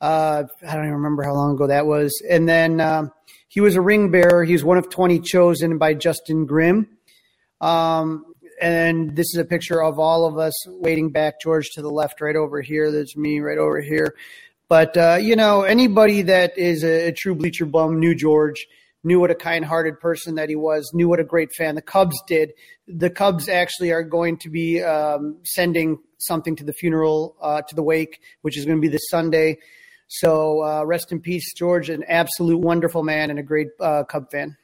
Uh, 0.00 0.44
I 0.66 0.74
don't 0.74 0.84
even 0.84 0.94
remember 0.94 1.24
how 1.24 1.34
long 1.34 1.54
ago 1.54 1.66
that 1.66 1.86
was. 1.86 2.22
And 2.28 2.48
then 2.48 2.80
um, 2.80 3.12
he 3.48 3.60
was 3.60 3.74
a 3.74 3.80
ring 3.80 4.10
bearer. 4.10 4.44
He 4.44 4.52
was 4.52 4.64
one 4.64 4.78
of 4.78 4.88
20 4.88 5.20
chosen 5.20 5.78
by 5.78 5.94
Justin 5.94 6.46
Grimm. 6.46 6.88
Um, 7.60 8.24
and 8.60 9.16
this 9.16 9.26
is 9.34 9.36
a 9.36 9.44
picture 9.44 9.82
of 9.82 9.98
all 9.98 10.26
of 10.26 10.38
us 10.38 10.54
waiting 10.68 11.10
back. 11.10 11.40
George 11.40 11.70
to 11.74 11.82
the 11.82 11.90
left, 11.90 12.20
right 12.20 12.36
over 12.36 12.60
here. 12.60 12.90
There's 12.90 13.16
me 13.16 13.40
right 13.40 13.58
over 13.58 13.80
here. 13.80 14.14
But 14.68 14.96
uh, 14.96 15.18
you 15.20 15.36
know, 15.36 15.62
anybody 15.62 16.22
that 16.22 16.56
is 16.58 16.84
a, 16.84 17.08
a 17.08 17.12
true 17.12 17.34
bleacher 17.34 17.66
bum 17.66 17.98
knew 17.98 18.14
George, 18.14 18.66
knew 19.04 19.20
what 19.20 19.30
a 19.30 19.34
kind-hearted 19.34 20.00
person 20.00 20.34
that 20.34 20.48
he 20.48 20.56
was, 20.56 20.90
knew 20.92 21.08
what 21.08 21.20
a 21.20 21.24
great 21.24 21.52
fan 21.52 21.74
the 21.74 21.82
Cubs 21.82 22.20
did. 22.26 22.52
The 22.86 23.10
Cubs 23.10 23.48
actually 23.48 23.92
are 23.92 24.02
going 24.02 24.38
to 24.38 24.50
be 24.50 24.82
um, 24.82 25.38
sending 25.44 25.98
something 26.18 26.56
to 26.56 26.64
the 26.64 26.72
funeral, 26.72 27.36
uh, 27.40 27.62
to 27.62 27.74
the 27.74 27.82
wake, 27.82 28.20
which 28.42 28.58
is 28.58 28.64
going 28.64 28.76
to 28.76 28.82
be 28.82 28.88
this 28.88 29.08
Sunday. 29.08 29.58
So 30.08 30.64
uh, 30.64 30.84
rest 30.84 31.12
in 31.12 31.20
peace, 31.20 31.52
George, 31.54 31.90
an 31.90 32.02
absolute 32.08 32.58
wonderful 32.58 33.02
man 33.02 33.30
and 33.30 33.38
a 33.38 33.42
great 33.42 33.68
uh, 33.80 34.04
Cub 34.04 34.30
fan. 34.30 34.56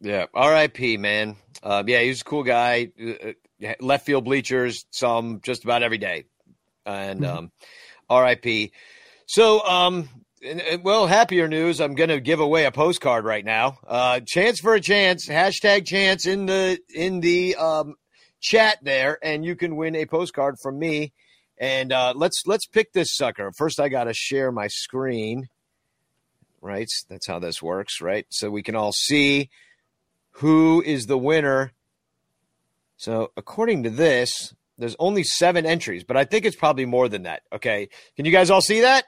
Yeah, 0.00 0.26
R.I.P. 0.34 0.96
Man. 0.96 1.36
Um, 1.62 1.88
yeah, 1.88 2.00
he 2.00 2.08
was 2.08 2.20
a 2.22 2.24
cool 2.24 2.42
guy. 2.42 2.90
Uh, 3.00 3.32
uh, 3.66 3.74
left 3.80 4.06
field 4.06 4.24
bleachers, 4.24 4.86
saw 4.90 5.18
him 5.18 5.40
just 5.42 5.64
about 5.64 5.82
every 5.82 5.98
day, 5.98 6.24
and 6.86 7.24
um, 7.24 7.52
R.I.P. 8.08 8.72
So, 9.26 9.62
um, 9.66 10.08
and- 10.42 10.60
and, 10.62 10.82
well, 10.84 11.06
happier 11.06 11.46
news. 11.48 11.80
I'm 11.80 11.94
going 11.94 12.08
to 12.08 12.20
give 12.20 12.40
away 12.40 12.64
a 12.64 12.72
postcard 12.72 13.24
right 13.26 13.44
now. 13.44 13.78
Uh, 13.86 14.20
chance 14.26 14.58
for 14.60 14.74
a 14.74 14.80
chance. 14.80 15.28
Hashtag 15.28 15.86
chance 15.86 16.26
in 16.26 16.46
the 16.46 16.78
in 16.94 17.20
the 17.20 17.56
um, 17.56 17.96
chat 18.40 18.78
there, 18.82 19.18
and 19.22 19.44
you 19.44 19.54
can 19.56 19.76
win 19.76 19.94
a 19.94 20.06
postcard 20.06 20.56
from 20.62 20.78
me. 20.78 21.12
And 21.58 21.92
uh, 21.92 22.14
let's 22.16 22.42
let's 22.46 22.64
pick 22.64 22.94
this 22.94 23.14
sucker. 23.14 23.52
First, 23.54 23.78
I 23.78 23.90
got 23.90 24.04
to 24.04 24.14
share 24.14 24.50
my 24.50 24.68
screen. 24.68 25.48
Right, 26.62 26.88
that's 27.10 27.26
how 27.26 27.38
this 27.38 27.62
works. 27.62 28.00
Right, 28.00 28.26
so 28.30 28.50
we 28.50 28.62
can 28.62 28.74
all 28.74 28.92
see 28.92 29.50
who 30.32 30.82
is 30.84 31.06
the 31.06 31.18
winner. 31.18 31.72
So, 32.96 33.32
according 33.36 33.84
to 33.84 33.90
this, 33.90 34.54
there's 34.78 34.96
only 34.98 35.22
seven 35.24 35.66
entries, 35.66 36.04
but 36.04 36.16
I 36.16 36.24
think 36.24 36.44
it's 36.44 36.56
probably 36.56 36.84
more 36.86 37.08
than 37.08 37.22
that. 37.24 37.42
Okay. 37.52 37.88
Can 38.16 38.24
you 38.24 38.32
guys 38.32 38.50
all 38.50 38.60
see 38.62 38.80
that? 38.82 39.04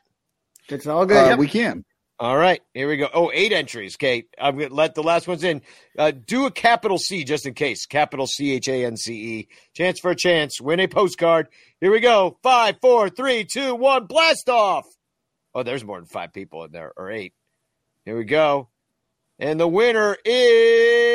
It's 0.69 0.87
all 0.87 1.07
good. 1.07 1.17
uh, 1.25 1.29
Yep. 1.31 1.39
we 1.39 1.49
can 1.49 1.85
All 2.19 2.37
right. 2.37 2.61
Here 2.73 2.89
we 2.89 2.97
go. 2.97 3.09
Oh, 3.13 3.31
eight 3.35 3.53
entries. 3.53 3.97
Okay. 3.97 4.25
I'm 4.41 4.57
going 4.57 4.69
to 4.69 4.75
let 4.75 4.95
the 4.95 5.03
last 5.03 5.27
ones 5.29 5.43
in. 5.45 5.61
Uh, 5.99 6.11
do 6.13 6.47
a 6.47 6.51
capital 6.51 6.97
C 6.99 7.25
just 7.25 7.47
in 7.47 7.55
case. 7.55 7.85
Capital 7.87 8.27
C 8.27 8.53
H 8.53 8.69
A 8.69 8.85
N 8.85 8.97
C 8.97 9.13
E. 9.41 9.49
Chance 9.75 10.01
for 10.01 10.11
a 10.13 10.17
chance. 10.17 10.61
Win 10.61 10.79
a 10.81 10.87
postcard. 10.89 11.49
Here 11.81 11.91
we 11.91 12.01
go. 12.01 12.39
Five, 12.43 12.77
four, 12.81 13.09
three, 13.11 13.45
two, 13.45 13.75
one. 13.75 14.07
Blast 14.07 14.49
off. 14.49 14.87
Oh, 15.55 15.63
there's 15.63 15.85
more 15.85 15.99
than 15.99 16.07
five 16.07 16.33
people 16.33 16.65
in 16.65 16.73
there, 16.73 16.93
or 16.97 17.11
eight. 17.11 17.35
Here 18.07 18.17
we 18.17 18.25
go. 18.25 18.69
And 19.39 19.59
the 19.61 19.69
winner 19.69 20.17
is. 20.25 21.12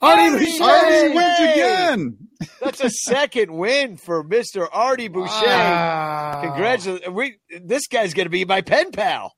Artie 0.00 0.34
Artie 0.34 0.44
Boucher! 0.46 0.62
Artie 0.62 1.14
wins 1.14 1.40
again 1.40 2.18
That's 2.60 2.80
a 2.80 2.90
second 2.90 3.52
win 3.52 3.96
for 3.96 4.22
Mr. 4.22 4.68
Artie 4.70 5.08
Boucher. 5.08 5.46
Wow. 5.46 6.40
Congratulations. 6.44 7.14
We, 7.14 7.38
this 7.60 7.88
guy's 7.88 8.14
going 8.14 8.26
to 8.26 8.30
be 8.30 8.44
my 8.44 8.60
pen 8.60 8.92
pal. 8.92 9.34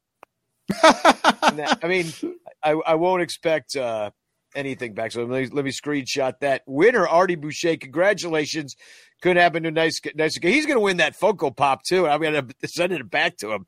I 0.82 1.78
mean, 1.84 2.12
I, 2.62 2.72
I 2.72 2.94
won't 2.96 3.22
expect 3.22 3.74
uh, 3.74 4.10
anything 4.54 4.94
back. 4.94 5.12
So 5.12 5.24
let 5.24 5.42
me, 5.42 5.48
let 5.54 5.64
me 5.64 5.70
screenshot 5.70 6.34
that. 6.40 6.62
Winner, 6.66 7.08
Artie 7.08 7.36
Boucher. 7.36 7.76
Congratulations. 7.76 8.76
Couldn't 9.22 9.38
happen 9.38 9.62
to 9.62 9.70
a 9.70 9.72
nice, 9.72 10.00
nice. 10.14 10.38
Guy. 10.38 10.50
He's 10.50 10.66
going 10.66 10.76
to 10.76 10.80
win 10.84 10.98
that 10.98 11.18
Funko 11.18 11.56
Pop, 11.56 11.82
too. 11.84 12.06
I'm 12.06 12.20
going 12.20 12.34
to 12.34 12.68
send 12.68 12.92
it 12.92 13.10
back 13.10 13.38
to 13.38 13.52
him. 13.52 13.66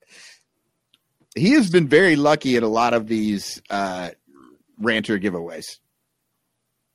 he 1.35 1.53
has 1.53 1.71
been 1.71 1.89
very 1.89 2.17
lucky 2.17 2.57
at 2.57 2.63
a 2.63 2.69
lot 2.69 2.93
of 2.93 3.09
these 3.09 3.63
uh 3.71 4.11
ranter 4.79 5.19
giveaways 5.19 5.79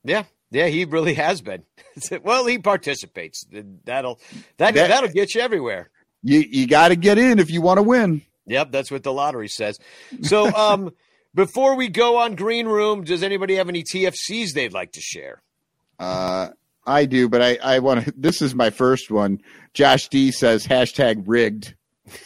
Yeah. 0.04 0.24
Yeah, 0.50 0.68
he 0.68 0.86
really 0.86 1.14
has 1.16 1.42
been. 1.42 1.64
well, 2.24 2.46
he 2.46 2.58
participates. 2.58 3.46
That'll 3.86 4.20
that, 4.58 4.74
That- 4.76 4.88
that'll 4.90 5.10
get 5.10 5.36
you 5.36 5.42
everywhere. 5.42 5.90
you 6.24 6.40
you 6.40 6.68
got 6.68 6.90
to 6.90 6.96
get 6.96 7.18
in 7.18 7.40
if 7.40 7.52
you 7.52 7.62
want 7.62 7.78
to 7.78 7.84
win 7.84 8.22
Yep, 8.50 8.72
that's 8.72 8.90
what 8.90 9.04
the 9.04 9.12
lottery 9.12 9.50
says. 9.50 9.78
So, 10.22 10.50
um, 10.56 10.92
before 11.36 11.76
we 11.76 11.90
go 11.90 12.16
on 12.18 12.36
Green 12.36 12.66
Room, 12.66 13.04
does 13.04 13.22
anybody 13.22 13.56
have 13.56 13.68
any 13.68 13.84
TFCs 13.84 14.54
they'd 14.54 14.72
like 14.72 14.94
to 14.94 15.02
share? 15.02 15.42
Uh, 16.00 16.50
I 16.86 17.06
do, 17.06 17.28
but 17.28 17.42
I, 17.42 17.58
I 17.62 17.80
want 17.80 18.06
to. 18.06 18.14
This 18.18 18.42
is 18.42 18.56
my 18.56 18.70
first 18.70 19.12
one. 19.12 19.42
Josh 19.74 20.08
D 20.08 20.32
says 20.32 20.66
hashtag 20.66 21.24
rigged. 21.28 21.76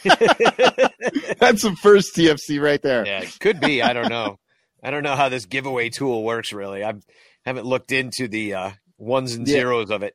That's 0.04 1.62
the 1.62 1.76
first 1.82 2.14
TFC 2.14 2.60
right 2.62 2.80
there. 2.80 3.04
Yeah, 3.04 3.22
it 3.22 3.36
could 3.40 3.60
be. 3.60 3.82
I 3.82 3.92
don't 3.92 4.08
know. 4.08 4.38
I 4.82 4.90
don't 4.90 5.02
know 5.02 5.16
how 5.16 5.28
this 5.28 5.46
giveaway 5.46 5.88
tool 5.88 6.22
works. 6.22 6.52
Really, 6.52 6.84
I 6.84 6.94
haven't 7.44 7.66
looked 7.66 7.92
into 7.92 8.28
the 8.28 8.54
uh, 8.54 8.70
ones 8.98 9.34
and 9.34 9.46
Yeah. 9.46 9.54
zeros 9.54 9.90
of 9.90 10.02
it. 10.02 10.14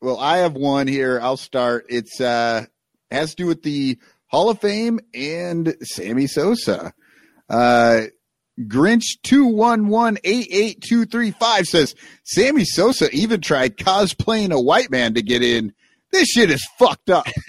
Well, 0.00 0.18
I 0.18 0.38
have 0.38 0.54
one 0.54 0.86
here. 0.86 1.18
I'll 1.22 1.36
start. 1.38 1.86
It's 1.88 2.20
uh 2.20 2.66
has 3.10 3.30
to 3.30 3.36
do 3.36 3.46
with 3.46 3.62
the 3.62 3.98
Hall 4.26 4.50
of 4.50 4.60
Fame 4.60 5.00
and 5.14 5.76
Sammy 5.82 6.26
Sosa. 6.26 6.92
Uh, 7.48 8.02
Grinch 8.60 9.04
two 9.22 9.46
one 9.46 9.88
one 9.88 10.18
eight 10.24 10.48
eight 10.50 10.80
two 10.80 11.04
three 11.06 11.30
five 11.32 11.64
says 11.66 11.94
Sammy 12.24 12.64
Sosa 12.64 13.10
even 13.12 13.40
tried 13.40 13.76
cosplaying 13.76 14.52
a 14.52 14.60
white 14.60 14.90
man 14.90 15.14
to 15.14 15.22
get 15.22 15.42
in. 15.42 15.72
This 16.12 16.28
shit 16.28 16.50
is 16.50 16.64
fucked 16.78 17.10
up. 17.10 17.26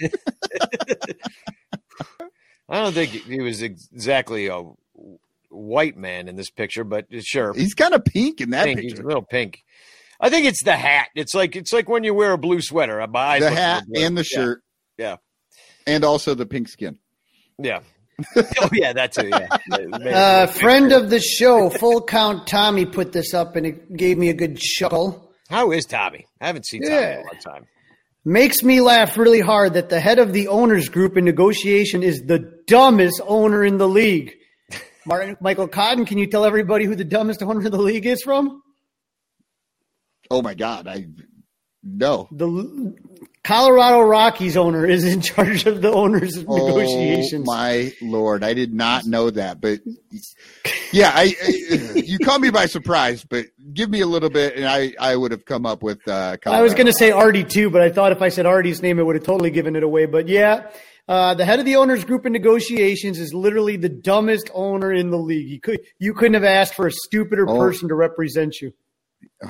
I 2.68 2.82
don't 2.82 2.92
think 2.94 3.10
he 3.10 3.40
was 3.40 3.62
exactly 3.62 4.48
a 4.48 4.62
white 5.56 5.96
man 5.96 6.28
in 6.28 6.36
this 6.36 6.50
picture, 6.50 6.84
but 6.84 7.06
sure. 7.22 7.52
He's 7.54 7.74
kind 7.74 7.94
of 7.94 8.04
pink 8.04 8.40
in 8.40 8.50
that 8.50 8.64
pink. 8.66 8.80
picture. 8.80 8.96
He's 8.96 9.00
a 9.04 9.06
little 9.06 9.22
pink. 9.22 9.62
I 10.20 10.30
think 10.30 10.46
it's 10.46 10.62
the 10.64 10.76
hat. 10.76 11.08
It's 11.14 11.34
like 11.34 11.56
it's 11.56 11.72
like 11.72 11.88
when 11.88 12.04
you 12.04 12.14
wear 12.14 12.32
a 12.32 12.38
blue 12.38 12.60
sweater. 12.60 13.04
My 13.08 13.20
eyes 13.20 13.42
the 13.42 13.50
hat 13.50 13.84
blue. 13.86 14.02
and 14.04 14.16
the 14.16 14.22
Yeah. 14.30 14.36
shirt, 14.36 14.62
Yeah. 14.98 15.16
and 15.86 16.04
also 16.04 16.34
the 16.34 16.46
pink 16.46 16.68
skin. 16.68 16.98
Yeah. 17.58 17.80
oh 18.36 18.70
yeah, 18.72 18.92
that 18.94 19.12
too. 19.12 19.28
Yeah. 19.28 19.48
Uh, 20.16 20.46
friend 20.46 20.92
of 20.92 21.10
the 21.10 21.20
show, 21.20 21.68
Full 21.68 22.02
Count 22.02 22.46
Tommy, 22.46 22.86
put 22.86 23.12
this 23.12 23.34
up 23.34 23.56
and 23.56 23.66
it 23.66 23.94
gave 23.94 24.16
me 24.16 24.30
a 24.30 24.34
good 24.34 24.56
chuckle. 24.58 25.32
How 25.50 25.70
is 25.72 25.84
Tommy? 25.84 26.26
I 26.40 26.46
haven't 26.46 26.64
seen 26.66 26.82
Tommy 26.82 26.96
in 26.96 27.02
a 27.02 27.16
long 27.16 27.40
time. 27.44 27.66
Makes 28.24 28.62
me 28.62 28.80
laugh 28.80 29.16
really 29.18 29.40
hard 29.40 29.74
that 29.74 29.90
the 29.90 30.00
head 30.00 30.18
of 30.18 30.32
the 30.32 30.48
owners 30.48 30.88
group 30.88 31.16
in 31.16 31.24
negotiation 31.26 32.02
is 32.02 32.22
the 32.22 32.38
dumbest 32.66 33.20
owner 33.26 33.62
in 33.64 33.76
the 33.78 33.86
league. 33.88 34.34
Martin, 35.06 35.36
Michael 35.40 35.68
Cotton, 35.68 36.04
can 36.04 36.18
you 36.18 36.26
tell 36.26 36.44
everybody 36.44 36.84
who 36.84 36.94
the 36.94 37.04
dumbest 37.04 37.42
owner 37.42 37.64
in 37.64 37.70
the 37.70 37.78
league 37.78 38.06
is 38.06 38.22
from? 38.22 38.62
Oh 40.30 40.42
my 40.42 40.54
god, 40.54 40.88
I 40.88 41.06
no. 41.82 42.28
The 42.32 42.96
Colorado 43.44 44.00
Rockies 44.00 44.56
owner 44.56 44.84
is 44.84 45.04
in 45.04 45.20
charge 45.20 45.66
of 45.66 45.80
the 45.80 45.92
owners 45.92 46.36
of 46.36 46.48
negotiations. 46.48 47.46
Oh 47.48 47.52
my 47.52 47.92
lord, 48.02 48.42
I 48.42 48.54
did 48.54 48.74
not 48.74 49.04
know 49.04 49.30
that. 49.30 49.60
But 49.60 49.80
yeah, 50.92 51.12
I, 51.14 51.32
I 51.40 51.92
you 51.94 52.18
caught 52.18 52.40
me 52.40 52.50
by 52.50 52.66
surprise. 52.66 53.24
But 53.24 53.46
give 53.72 53.88
me 53.88 54.00
a 54.00 54.06
little 54.06 54.30
bit, 54.30 54.56
and 54.56 54.66
I 54.66 54.94
I 54.98 55.14
would 55.14 55.30
have 55.30 55.44
come 55.44 55.64
up 55.64 55.84
with. 55.84 56.06
Uh, 56.08 56.36
I 56.44 56.62
was 56.62 56.74
going 56.74 56.86
to 56.86 56.92
say 56.92 57.12
Artie 57.12 57.44
too, 57.44 57.70
but 57.70 57.82
I 57.82 57.90
thought 57.90 58.10
if 58.10 58.20
I 58.20 58.30
said 58.30 58.46
Artie's 58.46 58.82
name, 58.82 58.98
it 58.98 59.04
would 59.04 59.14
have 59.14 59.24
totally 59.24 59.50
given 59.50 59.76
it 59.76 59.84
away. 59.84 60.06
But 60.06 60.26
yeah, 60.26 60.68
uh, 61.08 61.34
the 61.34 61.44
head 61.44 61.58
of 61.58 61.64
the 61.64 61.76
owners 61.76 62.04
group 62.04 62.26
in 62.26 62.32
negotiations 62.32 63.18
is 63.18 63.32
literally 63.32 63.76
the 63.76 63.88
dumbest 63.88 64.50
owner 64.54 64.92
in 64.92 65.10
the 65.10 65.18
league. 65.18 65.48
You 65.48 65.60
could 65.60 65.80
you 65.98 66.14
couldn't 66.14 66.34
have 66.34 66.44
asked 66.44 66.74
for 66.74 66.86
a 66.86 66.92
stupider 66.92 67.48
Oh. 67.48 67.58
person 67.58 67.88
to 67.88 67.94
represent 67.94 68.60
you. 68.60 68.72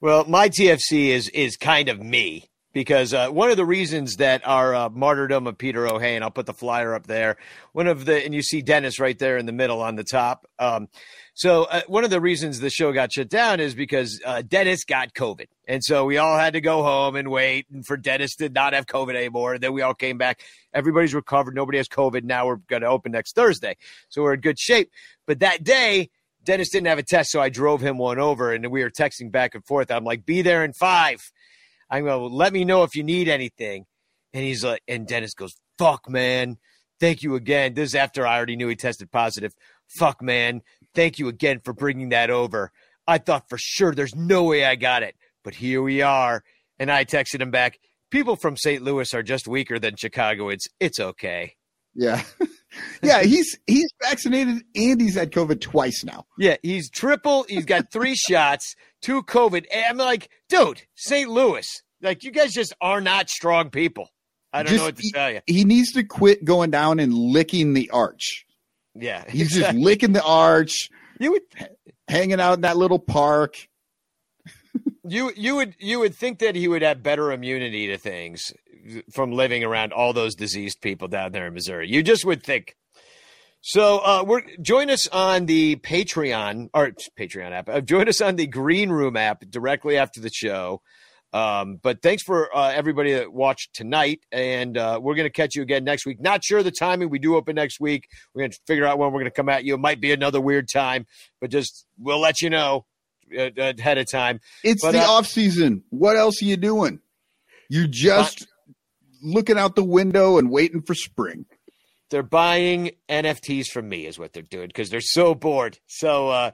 Well, 0.00 0.24
my 0.26 0.50
TFC 0.50 1.08
is 1.08 1.30
is 1.30 1.56
kind 1.56 1.88
of 1.88 2.00
me 2.02 2.50
because 2.74 3.14
uh, 3.14 3.28
one 3.30 3.50
of 3.50 3.56
the 3.56 3.64
reasons 3.64 4.16
that 4.16 4.46
our 4.46 4.74
uh, 4.74 4.88
martyrdom 4.90 5.46
of 5.46 5.56
Peter 5.56 5.86
O'Hain, 5.86 6.22
I'll 6.22 6.30
put 6.30 6.44
the 6.44 6.52
flyer 6.52 6.94
up 6.94 7.06
there. 7.06 7.38
One 7.72 7.86
of 7.86 8.04
the 8.04 8.22
and 8.22 8.34
you 8.34 8.42
see 8.42 8.60
Dennis 8.60 9.00
right 9.00 9.18
there 9.18 9.38
in 9.38 9.46
the 9.46 9.52
middle 9.52 9.80
on 9.80 9.96
the 9.96 10.04
top. 10.04 10.46
Um, 10.58 10.88
so 11.36 11.64
uh, 11.64 11.82
one 11.86 12.02
of 12.02 12.08
the 12.08 12.20
reasons 12.20 12.60
the 12.60 12.70
show 12.70 12.94
got 12.94 13.12
shut 13.12 13.28
down 13.28 13.60
is 13.60 13.74
because 13.74 14.22
uh, 14.24 14.40
Dennis 14.40 14.84
got 14.84 15.12
COVID, 15.12 15.48
and 15.68 15.84
so 15.84 16.06
we 16.06 16.16
all 16.16 16.38
had 16.38 16.54
to 16.54 16.62
go 16.62 16.82
home 16.82 17.14
and 17.14 17.30
wait 17.30 17.66
and 17.70 17.84
for 17.84 17.98
Dennis 17.98 18.36
to 18.36 18.48
not 18.48 18.72
have 18.72 18.86
COVID 18.86 19.14
anymore. 19.14 19.52
And 19.52 19.62
then 19.62 19.74
we 19.74 19.82
all 19.82 19.92
came 19.92 20.16
back. 20.16 20.40
Everybody's 20.72 21.14
recovered. 21.14 21.54
Nobody 21.54 21.76
has 21.76 21.88
COVID. 21.88 22.24
Now 22.24 22.46
we're 22.46 22.56
going 22.56 22.80
to 22.80 22.88
open 22.88 23.12
next 23.12 23.34
Thursday, 23.34 23.76
so 24.08 24.22
we're 24.22 24.32
in 24.32 24.40
good 24.40 24.58
shape. 24.58 24.90
But 25.26 25.40
that 25.40 25.62
day. 25.62 26.10
Dennis 26.42 26.70
didn't 26.70 26.86
have 26.86 26.98
a 26.98 27.02
test, 27.02 27.32
so 27.32 27.40
I 27.40 27.48
drove 27.48 27.80
him 27.80 27.98
one 27.98 28.20
over, 28.20 28.52
and 28.52 28.70
we 28.70 28.84
were 28.84 28.88
texting 28.88 29.32
back 29.32 29.56
and 29.56 29.66
forth. 29.66 29.90
I'm 29.90 30.04
like, 30.04 30.24
"Be 30.24 30.42
there 30.42 30.64
in 30.64 30.74
five. 30.74 31.32
I'm 31.90 32.04
going. 32.04 32.30
to 32.30 32.36
Let 32.36 32.52
me 32.52 32.64
know 32.64 32.84
if 32.84 32.94
you 32.94 33.02
need 33.02 33.28
anything." 33.28 33.84
And 34.32 34.44
he's 34.44 34.62
like, 34.62 34.80
and 34.86 35.08
Dennis 35.08 35.34
goes, 35.34 35.56
"Fuck, 35.76 36.08
man, 36.08 36.58
thank 37.00 37.24
you 37.24 37.34
again." 37.34 37.74
This 37.74 37.90
is 37.90 37.94
after 37.96 38.24
I 38.24 38.36
already 38.36 38.54
knew 38.54 38.68
he 38.68 38.76
tested 38.76 39.10
positive. 39.10 39.54
Fuck, 39.88 40.22
man, 40.22 40.62
thank 40.96 41.20
you 41.20 41.28
again 41.28 41.60
for 41.64 41.72
bringing 41.72 42.08
that 42.08 42.30
over. 42.30 42.72
I 43.06 43.18
thought 43.18 43.48
for 43.48 43.58
sure 43.58 43.94
there's 43.94 44.16
no 44.16 44.42
way 44.42 44.64
I 44.64 44.74
got 44.74 45.04
it, 45.04 45.14
but 45.44 45.54
here 45.54 45.80
we 45.82 46.02
are. 46.02 46.42
And 46.80 46.90
I 46.90 47.04
texted 47.04 47.40
him 47.40 47.52
back. 47.52 47.78
People 48.10 48.34
from 48.34 48.56
St. 48.56 48.82
Louis 48.82 49.12
are 49.14 49.22
just 49.22 49.46
weaker 49.46 49.78
than 49.78 49.94
Chicagoans. 49.96 50.64
It's 50.80 50.98
okay. 50.98 51.54
Yeah, 51.94 52.22
yeah. 53.02 53.22
He's 53.22 53.56
he's 53.66 53.88
vaccinated 54.02 54.62
and 54.74 55.00
he's 55.00 55.14
had 55.14 55.30
COVID 55.32 55.60
twice 55.60 56.04
now. 56.04 56.26
Yeah, 56.36 56.56
he's 56.62 56.90
triple. 56.90 57.46
He's 57.48 57.64
got 57.64 57.90
three 57.92 58.14
shots, 58.28 58.74
two 59.00 59.22
COVID. 59.22 59.64
And 59.72 59.84
I'm 59.88 59.96
like, 59.96 60.28
dude, 60.48 60.82
St. 60.94 61.28
Louis, 61.30 61.66
like 62.02 62.22
you 62.24 62.32
guys 62.32 62.52
just 62.52 62.74
are 62.80 63.00
not 63.00 63.30
strong 63.30 63.70
people. 63.70 64.08
I 64.52 64.62
don't 64.62 64.72
Just 64.72 64.78
know 64.80 64.86
what 64.86 64.96
to 64.96 65.02
he- 65.02 65.12
tell 65.12 65.30
you. 65.32 65.40
He 65.46 65.64
needs 65.64 65.92
to 65.92 66.04
quit 66.04 66.44
going 66.44 66.70
down 66.70 66.98
and 67.00 67.12
licking 67.14 67.72
the 67.74 67.90
arch. 67.90 68.45
Yeah, 68.98 69.24
He's 69.28 69.52
just 69.52 69.74
licking 69.76 70.12
the 70.12 70.22
arch, 70.22 70.90
you 71.18 71.32
would 71.32 71.42
hanging 72.08 72.40
out 72.40 72.54
in 72.54 72.60
that 72.62 72.76
little 72.76 72.98
park. 72.98 73.68
you 75.04 75.32
you 75.36 75.56
would 75.56 75.74
you 75.78 75.98
would 76.00 76.14
think 76.14 76.38
that 76.40 76.54
he 76.54 76.68
would 76.68 76.82
have 76.82 77.02
better 77.02 77.32
immunity 77.32 77.88
to 77.88 77.98
things 77.98 78.52
from 79.12 79.32
living 79.32 79.64
around 79.64 79.92
all 79.92 80.12
those 80.12 80.34
diseased 80.34 80.80
people 80.80 81.08
down 81.08 81.32
there 81.32 81.46
in 81.46 81.54
Missouri. 81.54 81.88
You 81.88 82.02
just 82.02 82.24
would 82.24 82.42
think. 82.42 82.76
So 83.60 83.98
uh, 83.98 84.24
we're 84.24 84.42
join 84.60 84.90
us 84.90 85.08
on 85.08 85.46
the 85.46 85.76
Patreon 85.76 86.68
or 86.72 86.92
Patreon 87.18 87.50
app. 87.52 87.68
Uh, 87.68 87.80
join 87.80 88.08
us 88.08 88.20
on 88.20 88.36
the 88.36 88.46
Green 88.46 88.90
Room 88.90 89.16
app 89.16 89.40
directly 89.50 89.96
after 89.96 90.20
the 90.20 90.30
show. 90.30 90.82
Um, 91.36 91.78
but 91.82 92.00
thanks 92.00 92.22
for 92.22 92.56
uh, 92.56 92.70
everybody 92.70 93.12
that 93.12 93.30
watched 93.30 93.74
tonight, 93.74 94.20
and 94.32 94.78
uh, 94.78 94.98
we're 95.02 95.14
going 95.14 95.26
to 95.26 95.30
catch 95.30 95.54
you 95.54 95.60
again 95.60 95.84
next 95.84 96.06
week. 96.06 96.18
Not 96.18 96.42
sure 96.42 96.62
the 96.62 96.70
timing. 96.70 97.10
We 97.10 97.18
do 97.18 97.36
open 97.36 97.56
next 97.56 97.78
week. 97.78 98.08
We're 98.32 98.40
going 98.40 98.52
to 98.52 98.58
figure 98.66 98.86
out 98.86 98.98
when 98.98 99.12
we're 99.12 99.20
going 99.20 99.30
to 99.30 99.36
come 99.36 99.50
at 99.50 99.64
you. 99.64 99.74
It 99.74 99.80
might 99.80 100.00
be 100.00 100.12
another 100.12 100.40
weird 100.40 100.66
time, 100.66 101.06
but 101.40 101.50
just 101.50 101.84
we'll 101.98 102.20
let 102.20 102.40
you 102.40 102.48
know 102.48 102.86
uh, 103.38 103.50
ahead 103.58 103.98
of 103.98 104.10
time. 104.10 104.40
It's 104.64 104.80
But, 104.82 104.92
the 104.92 105.02
uh, 105.02 105.10
off 105.10 105.26
season. 105.26 105.82
What 105.90 106.16
else 106.16 106.40
are 106.40 106.46
you 106.46 106.56
doing? 106.56 107.00
You're 107.68 107.86
just 107.86 108.46
looking 109.22 109.58
out 109.58 109.76
the 109.76 109.84
window 109.84 110.38
and 110.38 110.50
waiting 110.50 110.80
for 110.80 110.94
spring. 110.94 111.44
they're 112.10 112.22
buying 112.22 112.92
NFTs 113.10 113.66
from 113.66 113.88
me 113.88 114.06
is 114.06 114.18
what 114.18 114.32
they're 114.32 114.42
doing 114.42 114.68
because 114.68 114.88
they're 114.88 115.00
so 115.02 115.34
bored. 115.34 115.78
So 115.86 116.28
uh, 116.28 116.50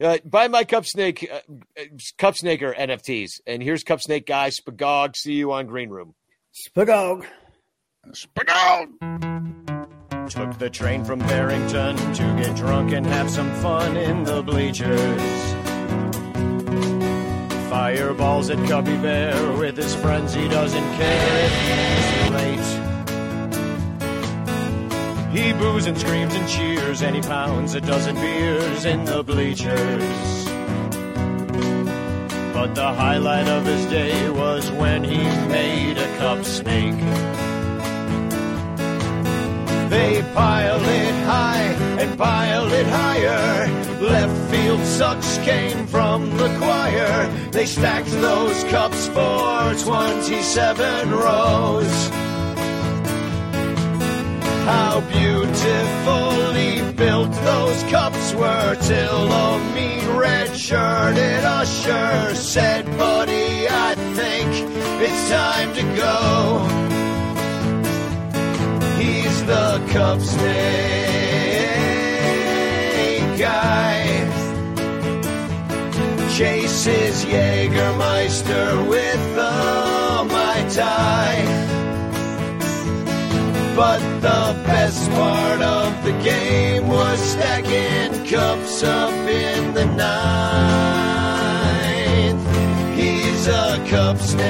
uh, 0.00 0.18
buy 0.24 0.48
my 0.48 0.64
Cup 0.64 0.86
Snake 0.86 1.28
uh, 1.30 1.40
uh, 1.78 1.84
Cup 2.18 2.36
Snaker 2.36 2.74
NFTs. 2.76 3.40
And 3.46 3.62
here's 3.62 3.82
Cup 3.82 4.00
Snake 4.00 4.26
guy 4.26 4.50
Spagog. 4.50 5.16
See 5.16 5.34
you 5.34 5.52
on 5.52 5.66
Green 5.66 5.90
Room. 5.90 6.14
Spagog. 6.68 7.26
Spring 8.12 8.48
out. 8.48 8.88
Took 10.30 10.58
the 10.58 10.70
train 10.70 11.04
from 11.04 11.20
Barrington 11.20 11.96
to 11.96 12.22
get 12.42 12.56
drunk 12.56 12.92
and 12.92 13.06
have 13.06 13.30
some 13.30 13.52
fun 13.56 13.96
in 13.96 14.24
the 14.24 14.42
bleachers. 14.42 15.22
Fireballs 17.70 18.50
at 18.50 18.58
Cubby 18.68 18.96
Bear 18.96 19.52
with 19.52 19.76
his 19.76 19.94
friends, 19.96 20.34
he 20.34 20.48
doesn't 20.48 20.96
care 20.96 21.44
if 21.44 22.22
he's 22.22 22.30
late. 22.30 22.85
He 25.36 25.52
boos 25.52 25.84
and 25.84 25.98
screams 25.98 26.34
and 26.34 26.48
cheers, 26.48 27.02
and 27.02 27.14
he 27.14 27.20
pounds 27.20 27.74
a 27.74 27.80
dozen 27.82 28.14
beers 28.14 28.86
in 28.86 29.04
the 29.04 29.22
bleachers. 29.22 30.44
But 32.54 32.74
the 32.74 32.90
highlight 32.94 33.46
of 33.46 33.66
his 33.66 33.84
day 33.84 34.30
was 34.30 34.70
when 34.70 35.04
he 35.04 35.22
made 35.48 35.98
a 35.98 36.16
cup 36.16 36.42
snake. 36.42 36.98
They 39.90 40.22
piled 40.32 40.82
it 40.82 41.14
high 41.26 41.68
and 42.00 42.18
piled 42.18 42.72
it 42.72 42.86
higher. 42.86 43.68
Left 44.00 44.50
field 44.50 44.80
sucks 44.80 45.36
came 45.44 45.86
from 45.86 46.34
the 46.38 46.48
choir. 46.56 47.28
They 47.52 47.66
stacked 47.66 48.10
those 48.10 48.64
cups 48.64 49.08
for 49.08 49.74
27 49.84 51.10
rows. 51.10 52.25
How 54.66 55.00
beautifully 55.12 56.92
built 56.94 57.32
those 57.32 57.82
cups 57.84 58.34
were 58.34 58.74
till 58.82 59.32
a 59.32 59.58
mean 59.72 60.08
red-shirted 60.16 61.44
usher 61.44 62.34
said, 62.34 62.84
buddy, 62.98 63.68
I 63.68 63.94
think 64.16 64.50
it's 65.00 65.30
time 65.30 65.72
to 65.74 65.82
go. 66.04 66.66
He's 68.98 69.44
the 69.44 69.80
cup 69.92 70.20
snake 70.20 70.58
guy. 73.38 74.02
Chases 76.36 77.24
Jägermeister 77.24 78.88
with 78.88 79.34
the 79.36 80.24
Mai 80.28 80.68
Tai. 80.74 81.75
But 83.76 84.00
the 84.20 84.54
best 84.64 85.10
part 85.10 85.60
of 85.60 86.02
the 86.02 86.12
game 86.24 86.88
was 86.88 87.20
stacking 87.20 88.24
cups 88.24 88.82
up 88.82 89.12
in 89.12 89.74
the 89.74 89.84
ninth. 89.84 91.36
He's 92.96 93.46
a 93.46 93.84
cup 93.86 94.16
snake 94.16 94.46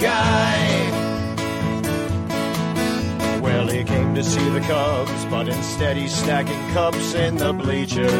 guy. 0.00 0.90
Well, 3.42 3.66
he 3.66 3.82
came 3.82 4.14
to 4.14 4.22
see 4.22 4.48
the 4.50 4.60
Cubs, 4.60 5.24
but 5.24 5.48
instead 5.48 5.96
he's 5.96 6.14
stacking 6.14 6.72
cups 6.72 7.14
in 7.14 7.36
the 7.36 7.52
bleachers. 7.52 8.12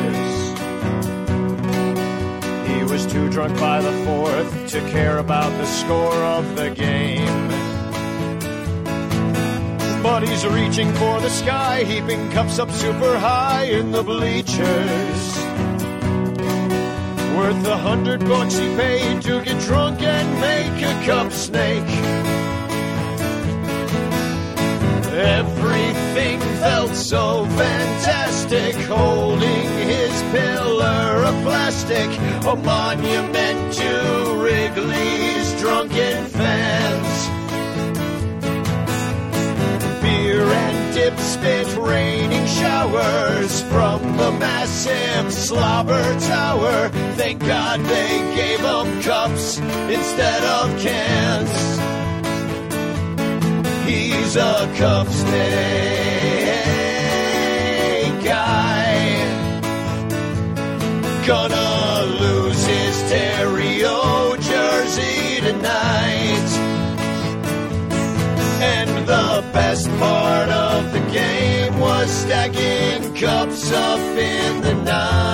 He 2.68 2.82
was 2.82 3.06
too 3.06 3.30
drunk 3.30 3.56
by 3.60 3.80
the 3.80 3.92
fourth 4.04 4.70
to 4.72 4.80
care 4.90 5.18
about 5.18 5.56
the 5.56 5.66
score 5.66 6.24
of 6.24 6.56
the 6.56 6.70
game. 6.70 7.57
But 10.10 10.26
he's 10.26 10.44
reaching 10.46 10.90
for 10.94 11.20
the 11.20 11.28
sky, 11.28 11.84
heaping 11.84 12.30
cups 12.30 12.58
up 12.58 12.70
super 12.70 13.18
high 13.18 13.64
in 13.64 13.92
the 13.92 14.02
bleachers. 14.02 15.20
Worth 17.36 17.66
a 17.66 17.76
hundred 17.76 18.20
bucks 18.20 18.56
he 18.56 18.74
paid 18.74 19.20
to 19.22 19.42
get 19.42 19.60
drunk 19.60 20.00
and 20.00 20.28
make 20.40 20.82
a 20.82 20.94
cup 21.04 21.30
snake. 21.30 21.92
Everything 25.12 26.40
felt 26.64 26.94
so 26.94 27.44
fantastic, 27.44 28.74
holding 28.86 29.68
his 29.92 30.22
pillar 30.32 31.22
of 31.28 31.34
plastic, 31.44 32.08
a 32.46 32.56
monument 32.56 33.74
to 33.74 33.92
Wrigley's 34.42 35.60
drunken 35.60 36.24
fans. 36.24 37.07
And 41.00 41.18
spit 41.20 41.68
raining 41.76 42.46
showers 42.46 43.62
from 43.62 44.02
the 44.16 44.32
massive 44.32 45.32
slobber 45.32 46.02
tower. 46.20 46.88
Thank 47.14 47.40
God 47.40 47.78
they 47.80 48.18
gave 48.34 48.60
them 48.60 49.00
cups 49.02 49.58
instead 49.58 50.42
of 50.42 50.76
cans. 50.80 51.50
He's 53.88 54.34
a 54.36 54.74
cup 54.76 55.06
snake 55.06 55.38
guy. 58.24 59.22
Gonna 61.24 62.06
lose 62.20 62.66
his 62.66 62.96
Theriot 63.10 64.40
jersey 64.40 65.40
tonight. 65.42 66.48
And 68.60 69.06
the 69.06 69.44
best 69.52 69.88
part 70.00 70.48
of 70.50 70.67
stacking 72.08 73.14
cups 73.14 73.70
up 73.72 74.00
in 74.16 74.62
the 74.62 74.74
night. 74.74 75.28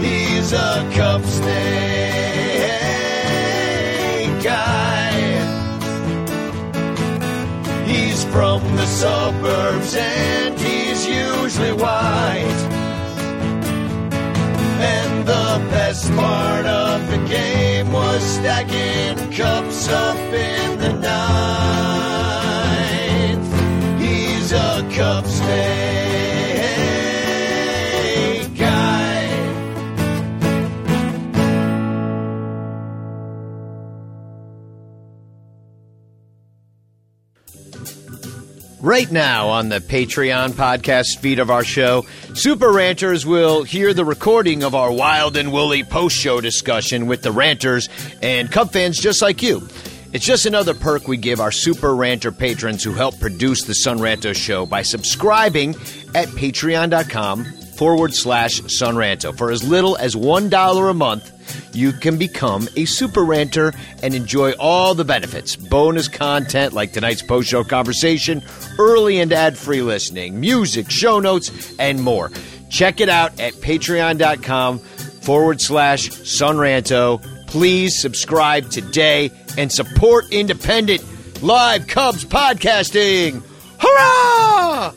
He's 0.00 0.52
a 0.52 0.90
cup 0.94 1.22
snake 1.24 1.54
guy. 4.42 5.10
He's 7.86 8.24
from 8.24 8.60
the 8.76 8.86
suburbs 8.86 9.94
and 9.96 10.58
he's 10.58 11.06
usually 11.06 11.72
white. 11.72 12.60
And 14.80 15.26
the 15.26 15.60
best 15.70 16.10
part 16.12 16.66
of 16.66 17.10
the 17.10 17.18
game 17.28 17.92
was 17.92 18.22
stacking 18.22 19.32
cups 19.32 19.88
up 19.88 20.16
in 20.16 20.78
the 20.78 20.92
ninth. 20.92 22.43
Guy. 24.96 25.24
Right 38.80 39.10
now 39.10 39.48
on 39.48 39.68
the 39.68 39.80
Patreon 39.80 40.50
podcast 40.50 41.18
feed 41.18 41.40
of 41.40 41.50
our 41.50 41.64
show, 41.64 42.06
Super 42.34 42.70
Ranters 42.70 43.26
will 43.26 43.64
hear 43.64 43.94
the 43.94 44.04
recording 44.04 44.62
of 44.62 44.76
our 44.76 44.92
wild 44.92 45.36
and 45.36 45.50
woolly 45.50 45.82
post 45.82 46.16
show 46.16 46.40
discussion 46.40 47.08
with 47.08 47.22
the 47.22 47.32
ranters 47.32 47.88
and 48.22 48.52
Cub 48.52 48.70
fans 48.70 48.98
just 49.00 49.22
like 49.22 49.42
you. 49.42 49.66
It's 50.14 50.24
just 50.24 50.46
another 50.46 50.74
perk 50.74 51.08
we 51.08 51.16
give 51.16 51.40
our 51.40 51.50
Super 51.50 51.92
Ranter 51.96 52.30
patrons 52.30 52.84
who 52.84 52.92
help 52.92 53.18
produce 53.18 53.64
the 53.64 53.74
Son 53.74 53.98
Ranto 53.98 54.32
show 54.32 54.64
by 54.64 54.82
subscribing 54.82 55.70
at 56.14 56.28
patreon.com 56.28 57.44
forward 57.44 58.14
slash 58.14 58.60
Sonranto. 58.60 59.36
For 59.36 59.50
as 59.50 59.68
little 59.68 59.96
as 59.96 60.14
$1 60.14 60.90
a 60.90 60.94
month, 60.94 61.74
you 61.74 61.90
can 61.90 62.16
become 62.16 62.68
a 62.76 62.84
super 62.84 63.24
ranter 63.24 63.74
and 64.04 64.14
enjoy 64.14 64.52
all 64.52 64.94
the 64.94 65.04
benefits 65.04 65.56
bonus 65.56 66.06
content 66.06 66.74
like 66.74 66.92
tonight's 66.92 67.22
post 67.22 67.48
show 67.48 67.64
conversation, 67.64 68.40
early 68.78 69.18
and 69.18 69.32
ad 69.32 69.58
free 69.58 69.82
listening, 69.82 70.38
music, 70.38 70.92
show 70.92 71.18
notes, 71.18 71.74
and 71.80 72.00
more. 72.00 72.30
Check 72.70 73.00
it 73.00 73.08
out 73.08 73.40
at 73.40 73.54
patreon.com 73.54 74.78
forward 74.78 75.60
slash 75.60 76.10
Sonranto. 76.10 77.20
Please 77.48 78.00
subscribe 78.00 78.70
today 78.70 79.32
and 79.58 79.70
support 79.70 80.24
independent 80.30 81.04
live 81.42 81.86
Cubs 81.86 82.24
podcasting. 82.24 83.42
Hurrah! 83.78 84.92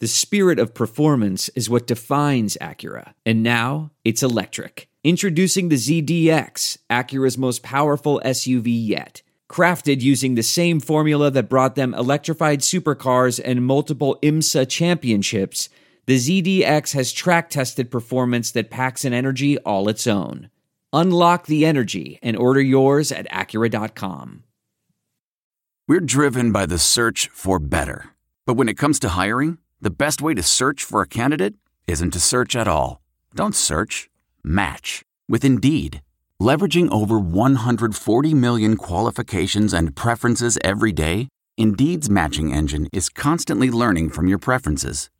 The 0.00 0.08
spirit 0.08 0.58
of 0.58 0.72
performance 0.72 1.50
is 1.50 1.68
what 1.68 1.86
defines 1.86 2.56
Acura, 2.58 3.12
and 3.26 3.42
now 3.42 3.90
it's 4.02 4.22
electric. 4.22 4.88
Introducing 5.04 5.68
the 5.68 5.76
ZDX, 5.76 6.78
Acura's 6.88 7.36
most 7.36 7.62
powerful 7.62 8.18
SUV 8.24 8.68
yet. 8.68 9.20
Crafted 9.50 10.00
using 10.00 10.36
the 10.36 10.42
same 10.42 10.80
formula 10.80 11.30
that 11.32 11.50
brought 11.50 11.74
them 11.74 11.92
electrified 11.92 12.60
supercars 12.60 13.38
and 13.44 13.66
multiple 13.66 14.18
IMSA 14.22 14.70
championships, 14.70 15.68
the 16.10 16.16
ZDX 16.16 16.92
has 16.94 17.12
track 17.12 17.50
tested 17.50 17.88
performance 17.88 18.50
that 18.50 18.68
packs 18.68 19.04
an 19.04 19.12
energy 19.12 19.56
all 19.58 19.88
its 19.88 20.08
own. 20.08 20.50
Unlock 20.92 21.46
the 21.46 21.64
energy 21.64 22.18
and 22.20 22.36
order 22.36 22.60
yours 22.60 23.12
at 23.12 23.30
Acura.com. 23.30 24.42
We're 25.86 26.00
driven 26.00 26.50
by 26.50 26.66
the 26.66 26.78
search 26.78 27.28
for 27.32 27.60
better. 27.60 28.10
But 28.44 28.54
when 28.54 28.68
it 28.68 28.76
comes 28.76 28.98
to 29.00 29.10
hiring, 29.10 29.58
the 29.80 29.90
best 29.92 30.20
way 30.20 30.34
to 30.34 30.42
search 30.42 30.82
for 30.82 31.00
a 31.00 31.06
candidate 31.06 31.54
isn't 31.86 32.10
to 32.10 32.18
search 32.18 32.56
at 32.56 32.66
all. 32.66 33.00
Don't 33.36 33.54
search, 33.54 34.10
match 34.42 35.04
with 35.28 35.44
Indeed. 35.44 36.02
Leveraging 36.42 36.92
over 36.92 37.20
140 37.20 38.34
million 38.34 38.76
qualifications 38.76 39.72
and 39.72 39.94
preferences 39.94 40.58
every 40.64 40.90
day, 40.90 41.28
Indeed's 41.56 42.10
matching 42.10 42.52
engine 42.52 42.88
is 42.92 43.08
constantly 43.08 43.70
learning 43.70 44.10
from 44.10 44.26
your 44.26 44.38
preferences. 44.38 45.08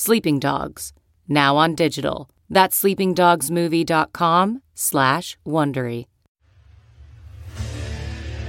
Sleeping 0.00 0.38
Dogs, 0.38 0.92
now 1.26 1.56
on 1.56 1.74
digital. 1.74 2.30
That's 2.48 2.80
sleepingdogsmovie.com 2.80 4.62
slash 4.72 5.36
Wondery. 5.44 6.04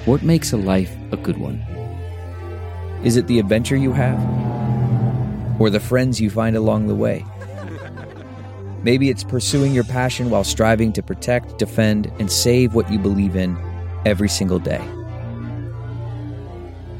What 0.06 0.22
makes 0.22 0.54
a 0.54 0.58
life 0.58 0.96
a 1.12 1.18
good 1.18 1.40
one? 1.40 1.56
Is 3.04 3.18
it 3.18 3.26
the 3.26 3.40
adventure 3.40 3.76
you 3.76 3.94
have? 3.94 4.20
Or 5.60 5.72
the 5.72 5.80
friends 5.80 6.22
you 6.22 6.30
find 6.30 6.56
along 6.56 6.86
the 6.86 6.94
way? 6.94 7.26
Maybe 8.84 9.10
it's 9.10 9.24
pursuing 9.24 9.74
your 9.74 9.86
passion 9.86 10.30
while 10.30 10.44
striving 10.44 10.94
to 10.94 11.02
protect, 11.02 11.58
defend, 11.58 12.14
and 12.20 12.32
save 12.32 12.76
what 12.76 12.92
you 12.92 13.00
believe 13.00 13.36
in, 13.36 13.58
every 14.06 14.30
single 14.30 14.60
day. 14.60 14.88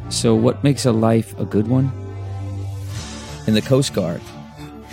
So, 0.10 0.34
what 0.34 0.64
makes 0.64 0.88
a 0.88 0.92
life 0.92 1.38
a 1.38 1.46
good 1.46 1.68
one? 1.68 1.92
In 3.46 3.54
the 3.54 3.62
Coast 3.62 3.94
Guard, 3.94 4.22